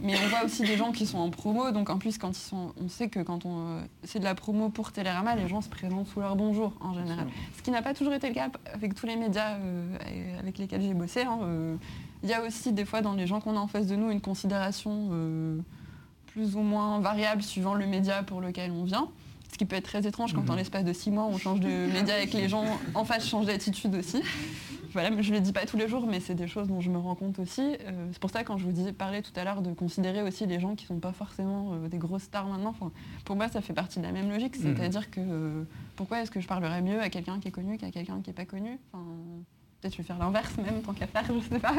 Mais 0.00 0.14
on 0.22 0.28
voit 0.28 0.44
aussi 0.44 0.62
des 0.62 0.76
gens 0.76 0.92
qui 0.92 1.06
sont 1.06 1.18
en 1.18 1.30
promo, 1.30 1.70
donc 1.70 1.90
en 1.90 1.98
plus 1.98 2.18
quand 2.18 2.30
ils 2.30 2.42
sont, 2.42 2.72
on 2.82 2.88
sait 2.88 3.08
que 3.08 3.20
quand 3.20 3.46
on 3.46 3.78
euh, 3.78 3.80
c'est 4.04 4.18
de 4.18 4.24
la 4.24 4.34
promo 4.34 4.68
pour 4.68 4.92
Télérama, 4.92 5.34
les 5.36 5.48
gens 5.48 5.60
se 5.60 5.68
présentent 5.68 6.08
sous 6.08 6.20
leur 6.20 6.36
bonjour 6.36 6.72
en 6.80 6.94
général. 6.94 7.26
Ce 7.56 7.62
qui 7.62 7.70
n'a 7.70 7.82
pas 7.82 7.94
toujours 7.94 8.12
été 8.12 8.28
le 8.28 8.34
cas 8.34 8.50
avec 8.72 8.94
tous 8.94 9.06
les 9.06 9.16
médias 9.16 9.56
euh, 9.56 9.96
avec 10.38 10.58
lesquels 10.58 10.82
j'ai 10.82 10.94
bossé. 10.94 11.22
Hein, 11.22 11.38
euh. 11.42 11.76
Il 12.22 12.28
y 12.28 12.34
a 12.34 12.42
aussi 12.42 12.72
des 12.72 12.84
fois 12.84 13.02
dans 13.02 13.14
les 13.14 13.26
gens 13.26 13.40
qu'on 13.40 13.56
a 13.56 13.60
en 13.60 13.66
face 13.66 13.86
de 13.86 13.96
nous 13.96 14.10
une 14.10 14.20
considération 14.20 15.10
plus 16.26 16.54
ou 16.54 16.60
moins 16.60 17.00
variable 17.00 17.42
suivant 17.42 17.74
le 17.74 17.86
média 17.86 18.22
pour 18.22 18.40
lequel 18.40 18.70
on 18.70 18.84
vient. 18.84 19.08
Ce 19.52 19.58
qui 19.58 19.64
peut 19.64 19.76
être 19.76 19.84
très 19.84 20.06
étrange 20.06 20.32
quand 20.32 20.44
dans 20.44 20.54
mhm. 20.54 20.58
l'espace 20.60 20.84
de 20.84 20.92
six 20.92 21.10
mois 21.10 21.24
on 21.24 21.38
change 21.38 21.60
de 21.60 21.68
média 21.92 22.20
et 22.20 22.26
que 22.26 22.36
les 22.36 22.48
gens 22.48 22.64
en 22.94 23.04
face 23.04 23.28
changent 23.28 23.46
d'attitude 23.46 23.94
aussi 23.94 24.22
voilà, 24.92 25.10
je 25.22 25.30
ne 25.30 25.36
le 25.36 25.40
dis 25.40 25.52
pas 25.52 25.64
tous 25.64 25.76
les 25.76 25.88
jours, 25.88 26.06
mais 26.06 26.20
c'est 26.20 26.34
des 26.34 26.46
choses 26.46 26.68
dont 26.68 26.80
je 26.80 26.90
me 26.90 26.98
rends 26.98 27.14
compte 27.14 27.38
aussi. 27.38 27.62
Euh, 27.62 28.08
c'est 28.12 28.20
pour 28.20 28.30
ça 28.30 28.44
quand 28.44 28.58
je 28.58 28.64
vous 28.64 28.72
disais, 28.72 28.92
parlais 28.92 29.22
tout 29.22 29.32
à 29.36 29.44
l'heure 29.44 29.62
de 29.62 29.72
considérer 29.72 30.22
aussi 30.22 30.46
les 30.46 30.60
gens 30.60 30.74
qui 30.74 30.84
ne 30.84 30.88
sont 30.88 31.00
pas 31.00 31.12
forcément 31.12 31.72
euh, 31.72 31.88
des 31.88 31.98
grosses 31.98 32.24
stars 32.24 32.46
maintenant. 32.46 32.74
pour 33.24 33.36
moi, 33.36 33.48
ça 33.48 33.60
fait 33.60 33.72
partie 33.72 33.98
de 33.98 34.04
la 34.04 34.12
même 34.12 34.30
logique. 34.30 34.58
Mhm. 34.58 34.76
C'est-à-dire 34.76 35.10
que 35.10 35.20
euh, 35.20 35.64
pourquoi 35.96 36.20
est-ce 36.20 36.30
que 36.30 36.40
je 36.40 36.46
parlerais 36.46 36.82
mieux 36.82 37.00
à 37.00 37.08
quelqu'un 37.08 37.40
qui 37.40 37.48
est 37.48 37.52
connu 37.52 37.78
qu'à 37.78 37.90
quelqu'un 37.90 38.20
qui 38.20 38.30
n'est 38.30 38.34
pas 38.34 38.44
connu? 38.44 38.78
Peut-être 39.80 39.94
je 39.94 39.98
vais 39.98 40.04
faire 40.04 40.18
l'inverse 40.18 40.56
même, 40.58 40.82
tant 40.82 40.92
qu'à 40.92 41.06
faire, 41.06 41.24
je 41.28 41.32
ne 41.32 41.40
sais 41.40 41.58
pas. 41.58 41.74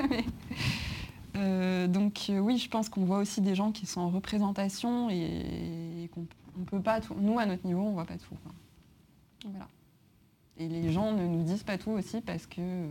donc 1.87 2.29
oui, 2.29 2.57
je 2.57 2.69
pense 2.69 2.89
qu'on 2.89 3.05
voit 3.05 3.19
aussi 3.19 3.41
des 3.41 3.55
gens 3.55 3.71
qui 3.71 3.85
sont 3.85 4.01
en 4.01 4.09
représentation 4.09 5.09
et, 5.09 6.09
qu'on 6.13 6.25
ne 6.61 6.65
peut 6.65 6.81
pas 6.81 7.01
tout. 7.01 7.15
Nous, 7.15 7.39
à 7.39 7.45
notre 7.45 7.65
niveau, 7.65 7.81
on 7.81 7.89
ne 7.89 7.93
voit 7.93 8.05
pas 8.05 8.17
tout. 8.17 8.35
Voilà. 9.45 9.67
Et 10.57 10.67
les 10.67 10.91
gens 10.91 11.11
ne 11.11 11.25
nous 11.25 11.43
disent 11.43 11.63
pas 11.63 11.77
tout 11.77 11.91
aussi 11.91 12.21
parce 12.21 12.45
que... 12.45 12.59
Euh, 12.59 12.87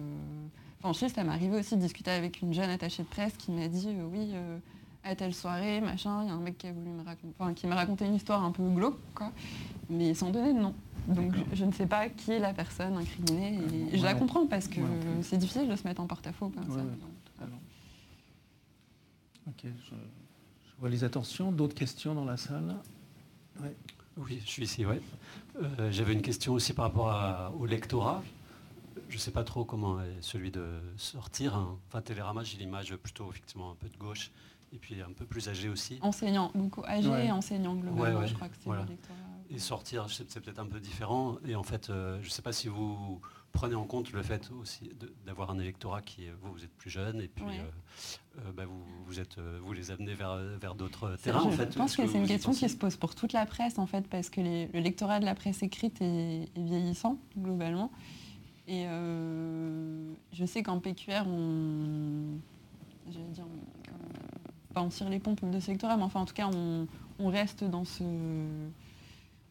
enfin, 0.82 0.92
je 0.92 0.98
sais, 0.98 1.08
ça 1.08 1.24
m'est 1.24 1.32
arrivé 1.32 1.58
aussi 1.58 1.76
de 1.76 1.80
discuter 1.80 2.10
avec 2.10 2.42
une 2.42 2.52
jeune 2.52 2.70
attachée 2.70 3.02
de 3.02 3.08
presse 3.08 3.36
qui 3.36 3.52
m'a 3.52 3.68
dit 3.68 3.88
euh, 3.88 4.06
oui, 4.10 4.30
euh, 4.34 4.58
à 5.04 5.14
telle 5.14 5.34
soirée, 5.34 5.80
machin, 5.80 6.22
il 6.22 6.28
y 6.28 6.30
a 6.30 6.34
un 6.34 6.40
mec 6.40 6.58
qui 6.58 6.66
a 6.66 6.72
voulu 6.72 6.90
me 6.90 7.04
raconter, 7.04 7.34
enfin, 7.38 7.54
qui 7.54 7.66
m'a 7.66 7.76
raconté 7.76 8.04
une 8.04 8.14
histoire 8.14 8.44
un 8.44 8.50
peu 8.50 8.68
glauque, 8.68 8.98
quoi, 9.14 9.32
mais 9.88 10.14
sans 10.14 10.30
donner 10.30 10.52
de 10.52 10.58
nom. 10.58 10.74
Donc 11.08 11.32
je, 11.52 11.64
ne 11.64 11.72
sais 11.72 11.86
pas 11.86 12.08
qui 12.08 12.30
est 12.30 12.38
la 12.38 12.52
personne 12.52 12.96
incriminée 12.96 13.58
et 13.92 13.98
je 13.98 14.04
la 14.04 14.14
comprends 14.14 14.46
parce 14.46 14.68
que 14.68 14.80
c'est 15.22 15.36
difficile 15.36 15.68
de 15.68 15.74
se 15.74 15.82
mettre 15.82 16.00
en 16.00 16.06
porte-à-faux 16.06 16.48
comme 16.50 16.70
ça. 16.70 16.80
Ok, 19.48 19.64
je, 19.64 19.94
vois 20.78 20.88
les 20.88 21.02
attentions. 21.02 21.50
D'autres 21.50 21.74
questions 21.74 22.14
dans 22.14 22.24
la 22.24 22.36
salle? 22.36 22.76
Oui, 24.16 24.40
je 24.44 24.50
suis 24.50 24.64
ici, 24.64 24.84
ouais. 24.84 25.00
Euh, 25.62 25.90
j'avais 25.90 26.12
une 26.12 26.22
question 26.22 26.52
aussi 26.54 26.72
par 26.74 26.86
rapport 26.86 27.52
au 27.58 27.66
lectorat. 27.66 28.22
Je 29.08 29.14
ne 29.16 29.20
sais 29.20 29.30
pas 29.30 29.44
trop 29.44 29.64
comment 29.64 30.00
est 30.00 30.20
celui 30.20 30.50
de 30.50 30.80
sortir. 30.96 31.54
Hein. 31.54 31.78
Enfin, 31.88 32.00
Télérama, 32.02 32.44
j'ai 32.44 32.58
l'image 32.58 32.94
plutôt 32.96 33.30
effectivement 33.30 33.70
un 33.70 33.74
peu 33.74 33.88
de 33.88 33.96
gauche 33.96 34.30
et 34.74 34.78
puis 34.78 35.00
un 35.02 35.12
peu 35.12 35.24
plus 35.26 35.48
âgés 35.48 35.68
aussi. 35.68 35.98
Enseignants, 36.02 36.50
donc 36.54 36.78
Ouais. 36.78 37.26
et 37.26 37.30
enseignants 37.32 37.74
globalement, 37.74 38.02
Ouais, 38.02 38.14
ouais, 38.22 38.28
je 38.28 38.34
crois 38.34 38.48
que 38.48 38.54
c'est 38.56 38.64
voilà. 38.66 38.84
l'électorat. 38.84 39.16
Et 39.50 39.58
sortir, 39.58 40.06
c'est 40.10 40.40
peut-être 40.40 40.58
un 40.60 40.66
peu 40.66 40.80
différent. 40.80 41.36
Et 41.46 41.54
en 41.54 41.62
fait, 41.62 41.90
euh, 41.90 42.18
je 42.22 42.26
ne 42.26 42.30
sais 42.30 42.40
pas 42.42 42.52
si 42.52 42.68
vous 42.68 43.20
prenez 43.52 43.74
en 43.74 43.84
compte 43.84 44.12
le 44.12 44.22
fait 44.22 44.50
aussi 44.60 44.90
d'avoir 45.26 45.50
un 45.50 45.58
électorat 45.58 46.00
qui, 46.00 46.24
est- 46.24 46.32
vous, 46.40 46.52
vous 46.52 46.64
êtes 46.64 46.72
plus 46.78 46.88
jeune, 46.88 47.20
et 47.20 47.28
puis 47.28 47.44
Ouais. 47.44 47.60
euh, 47.60 47.70
euh, 48.38 48.52
bah, 48.56 48.64
vous, 48.66 48.82
vous, 49.06 49.20
êtes, 49.20 49.38
euh, 49.38 49.58
vous 49.62 49.72
les 49.72 49.90
amenez 49.90 50.14
vers, 50.14 50.36
vers 50.60 50.74
d'autres 50.74 51.16
terrains. 51.22 51.42
en 51.42 51.50
je 51.50 51.56
fait. 51.56 51.76
pense 51.76 51.96
que 51.96 52.06
c'est 52.06 52.18
une 52.18 52.26
question 52.26 52.52
qui 52.52 52.68
se 52.68 52.76
pose 52.76 52.96
pour 52.96 53.14
toute 53.14 53.32
la 53.32 53.44
presse 53.46 53.78
en 53.78 53.86
fait, 53.86 54.06
parce 54.08 54.30
que 54.30 54.40
les- 54.40 54.68
le 54.68 54.80
lectorat 54.80 55.20
de 55.20 55.24
la 55.24 55.34
presse 55.34 55.62
écrite 55.62 56.00
est, 56.00 56.42
est 56.54 56.62
vieillissant 56.62 57.18
globalement. 57.38 57.90
Et 58.68 58.84
euh, 58.86 60.12
je 60.32 60.44
sais 60.46 60.62
qu'en 60.62 60.78
PQR, 60.78 61.26
on, 61.26 62.38
j'allais 63.10 63.24
dire, 63.32 63.44
on- 63.44 64.72
pas 64.74 64.80
on 64.82 64.88
tire 64.88 65.10
les 65.10 65.18
pompes 65.18 65.44
de 65.50 65.60
ce 65.60 65.70
lectorat, 65.70 65.96
mais 65.98 66.02
enfin 66.04 66.20
en 66.20 66.24
tout 66.24 66.32
cas 66.34 66.48
on, 66.54 66.86
on 67.18 67.28
reste 67.28 67.62
dans 67.64 67.84
ce 67.84 68.04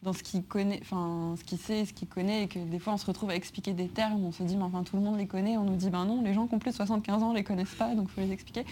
dans 0.04 0.14
ce 0.14 0.24
qu'il 0.24 0.44
connaît, 0.44 0.80
enfin 0.82 1.36
ce 1.38 1.44
qu'il 1.44 1.58
sait, 1.58 1.86
ce 1.86 1.94
qu'il 1.94 2.08
connaît, 2.08 2.44
et 2.44 2.48
que 2.48 2.60
des 2.60 2.80
fois 2.80 2.94
on 2.94 2.98
se 2.98 3.06
retrouve 3.06 3.30
à 3.30 3.36
expliquer 3.36 3.74
des 3.74 3.88
termes, 3.88 4.24
on 4.24 4.32
se 4.32 4.44
dit 4.44 4.58
mais 4.58 4.64
enfin 4.64 4.84
tout 4.84 4.96
le 4.96 5.04
monde 5.04 5.18
les 5.18 5.28
connaît, 5.28 5.58
on 5.58 5.64
nous 5.64 5.76
dit 5.76 5.90
ben 5.90 6.06
non, 6.06 6.22
les 6.22 6.34
gens 6.34 6.48
qui 6.48 6.56
ont 6.56 6.60
plus 6.60 6.72
de 6.72 6.76
75 6.76 7.24
ans 7.24 7.34
les 7.34 7.44
connaissent 7.44 7.76
pas, 7.76 7.94
donc 7.94 8.08
il 8.10 8.14
faut 8.14 8.22
les 8.22 8.32
expliquer. 8.32 8.66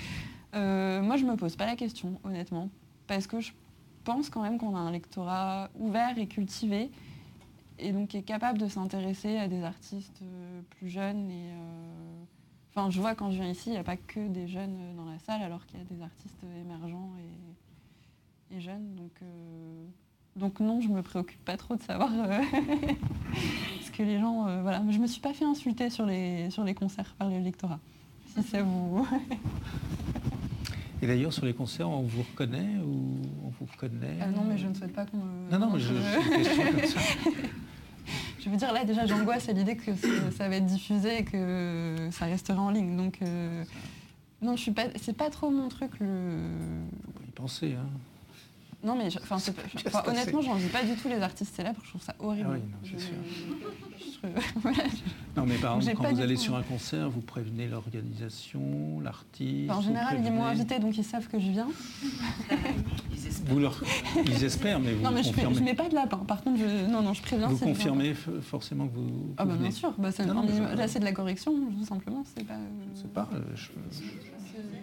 Euh, 0.55 1.01
moi 1.01 1.17
je 1.17 1.25
me 1.25 1.35
pose 1.35 1.55
pas 1.55 1.65
la 1.65 1.75
question, 1.75 2.19
honnêtement, 2.23 2.69
parce 3.07 3.27
que 3.27 3.39
je 3.39 3.51
pense 4.03 4.29
quand 4.29 4.41
même 4.41 4.57
qu'on 4.57 4.75
a 4.75 4.79
un 4.79 4.91
lectorat 4.91 5.69
ouvert 5.77 6.17
et 6.17 6.25
cultivé, 6.25 6.89
et 7.77 7.91
donc 7.91 8.09
qui 8.09 8.17
est 8.17 8.23
capable 8.23 8.57
de 8.57 8.67
s'intéresser 8.67 9.37
à 9.37 9.47
des 9.47 9.63
artistes 9.63 10.21
euh, 10.23 10.61
plus 10.71 10.89
jeunes. 10.89 11.29
Et, 11.29 11.51
euh, 11.51 12.25
Enfin, 12.71 12.91
je 12.91 13.01
vois 13.01 13.15
quand 13.15 13.31
je 13.31 13.37
viens 13.41 13.49
ici, 13.49 13.69
il 13.69 13.71
n'y 13.71 13.79
a 13.79 13.83
pas 13.83 13.97
que 13.97 14.27
des 14.27 14.47
jeunes 14.47 14.95
dans 14.95 15.05
la 15.05 15.17
salle, 15.17 15.41
alors 15.41 15.65
qu'il 15.65 15.79
y 15.79 15.81
a 15.81 15.85
des 15.85 16.03
artistes 16.03 16.43
émergents 16.61 17.09
et, 18.51 18.61
jeunes. 18.61 18.93
Donc, 18.93 19.11
donc 20.35 20.59
non, 20.59 20.79
je 20.81 20.87
me 20.87 21.01
préoccupe 21.01 21.43
pas 21.43 21.57
trop 21.57 21.75
de 21.75 21.81
savoir 21.83 22.09
euh, 22.13 22.41
ce 23.83 23.91
que 23.91 24.03
les 24.03 24.19
gens. 24.19 24.47
euh, 24.47 24.61
voilà, 24.61 24.81
je 24.89 24.97
me 24.97 25.07
suis 25.07 25.21
pas 25.21 25.33
fait 25.33 25.45
insulter 25.45 25.89
sur 25.89 26.05
les 26.05 26.49
sur 26.49 26.63
les 26.63 26.73
concerts 26.73 27.13
par 27.17 27.29
le 27.29 27.39
lectorat. 27.39 27.79
Si 28.35 28.43
ça 28.43 28.61
vous. 28.63 29.07
Et 31.01 31.07
d'ailleurs, 31.07 31.31
sur 31.31 31.45
les 31.45 31.53
concerts, 31.53 31.89
on 31.89 32.01
vous 32.01 32.23
reconnaît 32.23 32.75
ou 32.85 33.17
on 33.45 33.49
vous 33.57 33.65
connaît 33.77 34.17
Ah 34.21 34.27
non, 34.27 34.43
mais 34.43 34.57
je 34.57 34.67
ne 34.67 34.73
souhaite 34.73 34.91
pas 34.93 35.05
qu'on 35.05 35.17
me. 35.17 35.49
Non, 35.49 35.57
non, 35.59 35.69
mais 35.73 35.79
je- 35.79 35.93
comme 36.71 36.85
ça. 36.85 36.99
Je 38.41 38.49
veux 38.49 38.57
dire, 38.57 38.73
là, 38.73 38.83
déjà, 38.83 39.05
j'angoisse 39.05 39.47
à 39.47 39.53
l'idée 39.53 39.77
que 39.77 39.91
ça 40.37 40.49
va 40.49 40.55
être 40.57 40.65
diffusé 40.65 41.19
et 41.19 41.23
que 41.23 42.09
ça 42.11 42.25
restera 42.25 42.61
en 42.61 42.69
ligne. 42.69 42.97
Donc, 42.97 43.19
euh, 43.21 43.63
non, 44.41 44.57
je 44.57 44.61
suis 44.61 44.71
pas. 44.71 44.87
C'est 45.01 45.15
pas 45.15 45.29
trop 45.29 45.49
mon 45.51 45.69
truc, 45.69 45.91
le. 46.01 46.37
Faut 47.15 47.23
y 47.25 47.31
penser, 47.31 47.75
hein. 47.79 47.87
Non, 48.81 48.95
mais 48.95 49.09
je- 49.09 49.19
enfin, 49.19 49.37
honnêtement, 50.07 50.41
j'en 50.41 50.55
dis 50.55 50.67
pas 50.67 50.83
du 50.83 50.95
tout 50.95 51.09
les 51.09 51.21
artistes 51.21 51.53
célèbres. 51.55 51.79
Je 51.83 51.89
trouve 51.89 52.01
ça 52.01 52.15
horrible. 52.19 52.47
Ah 52.49 52.53
oui, 52.53 52.59
non, 52.59 52.77
c'est 52.83 52.91
Je- 52.91 52.97
sûr. 53.05 53.13
je- 54.23 54.59
voilà, 54.59 54.77
je- 54.85 55.39
Non, 55.39 55.45
mais 55.45 55.55
par 55.55 55.75
exemple, 55.77 55.97
quand 55.97 56.13
vous 56.13 56.21
allez 56.21 56.35
tout- 56.35 56.41
sur 56.41 56.55
un 56.55 56.63
concert, 56.63 57.09
vous 57.09 57.19
prévenez 57.21 57.67
l'organisation, 57.67 59.01
l'artiste. 59.01 59.69
Enfin, 59.69 59.79
en 59.79 59.81
général, 59.81 60.21
ils 60.23 60.31
m'ont 60.31 60.45
invité, 60.45 60.79
donc 60.79 60.97
ils 60.97 61.03
savent 61.03 61.27
que 61.27 61.39
je 61.39 61.49
viens. 61.51 61.67
Vous 63.47 63.59
leur... 63.59 63.81
Ils 64.25 64.43
espèrent, 64.43 64.79
mais 64.79 64.93
vous 64.93 65.03
non, 65.03 65.11
mais 65.11 65.23
je, 65.23 65.31
je 65.31 65.63
mets 65.63 65.73
pas 65.73 65.89
de 65.89 65.95
lapin. 65.95 66.17
Par 66.17 66.41
contre, 66.43 66.59
je... 66.59 66.89
non, 66.89 67.01
non, 67.01 67.13
je 67.13 67.21
préviens. 67.21 67.47
Vous 67.47 67.57
confirmez 67.57 68.13
f- 68.13 68.41
forcément 68.41 68.87
que 68.87 68.95
vous. 68.95 69.33
Ah, 69.37 69.45
bah, 69.45 69.55
bien 69.55 69.71
sûr. 69.71 69.93
Bah, 69.97 70.11
c'est- 70.11 70.25
Non, 70.25 70.33
non, 70.35 70.39
en 70.41 70.43
mais 70.43 70.49
je- 70.49 70.53
minimum- 70.61 70.75
Là, 70.77 70.87
c'est 70.87 70.99
de 70.99 71.05
la 71.05 71.11
correction, 71.11 71.53
tout 71.77 71.85
simplement. 71.85 72.23
C'est 72.35 72.45
pas. 72.45 72.53
euh, 72.53 72.57
Je 72.95 73.01
sais 73.01 73.07
pas, 73.07 73.27
euh, 73.33 73.39
je, 73.55 73.67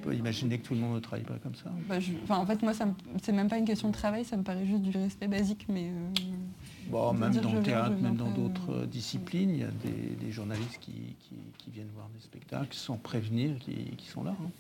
je 0.07 0.11
peux 0.13 0.17
imaginer 0.17 0.59
que 0.59 0.67
tout 0.67 0.75
le 0.75 0.81
monde 0.81 0.95
ne 0.95 1.01
travaille 1.01 1.25
pas 1.25 1.39
comme 1.43 1.55
ça. 1.55 1.71
Bah, 1.89 1.99
je- 2.01 2.13
en 2.29 2.47
fait, 2.47 2.63
moi, 2.63 2.73
me- 2.87 2.93
c'est 3.23 3.33
même 3.33 3.49
pas 3.49 3.59
une 3.59 3.65
question 3.65 3.89
de 3.89 3.93
travail, 3.95 4.25
ça 4.25 4.37
me 4.37 4.43
paraît 4.43 4.67
juste 4.67 4.83
du 4.83 4.97
respect 4.97 5.29
basique, 5.29 5.67
mais. 5.69 5.89
euh, 5.91 6.11
Bon, 6.91 7.13
même 7.13 7.35
dans 7.35 7.53
le 7.53 7.63
théâtre, 7.63 7.97
même 8.01 8.15
dans 8.17 8.31
d'autres 8.31 8.71
euh, 8.73 8.87
disciplines, 8.87 9.51
il 9.51 9.59
y 9.61 9.65
a 9.65 9.71
des, 9.85 10.15
des 10.25 10.31
journalistes 10.31 10.79
qui, 10.81 10.93
qui- 11.21 11.35
qui 11.59 11.71
viennent 11.71 11.91
voir 11.95 12.09
des 12.15 12.21
spectacles 12.21 12.73
sans 12.75 12.97
prévenir, 12.97 13.59
qui, 13.59 13.75
qui 13.97 14.07
sont 14.07 14.23
là. 14.23 14.35
hein. 14.41 14.51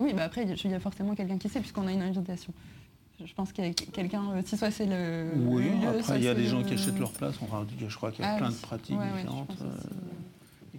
Oui, 0.00 0.12
bah 0.14 0.24
après, 0.24 0.42
il 0.44 0.70
y 0.70 0.74
a 0.74 0.80
forcément 0.80 1.14
quelqu'un 1.14 1.38
qui 1.38 1.48
sait, 1.48 1.60
puisqu'on 1.60 1.86
a 1.86 1.92
une 1.92 2.02
invitation. 2.02 2.52
Je 3.24 3.32
pense 3.34 3.52
qu'il 3.52 3.64
y 3.64 3.68
a 3.68 3.72
quelqu'un, 3.72 4.30
euh, 4.30 4.42
si 4.44 4.56
soit 4.56 4.70
c'est 4.70 4.86
le. 4.86 5.30
Oui, 5.36 5.64
le 5.64 5.70
lieu, 5.70 5.80
soit 5.80 6.14
après 6.14 6.18
il 6.20 6.24
y 6.24 6.28
a 6.28 6.34
des 6.34 6.46
gens 6.46 6.58
le- 6.58 6.64
qui 6.64 6.74
achètent 6.74 6.98
leur 7.00 7.12
place. 7.12 7.34
On 7.42 7.46
je 7.88 7.96
crois 7.96 8.12
qu'il 8.12 8.24
y 8.24 8.28
a 8.28 8.34
Ah 8.34 8.38
plein 8.38 8.48
oui. 8.48 8.54
de 8.54 8.60
pratiques 8.60 8.98
Ouais, 8.98 9.06
différentes 9.16 9.50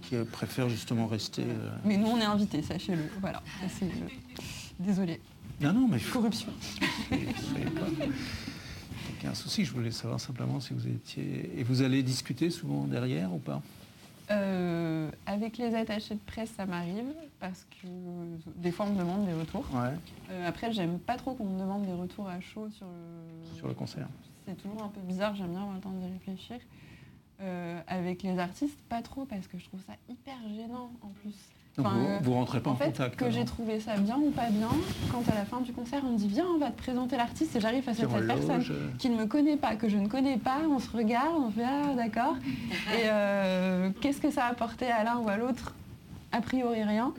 qui 0.02 0.16
préfèrent 0.32 0.70
justement 0.70 1.08
rester. 1.08 1.44
euh, 1.44 1.70
Mais 1.86 1.98
nous, 1.98 2.08
on 2.08 2.18
est 2.20 2.26
invités, 2.26 2.62
sachez-le. 2.62 3.04
Voilà. 3.22 3.42
C'est, 3.70 3.86
euh, 3.86 3.88
Désolé. 4.80 5.20
Non, 5.62 5.74
non, 5.74 5.88
mais 5.90 6.00
Corruption. 6.00 6.48
pas- 7.10 7.16
Aucun 9.20 9.34
souci. 9.34 9.66
Je 9.66 9.74
voulais 9.74 9.92
savoir 9.92 10.20
simplement 10.20 10.60
si 10.60 10.74
vous 10.74 10.88
étiez. 10.88 11.52
Et 11.58 11.64
vous 11.64 11.82
allez 11.82 12.02
discuter 12.04 12.50
souvent 12.50 12.86
derrière 12.86 13.34
ou 13.34 13.40
pas? 13.40 13.62
Euh, 14.32 15.10
avec 15.26 15.58
les 15.58 15.74
attachés 15.76 16.14
de 16.14 16.20
presse, 16.20 16.52
ça 16.56 16.66
m'arrive, 16.68 17.12
parce 17.40 17.66
que 17.72 17.88
euh, 17.88 18.36
des 18.58 18.72
fois, 18.72 18.86
on 18.86 18.94
me 18.94 19.00
demande 19.00 19.26
des 19.26 19.34
retours. 19.34 19.66
Ouais. 19.74 19.90
Euh, 20.30 20.48
après, 20.48 20.72
j'aime 20.72 21.00
pas 21.00 21.18
trop 21.18 21.34
qu'on 21.34 21.46
me 21.46 21.60
demande 21.60 21.86
des 21.86 21.94
retours 21.94 22.30
à 22.30 22.40
chaud 22.40 22.70
sur 22.72 22.86
le, 22.86 23.58
Sur 23.58 23.68
le 23.68 23.74
concert. 23.74 24.08
c'est 24.48 24.56
toujours 24.62 24.84
un 24.84 24.90
peu 24.90 25.02
bizarre, 25.02 25.36
j'aime 25.36 25.50
bien 25.50 25.62
avoir 25.62 25.74
le 25.76 25.82
temps 25.82 25.92
d'y 25.92 26.06
réfléchir. 26.14 26.58
Euh, 27.42 27.80
avec 27.88 28.24
les 28.24 28.38
artistes, 28.38 28.78
pas 28.90 29.02
trop, 29.02 29.24
parce 29.24 29.48
que 29.48 29.58
je 29.58 29.64
trouve 29.66 29.80
ça 29.88 29.94
hyper 30.10 30.36
gênant 30.58 30.92
en 31.02 31.08
plus. 31.22 31.34
Enfin, 31.78 31.96
vous, 31.96 32.06
euh, 32.06 32.20
vous 32.22 32.34
rentrez 32.34 32.60
pas 32.60 32.72
en, 32.72 32.74
en 32.74 32.76
fait, 32.76 32.88
contact 32.88 33.16
que 33.16 33.32
j'ai 33.32 33.46
trouvé 33.46 33.80
ça 33.80 33.96
bien 33.96 34.18
ou 34.18 34.30
pas 34.32 34.50
bien, 34.50 34.68
quand 35.10 35.24
à 35.32 35.36
la 35.36 35.46
fin 35.46 35.62
du 35.62 35.72
concert, 35.72 36.02
on 36.06 36.12
me 36.12 36.18
dit 36.18 36.28
Viens, 36.28 36.48
on 36.54 36.58
va 36.58 36.70
te 36.70 36.82
présenter 36.82 37.16
l'artiste, 37.16 37.56
et 37.56 37.62
j'arrive 37.62 37.84
face 37.84 37.98
à 38.02 38.10
cette 38.10 38.28
personne 38.28 38.58
loge, 38.58 38.72
euh. 38.72 38.90
qui 38.98 39.10
ne 39.10 39.16
me 39.16 39.26
connaît 39.26 39.56
pas, 39.56 39.76
que 39.78 39.88
je 39.88 39.96
ne 39.96 40.08
connais 40.10 40.38
pas, 40.38 40.58
on 40.70 40.80
se 40.80 40.90
regarde, 40.92 41.36
on 41.38 41.50
fait 41.50 41.64
Ah, 41.64 41.94
d'accord. 41.96 42.36
Et 42.94 43.04
euh, 43.06 43.90
qu'est-ce 44.02 44.20
que 44.20 44.32
ça 44.32 44.46
a 44.46 44.50
apporté 44.50 44.88
à 44.88 45.06
l'un 45.06 45.20
ou 45.20 45.30
à 45.30 45.38
l'autre? 45.38 45.74
A 46.34 46.42
priori, 46.42 46.84
rien. 46.84 47.14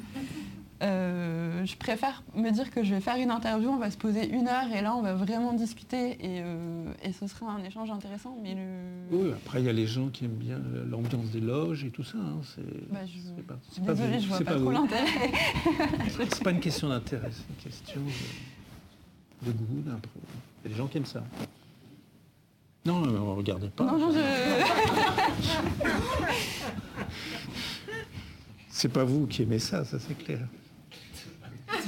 Euh, 0.82 1.64
je 1.66 1.76
préfère 1.76 2.22
me 2.34 2.50
dire 2.50 2.70
que 2.70 2.82
je 2.82 2.94
vais 2.94 3.02
faire 3.02 3.16
une 3.16 3.30
interview, 3.30 3.68
on 3.68 3.76
va 3.76 3.90
se 3.90 3.98
poser 3.98 4.26
une 4.28 4.48
heure 4.48 4.72
et 4.74 4.80
là 4.80 4.94
on 4.96 5.02
va 5.02 5.12
vraiment 5.14 5.52
discuter 5.52 6.12
et, 6.12 6.40
euh, 6.42 6.90
et 7.02 7.12
ce 7.12 7.26
sera 7.26 7.52
un 7.52 7.62
échange 7.64 7.90
intéressant. 7.90 8.34
Mais 8.42 8.54
le... 8.54 8.62
Oui, 9.10 9.30
après 9.32 9.60
il 9.60 9.66
y 9.66 9.68
a 9.68 9.74
les 9.74 9.86
gens 9.86 10.08
qui 10.08 10.24
aiment 10.24 10.30
bien 10.38 10.58
l'ambiance 10.88 11.26
des 11.30 11.40
loges 11.40 11.84
et 11.84 11.90
tout 11.90 12.02
ça. 12.02 12.16
hein, 12.16 12.40
C'est 12.54 12.90
Bah, 12.90 13.00
je- 13.04 13.42
pas, 13.42 13.54
pas 13.84 13.92
Désolée, 13.92 14.16
vous, 14.16 14.22
je 14.22 14.28
vois 14.28 14.38
c'est 14.38 14.44
pas, 14.44 14.52
pas 14.54 14.58
trop 14.60 14.70
l'intérêt. 14.70 15.32
C'est 16.30 16.42
pas 16.42 16.50
une 16.52 16.60
question 16.60 16.88
d'intérêt, 16.88 17.30
c'est 17.30 17.44
une 17.50 17.70
question 17.70 18.00
de, 19.42 19.52
de 19.52 19.56
goût. 19.58 19.82
d'un- 19.82 20.00
Il 20.64 20.70
y 20.70 20.72
a 20.72 20.74
des 20.74 20.78
gens 20.78 20.86
qui 20.86 20.96
aiment 20.96 21.04
ça. 21.04 21.22
Non, 22.86 23.00
non, 23.00 23.34
regardez 23.34 23.68
pas. 23.68 23.84
Non, 23.84 23.98
non, 23.98 24.10
je... 24.12 24.18
C'est 28.70 28.88
pas 28.88 29.04
vous 29.04 29.26
qui 29.26 29.42
aimez 29.42 29.58
ça, 29.58 29.84
ça 29.84 29.98
c'est 29.98 30.14
clair. 30.16 30.40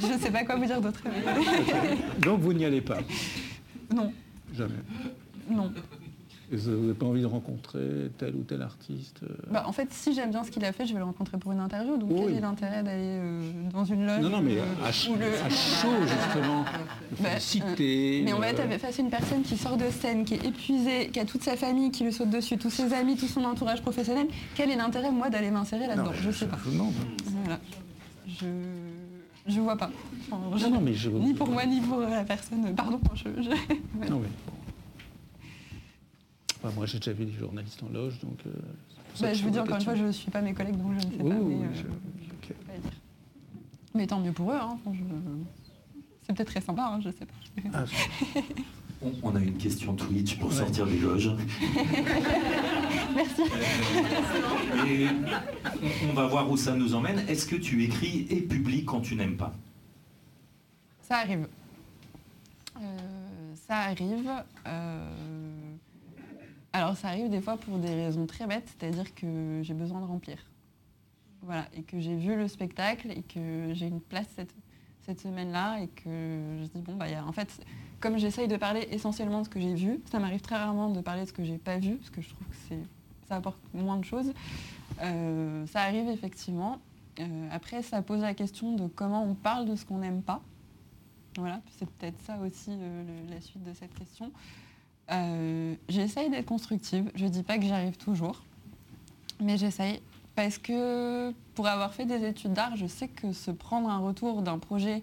Je 0.00 0.18
sais 0.18 0.30
pas 0.30 0.44
quoi 0.44 0.56
vous 0.56 0.66
dire 0.66 0.80
d'autre. 0.80 1.02
Donc 2.20 2.40
vous 2.40 2.52
n'y 2.52 2.64
allez 2.64 2.80
pas, 2.80 2.98
non, 3.94 4.12
jamais. 4.54 4.70
non. 5.50 5.72
Et 6.50 6.56
vous 6.56 6.70
n'avez 6.70 6.92
pas 6.92 7.06
envie 7.06 7.22
de 7.22 7.26
rencontrer 7.26 8.10
tel 8.18 8.34
ou 8.34 8.42
tel 8.42 8.60
artiste 8.60 9.20
euh, 9.22 9.28
Bah, 9.50 9.64
en 9.66 9.72
fait, 9.72 9.88
si 9.90 10.12
j'aime 10.12 10.30
bien 10.32 10.44
ce 10.44 10.50
qu'il 10.50 10.62
a 10.66 10.72
fait, 10.72 10.84
je 10.84 10.92
vais 10.92 10.98
le 10.98 11.04
rencontrer 11.06 11.38
pour 11.38 11.50
une 11.52 11.60
interview. 11.60 11.96
Donc, 11.96 12.10
Oui. 12.12 12.24
quel 12.26 12.34
est 12.36 12.40
l'intérêt 12.40 12.82
d'aller 12.82 12.98
euh, 13.22 13.50
dans 13.72 13.86
une 13.86 14.04
loge 14.04 14.20
Non, 14.20 14.28
non, 14.28 14.42
mais 14.42 14.58
euh, 14.58 14.62
à, 14.84 14.92
ch- 14.92 15.08
le- 15.18 15.46
à 15.46 15.48
chaud, 15.48 15.88
justement. 16.02 16.64
Bah, 17.20 17.30
Féliciter. 17.30 18.20
Mais 18.22 18.34
on 18.34 18.38
va 18.38 18.48
euh, 18.48 18.50
être 18.50 18.78
face 18.82 18.98
à 18.98 19.02
une 19.02 19.08
personne 19.08 19.40
qui 19.40 19.56
sort 19.56 19.78
de 19.78 19.88
scène, 19.88 20.26
qui 20.26 20.34
est 20.34 20.44
épuisée, 20.44 21.08
qui 21.10 21.20
a 21.20 21.24
toute 21.24 21.42
sa 21.42 21.56
famille 21.56 21.90
qui 21.90 22.04
lui 22.04 22.12
saute 22.12 22.28
dessus, 22.28 22.58
tous 22.58 22.68
ses 22.68 22.92
amis, 22.92 23.16
tout 23.16 23.28
son 23.28 23.44
entourage 23.44 23.80
professionnel. 23.80 24.26
Quel 24.54 24.70
est 24.70 24.76
l'intérêt, 24.76 25.10
moi, 25.10 25.30
d'aller 25.30 25.50
m'insérer 25.50 25.86
là-dedans? 25.86 26.12
Je 26.12 26.30
sais 26.32 26.44
pas. 26.48 26.58
Voilà. 26.66 27.60
Je 28.28 28.44
je 29.46 29.60
vois 29.60 29.76
pas. 29.76 29.90
Enfin, 30.30 30.56
je- 30.56 30.64
Non, 30.66 30.70
non, 30.74 30.80
mais 30.80 30.94
je- 30.94 31.10
Ni 31.10 31.34
pour 31.34 31.48
moi, 31.48 31.64
ni 31.66 31.80
pour 31.80 32.00
la 32.00 32.24
personne. 32.24 32.74
Pardon. 32.74 33.00
Je, 33.14 33.22
je- 33.42 33.50
Ouais. 33.50 34.08
Non, 34.08 34.18
mais 34.20 34.28
bon. 34.46 34.52
Enfin, 36.64 36.74
moi, 36.76 36.86
j'ai 36.86 36.98
déjà 36.98 37.12
vu 37.12 37.24
des 37.24 37.32
journalistes 37.32 37.82
en 37.82 37.88
loge, 37.92 38.18
donc. 38.20 38.38
euh, 38.46 38.50
Bah, 39.20 39.34
je 39.34 39.42
vous 39.42 39.50
dis 39.50 39.58
encore 39.58 39.76
une 39.76 39.82
fois, 39.82 39.94
je 39.94 40.04
ne 40.04 40.12
suis 40.12 40.30
pas 40.30 40.40
mes 40.40 40.54
collègues, 40.54 40.76
donc 40.76 40.92
je 41.00 41.06
ne 41.06 41.12
sais 41.12 41.18
pas. 41.18 41.24
mais, 41.24 41.66
euh. 41.66 42.78
Mais 43.94 44.06
tant 44.06 44.20
mieux 44.20 44.32
pour 44.32 44.52
eux. 44.52 44.56
hein. 44.56 44.78
C'est 46.26 46.34
peut-être 46.34 46.48
très 46.48 46.60
sympa, 46.60 46.84
hein, 46.86 47.00
je 47.04 47.10
sais 47.10 47.26
pas. 47.26 47.34
Ah, 47.74 47.84
On, 49.04 49.12
on 49.22 49.36
a 49.36 49.40
une 49.40 49.56
question 49.56 49.94
Twitch 49.94 50.38
pour 50.38 50.50
Ouais. 50.50 50.54
sortir 50.56 50.86
des 50.86 50.98
loges. 50.98 51.30
Merci. 53.14 53.42
Et 54.88 55.06
on, 56.06 56.10
on 56.10 56.12
va 56.14 56.26
voir 56.26 56.50
où 56.50 56.56
ça 56.56 56.74
nous 56.74 56.94
emmène. 56.94 57.18
Est-ce 57.28 57.46
que 57.46 57.56
tu 57.56 57.82
écris 57.84 58.26
et 58.30 58.40
publies 58.40 58.84
quand 58.84 59.00
tu 59.00 59.16
n'aimes 59.16 59.36
pas? 59.36 59.52
Ça 61.02 61.16
arrive. 61.18 61.48
Euh, 62.80 63.54
ça 63.66 63.76
arrive. 63.78 64.30
euh, 64.66 65.10
Alors 66.72 66.96
ça 66.96 67.08
arrive 67.08 67.28
des 67.28 67.40
fois 67.40 67.56
pour 67.56 67.78
des 67.78 67.92
raisons 67.94 68.26
très 68.26 68.46
bêtes, 68.46 68.72
c'est-à-dire 68.78 69.14
que 69.14 69.60
j'ai 69.62 69.74
besoin 69.74 70.00
de 70.00 70.06
remplir. 70.06 70.38
Voilà, 71.42 71.66
et 71.76 71.82
que 71.82 71.98
j'ai 72.00 72.14
vu 72.14 72.36
le 72.36 72.46
spectacle 72.46 73.10
et 73.10 73.22
que 73.22 73.74
j'ai 73.74 73.86
une 73.88 74.00
place 74.00 74.28
cette, 74.36 74.54
cette 75.04 75.20
semaine-là 75.20 75.80
et 75.82 75.88
que 75.88 76.56
je 76.62 76.66
dis 76.72 76.80
bon 76.82 76.94
bah 76.94 77.06
en 77.26 77.32
fait 77.32 77.48
comme 78.02 78.18
j'essaye 78.18 78.48
de 78.48 78.56
parler 78.56 78.86
essentiellement 78.90 79.40
de 79.40 79.44
ce 79.44 79.48
que 79.48 79.60
j'ai 79.60 79.74
vu, 79.74 80.00
ça 80.10 80.18
m'arrive 80.18 80.40
très 80.40 80.56
rarement 80.56 80.90
de 80.90 81.00
parler 81.00 81.22
de 81.22 81.28
ce 81.28 81.32
que 81.32 81.44
j'ai 81.44 81.56
pas 81.56 81.78
vu 81.78 81.96
parce 81.96 82.10
que 82.10 82.20
je 82.20 82.28
trouve 82.28 82.46
que 82.48 82.56
c'est 82.68 82.78
ça 83.28 83.36
apporte 83.36 83.58
moins 83.72 83.96
de 83.96 84.04
choses. 84.04 84.32
Euh, 85.00 85.64
ça 85.66 85.82
arrive 85.82 86.08
effectivement. 86.08 86.78
Euh, 87.20 87.48
après 87.52 87.82
ça 87.82 88.02
pose 88.02 88.20
la 88.20 88.34
question 88.34 88.74
de 88.74 88.88
comment 88.88 89.24
on 89.24 89.34
parle 89.34 89.66
de 89.66 89.76
ce 89.76 89.84
qu'on 89.86 89.98
n'aime 89.98 90.20
pas. 90.20 90.42
Voilà, 91.38 91.60
c'est 91.78 91.88
peut-être 91.88 92.20
ça 92.26 92.36
aussi 92.44 92.70
euh, 92.70 93.04
la 93.30 93.40
suite 93.40 93.62
de 93.64 93.72
cette 93.72 93.94
question. 93.94 94.32
j'essaye 95.88 96.28
d'être 96.28 96.46
constructive. 96.46 97.10
Je 97.14 97.26
dis 97.26 97.44
pas 97.44 97.56
que 97.56 97.64
j'y 97.64 97.72
arrive 97.72 97.96
toujours, 97.96 98.42
mais 99.40 99.56
j'essaye 99.56 100.02
parce 100.34 100.58
que 100.58 101.32
pour 101.54 101.68
avoir 101.68 101.94
fait 101.94 102.06
des 102.06 102.26
études 102.26 102.54
d'art, 102.54 102.76
je 102.76 102.86
sais 102.86 103.08
que 103.08 103.32
se 103.32 103.50
prendre 103.50 103.88
un 103.88 103.98
retour 103.98 104.42
d'un 104.42 104.58
projet 104.58 105.02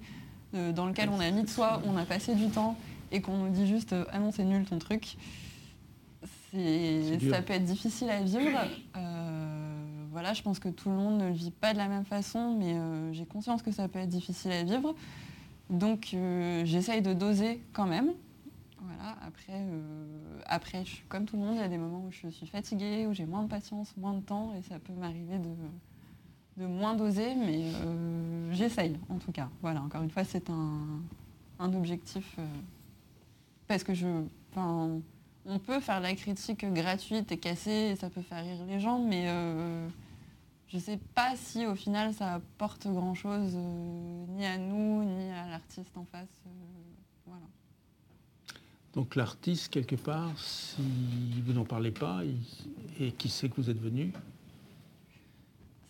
dans 0.53 0.87
lequel 0.87 1.09
on 1.09 1.19
a 1.19 1.29
mis 1.29 1.43
de 1.43 1.49
soi, 1.49 1.79
on 1.85 1.95
a 1.95 2.05
passé 2.05 2.33
du 2.33 2.49
temps 2.49 2.75
et 3.11 3.21
qu'on 3.21 3.37
nous 3.37 3.49
dit 3.49 3.67
juste 3.67 3.93
euh, 3.93 4.05
ah 4.11 4.19
non 4.19 4.31
c'est 4.31 4.43
nul 4.43 4.65
ton 4.65 4.79
truc, 4.79 5.17
ça 6.21 7.41
peut 7.41 7.53
être 7.53 7.63
difficile 7.63 8.09
à 8.09 8.21
vivre. 8.21 8.59
Euh, 8.95 10.05
voilà, 10.11 10.33
je 10.33 10.41
pense 10.41 10.59
que 10.59 10.69
tout 10.69 10.89
le 10.89 10.95
monde 10.95 11.19
ne 11.19 11.27
le 11.27 11.33
vit 11.33 11.51
pas 11.51 11.73
de 11.73 11.77
la 11.77 11.87
même 11.87 12.05
façon, 12.05 12.55
mais 12.57 12.75
j'ai 13.13 13.25
conscience 13.25 13.61
que 13.61 13.71
ça 13.71 13.87
peut 13.87 13.99
être 13.99 14.09
difficile 14.09 14.51
à 14.51 14.63
vivre. 14.63 14.95
Donc 15.69 16.15
j'essaye 16.63 17.01
de 17.03 17.13
doser 17.13 17.61
quand 17.73 17.85
même. 17.85 18.13
Voilà, 18.81 19.15
après, 19.25 19.61
après 20.47 20.83
comme 21.07 21.25
tout 21.25 21.37
le 21.37 21.43
monde, 21.43 21.55
il 21.55 21.61
y 21.61 21.63
a 21.63 21.67
des 21.67 21.77
moments 21.77 22.03
où 22.07 22.11
je 22.11 22.27
suis 22.29 22.47
fatiguée, 22.47 23.05
où 23.05 23.13
j'ai 23.13 23.27
moins 23.27 23.43
de 23.43 23.49
patience, 23.49 23.93
moins 23.97 24.13
de 24.13 24.21
temps, 24.21 24.53
et 24.57 24.63
ça 24.63 24.79
peut 24.79 24.93
m'arriver 24.93 25.37
de, 25.37 25.49
de 26.59 26.65
moins 26.65 26.95
doser, 26.95 27.35
mais 27.35 27.71
euh, 27.85 28.53
j'essaye 28.53 28.97
en 29.09 29.17
tout 29.17 29.31
cas. 29.31 29.49
Voilà, 29.61 29.81
encore 29.81 30.03
une 30.03 30.09
fois, 30.09 30.23
c'est 30.23 30.49
un, 30.49 31.73
objectif 31.73 32.35
euh, 32.37 32.45
parce 33.69 33.83
que 33.83 33.93
je, 33.93 34.07
on 34.55 35.59
peut 35.59 35.79
faire 35.79 35.99
la 35.99 36.15
critique 36.15 36.65
gratuite 36.73 37.31
et 37.31 37.37
cassée, 37.37 37.91
et 37.91 37.95
ça 37.95 38.09
peut 38.09 38.23
faire 38.23 38.43
rire 38.43 38.65
les 38.67 38.79
gens, 38.79 38.97
mais 38.97 39.29
euh, 39.29 39.87
je 40.67 40.77
ne 40.77 40.81
sais 40.81 40.99
pas 41.13 41.35
si 41.35 41.67
au 41.67 41.75
final 41.75 42.11
ça 42.15 42.33
apporte 42.33 42.87
grand 42.87 43.13
chose 43.13 43.55
ni 43.55 44.43
à 44.43 44.57
nous 44.57 45.03
ni 45.03 45.31
à 45.31 45.47
l'artiste 45.47 45.95
en 45.95 46.03
face. 46.03 46.27
voilà. 47.27 47.45
Donc 48.95 49.15
l'artiste, 49.15 49.71
quelque 49.71 49.95
part, 49.95 50.31
si 50.39 50.81
vous 51.45 51.53
n'en 51.53 51.63
parlez 51.63 51.91
pas, 51.91 52.23
et 52.99 53.11
qui 53.11 53.29
sait 53.29 53.49
que 53.49 53.61
vous 53.61 53.69
êtes 53.69 53.79
venu? 53.79 54.11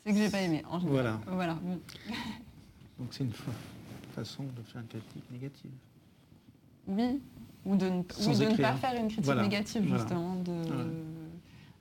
C'est 0.03 0.11
que 0.11 0.17
j'ai 0.17 0.29
pas 0.29 0.41
aimé, 0.41 0.65
en 0.69 0.81
général. 0.81 1.17
Voilà. 1.27 1.55
voilà. 1.63 1.77
Donc 2.99 3.07
c'est 3.11 3.23
une 3.23 3.31
façon 4.13 4.43
de 4.43 4.63
faire 4.63 4.81
une 4.81 4.87
critique 4.87 5.31
négative. 5.31 5.71
Oui, 6.89 7.21
ou 7.65 7.75
de 7.75 7.89
ne, 7.89 8.61
pas 8.61 8.73
faire 8.73 8.95
une 8.99 9.09
critique 9.09 9.35
négative, 9.35 9.87
justement. 9.87 10.35
De... 10.35 10.53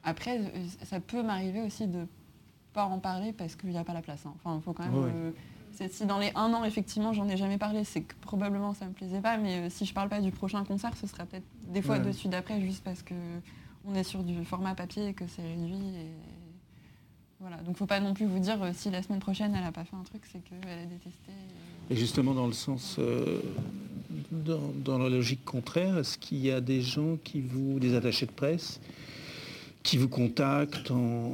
Après, 0.05 0.41
ça 0.85 1.01
peut 1.01 1.23
m'arriver 1.23 1.63
aussi 1.63 1.87
de 1.87 2.07
pas 2.73 2.85
en 2.85 2.99
parler 2.99 3.33
parce 3.33 3.57
qu'il 3.57 3.71
n'y 3.71 3.79
a 3.79 3.85
pas 3.85 3.95
la 3.95 4.03
place. 4.03 4.25
Hein. 4.27 4.35
Enfin, 4.37 4.61
faut 4.65 4.73
quand 4.73 4.85
même... 4.85 4.95
Euh, 4.95 5.31
si 5.91 6.07
dans 6.07 6.19
les 6.19 6.33
un 6.35 6.53
an, 6.55 6.65
effectivement, 6.65 7.13
j'en 7.13 7.29
ai 7.29 7.37
jamais 7.37 7.59
parlé, 7.59 7.85
c'est 7.85 8.01
que 8.01 8.15
probablement 8.21 8.75
ça 8.75 8.87
me 8.87 8.93
plaisait 8.93 9.21
pas. 9.21 9.37
Mais 9.39 9.59
euh, 9.59 9.71
si 9.71 9.87
je 9.87 9.95
parle 9.95 10.09
pas 10.09 10.21
du 10.21 10.33
prochain 10.33 10.65
concert, 10.65 10.97
ce 10.97 11.07
sera 11.07 11.25
peut-être 11.25 11.47
des 11.69 11.83
fois 11.83 11.99
dessus 11.99 12.29
d'après, 12.29 12.61
juste 12.61 12.83
parce 12.83 13.03
que 13.03 13.15
on 13.85 13.95
est 13.95 14.03
sur 14.03 14.23
du 14.23 14.45
format 14.45 14.75
papier 14.75 15.09
et 15.09 15.15
que 15.15 15.25
c'est 15.29 15.43
réduit. 15.43 15.77
Et... 15.77 16.11
Voilà. 17.41 17.59
Donc 17.59 17.77
faut 17.77 17.87
pas 17.87 18.01
non 18.01 18.15
plus 18.15 18.27
vous 18.27 18.41
dire 18.41 18.61
euh, 18.63 18.73
si 18.75 18.91
la 18.91 19.03
semaine 19.03 19.21
prochaine 19.21 19.55
elle 19.57 19.65
a 19.65 19.73
pas 19.73 19.85
fait 19.85 19.97
un 19.97 20.03
truc, 20.03 20.23
c'est 20.31 20.41
qu'elle 20.41 20.69
a 20.69 20.85
détesté. 20.85 21.33
Et 21.91 21.97
justement 21.97 22.35
dans 22.35 22.47
le 22.47 22.53
sens, 22.53 22.97
euh, 22.99 23.41
dans, 24.31 24.99
la 24.99 25.09
logique 25.09 25.45
contraire, 25.45 25.99
est-ce 25.99 26.19
qu'il 26.19 26.39
y 26.39 26.51
a 26.51 26.61
des 26.61 26.83
gens 26.83 27.17
qui 27.23 27.41
vous, 27.41 27.79
des 27.79 27.95
attachés 27.95 28.27
de 28.27 28.33
presse, 28.33 28.81
qui 29.83 29.97
vous 29.97 30.09
contactent 30.09 30.91
en, 30.91 31.33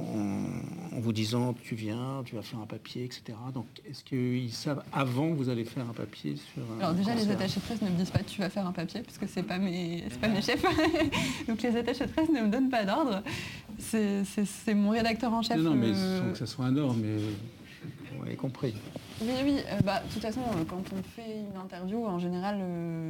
vous 0.92 1.12
disant 1.12 1.54
tu 1.54 1.74
viens, 1.74 2.22
tu 2.24 2.36
vas 2.36 2.42
faire 2.42 2.60
un 2.60 2.66
papier, 2.66 3.04
etc. 3.04 3.36
Donc 3.52 3.66
est-ce 3.88 4.04
qu'ils 4.04 4.52
savent 4.52 4.84
avant 4.92 5.30
que 5.30 5.34
vous 5.34 5.48
allez 5.48 5.64
faire 5.64 5.88
un 5.88 5.92
papier 5.92 6.36
sur 6.36 6.62
un 6.62 6.80
Alors 6.80 6.94
déjà 6.94 7.14
les 7.14 7.28
attachés 7.30 7.58
de 7.58 7.64
presse 7.64 7.82
ne 7.82 7.90
me 7.90 7.96
disent 7.96 8.10
pas 8.10 8.20
tu 8.20 8.40
vas 8.40 8.50
faire 8.50 8.66
un 8.66 8.72
papier 8.72 9.00
parce 9.00 9.18
que 9.18 9.26
c'est 9.26 9.42
pas 9.42 9.58
mes 9.58 10.04
pas 10.20 10.28
mes 10.28 10.40
chefs. 10.40 10.64
Donc 11.48 11.62
les 11.62 11.76
attachés 11.76 12.06
de 12.06 12.12
presse 12.12 12.28
ne 12.28 12.42
me 12.42 12.48
donnent 12.48 12.70
pas 12.70 12.84
d'ordre. 12.84 13.22
C'est 13.78 14.74
mon 14.74 14.90
rédacteur 14.90 15.32
en 15.32 15.42
chef. 15.42 15.58
Non, 15.58 15.74
mais 15.74 15.88
euh, 15.88 16.20
sans 16.20 16.32
que 16.32 16.38
ça 16.38 16.46
soit 16.46 16.66
un 16.66 16.76
ordre, 16.76 16.96
mais 17.02 17.16
vous 18.16 18.24
avez 18.24 18.36
compris. 18.36 18.74
Oui, 19.20 19.32
oui. 19.44 19.58
Euh, 19.68 19.80
bah, 19.84 20.02
de 20.06 20.12
toute 20.12 20.22
façon, 20.22 20.40
euh, 20.40 20.64
quand 20.68 20.82
on 20.92 21.02
fait 21.02 21.40
une 21.40 21.60
interview, 21.60 22.04
en 22.04 22.18
général, 22.18 22.58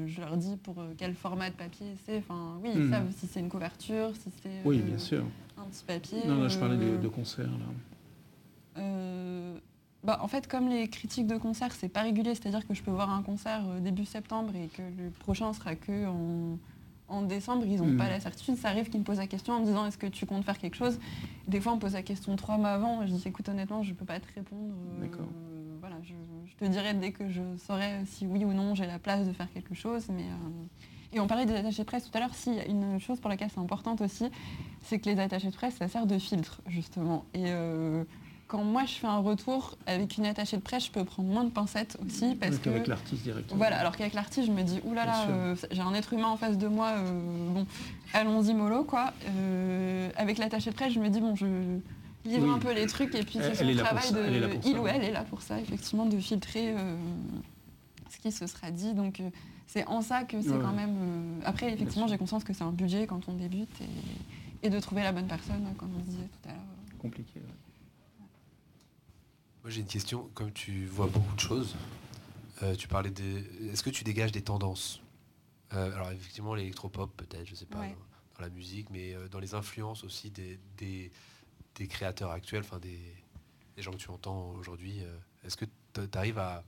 je 0.06 0.20
leur 0.20 0.36
dis 0.36 0.56
pour 0.56 0.76
quel 0.96 1.14
format 1.14 1.50
de 1.50 1.54
papier 1.54 1.86
c'est. 2.04 2.18
Enfin, 2.18 2.58
oui, 2.62 2.70
ils 2.74 2.82
hmm. 2.82 2.90
savent 2.90 3.12
si 3.16 3.26
c'est 3.26 3.40
une 3.40 3.48
couverture, 3.48 4.10
si 4.14 4.30
c'est 4.42 4.60
oui, 4.64 4.78
bien 4.78 4.98
sûr. 4.98 5.24
un 5.56 5.64
petit 5.64 5.84
papier. 5.84 6.18
Non, 6.26 6.42
là, 6.42 6.48
je 6.48 6.58
parlais 6.58 6.76
de, 6.76 7.08
concerts. 7.08 7.48
Bah, 10.02 10.18
en 10.20 10.28
fait, 10.28 10.46
comme 10.46 10.68
les 10.68 10.88
critiques 10.88 11.26
de 11.26 11.38
concert, 11.38 11.72
c'est 11.72 11.88
pas 11.88 12.02
régulier, 12.02 12.34
c'est-à-dire 12.34 12.68
que 12.68 12.74
je 12.74 12.82
peux 12.82 12.90
voir 12.90 13.08
un 13.08 13.22
concert 13.22 13.62
début 13.80 14.04
septembre 14.04 14.52
et 14.54 14.68
que 14.68 14.82
le 14.82 15.08
prochain 15.08 15.54
sera 15.54 15.76
que 15.76 16.06
en 16.06 16.58
en 17.08 17.22
décembre, 17.22 17.66
ils 17.66 17.80
n'ont 17.80 17.96
pas 17.96 18.06
hmm. 18.06 18.10
la 18.10 18.20
certitude. 18.20 18.56
Ça 18.56 18.68
arrive 18.68 18.88
qu'ils 18.88 19.00
me 19.00 19.04
posent 19.04 19.18
la 19.18 19.26
question 19.26 19.54
en 19.54 19.60
me 19.60 19.66
disant 19.66 19.86
est-ce 19.86 19.98
que 19.98 20.06
tu 20.06 20.26
comptes 20.26 20.44
faire 20.44 20.58
quelque 20.58 20.76
chose? 20.76 20.98
Des 21.46 21.60
fois, 21.60 21.72
on 21.72 21.76
me 21.76 21.80
pose 21.80 21.92
la 21.92 22.02
question 22.02 22.34
trois 22.36 22.56
mois 22.56 22.70
avant. 22.70 23.06
je 23.06 23.12
dis 23.12 23.22
écoute, 23.26 23.48
honnêtement, 23.48 23.82
je 23.82 23.90
ne 23.90 23.94
peux 23.94 24.04
pas 24.04 24.20
te 24.20 24.26
répondre. 24.34 24.74
Euh, 25.02 25.06
je, 26.06 26.64
te 26.64 26.70
dirai 26.70 26.94
dès 26.94 27.12
que 27.12 27.28
je 27.28 27.42
saurai 27.66 28.04
si 28.06 28.26
oui 28.26 28.44
ou 28.44 28.52
non 28.52 28.74
j'ai 28.74 28.86
la 28.86 28.98
place 28.98 29.26
de 29.26 29.32
faire 29.32 29.52
quelque 29.52 29.74
chose. 29.74 30.06
Mais, 30.08 30.22
euh, 30.22 31.12
Et 31.12 31.20
on 31.20 31.26
parlait 31.26 31.46
des 31.46 31.54
attachés 31.54 31.82
de 31.82 31.86
presse 31.86 32.10
tout 32.10 32.16
à 32.16 32.20
l'heure. 32.20 32.34
Si, 32.34 32.50
une 32.68 32.98
chose 33.00 33.20
pour 33.20 33.30
laquelle 33.30 33.50
c'est 33.52 33.60
importante 33.60 34.00
aussi, 34.00 34.26
c'est 34.82 34.98
que 34.98 35.08
les 35.08 35.18
attachés 35.18 35.50
de 35.50 35.54
presse, 35.54 35.74
ça 35.76 35.88
sert 35.88 36.06
de 36.06 36.18
filtre, 36.18 36.60
justement. 36.66 37.24
Et 37.34 37.44
euh, 37.46 38.04
quand 38.46 38.62
moi 38.62 38.84
je 38.84 38.94
fais 38.94 39.06
un 39.06 39.18
retour 39.18 39.76
avec 39.86 40.16
une 40.16 40.26
attachée 40.26 40.56
de 40.56 40.62
presse, 40.62 40.86
je 40.86 40.90
peux 40.90 41.04
prendre 41.04 41.28
moins 41.28 41.44
de 41.44 41.50
pincettes 41.50 41.96
aussi 42.04 42.34
parce 42.34 42.58
que 42.58 42.70
avec 42.70 42.86
l'artiste 42.86 43.22
directement. 43.22 43.58
Voilà, 43.58 43.78
alors 43.78 43.96
qu'avec 43.96 44.14
l'artiste, 44.14 44.46
je 44.46 44.52
me 44.52 44.62
dis 44.62 44.80
oulala, 44.84 45.12
là 45.12 45.28
euh, 45.28 45.56
j'ai 45.70 45.82
un 45.82 45.94
être 45.94 46.12
humain 46.12 46.28
en 46.28 46.36
face 46.36 46.58
de 46.58 46.68
moi, 46.68 46.92
bon, 47.00 47.66
allons-y 48.12 48.54
mollo 48.54 48.84
quoi. 48.84 49.12
Avec 50.16 50.38
l'attachée 50.38 50.70
de 50.70 50.74
presse, 50.76 50.92
je 50.92 51.00
me 51.00 51.08
dis 51.08 51.20
bon, 51.20 51.34
je 51.34 51.46
livre 52.24 52.50
un 52.50 52.58
peu 52.58 52.72
les 52.72 52.86
trucs 52.86 53.14
et 53.14 53.22
puis 53.22 53.38
c'est 53.40 53.54
son 53.54 53.74
travail 53.74 54.12
de 54.12 54.68
il 54.68 54.78
ou 54.78 54.86
elle 54.86 55.04
est 55.04 55.12
là 55.12 55.24
pour 55.24 55.42
ça, 55.42 55.60
effectivement, 55.60 56.06
de 56.06 56.18
filtrer 56.18 56.74
ce 58.10 58.18
qui 58.18 58.32
se 58.32 58.46
sera 58.46 58.70
dit. 58.70 58.94
Donc 58.94 59.22
c'est 59.66 59.86
en 59.86 60.02
ça 60.02 60.24
que 60.24 60.40
c'est 60.40 60.58
quand 60.58 60.72
même. 60.72 61.40
Après, 61.44 61.72
effectivement, 61.72 62.06
j'ai 62.06 62.18
conscience 62.18 62.44
que 62.44 62.52
c'est 62.52 62.64
un 62.64 62.72
budget 62.72 63.06
quand 63.06 63.28
on 63.28 63.34
débute 63.34 63.80
et, 64.62 64.70
de 64.70 64.80
trouver 64.80 65.02
la 65.02 65.12
bonne 65.12 65.26
personne, 65.26 65.74
comme 65.76 65.90
on 65.94 66.00
disait 66.00 66.22
tout 66.22 66.48
à 66.48 66.52
l'heure. 66.52 66.62
Compliqué. 66.98 67.40
Moi 69.62 69.70
j'ai 69.70 69.80
une 69.80 69.86
question, 69.86 70.28
comme 70.34 70.52
tu 70.52 70.84
vois 70.84 71.06
beaucoup 71.06 71.34
de 71.34 71.40
choses, 71.40 71.74
euh, 72.62 72.74
tu 72.74 72.86
parlais 72.86 73.10
des. 73.10 73.38
Est-ce 73.72 73.82
que 73.82 73.88
tu 73.88 74.04
dégages 74.04 74.30
des 74.30 74.42
tendances? 74.42 75.00
Euh, 75.72 75.94
Alors 75.94 76.10
effectivement 76.10 76.54
l'électropop 76.54 77.10
peut-être, 77.16 77.48
je 77.48 77.54
sais 77.54 77.64
pas, 77.64 77.78
dans, 77.78 78.42
la 78.42 78.50
musique, 78.50 78.88
mais 78.90 79.14
euh, 79.14 79.26
dans 79.28 79.38
les 79.38 79.54
influences 79.54 80.04
aussi 80.04 80.30
des, 80.30 80.58
des, 80.76 81.10
créateurs 81.88 82.30
actuels, 82.30 82.62
enfin 82.64 82.78
des, 82.78 83.00
gens 83.78 83.90
que 83.90 83.96
tu 83.96 84.10
entends 84.10 84.50
aujourd'hui. 84.50 85.02
Est-ce 85.44 85.56
que 85.56 85.64
tu 85.92 86.00
arrives 86.14 86.38
à, 86.38 86.62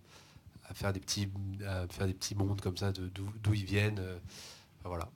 faire 0.74 0.92
des 0.92 1.00
petits 1.00 1.28
faire 1.90 2.06
des 2.06 2.14
petits 2.14 2.34
mondes 2.34 2.60
comme 2.60 2.76
ça 2.76 2.90
d'où 2.92 3.54
ils 3.54 3.64
viennent 3.64 4.02
voilà 4.82 5.08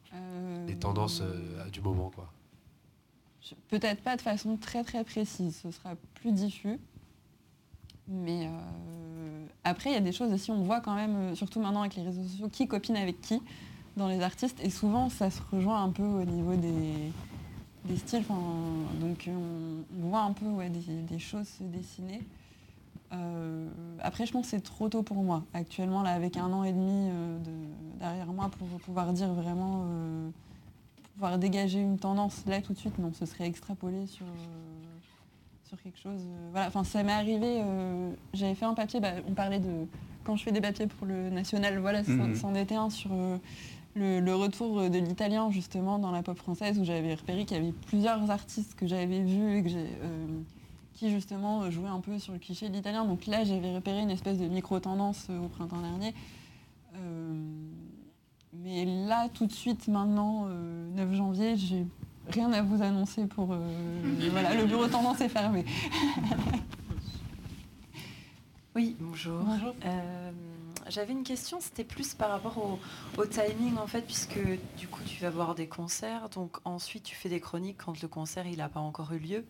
les 0.68 0.76
tendances 0.76 1.22
du 1.72 1.80
moment 1.80 2.08
quoi 2.10 2.32
peut-être 3.66 4.00
pas 4.00 4.16
de 4.16 4.22
façon 4.22 4.56
très 4.56 4.84
très 4.84 5.02
précise 5.02 5.58
ce 5.60 5.72
sera 5.72 5.96
plus 6.14 6.30
diffus 6.30 6.78
mais 8.10 8.46
euh, 8.46 9.46
après, 9.62 9.90
il 9.90 9.92
y 9.92 9.96
a 9.96 10.00
des 10.00 10.12
choses 10.12 10.32
aussi, 10.32 10.50
on 10.50 10.62
voit 10.62 10.80
quand 10.80 10.94
même, 10.94 11.16
euh, 11.16 11.34
surtout 11.36 11.60
maintenant 11.60 11.82
avec 11.82 11.94
les 11.94 12.02
réseaux 12.02 12.24
sociaux, 12.24 12.48
qui 12.48 12.66
copine 12.66 12.96
avec 12.96 13.20
qui 13.20 13.40
dans 13.96 14.08
les 14.08 14.20
artistes. 14.20 14.58
Et 14.62 14.70
souvent, 14.70 15.08
ça 15.08 15.30
se 15.30 15.40
rejoint 15.52 15.82
un 15.84 15.90
peu 15.90 16.02
au 16.02 16.24
niveau 16.24 16.56
des, 16.56 17.12
styles. 17.96 18.24
donc, 19.00 19.28
on, 19.28 20.08
voit 20.08 20.22
un 20.22 20.32
peu 20.32 20.46
des, 20.68 21.18
choses 21.18 21.48
se 21.48 21.62
dessiner. 21.64 22.22
Euh, 23.12 23.68
après, 24.00 24.26
je 24.26 24.32
pense 24.32 24.46
que 24.46 24.50
c'est 24.50 24.62
trop 24.62 24.88
tôt 24.88 25.02
pour 25.02 25.22
moi. 25.22 25.44
Actuellement, 25.54 26.02
là, 26.02 26.10
avec 26.10 26.36
un 26.36 26.52
an 26.52 26.64
et 26.64 26.72
demi 26.72 27.10
derrière 27.98 28.26
moi, 28.26 28.50
pour 28.58 28.68
pouvoir 28.80 29.12
dire 29.12 29.32
vraiment, 29.32 29.84
pouvoir 31.14 31.38
dégager 31.38 31.80
une 31.80 31.98
tendance 31.98 32.44
là 32.46 32.60
tout 32.60 32.72
de 32.72 32.78
suite, 32.78 32.98
non, 32.98 33.12
ce 33.12 33.26
serait 33.26 33.46
extrapolé 33.46 34.06
sur 34.06 34.26
sur 35.70 35.80
quelque 35.82 36.00
chose. 36.00 36.20
Euh, 36.26 36.48
voilà, 36.50 36.66
enfin 36.66 36.82
ça 36.82 37.04
m'est 37.04 37.12
arrivé, 37.12 37.60
euh, 37.62 38.10
j'avais 38.34 38.56
fait 38.56 38.64
un 38.64 38.74
papier, 38.74 38.98
bah, 38.98 39.12
on 39.28 39.34
parlait 39.34 39.60
de 39.60 39.86
quand 40.24 40.34
je 40.34 40.42
fais 40.42 40.50
des 40.50 40.60
papiers 40.60 40.88
pour 40.88 41.06
le 41.06 41.30
national, 41.30 41.78
voilà, 41.78 42.02
mhm. 42.02 42.34
c'en 42.34 42.54
était 42.56 42.74
un 42.74 42.90
sur 42.90 43.10
euh, 43.96 44.20
le, 44.20 44.34
retour 44.34 44.88
de 44.88 44.98
l'italien 44.98 45.50
justement 45.50 45.98
dans 45.98 46.10
la 46.10 46.22
pop 46.22 46.36
française 46.36 46.78
où 46.78 46.84
j'avais 46.84 47.14
repéré 47.14 47.44
qu'il 47.44 47.56
y 47.56 47.60
avait 47.60 47.72
plusieurs 47.72 48.30
artistes 48.30 48.74
que 48.74 48.86
j'avais 48.86 49.22
vus 49.22 49.58
et 49.58 49.62
que 49.62 49.68
qui 50.94 51.10
justement 51.10 51.70
jouait 51.70 51.88
un 51.88 52.00
peu 52.00 52.18
sur 52.18 52.32
le 52.34 52.38
cliché 52.38 52.68
de 52.68 52.74
l'italien. 52.74 53.06
Donc 53.06 53.26
là, 53.26 53.42
j'avais 53.44 53.74
repéré 53.74 54.00
une 54.00 54.10
espèce 54.10 54.38
de 54.38 54.46
micro-tendance 54.46 55.28
au 55.30 55.48
printemps 55.48 55.80
dernier. 55.80 56.14
mais 58.52 58.84
là, 58.84 59.28
tout 59.32 59.46
de 59.46 59.52
suite, 59.52 59.88
maintenant, 59.88 60.46
9 60.46 61.14
janvier, 61.14 61.56
j'ai 61.56 61.86
rien 62.28 62.52
à 62.52 62.60
vous 62.60 62.82
annoncer 62.82 63.26
pour... 63.26 63.56
voilà, 64.30 64.54
le 64.54 64.66
bureau 64.66 64.88
tendance 64.88 65.22
est 65.22 65.30
fermé. 65.30 65.64
oui, 68.74 68.94
bonjour. 69.00 69.40
Bonjour. 69.40 69.74
J'avais 70.90 71.12
une 71.12 71.22
question, 71.22 71.60
c'était 71.60 71.84
plus 71.84 72.14
par 72.14 72.30
rapport 72.30 72.58
au, 73.16 73.26
timing 73.26 73.76
en 73.76 73.86
fait, 73.86 74.02
puisque 74.02 74.40
du 74.76 74.88
coup 74.88 75.02
tu 75.06 75.22
vas 75.22 75.30
voir 75.30 75.54
des 75.54 75.68
concerts, 75.68 76.28
donc 76.30 76.58
ensuite 76.64 77.04
tu 77.04 77.14
fais 77.14 77.28
des 77.28 77.40
chroniques 77.40 77.78
quand 77.84 78.02
le 78.02 78.08
concert 78.08 78.46
il 78.46 78.58
n'a 78.58 78.68
pas 78.68 78.80
encore 78.80 79.12
eu 79.12 79.20
lieu, 79.20 79.44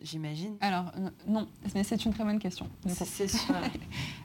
j'imagine. 0.00 0.56
Alors 0.60 0.92
non, 1.26 1.48
mais 1.74 1.82
c'est 1.82 2.04
une 2.04 2.12
très 2.12 2.22
bonne 2.22 2.38
question. 2.38 2.68
C'est 2.86 3.28
sûr. 3.28 3.54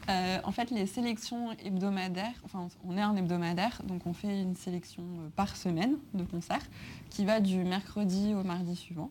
Euh, 0.07 0.38
en 0.44 0.52
fait, 0.52 0.69
les 0.69 0.86
sélections 0.86 1.52
hebdomadaires, 1.53 2.36
enfin 2.44 2.68
on 2.88 2.95
est 2.95 3.02
un 3.02 3.15
hebdomadaire, 3.15 3.82
donc 3.86 4.06
on 4.06 4.14
fait 4.14 4.40
une 4.40 4.56
sélection 4.56 5.02
euh, 5.02 5.30
par 5.36 5.57
semaine 5.57 5.98
de 6.14 6.23
concerts 6.23 6.61
qui 7.10 7.26
va 7.26 7.40
du 7.40 7.64
mercredi 7.64 8.36
au 8.36 8.44
mardi 8.44 8.76
suivant. 8.76 9.10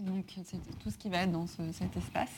Donc 0.00 0.34
c'est 0.44 0.58
tout 0.80 0.90
ce 0.90 0.98
qui 0.98 1.08
va 1.08 1.18
être 1.18 1.30
dans 1.30 1.46
cet 1.46 1.96
espace. 1.96 2.32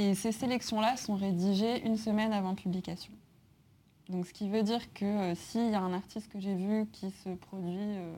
Et 0.00 0.14
ces 0.14 0.32
sélections-là 0.32 0.96
sont 0.96 1.14
rédigées 1.14 1.84
une 1.84 1.98
semaine 1.98 2.32
avant 2.32 2.54
publication. 2.54 3.12
Donc 4.08 4.24
ce 4.24 4.32
qui 4.32 4.48
veut 4.48 4.62
dire 4.62 4.80
que 4.94 5.04
euh, 5.04 5.34
s'il 5.34 5.70
y 5.70 5.74
a 5.74 5.80
un 5.82 5.92
artiste 5.92 6.32
que 6.32 6.40
j'ai 6.40 6.54
vu 6.54 6.86
qui 6.90 7.10
se 7.10 7.28
produit, 7.28 7.76
euh, 7.76 8.14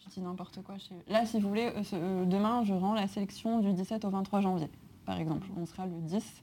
je 0.00 0.10
dis 0.10 0.20
n'importe 0.20 0.62
quoi, 0.64 0.74
là 1.06 1.26
si 1.26 1.38
vous 1.38 1.48
voulez, 1.48 1.70
euh, 1.92 2.24
demain 2.24 2.64
je 2.64 2.74
rends 2.74 2.92
la 2.92 3.06
sélection 3.06 3.60
du 3.60 3.72
17 3.72 4.04
au 4.04 4.10
23 4.10 4.40
janvier, 4.40 4.68
par 5.06 5.20
exemple. 5.20 5.46
On 5.56 5.64
sera 5.64 5.86
le 5.86 5.92
10. 6.00 6.42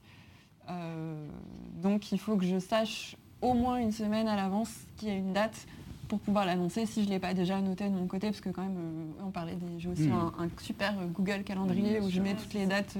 donc 1.82 2.10
il 2.10 2.18
faut 2.18 2.38
que 2.38 2.46
je 2.46 2.58
sache 2.58 3.16
au 3.42 3.52
moins 3.52 3.76
une 3.76 3.92
semaine 3.92 4.28
à 4.28 4.36
l'avance 4.36 4.72
qu'il 4.96 5.08
y 5.08 5.10
a 5.10 5.14
une 5.14 5.34
date 5.34 5.66
pour 6.08 6.20
pouvoir 6.20 6.46
l'annoncer 6.46 6.86
si 6.86 7.02
je 7.02 7.08
ne 7.08 7.12
l'ai 7.12 7.20
pas 7.20 7.34
déjà 7.34 7.60
noté 7.60 7.84
de 7.84 7.94
mon 7.94 8.06
côté, 8.06 8.28
parce 8.28 8.40
que 8.40 8.48
quand 8.48 8.62
même, 8.62 9.12
on 9.22 9.30
parlait 9.30 9.56
des. 9.56 9.78
J'ai 9.78 9.90
aussi 9.90 10.08
hmm. 10.08 10.32
un, 10.38 10.48
super 10.58 10.94
Google 11.08 11.42
calendrier 11.44 12.00
où 12.00 12.08
je 12.08 12.20
mets 12.20 12.34
toutes 12.34 12.54
les 12.54 12.64
dates. 12.64 12.96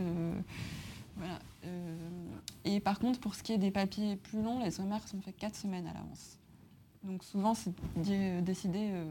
Euh, 1.21 1.97
et 2.65 2.81
par 2.81 2.99
contre, 2.99 3.21
pour 3.21 3.35
ce 3.35 3.43
qui 3.43 3.53
est 3.53 3.59
des 3.59 3.71
papiers 3.71 4.17
plus 4.17 4.43
longs, 4.43 4.63
les 4.65 4.71
sommaires 4.71 5.07
sont 5.07 5.21
faits 5.21 5.37
4 5.37 5.55
semaines 5.55 5.87
à 5.87 5.93
l'avance. 5.93 6.39
Donc 7.05 7.25
souvent, 7.25 7.55
c'est 7.55 7.73
décidé 8.43 8.91
euh, 8.93 9.05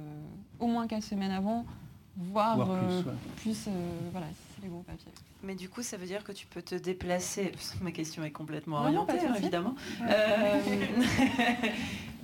au 0.60 0.68
moins 0.68 0.88
4 0.88 1.04
semaines 1.04 1.32
avant, 1.32 1.66
voire, 2.18 2.68
plus, 3.38 3.68
euh, 3.68 3.72
voilà, 4.12 4.28
c'est 4.56 4.64
les 4.64 4.70
gros 4.70 4.82
papiers. 4.82 5.12
Mais 5.44 5.56
du 5.56 5.70
coup, 5.70 5.82
ça 5.82 5.98
veut 5.98 6.06
dire 6.06 6.24
que 6.24 6.32
tu 6.32 6.46
peux 6.46 6.62
te 6.62 6.76
déplacer. 6.76 7.52
Ma 7.82 7.92
question 7.92 8.24
est 8.24 8.32
complètement 8.32 8.78
orientée, 8.78 9.18
évidemment. 9.38 9.76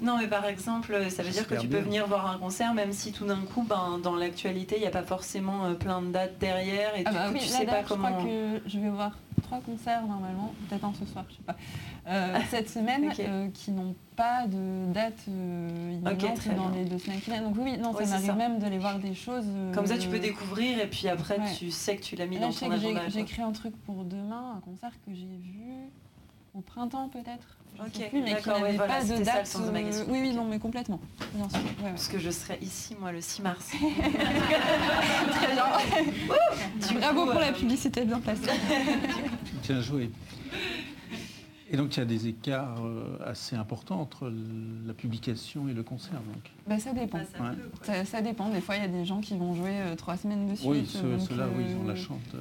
Non, 0.01 0.17
mais 0.17 0.27
par 0.27 0.45
exemple, 0.45 1.09
ça 1.09 1.23
veut 1.23 1.31
dire 1.31 1.47
que 1.47 1.55
tu 1.55 1.67
peux 1.67 1.79
venir 1.79 2.07
voir 2.07 2.29
un 2.29 2.37
concert, 2.37 2.73
même 2.73 2.91
si 2.91 3.11
tout 3.11 3.25
d'un 3.25 3.41
coup, 3.41 3.63
ben, 3.63 3.99
dans 4.01 4.15
l'actualité, 4.15 4.75
il 4.77 4.81
n'y 4.81 4.87
a 4.87 4.91
pas 4.91 5.03
forcément 5.03 5.65
euh, 5.65 5.73
plein 5.73 6.01
de 6.01 6.11
dates 6.11 6.37
derrière, 6.37 6.95
et 6.95 7.03
ah 7.05 7.09
du 7.09 7.15
bah 7.15 7.29
coup, 7.31 7.37
tu 7.39 7.47
sais 7.47 7.65
pas 7.65 7.83
comment. 7.83 8.07
Je 8.07 8.13
crois 8.13 8.25
que 8.25 8.69
je 8.69 8.79
vais 8.79 8.89
voir 8.89 9.17
trois 9.47 9.61
concerts 9.61 10.05
normalement, 10.05 10.53
peut-être 10.67 10.83
un 10.83 10.93
ce 10.93 11.05
soir, 11.05 11.25
je 11.29 11.35
sais 11.35 11.41
pas, 11.41 11.55
euh, 12.07 12.37
cette 12.49 12.69
semaine, 12.69 13.11
euh, 13.19 13.47
qui 13.53 13.71
n'ont 13.71 13.95
pas 14.15 14.45
de 14.47 14.91
date 14.91 15.25
imminente 15.27 16.47
dans 16.55 16.69
les 16.69 16.85
deux 16.85 16.97
semaines 16.97 17.21
qui 17.21 17.29
viennent. 17.29 17.45
Donc 17.45 17.55
oui, 17.57 17.77
non, 17.77 17.93
ça 17.93 18.05
m'arrive 18.05 18.35
même 18.35 18.59
de 18.59 18.67
les 18.67 18.77
voir 18.77 18.99
des 18.99 19.13
choses. 19.13 19.45
Comme 19.73 19.87
ça, 19.87 19.97
tu 19.97 20.09
peux 20.09 20.19
découvrir, 20.19 20.79
et 20.79 20.87
puis 20.87 21.07
après, 21.07 21.39
tu 21.57 21.71
sais 21.71 21.95
que 21.95 22.03
tu 22.03 22.15
l'as 22.15 22.25
mis 22.27 22.39
dans 22.39 22.51
ton 22.51 22.71
agenda. 22.71 23.01
J'ai 23.07 23.41
un 23.41 23.51
truc 23.51 23.75
pour 23.85 24.03
demain, 24.03 24.55
un 24.57 24.61
concert 24.61 24.91
que 25.05 25.13
j'ai 25.13 25.25
vu 25.25 25.91
au 26.57 26.61
printemps 26.61 27.09
peut-être? 27.09 27.57
Ok, 27.79 28.11
d'accord, 28.25 28.61
ouais, 28.61 28.75
voilà, 28.75 28.95
pas 28.95 29.03
de 29.03 29.23
date. 29.23 29.45
Ça, 29.45 29.59
le 29.59 29.67
de 29.67 29.71
ma 29.71 29.83
question. 29.83 30.05
Oui, 30.09 30.19
oui, 30.21 30.33
non, 30.33 30.45
mais 30.45 30.57
complètement. 30.57 30.99
Bien 31.35 31.47
sûr. 31.47 31.59
Ouais, 31.59 31.89
Parce 31.91 32.07
que 32.07 32.17
je 32.17 32.31
serai 32.31 32.57
ici, 32.61 32.95
moi, 32.99 33.11
le 33.11 33.21
6 33.21 33.43
mars. 33.43 33.67
Très 35.31 35.53
bien. 35.53 36.99
Bravo 36.99 37.25
pour 37.25 37.39
la 37.39 37.49
euh, 37.49 37.53
publicité 37.53 38.03
bien 38.03 38.19
placée. 38.19 38.49
Bien 39.63 39.81
joué. 39.81 40.09
Et 41.69 41.75
donc 41.75 41.95
il 41.95 41.99
y 41.99 42.01
a 42.01 42.05
des 42.05 42.27
écarts 42.27 42.81
euh, 42.85 43.17
assez 43.25 43.55
importants 43.55 43.99
entre 43.99 44.31
la 44.85 44.93
publication 44.93 45.67
et 45.67 45.73
le 45.73 45.83
concert. 45.83 46.21
Donc. 46.33 46.51
Ben, 46.65 46.79
ça 46.79 46.93
dépend. 46.93 47.19
ça, 47.81 48.05
ça, 48.05 48.21
dépend. 48.21 48.49
Des 48.49 48.61
fois, 48.61 48.77
il 48.77 48.81
y 48.81 48.85
a 48.85 48.87
des 48.87 49.03
gens 49.03 49.19
qui 49.19 49.35
vont 49.35 49.53
jouer 49.53 49.81
euh, 49.81 49.95
trois 49.95 50.15
semaines 50.15 50.47
de 50.47 50.55
suite. 50.55 50.69
Oui, 50.69 50.85
ceux-là, 50.85 51.47
oui, 51.57 51.65
ils 51.69 51.75
ont 51.75 51.85
la 51.85 51.95
chante. 51.95 52.21
Euh, 52.35 52.39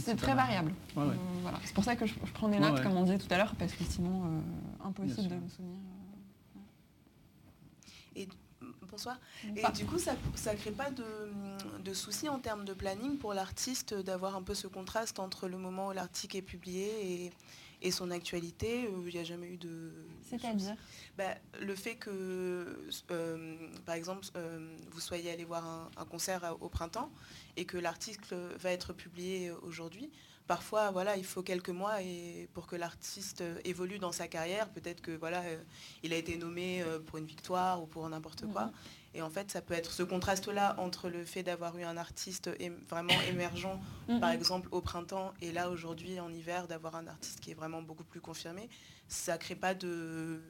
c'est 0.00 0.16
très 0.16 0.34
variable. 0.34 0.72
Euh, 0.96 1.12
c'est 1.64 1.74
pour 1.74 1.84
ça 1.84 1.96
que 1.96 2.06
je, 2.06 2.14
prends 2.34 2.48
des 2.48 2.58
notes, 2.58 2.82
comme 2.82 2.96
on 2.96 3.02
disait 3.02 3.18
tout 3.18 3.32
à 3.32 3.36
l'heure, 3.36 3.54
parce 3.58 3.72
que 3.72 3.84
sinon, 3.84 4.24
euh, 4.24 4.86
impossible 4.86 5.28
de 5.28 5.34
me 5.34 5.48
souvenir. 5.48 5.76
Et, 8.16 8.28
bonsoir. 8.90 9.18
Et 9.44 9.62
du 9.72 9.86
coup, 9.86 9.98
ça 9.98 10.14
ne 10.14 10.56
crée 10.58 10.70
pas 10.70 10.90
de, 10.90 11.94
soucis 11.94 12.28
en 12.28 12.38
termes 12.38 12.64
de 12.64 12.74
planning 12.74 13.16
pour 13.18 13.34
l'artiste 13.34 13.94
d'avoir 13.94 14.36
un 14.36 14.42
peu 14.42 14.54
ce 14.54 14.66
contraste 14.66 15.18
entre 15.18 15.48
le 15.48 15.58
moment 15.58 15.88
où 15.88 15.92
l'article 15.92 16.36
est 16.36 16.42
publié 16.42 17.24
et, 17.24 17.32
et 17.80 17.90
son 17.90 18.10
actualité, 18.10 18.88
il 19.06 19.12
n'y 19.12 19.18
a 19.18 19.24
jamais 19.24 19.48
eu 19.48 19.56
de... 19.56 19.92
C'est-à-dire 20.22 20.74
bah, 21.16 21.34
Le 21.60 21.74
fait 21.74 21.94
que, 21.94 22.88
par 23.86 23.94
exemple, 23.94 24.26
vous 24.90 25.00
soyez 25.00 25.30
allé 25.30 25.44
voir 25.44 25.90
un, 25.96 26.04
concert 26.04 26.56
au 26.60 26.68
printemps 26.68 27.10
et 27.56 27.64
que 27.64 27.76
l'article 27.78 28.34
va 28.58 28.72
être 28.72 28.92
publié 28.92 29.50
aujourd'hui. 29.62 30.10
Parfois, 30.48 30.90
voilà, 30.90 31.18
il 31.18 31.26
faut 31.26 31.42
quelques 31.42 31.68
mois 31.68 32.00
et 32.00 32.48
pour 32.54 32.66
que 32.66 32.74
l'artiste 32.74 33.44
évolue 33.66 33.98
dans 33.98 34.12
sa 34.12 34.28
carrière. 34.28 34.70
Peut-être 34.70 35.02
que 35.02 35.10
voilà, 35.10 35.42
euh, 35.42 35.62
il 36.02 36.14
a 36.14 36.16
été 36.16 36.38
nommé 36.38 36.82
euh, 36.82 36.98
pour 36.98 37.18
une 37.18 37.26
victoire 37.26 37.82
ou 37.82 37.86
pour 37.86 38.08
n'importe 38.08 38.46
quoi. 38.50 38.64
Mhm. 38.64 38.72
Et 39.18 39.22
en 39.22 39.30
fait, 39.30 39.50
ça 39.50 39.60
peut 39.60 39.74
être 39.74 39.90
ce 39.90 40.04
contraste-là 40.04 40.76
entre 40.78 41.08
le 41.08 41.24
fait 41.24 41.42
d'avoir 41.42 41.76
eu 41.76 41.82
un 41.82 41.96
artiste 41.96 42.48
vraiment 42.88 43.20
émergent, 43.28 43.80
mhm. 44.08 44.20
par 44.20 44.30
exemple 44.30 44.68
au 44.70 44.80
printemps, 44.80 45.34
et 45.42 45.50
là 45.50 45.70
aujourd'hui 45.70 46.20
en 46.20 46.32
hiver, 46.32 46.68
d'avoir 46.68 46.94
un 46.94 47.08
artiste 47.08 47.40
qui 47.40 47.50
est 47.50 47.54
vraiment 47.54 47.82
beaucoup 47.82 48.04
plus 48.04 48.20
confirmé 48.20 48.68
ça 49.08 49.38
crée 49.38 49.54
pas 49.54 49.74
de. 49.74 50.40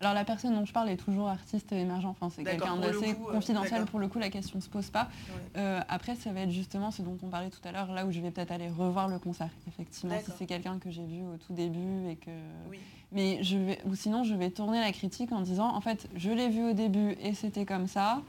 Alors 0.00 0.14
la 0.14 0.24
personne 0.24 0.54
dont 0.54 0.64
je 0.64 0.72
parle 0.72 0.88
est 0.90 0.96
toujours 0.96 1.28
artiste 1.28 1.72
émergent. 1.72 2.06
Enfin, 2.06 2.30
c'est 2.30 2.44
quelqu'un 2.44 2.76
d'assez 2.76 3.10
euh, 3.10 3.32
confidentiel 3.32 3.84
pour 3.84 3.98
le 3.98 4.06
coup. 4.06 4.20
La 4.20 4.30
question 4.30 4.58
ne 4.58 4.62
se 4.62 4.68
pose 4.68 4.90
pas. 4.90 5.08
Euh, 5.56 5.80
après, 5.88 6.14
ça 6.14 6.32
va 6.32 6.42
être 6.42 6.50
justement 6.50 6.92
ce 6.92 7.02
dont 7.02 7.18
on 7.22 7.28
parlait 7.28 7.50
tout 7.50 7.66
à 7.66 7.72
l'heure, 7.72 7.92
là 7.92 8.06
où 8.06 8.12
je 8.12 8.20
vais 8.20 8.30
peut-être 8.30 8.52
aller 8.52 8.68
revoir 8.68 9.08
le 9.08 9.18
concert. 9.18 9.50
Effectivement, 9.66 10.18
si 10.24 10.30
c'est 10.38 10.46
quelqu'un 10.46 10.78
que 10.78 10.90
j'ai 10.90 11.04
vu 11.04 11.22
au 11.22 11.36
tout 11.36 11.52
début 11.52 12.08
et 12.08 12.16
que. 12.16 12.30
Mais 13.12 13.42
je 13.42 13.56
vais, 13.56 13.78
ou 13.86 13.94
sinon, 13.94 14.24
je 14.24 14.34
vais 14.34 14.50
tourner 14.50 14.80
la 14.80 14.92
critique 14.92 15.32
en 15.32 15.40
disant, 15.40 15.68
en 15.74 15.80
fait, 15.80 16.08
je 16.16 16.30
l'ai 16.30 16.48
vu 16.48 16.70
au 16.70 16.72
début 16.72 17.16
et 17.22 17.34
c'était 17.34 17.64
comme 17.64 17.86
ça. 17.86 18.22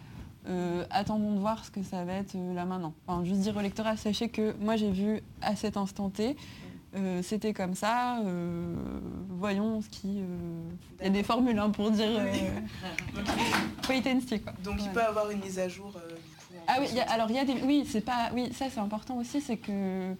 Euh, 0.47 0.85
attendons 0.91 1.33
de 1.33 1.39
voir 1.39 1.65
ce 1.65 1.71
que 1.71 1.83
ça 1.83 2.05
va 2.05 2.13
être 2.13 2.35
là 2.55 2.63
maintenant. 2.63 2.93
Enfin, 3.05 3.25
juste 3.25 3.41
dire 3.41 3.57
au 3.57 3.61
lectorat, 3.61 3.97
sachez 3.97 4.29
que 4.29 4.55
moi 4.61 4.77
j'ai 4.77 4.91
vu 4.91 5.21
à 5.41 5.57
cet 5.57 5.75
instant 5.75 6.09
T, 6.09 6.37
euh, 6.95 7.21
c'était 7.21 7.53
comme 7.53 7.75
ça, 7.75 8.19
euh, 8.19 8.73
voyons 9.29 9.81
ce 9.81 9.89
qui... 9.89 10.19
Euh, 10.19 10.69
il 10.99 11.05
y 11.05 11.07
a 11.07 11.11
des 11.11 11.23
formules 11.23 11.59
hein, 11.59 11.69
pour 11.69 11.91
dire... 11.91 12.07
quoi. 14.39 14.53
Donc 14.63 14.75
il 14.79 14.89
peut 14.91 15.03
avoir 15.03 15.29
une 15.29 15.39
mise 15.39 15.59
à 15.59 15.67
jour 15.67 15.93
Ah 16.65 16.77
oui, 16.79 16.87
alors 17.07 17.29
il 17.29 17.35
y 17.35 17.39
a 17.39 17.45
des... 17.45 17.61
Oui, 17.63 17.85
c'est 17.87 18.01
pas... 18.01 18.29
Oui, 18.33 18.51
ça 18.53 18.67
c'est 18.69 18.79
important 18.79 19.17
aussi, 19.17 19.41
c'est 19.41 19.57
que 19.57 20.15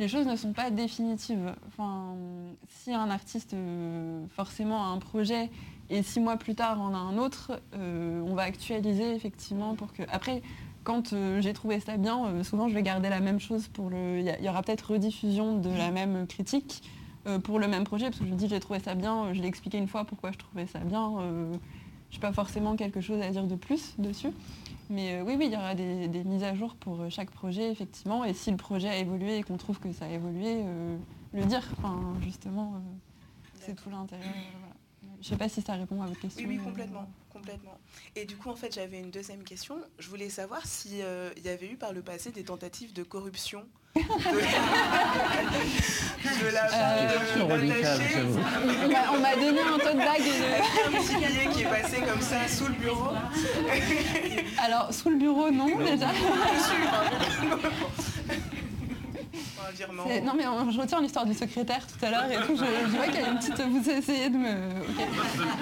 les 0.00 0.08
choses 0.08 0.26
ne 0.26 0.34
sont 0.34 0.52
pas 0.52 0.70
définitives. 0.70 1.54
Enfin, 1.68 2.16
si 2.68 2.92
un 2.92 3.10
artiste 3.10 3.54
forcément 4.34 4.84
a 4.84 4.88
un 4.88 4.98
projet 4.98 5.50
et 5.90 6.02
six 6.02 6.18
mois 6.18 6.36
plus 6.36 6.56
tard 6.56 6.80
en 6.80 6.92
a 6.94 6.98
un 6.98 7.18
autre, 7.18 7.60
on 7.74 8.34
va 8.34 8.42
actualiser 8.42 9.14
effectivement 9.14 9.76
pour 9.76 9.92
que... 9.92 10.02
Après, 10.10 10.42
quand 10.84 11.12
euh, 11.12 11.40
j'ai 11.40 11.52
trouvé 11.52 11.80
ça 11.80 11.96
bien, 11.96 12.26
euh, 12.26 12.42
souvent 12.42 12.68
je 12.68 12.74
vais 12.74 12.82
garder 12.82 13.08
la 13.08 13.20
même 13.20 13.40
chose 13.40 13.68
pour 13.68 13.90
le. 13.90 14.20
Il 14.20 14.44
y, 14.44 14.48
aura 14.48 14.62
peut-être 14.62 14.92
rediffusion 14.92 15.58
de 15.58 15.70
la 15.70 15.90
même 15.90 16.26
critique 16.26 16.82
euh, 17.26 17.38
pour 17.38 17.58
le 17.58 17.68
même 17.68 17.84
projet, 17.84 18.06
parce 18.06 18.18
que 18.18 18.26
je 18.26 18.34
dis 18.34 18.48
j'ai 18.48 18.60
trouvé 18.60 18.80
ça 18.80 18.94
bien, 18.94 19.32
je 19.34 19.40
l'ai 19.40 19.48
expliqué 19.48 19.78
une 19.78 19.88
fois 19.88 20.04
pourquoi 20.04 20.32
je 20.32 20.38
trouvais 20.38 20.66
ça 20.66 20.78
bien. 20.80 21.12
Je 22.10 22.16
n'ai 22.16 22.20
pas 22.20 22.32
forcément 22.32 22.76
quelque 22.76 23.00
chose 23.00 23.20
à 23.20 23.30
dire 23.30 23.44
de 23.44 23.56
plus 23.56 23.94
dessus. 23.98 24.30
Mais 24.88 25.22
oui, 25.22 25.36
oui, 25.38 25.46
il 25.46 25.52
y 25.52 25.56
aura 25.56 25.74
des, 25.74 26.08
mises 26.24 26.42
à 26.42 26.54
jour 26.54 26.74
pour 26.74 27.08
chaque 27.10 27.30
projet, 27.30 27.70
effectivement. 27.70 28.24
Et 28.24 28.34
si 28.34 28.50
le 28.50 28.56
projet 28.56 28.88
a 28.88 28.96
évolué 28.96 29.38
et 29.38 29.42
qu'on 29.44 29.56
trouve 29.56 29.78
que 29.78 29.92
ça 29.92 30.06
a 30.06 30.08
évolué, 30.08 30.64
le 31.32 31.44
dire, 31.44 31.62
enfin, 31.78 32.12
justement, 32.22 32.82
c'est 33.60 33.76
tout 33.76 33.88
l'intérêt. 33.88 34.22
Je 35.20 35.26
ne 35.26 35.30
sais 35.32 35.36
pas 35.36 35.48
si 35.48 35.60
ça 35.60 35.74
répond 35.74 36.00
à 36.02 36.06
votre 36.06 36.20
question. 36.20 36.48
Oui, 36.48 36.56
oui, 36.56 36.64
complètement. 36.64 37.06
Complètement. 37.30 37.78
Et 38.16 38.24
du 38.24 38.36
coup, 38.36 38.48
en 38.48 38.56
fait, 38.56 38.74
j'avais 38.74 38.98
une 38.98 39.10
deuxième 39.10 39.44
question. 39.44 39.76
Je 39.98 40.08
voulais 40.08 40.30
savoir 40.30 40.66
s'il 40.66 41.02
euh, 41.02 41.30
y 41.44 41.48
avait 41.48 41.70
eu 41.70 41.76
par 41.76 41.92
le 41.92 42.02
passé 42.02 42.32
des 42.32 42.42
tentatives 42.42 42.92
de 42.92 43.02
corruption 43.02 43.66
de, 43.96 44.02
la 46.52 46.64
euh, 46.72 47.08
On 49.12 49.18
m'a 49.20 49.34
donné 49.34 49.60
un 49.60 49.78
de 49.78 49.98
bague. 49.98 50.22
De... 50.22 50.32
un 50.86 51.00
petit 51.00 51.16
billet 51.16 51.48
qui 51.52 51.62
est 51.62 51.66
passé 51.66 51.96
comme 52.00 52.20
ça 52.20 52.46
sous 52.48 52.68
le 52.68 52.74
bureau. 52.74 53.10
Alors, 54.64 54.94
sous 54.94 55.10
le 55.10 55.16
bureau, 55.16 55.50
non, 55.50 55.76
déjà. 55.78 56.06
Non, 60.24 60.34
mais 60.36 60.44
je 60.72 60.80
retiens 60.80 61.00
l'histoire 61.00 61.26
du 61.26 61.34
secrétaire 61.34 61.86
tout 61.86 62.04
à 62.04 62.10
l'heure 62.10 62.30
et 62.30 62.36
tout. 62.46 62.56
Je, 62.56 62.96
vois 62.96 63.06
qu'il 63.06 63.20
y 63.20 63.24
a 63.24 63.28
une 63.28 63.38
petite. 63.38 63.60
Vous 63.60 63.90
essayez 63.90 64.28
de 64.28 64.36
me. 64.36 64.48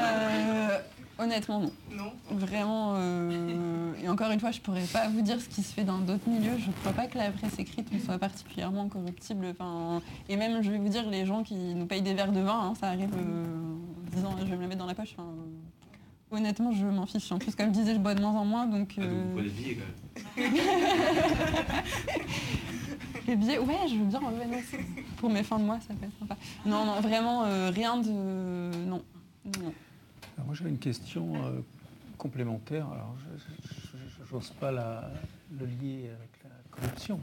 Euh, 0.00 0.78
honnêtement, 1.18 1.60
non. 1.60 1.72
Non. 1.92 2.12
Vraiment. 2.30 2.94
Euh, 2.96 3.92
et 4.02 4.08
encore 4.08 4.30
une 4.30 4.40
fois, 4.40 4.50
je 4.50 4.60
pourrais 4.60 4.86
pas 4.92 5.08
vous 5.08 5.22
dire 5.22 5.40
ce 5.40 5.48
qui 5.48 5.62
se 5.62 5.72
fait 5.72 5.84
dans 5.84 5.98
d'autres 5.98 6.28
milieux. 6.28 6.56
Je 6.58 6.70
crois 6.80 6.92
pas 6.92 7.06
que 7.06 7.18
la 7.18 7.30
presse 7.30 7.58
écrite 7.58 7.88
soit 8.04 8.18
particulièrement 8.18 8.88
corruptible. 8.88 9.46
Enfin, 9.50 10.00
et 10.28 10.36
même, 10.36 10.62
je 10.62 10.70
vais 10.70 10.78
vous 10.78 10.88
dire, 10.88 11.08
les 11.08 11.26
gens 11.26 11.42
qui 11.42 11.54
nous 11.54 11.86
payent 11.86 12.02
des 12.02 12.14
verres 12.14 12.32
de 12.32 12.40
vin, 12.40 12.70
hein, 12.70 12.74
ça 12.80 12.88
arrive 12.88 13.10
en 13.14 14.10
disant 14.14 14.36
je 14.40 14.44
vais 14.44 14.56
me 14.56 14.62
la 14.62 14.68
mettre 14.68 14.80
dans 14.80 14.86
la 14.86 14.94
poche. 14.94 15.14
Honnêtement, 16.30 16.72
je 16.72 16.84
m'en 16.84 17.06
fiche. 17.06 17.32
En 17.32 17.38
plus, 17.38 17.54
comme 17.54 17.68
je 17.68 17.80
disais, 17.80 17.94
je 17.94 17.98
bois 17.98 18.14
de 18.14 18.20
moins 18.20 18.32
en 18.34 18.44
moins, 18.44 18.66
donc. 18.66 18.94
Ah, 18.98 19.02
donc 19.02 19.12
vous 19.32 19.38
le 19.40 19.48
billet 19.48 19.78
quand 20.36 20.42
même. 20.42 20.52
les 23.26 23.36
billets, 23.36 23.58
ouais, 23.58 23.88
je 23.88 23.94
veux 23.96 24.04
bien 24.04 24.20
Pour 25.16 25.30
mes 25.30 25.42
fins 25.42 25.58
de 25.58 25.64
mois, 25.64 25.78
ça 25.80 25.94
peut 25.94 26.06
être 26.06 26.18
sympa. 26.18 26.36
Non, 26.66 26.84
non, 26.84 27.00
vraiment 27.00 27.44
euh, 27.44 27.70
rien 27.70 27.96
de. 27.96 28.10
Non. 28.10 29.02
non. 29.62 29.72
Alors 30.38 30.46
moi, 30.46 30.54
j'avais 30.54 30.70
une 30.70 30.78
question 30.78 31.34
euh, 31.34 31.60
complémentaire. 32.16 32.86
Alors, 32.86 33.16
je 34.24 34.34
n'ose 34.34 34.50
pas 34.50 34.70
la, 34.70 35.10
le 35.58 35.66
lier 35.66 36.10
avec 36.16 36.30
la 36.44 36.50
corruption. 36.70 37.18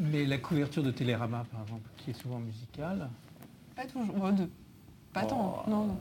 Mais 0.00 0.26
la 0.26 0.38
couverture 0.38 0.82
de 0.82 0.90
Télérama, 0.90 1.46
par 1.52 1.62
exemple, 1.62 1.88
qui 1.98 2.10
est 2.10 2.14
souvent 2.14 2.40
musicale. 2.40 3.08
Pas 3.76 3.86
toujours. 3.86 4.32
deux. 4.32 4.50
Pas 5.12 5.24
tant. 5.24 5.62
Non, 5.68 5.86
non. 5.86 5.96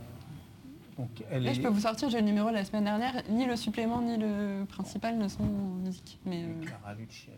Donc, 0.97 1.09
Là, 1.31 1.53
je 1.53 1.61
peux 1.61 1.67
vous 1.67 1.81
sortir, 1.81 2.09
j'ai 2.09 2.19
le 2.21 2.25
numéro 2.25 2.49
la 2.49 2.65
semaine 2.65 2.85
dernière, 2.85 3.21
ni 3.29 3.45
le 3.45 3.55
supplément 3.55 4.01
ni 4.01 4.17
le 4.17 4.65
principal 4.65 5.19
ne 5.19 5.27
sont 5.27 5.43
musique. 5.43 6.19
Mais, 6.25 6.43
euh... 6.43 6.65
Clara 6.65 6.95
Luciani, 6.95 7.37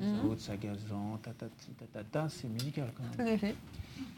mm 0.00 0.28
-hmm. 0.28 0.38
Sagazan, 0.38 1.18
tatati, 1.22 1.70
tatata, 1.78 2.28
c'est 2.28 2.48
musical 2.48 2.90
quand 2.96 3.04
même. 3.04 3.14
Tout 3.16 3.32
à 3.32 3.38
fait. 3.38 3.54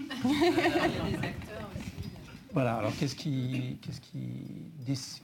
Il 0.00 0.30
y 0.30 1.16
a 1.16 1.20
des 1.20 1.26
acteurs 1.26 1.68
aussi. 1.76 2.11
Voilà, 2.52 2.76
alors 2.76 2.92
qu'est-ce 2.98 3.16
qui, 3.16 3.78
qu'est-ce 3.80 4.00
qui 4.00 4.44
décide 4.84 5.22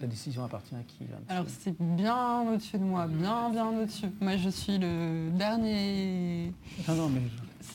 la 0.00 0.06
décision 0.06 0.44
appartient 0.44 0.74
à 0.74 0.82
qui 0.86 1.04
là 1.04 1.16
Alors 1.28 1.46
c'est 1.48 1.74
bien 1.80 2.42
au-dessus 2.42 2.78
de 2.78 2.82
moi, 2.82 3.06
bien 3.06 3.50
bien 3.50 3.68
au-dessus. 3.68 4.08
Moi 4.20 4.36
je 4.36 4.50
suis 4.50 4.78
le 4.78 5.30
dernier. 5.30 6.52
Non 6.88 6.94
non 6.94 7.08
mais 7.08 7.22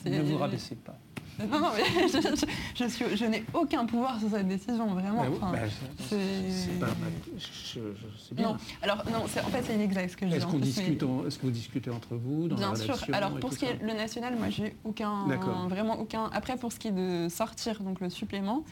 je... 0.04 0.10
ne 0.10 0.22
vous 0.22 0.38
rabaissez 0.38 0.76
pas. 0.76 0.96
Non, 1.38 1.46
non, 1.60 1.68
mais 1.76 2.08
je, 2.08 3.24
n'ai 3.24 3.44
aucun 3.54 3.86
pouvoir 3.86 4.18
sur 4.20 4.30
cette 4.30 4.48
décision, 4.48 4.86
vraiment. 4.94 5.22
Bah, 5.22 5.50
bah, 5.52 5.58
c'est 5.98 6.78
pas, 6.78 6.86
sais 7.38 8.34
bien. 8.34 8.48
Non, 8.48 8.56
alors 8.82 9.04
non, 9.10 9.24
en 9.24 9.26
fait 9.26 9.62
c'est 9.62 9.74
inexact 9.74 10.10
ce 10.10 10.16
que 10.16 10.26
je 10.26 10.30
dis. 10.30 10.36
Est-ce 10.36 10.46
qu'on 10.46 10.58
discute, 10.58 11.02
mais... 11.02 11.26
est-ce 11.26 11.38
que 11.38 11.46
vous 11.46 11.50
discutez 11.50 11.90
entre 11.90 12.16
vous 12.16 12.48
dans 12.48 12.56
Bien 12.56 12.70
la 12.70 12.76
sûr. 12.76 12.96
Alors 13.12 13.38
pour 13.38 13.52
ce 13.52 13.58
qui 13.58 13.64
est 13.64 13.78
le 13.82 13.94
national, 13.94 14.36
moi 14.36 14.50
j'ai 14.50 14.76
aucun, 14.84 15.26
vraiment 15.68 15.98
aucun. 15.98 16.30
Après 16.32 16.56
pour 16.56 16.72
ce 16.72 16.78
qui 16.78 16.88
est 16.88 16.92
de 16.92 17.28
sortir 17.28 17.82
donc 17.82 18.00
le 18.00 18.10
supplément, 18.10 18.64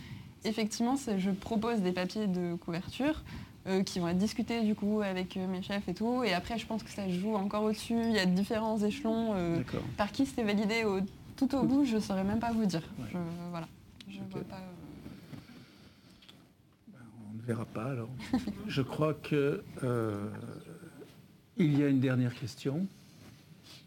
effectivement, 0.45 0.97
je 1.17 1.31
propose 1.31 1.81
des 1.81 1.93
papiers 1.93 2.27
de 2.27 2.55
couverture. 2.55 3.23
Euh, 3.67 3.83
qui 3.83 3.99
vont 3.99 4.09
être 4.09 4.17
discutés 4.17 4.63
du 4.63 4.75
coup 4.75 5.03
avec 5.03 5.37
euh, 5.37 5.47
mes 5.47 5.61
chefs 5.61 5.87
et 5.87 5.93
tout. 5.93 6.25
Et 6.25 6.33
après, 6.33 6.57
je 6.57 6.67
pense 6.67 6.83
que 6.83 6.89
ça 6.89 7.07
joue 7.11 7.35
encore 7.35 7.65
au-dessus. 7.65 8.01
Il 8.07 8.13
y 8.13 8.19
a 8.19 8.25
différents 8.25 8.79
échelons. 8.79 9.35
Euh, 9.35 9.63
par 9.99 10.13
qui 10.13 10.25
c'était 10.25 10.45
validé 10.45 10.85
au 10.85 11.01
tout 11.41 11.57
au 11.57 11.63
bout, 11.63 11.85
je 11.87 11.97
ne 11.97 12.01
saurais 12.01 12.25
même 12.25 12.39
pas 12.39 12.53
vous 12.53 12.67
dire. 12.67 12.83
Je, 13.11 13.17
voilà. 13.51 13.67
Je 14.09 14.19
vois 14.31 14.43
pas, 14.43 14.61
ben, 16.89 16.99
on 17.31 17.37
ne 17.37 17.43
verra 17.43 17.65
pas 17.65 17.85
alors. 17.85 18.11
je 18.67 18.83
crois 18.83 19.15
que 19.15 19.63
il 21.57 21.79
y 21.79 21.83
a 21.83 21.89
une 21.89 22.01
dernière 22.01 22.35
question. 22.35 22.87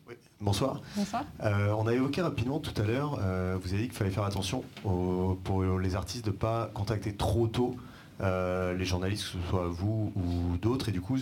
Oui. 0.07 0.15
Bonsoir. 0.41 0.81
Bonsoir. 0.95 1.25
on 1.41 1.85
a 1.85 1.93
évoqué 1.93 2.21
rapidement 2.21 2.59
tout 2.59 2.73
à 2.81 2.85
l'heure, 2.85 3.17
vous 3.59 3.73
avez 3.73 3.83
dit 3.83 3.87
qu'il 3.87 3.93
fallait 3.93 4.09
faire 4.09 4.23
attention 4.23 4.63
pour 4.81 5.63
les 5.79 5.95
artistes 5.95 6.25
de 6.25 6.31
ne 6.31 6.35
pas 6.35 6.71
contacter 6.73 7.13
trop 7.15 7.47
tôt 7.47 7.75
les 8.19 8.85
journalistes, 8.85 9.25
que 9.25 9.29
ce 9.29 9.49
soit 9.49 9.67
vous 9.67 10.11
ou 10.15 10.57
d'autres. 10.57 10.89
Et 10.89 10.91
du 10.91 11.01
coup, 11.01 11.19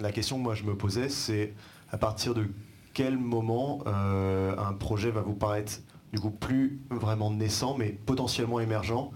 la 0.00 0.12
question 0.12 0.36
que 0.36 0.42
moi 0.42 0.54
je 0.54 0.62
me 0.62 0.76
posais, 0.76 1.08
c'est 1.08 1.52
à 1.90 1.98
partir 1.98 2.34
de 2.34 2.46
quel 2.94 3.18
moment 3.18 3.80
euh, 3.86 4.56
un 4.56 4.72
projet 4.72 5.10
va 5.10 5.20
vous 5.20 5.34
paraître 5.34 5.80
du 6.12 6.20
coup 6.20 6.30
plus 6.30 6.80
vraiment 6.90 7.30
naissant, 7.30 7.76
mais 7.76 7.90
potentiellement 7.90 8.60
émergent, 8.60 9.10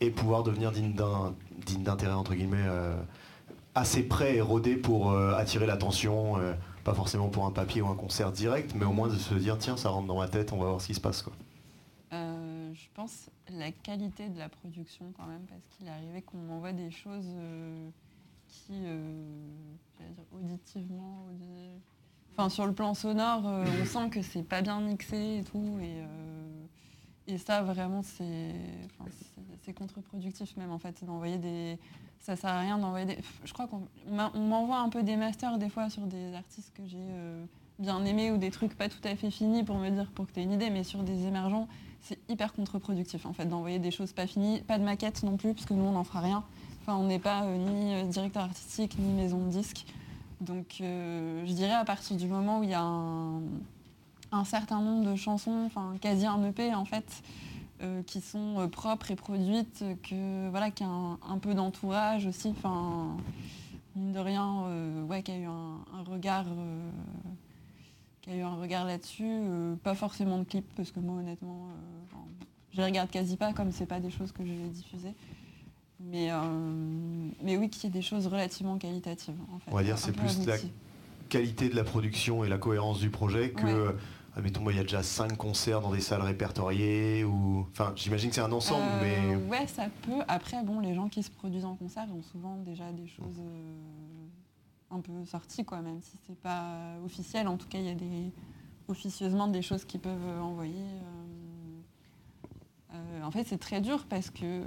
et 0.00 0.10
pouvoir 0.10 0.44
devenir 0.44 0.70
digne 0.70 0.94
d'intérêt 0.94 2.14
entre 2.14 2.34
guillemets 2.34 2.64
euh, 2.66 2.96
assez 3.74 4.04
prêt 4.04 4.36
et 4.36 4.40
rodé 4.40 4.76
pour 4.76 5.10
euh, 5.10 5.34
attirer 5.34 5.66
l'attention, 5.66 6.36
pas 6.84 6.94
forcément 6.94 7.28
pour 7.28 7.46
un 7.46 7.50
papier 7.50 7.82
ou 7.82 7.88
un 7.88 7.96
concert 7.96 8.30
direct, 8.30 8.74
mais 8.76 8.84
au 8.84 8.92
moins 8.92 9.08
de 9.08 9.16
se 9.16 9.34
dire 9.34 9.58
tiens 9.58 9.76
ça 9.76 9.90
rentre 9.90 10.06
dans 10.06 10.18
ma 10.18 10.28
tête, 10.28 10.52
on 10.52 10.58
va 10.58 10.66
voir 10.66 10.80
ce 10.80 10.86
qui 10.86 10.94
se 10.94 11.00
passe 11.00 11.22
quoi. 11.22 11.32
je 12.12 12.86
pense 12.94 13.28
la 13.50 13.72
qualité 13.72 14.28
de 14.28 14.38
la 14.38 14.48
production 14.48 15.12
quand 15.16 15.26
même, 15.26 15.42
parce 15.48 15.62
qu'il 15.70 15.88
est 15.88 15.90
arrivé 15.90 16.22
qu'on 16.22 16.38
m'envoie 16.38 16.72
des 16.72 16.92
choses 16.92 17.34
qui, 18.46 18.72
dire, 18.72 20.24
auditivement, 20.32 21.26
Sur 22.50 22.66
le 22.66 22.72
plan 22.72 22.94
sonore, 22.94 23.42
euh, 23.46 23.64
on 23.82 23.86
sent 23.86 24.10
que 24.10 24.22
c'est 24.22 24.42
pas 24.42 24.60
bien 24.60 24.80
mixé 24.80 25.38
et 25.38 25.42
tout. 25.42 25.78
Et, 25.80 27.32
euh, 27.32 27.38
ça, 27.38 27.62
vraiment, 27.62 28.02
c'est 28.02 28.52
contre-productif 29.74 30.56
même, 30.56 30.70
en 30.70 30.78
fait. 30.78 31.02
d'envoyer 31.04 31.38
des... 31.38 31.78
Ça 32.20 32.36
sert 32.36 32.50
à 32.50 32.60
rien 32.60 32.78
d'envoyer 32.78 33.06
des... 33.06 33.18
Je 33.44 33.52
crois 33.52 33.66
qu'on 33.66 33.82
m'envoie 34.38 34.78
un 34.78 34.88
peu 34.90 35.02
des 35.02 35.16
masters 35.16 35.58
des 35.58 35.68
fois 35.68 35.90
sur 35.90 36.02
des 36.02 36.34
artistes 36.34 36.72
que 36.74 36.86
j'ai 36.86 36.98
euh, 36.98 37.44
bien 37.78 38.04
aimés 38.04 38.30
ou 38.30 38.36
des 38.36 38.50
trucs 38.50 38.76
pas 38.76 38.88
tout 38.88 39.00
à 39.04 39.16
fait 39.16 39.30
finis 39.30 39.64
pour 39.64 39.76
me 39.78 39.90
dire, 39.90 40.10
pour 40.12 40.26
que 40.26 40.32
tu 40.32 40.40
aies 40.40 40.44
une 40.44 40.52
idée. 40.52 40.70
Mais 40.70 40.84
sur 40.84 41.02
des 41.02 41.26
émergents, 41.26 41.68
c'est 42.02 42.18
hyper 42.28 42.52
contre-productif, 42.52 43.26
en 43.26 43.32
fait, 43.32 43.46
d'envoyer 43.46 43.78
des 43.78 43.90
choses 43.90 44.12
pas 44.12 44.26
finies. 44.26 44.60
Pas 44.60 44.78
de 44.78 44.84
maquette 44.84 45.22
non 45.22 45.36
plus, 45.36 45.54
parce 45.54 45.66
que 45.66 45.74
nous, 45.74 45.84
on 45.84 45.92
n'en 45.92 46.04
fera 46.04 46.20
rien. 46.20 46.44
On 46.86 47.04
n'est 47.04 47.18
pas 47.18 47.44
ni 47.46 48.04
directeur 48.04 48.44
artistique, 48.44 48.96
ni 48.98 49.12
maison 49.12 49.44
de 49.44 49.50
disque. 49.50 49.84
Donc 50.40 50.78
euh, 50.80 51.44
je 51.46 51.52
dirais 51.52 51.72
à 51.72 51.84
partir 51.84 52.16
du 52.16 52.26
moment 52.26 52.60
où 52.60 52.62
il 52.62 52.70
y 52.70 52.74
a 52.74 52.82
un, 52.82 54.44
certain 54.44 54.80
nombre 54.80 55.10
de 55.10 55.16
chansons, 55.16 55.64
enfin 55.64 55.94
quasi 56.00 56.26
un 56.26 56.42
EP 56.44 56.74
en 56.74 56.84
fait, 56.84 57.22
euh, 57.82 58.02
qui 58.02 58.20
sont 58.20 58.60
euh, 58.60 58.66
propres 58.66 59.10
et 59.10 59.16
produites, 59.16 59.82
que 60.02 60.48
voilà, 60.50 60.70
qu'il 60.70 60.86
y 60.86 60.88
a 60.88 60.92
un, 60.92 61.38
peu 61.38 61.54
d'entourage 61.54 62.26
aussi, 62.26 62.48
enfin 62.48 63.16
mine 63.94 64.12
de 64.12 64.18
rien, 64.18 64.66
ouais, 65.08 65.22
qu'il 65.22 65.34
y 65.34 65.38
a 65.38 65.40
eu 65.40 65.46
un, 65.46 66.02
regard 66.06 66.44
a 68.28 68.34
eu 68.34 68.42
un 68.42 68.56
regard 68.56 68.84
là-dessus, 68.84 69.40
pas 69.84 69.94
forcément 69.94 70.38
de 70.38 70.44
clip, 70.44 70.66
parce 70.76 70.90
que 70.90 71.00
moi 71.00 71.14
honnêtement, 71.20 71.68
je 72.72 72.78
les 72.78 72.84
regarde 72.84 73.08
quasi 73.08 73.36
pas 73.38 73.54
comme 73.54 73.72
c'est 73.72 73.86
pas 73.86 74.00
des 74.00 74.10
choses 74.10 74.32
que 74.32 74.44
je 74.44 74.52
vais 74.52 74.68
diffuser. 74.68 75.14
Mais, 76.00 76.30
euh, 76.30 76.40
mais 77.42 77.56
oui, 77.56 77.70
qu'il 77.70 77.84
y 77.84 77.86
ait 77.86 77.90
des 77.90 78.02
choses 78.02 78.26
relativement 78.26 78.78
qualitatives. 78.78 79.36
En 79.52 79.58
fait, 79.58 79.70
On 79.70 79.76
va 79.76 79.82
dire 79.82 79.98
c'est 79.98 80.12
plus 80.12 80.46
la 80.46 80.56
qualité 81.28 81.68
de 81.68 81.76
la 81.76 81.84
production 81.84 82.44
et 82.44 82.48
la 82.48 82.58
cohérence 82.58 83.00
du 83.00 83.10
projet 83.10 83.50
que, 83.50 83.96
admettons, 84.36 84.60
moi, 84.60 84.72
il 84.72 84.76
y 84.76 84.80
a 84.80 84.82
déjà 84.82 85.02
cinq 85.02 85.36
concerts 85.36 85.80
dans 85.80 85.90
des 85.90 86.00
salles 86.00 86.22
répertoriées 86.22 87.24
ou, 87.24 87.66
enfin, 87.72 87.92
j'imagine 87.96 88.28
que 88.28 88.34
c'est 88.34 88.42
un 88.42 88.52
ensemble, 88.52 88.84
euh, 88.84 89.36
mais. 89.36 89.36
Ouais, 89.50 89.66
ça 89.66 89.86
peut. 90.02 90.22
Après, 90.28 90.62
bon, 90.62 90.80
les 90.80 90.94
gens 90.94 91.08
qui 91.08 91.22
se 91.22 91.30
produisent 91.30 91.64
en 91.64 91.76
concert 91.76 92.06
ont 92.14 92.22
souvent 92.22 92.56
déjà 92.56 92.92
des 92.92 93.08
choses 93.08 93.40
euh, 93.40 94.94
un 94.94 95.00
peu 95.00 95.24
sorties, 95.24 95.64
quoi, 95.64 95.80
même 95.80 96.02
si 96.02 96.18
c'est 96.26 96.38
pas 96.38 96.96
officiel. 97.04 97.48
En 97.48 97.56
tout 97.56 97.68
cas, 97.68 97.78
il 97.78 97.86
y 97.86 97.90
a 97.90 97.94
des 97.94 98.32
officieusement 98.88 99.48
des 99.48 99.62
choses 99.62 99.84
qui 99.84 99.98
peuvent 99.98 100.40
envoyer. 100.40 100.84
en 103.24 103.30
fait, 103.32 103.44
c'est 103.44 103.58
très 103.58 103.80
dur 103.80 104.06
parce 104.08 104.30
que 104.30 104.62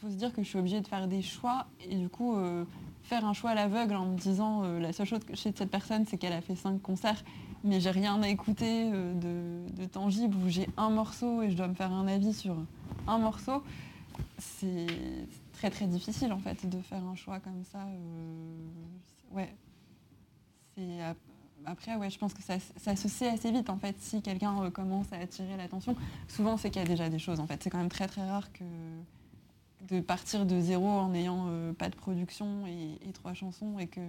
faut 0.00 0.10
se 0.10 0.14
dire 0.14 0.32
que 0.32 0.42
je 0.42 0.48
suis 0.48 0.58
obligée 0.58 0.80
de 0.80 0.88
faire 0.88 1.06
des 1.08 1.22
choix 1.22 1.66
et 1.80 1.94
du 1.94 2.08
coup 2.08 2.36
euh, 2.36 2.64
faire 3.02 3.24
un 3.24 3.32
choix 3.32 3.50
à 3.50 3.54
l'aveugle 3.54 3.94
en 3.94 4.06
me 4.06 4.16
disant 4.16 4.64
euh, 4.64 4.80
la 4.80 4.92
seule 4.92 5.06
chose 5.06 5.24
que 5.24 5.34
je 5.34 5.40
sais 5.40 5.52
de 5.52 5.58
cette 5.58 5.70
personne 5.70 6.06
c'est 6.06 6.16
qu'elle 6.16 6.32
a 6.32 6.40
fait 6.40 6.54
cinq 6.54 6.80
concerts 6.80 7.22
mais 7.64 7.80
j'ai 7.80 7.90
rien 7.90 8.22
à 8.22 8.28
écouter 8.28 8.90
euh, 8.92 9.60
de, 9.76 9.84
tangible 9.84 10.36
où 10.36 10.48
j'ai 10.48 10.68
un 10.76 10.90
morceau 10.90 11.42
et 11.42 11.50
je 11.50 11.56
dois 11.56 11.68
me 11.68 11.74
faire 11.74 11.92
un 11.92 12.08
avis 12.08 12.32
sur 12.32 12.56
un 13.06 13.18
morceau 13.18 13.62
c'est 14.38 14.86
très 15.52 15.70
très 15.70 15.86
difficile 15.86 16.32
en 16.32 16.38
fait 16.38 16.66
de 16.66 16.80
faire 16.80 17.04
un 17.04 17.14
choix 17.14 17.38
comme 17.40 17.64
ça 17.64 17.86
ouais 19.32 19.54
c'est 20.74 20.98
après, 21.66 21.94
ouais, 21.96 22.08
je 22.08 22.18
pense 22.18 22.32
que 22.32 22.42
ça, 22.42 22.54
ça, 22.78 22.96
se 22.96 23.06
sait 23.06 23.28
assez 23.28 23.52
vite 23.52 23.68
en 23.68 23.76
fait. 23.76 23.94
Si 23.98 24.22
quelqu'un 24.22 24.70
commence 24.70 25.12
à 25.12 25.16
attirer 25.16 25.58
l'attention, 25.58 25.94
souvent 26.26 26.56
c'est 26.56 26.70
qu'il 26.70 26.80
y 26.80 26.84
a 26.86 26.88
déjà 26.88 27.10
des 27.10 27.18
choses 27.18 27.38
en 27.38 27.46
fait. 27.46 27.62
C'est 27.62 27.68
quand 27.68 27.76
même 27.76 27.90
très 27.90 28.06
très 28.06 28.26
rare 28.26 28.50
que, 28.54 28.64
de 29.88 30.00
partir 30.00 30.46
de 30.46 30.60
zéro 30.60 30.86
en 30.86 31.08
n'ayant 31.08 31.46
euh, 31.48 31.72
pas 31.72 31.88
de 31.88 31.96
production 31.96 32.66
et, 32.66 33.12
trois 33.12 33.34
chansons 33.34 33.78
et 33.78 33.86
que 33.86 34.00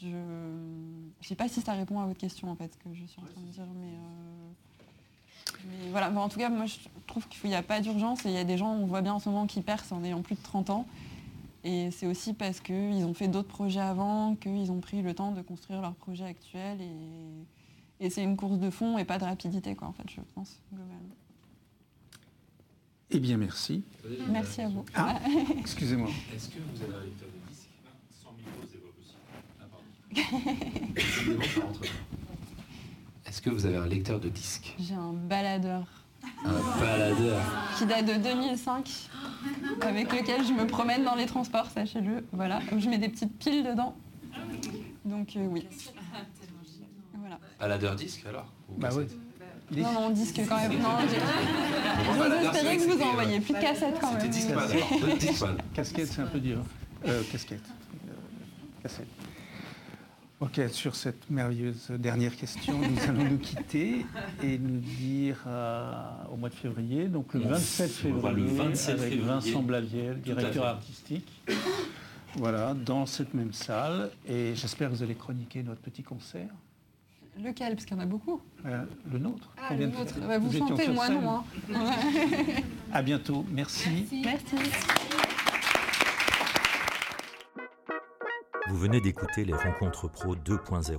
je 0.00 0.08
ne 0.08 1.22
sais 1.22 1.34
pas 1.34 1.48
si 1.48 1.60
ça 1.60 1.72
répond 1.72 2.00
à 2.00 2.06
votre 2.06 2.18
question 2.18 2.50
en 2.50 2.56
fait 2.56 2.76
que 2.78 2.92
je 2.94 3.04
suis 3.04 3.20
en 3.20 3.26
train 3.26 3.40
de 3.40 3.50
dire 3.50 3.66
mais, 3.74 3.92
euh, 3.94 5.90
voilà. 5.90 6.10
En 6.10 6.28
tout 6.28 6.38
cas 6.38 6.48
moi 6.48 6.66
je 6.66 6.76
trouve 7.06 7.28
qu'il 7.28 7.50
n'y 7.50 7.56
a 7.56 7.62
pas 7.62 7.80
d'urgence 7.80 8.24
et 8.26 8.30
il 8.30 8.34
y 8.34 8.38
a 8.38 8.44
des 8.44 8.58
gens 8.58 8.72
on 8.72 8.86
voit 8.86 9.02
bien 9.02 9.14
en 9.14 9.18
ce 9.18 9.28
moment 9.28 9.46
qui 9.46 9.60
percent 9.60 9.96
en 9.96 10.04
ayant 10.04 10.22
plus 10.22 10.34
de 10.34 10.42
30 10.42 10.70
ans. 10.70 10.86
Et 11.64 11.90
c'est 11.90 12.06
aussi 12.06 12.34
parce 12.34 12.60
qu'ils 12.60 13.04
ont 13.04 13.14
fait 13.14 13.28
d'autres 13.28 13.48
projets 13.48 13.80
avant 13.80 14.36
qu'ils 14.36 14.70
ont 14.70 14.80
pris 14.80 15.02
le 15.02 15.12
temps 15.12 15.32
de 15.32 15.42
construire 15.42 15.82
leur 15.82 15.94
projet 15.94 16.24
actuel 16.24 16.80
et, 16.80 18.04
Et 18.04 18.10
c'est 18.10 18.22
une 18.22 18.36
course 18.36 18.58
de 18.58 18.70
fond 18.70 18.96
et 18.96 19.04
pas 19.04 19.18
de 19.18 19.24
rapidité, 19.24 19.74
quoi, 19.74 19.88
en 19.88 19.92
fait, 19.92 20.08
je 20.08 20.20
pense, 20.34 20.60
globalement. 20.72 21.16
Eh 23.10 23.20
bien, 23.20 23.36
merci. 23.38 23.82
Merci 24.30 24.60
à 24.60 24.68
vous. 24.68 24.84
Ah, 24.94 25.18
excusez-moi. 25.58 26.10
Est-ce 26.34 26.48
que 26.50 26.58
vous 26.58 26.82
avez 26.82 26.94
un 26.94 27.04
lecteur 27.04 27.28
de 27.30 27.38
disque 27.48 27.70
100 28.22 28.30
000 28.44 28.84
euros, 28.84 28.92
c'est 29.06 29.18
pas 29.58 29.66
possible. 30.94 31.88
Est-ce 33.26 33.42
que 33.42 33.50
vous 33.50 33.66
avez 33.66 33.76
un 33.76 33.86
lecteur 33.86 34.20
de 34.20 34.28
disque 34.28 34.74
J'ai 34.78 34.94
un 34.94 35.12
baladeur. 35.12 35.86
Un 36.44 36.80
baladeur. 36.80 37.40
Qui 37.78 37.86
date 37.86 38.06
de 38.06 38.22
2005, 38.22 39.08
avec 39.80 40.12
lequel 40.12 40.44
je 40.44 40.52
me 40.52 40.66
promène 40.66 41.04
dans 41.04 41.14
les 41.14 41.26
transports, 41.26 41.66
sachez-le. 41.70 42.26
Voilà, 42.32 42.60
je 42.76 42.88
mets 42.88 42.98
des 42.98 43.08
petites 43.08 43.38
piles 43.38 43.64
dedans. 43.64 43.96
Donc 45.04 45.36
euh, 45.36 45.46
oui. 45.46 45.66
Voilà. 47.14 47.38
Baladeur 47.58 47.96
disque 47.96 48.26
alors? 48.26 48.52
Bah 48.76 48.90
oui. 48.94 49.04
Non, 49.70 49.92
non, 49.92 50.10
disque 50.10 50.40
quand 50.48 50.56
même. 50.56 50.80
Non, 50.80 50.88
c'est 52.52 52.76
que 52.76 52.90
vous 52.90 52.98
que 52.98 53.02
envoyez 53.04 53.40
plus 53.40 53.54
de 53.54 53.60
cassettes 53.60 54.00
quand 54.00 54.12
même. 54.12 54.28
Discman. 54.28 55.56
Casquette, 55.74 56.08
c'est 56.08 56.22
un 56.22 56.26
peu 56.26 56.40
dur. 56.40 56.58
Euh, 57.06 57.22
casquette. 57.30 57.62
Euh, 58.08 58.12
cassette. 58.82 59.06
Ok, 60.40 60.60
sur 60.70 60.94
cette 60.94 61.28
merveilleuse 61.30 61.90
dernière 61.98 62.36
question, 62.36 62.78
nous 62.78 63.00
allons 63.08 63.24
nous 63.24 63.38
quitter 63.38 64.06
et 64.42 64.58
nous 64.58 64.78
dire 64.78 65.36
euh, 65.46 65.92
au 66.32 66.36
mois 66.36 66.48
de 66.48 66.54
février, 66.54 67.06
donc 67.06 67.34
le 67.34 67.44
On 67.44 67.48
27 67.48 67.90
se 67.90 68.06
revoit 68.06 68.30
février, 68.30 68.48
le 68.48 68.56
27 68.56 68.88
avec 68.88 69.02
février. 69.10 69.24
Vincent 69.24 69.62
Blaviel, 69.62 70.20
directeur 70.20 70.64
artistique. 70.64 71.42
Voilà, 72.36 72.74
dans 72.74 73.06
cette 73.06 73.34
même 73.34 73.52
salle. 73.52 74.10
Et 74.28 74.54
j'espère 74.54 74.90
que 74.90 74.94
vous 74.94 75.02
allez 75.02 75.16
chroniquer 75.16 75.62
notre 75.62 75.80
petit 75.80 76.02
concert. 76.02 76.48
Lequel 77.42 77.74
Parce 77.74 77.84
qu'il 77.86 77.96
y 77.96 78.00
en 78.00 78.02
a 78.02 78.06
beaucoup. 78.06 78.40
Euh, 78.66 78.84
le 79.12 79.18
nôtre. 79.18 79.50
Ah, 79.56 79.74
le 79.74 79.86
de. 79.86 80.26
Bah, 80.26 80.38
vous 80.38 80.52
chantez, 80.52 80.84
sur 80.84 80.92
moi 80.94 81.08
non. 81.08 81.30
hein. 81.30 81.44
À 82.92 83.02
bientôt. 83.02 83.44
Merci. 83.50 84.08
Merci. 84.24 84.56
Vous 88.68 88.76
venez 88.76 89.00
d'écouter 89.00 89.44
les 89.44 89.54
Rencontres 89.54 90.08
Pro 90.08 90.34
2.0, 90.36 90.98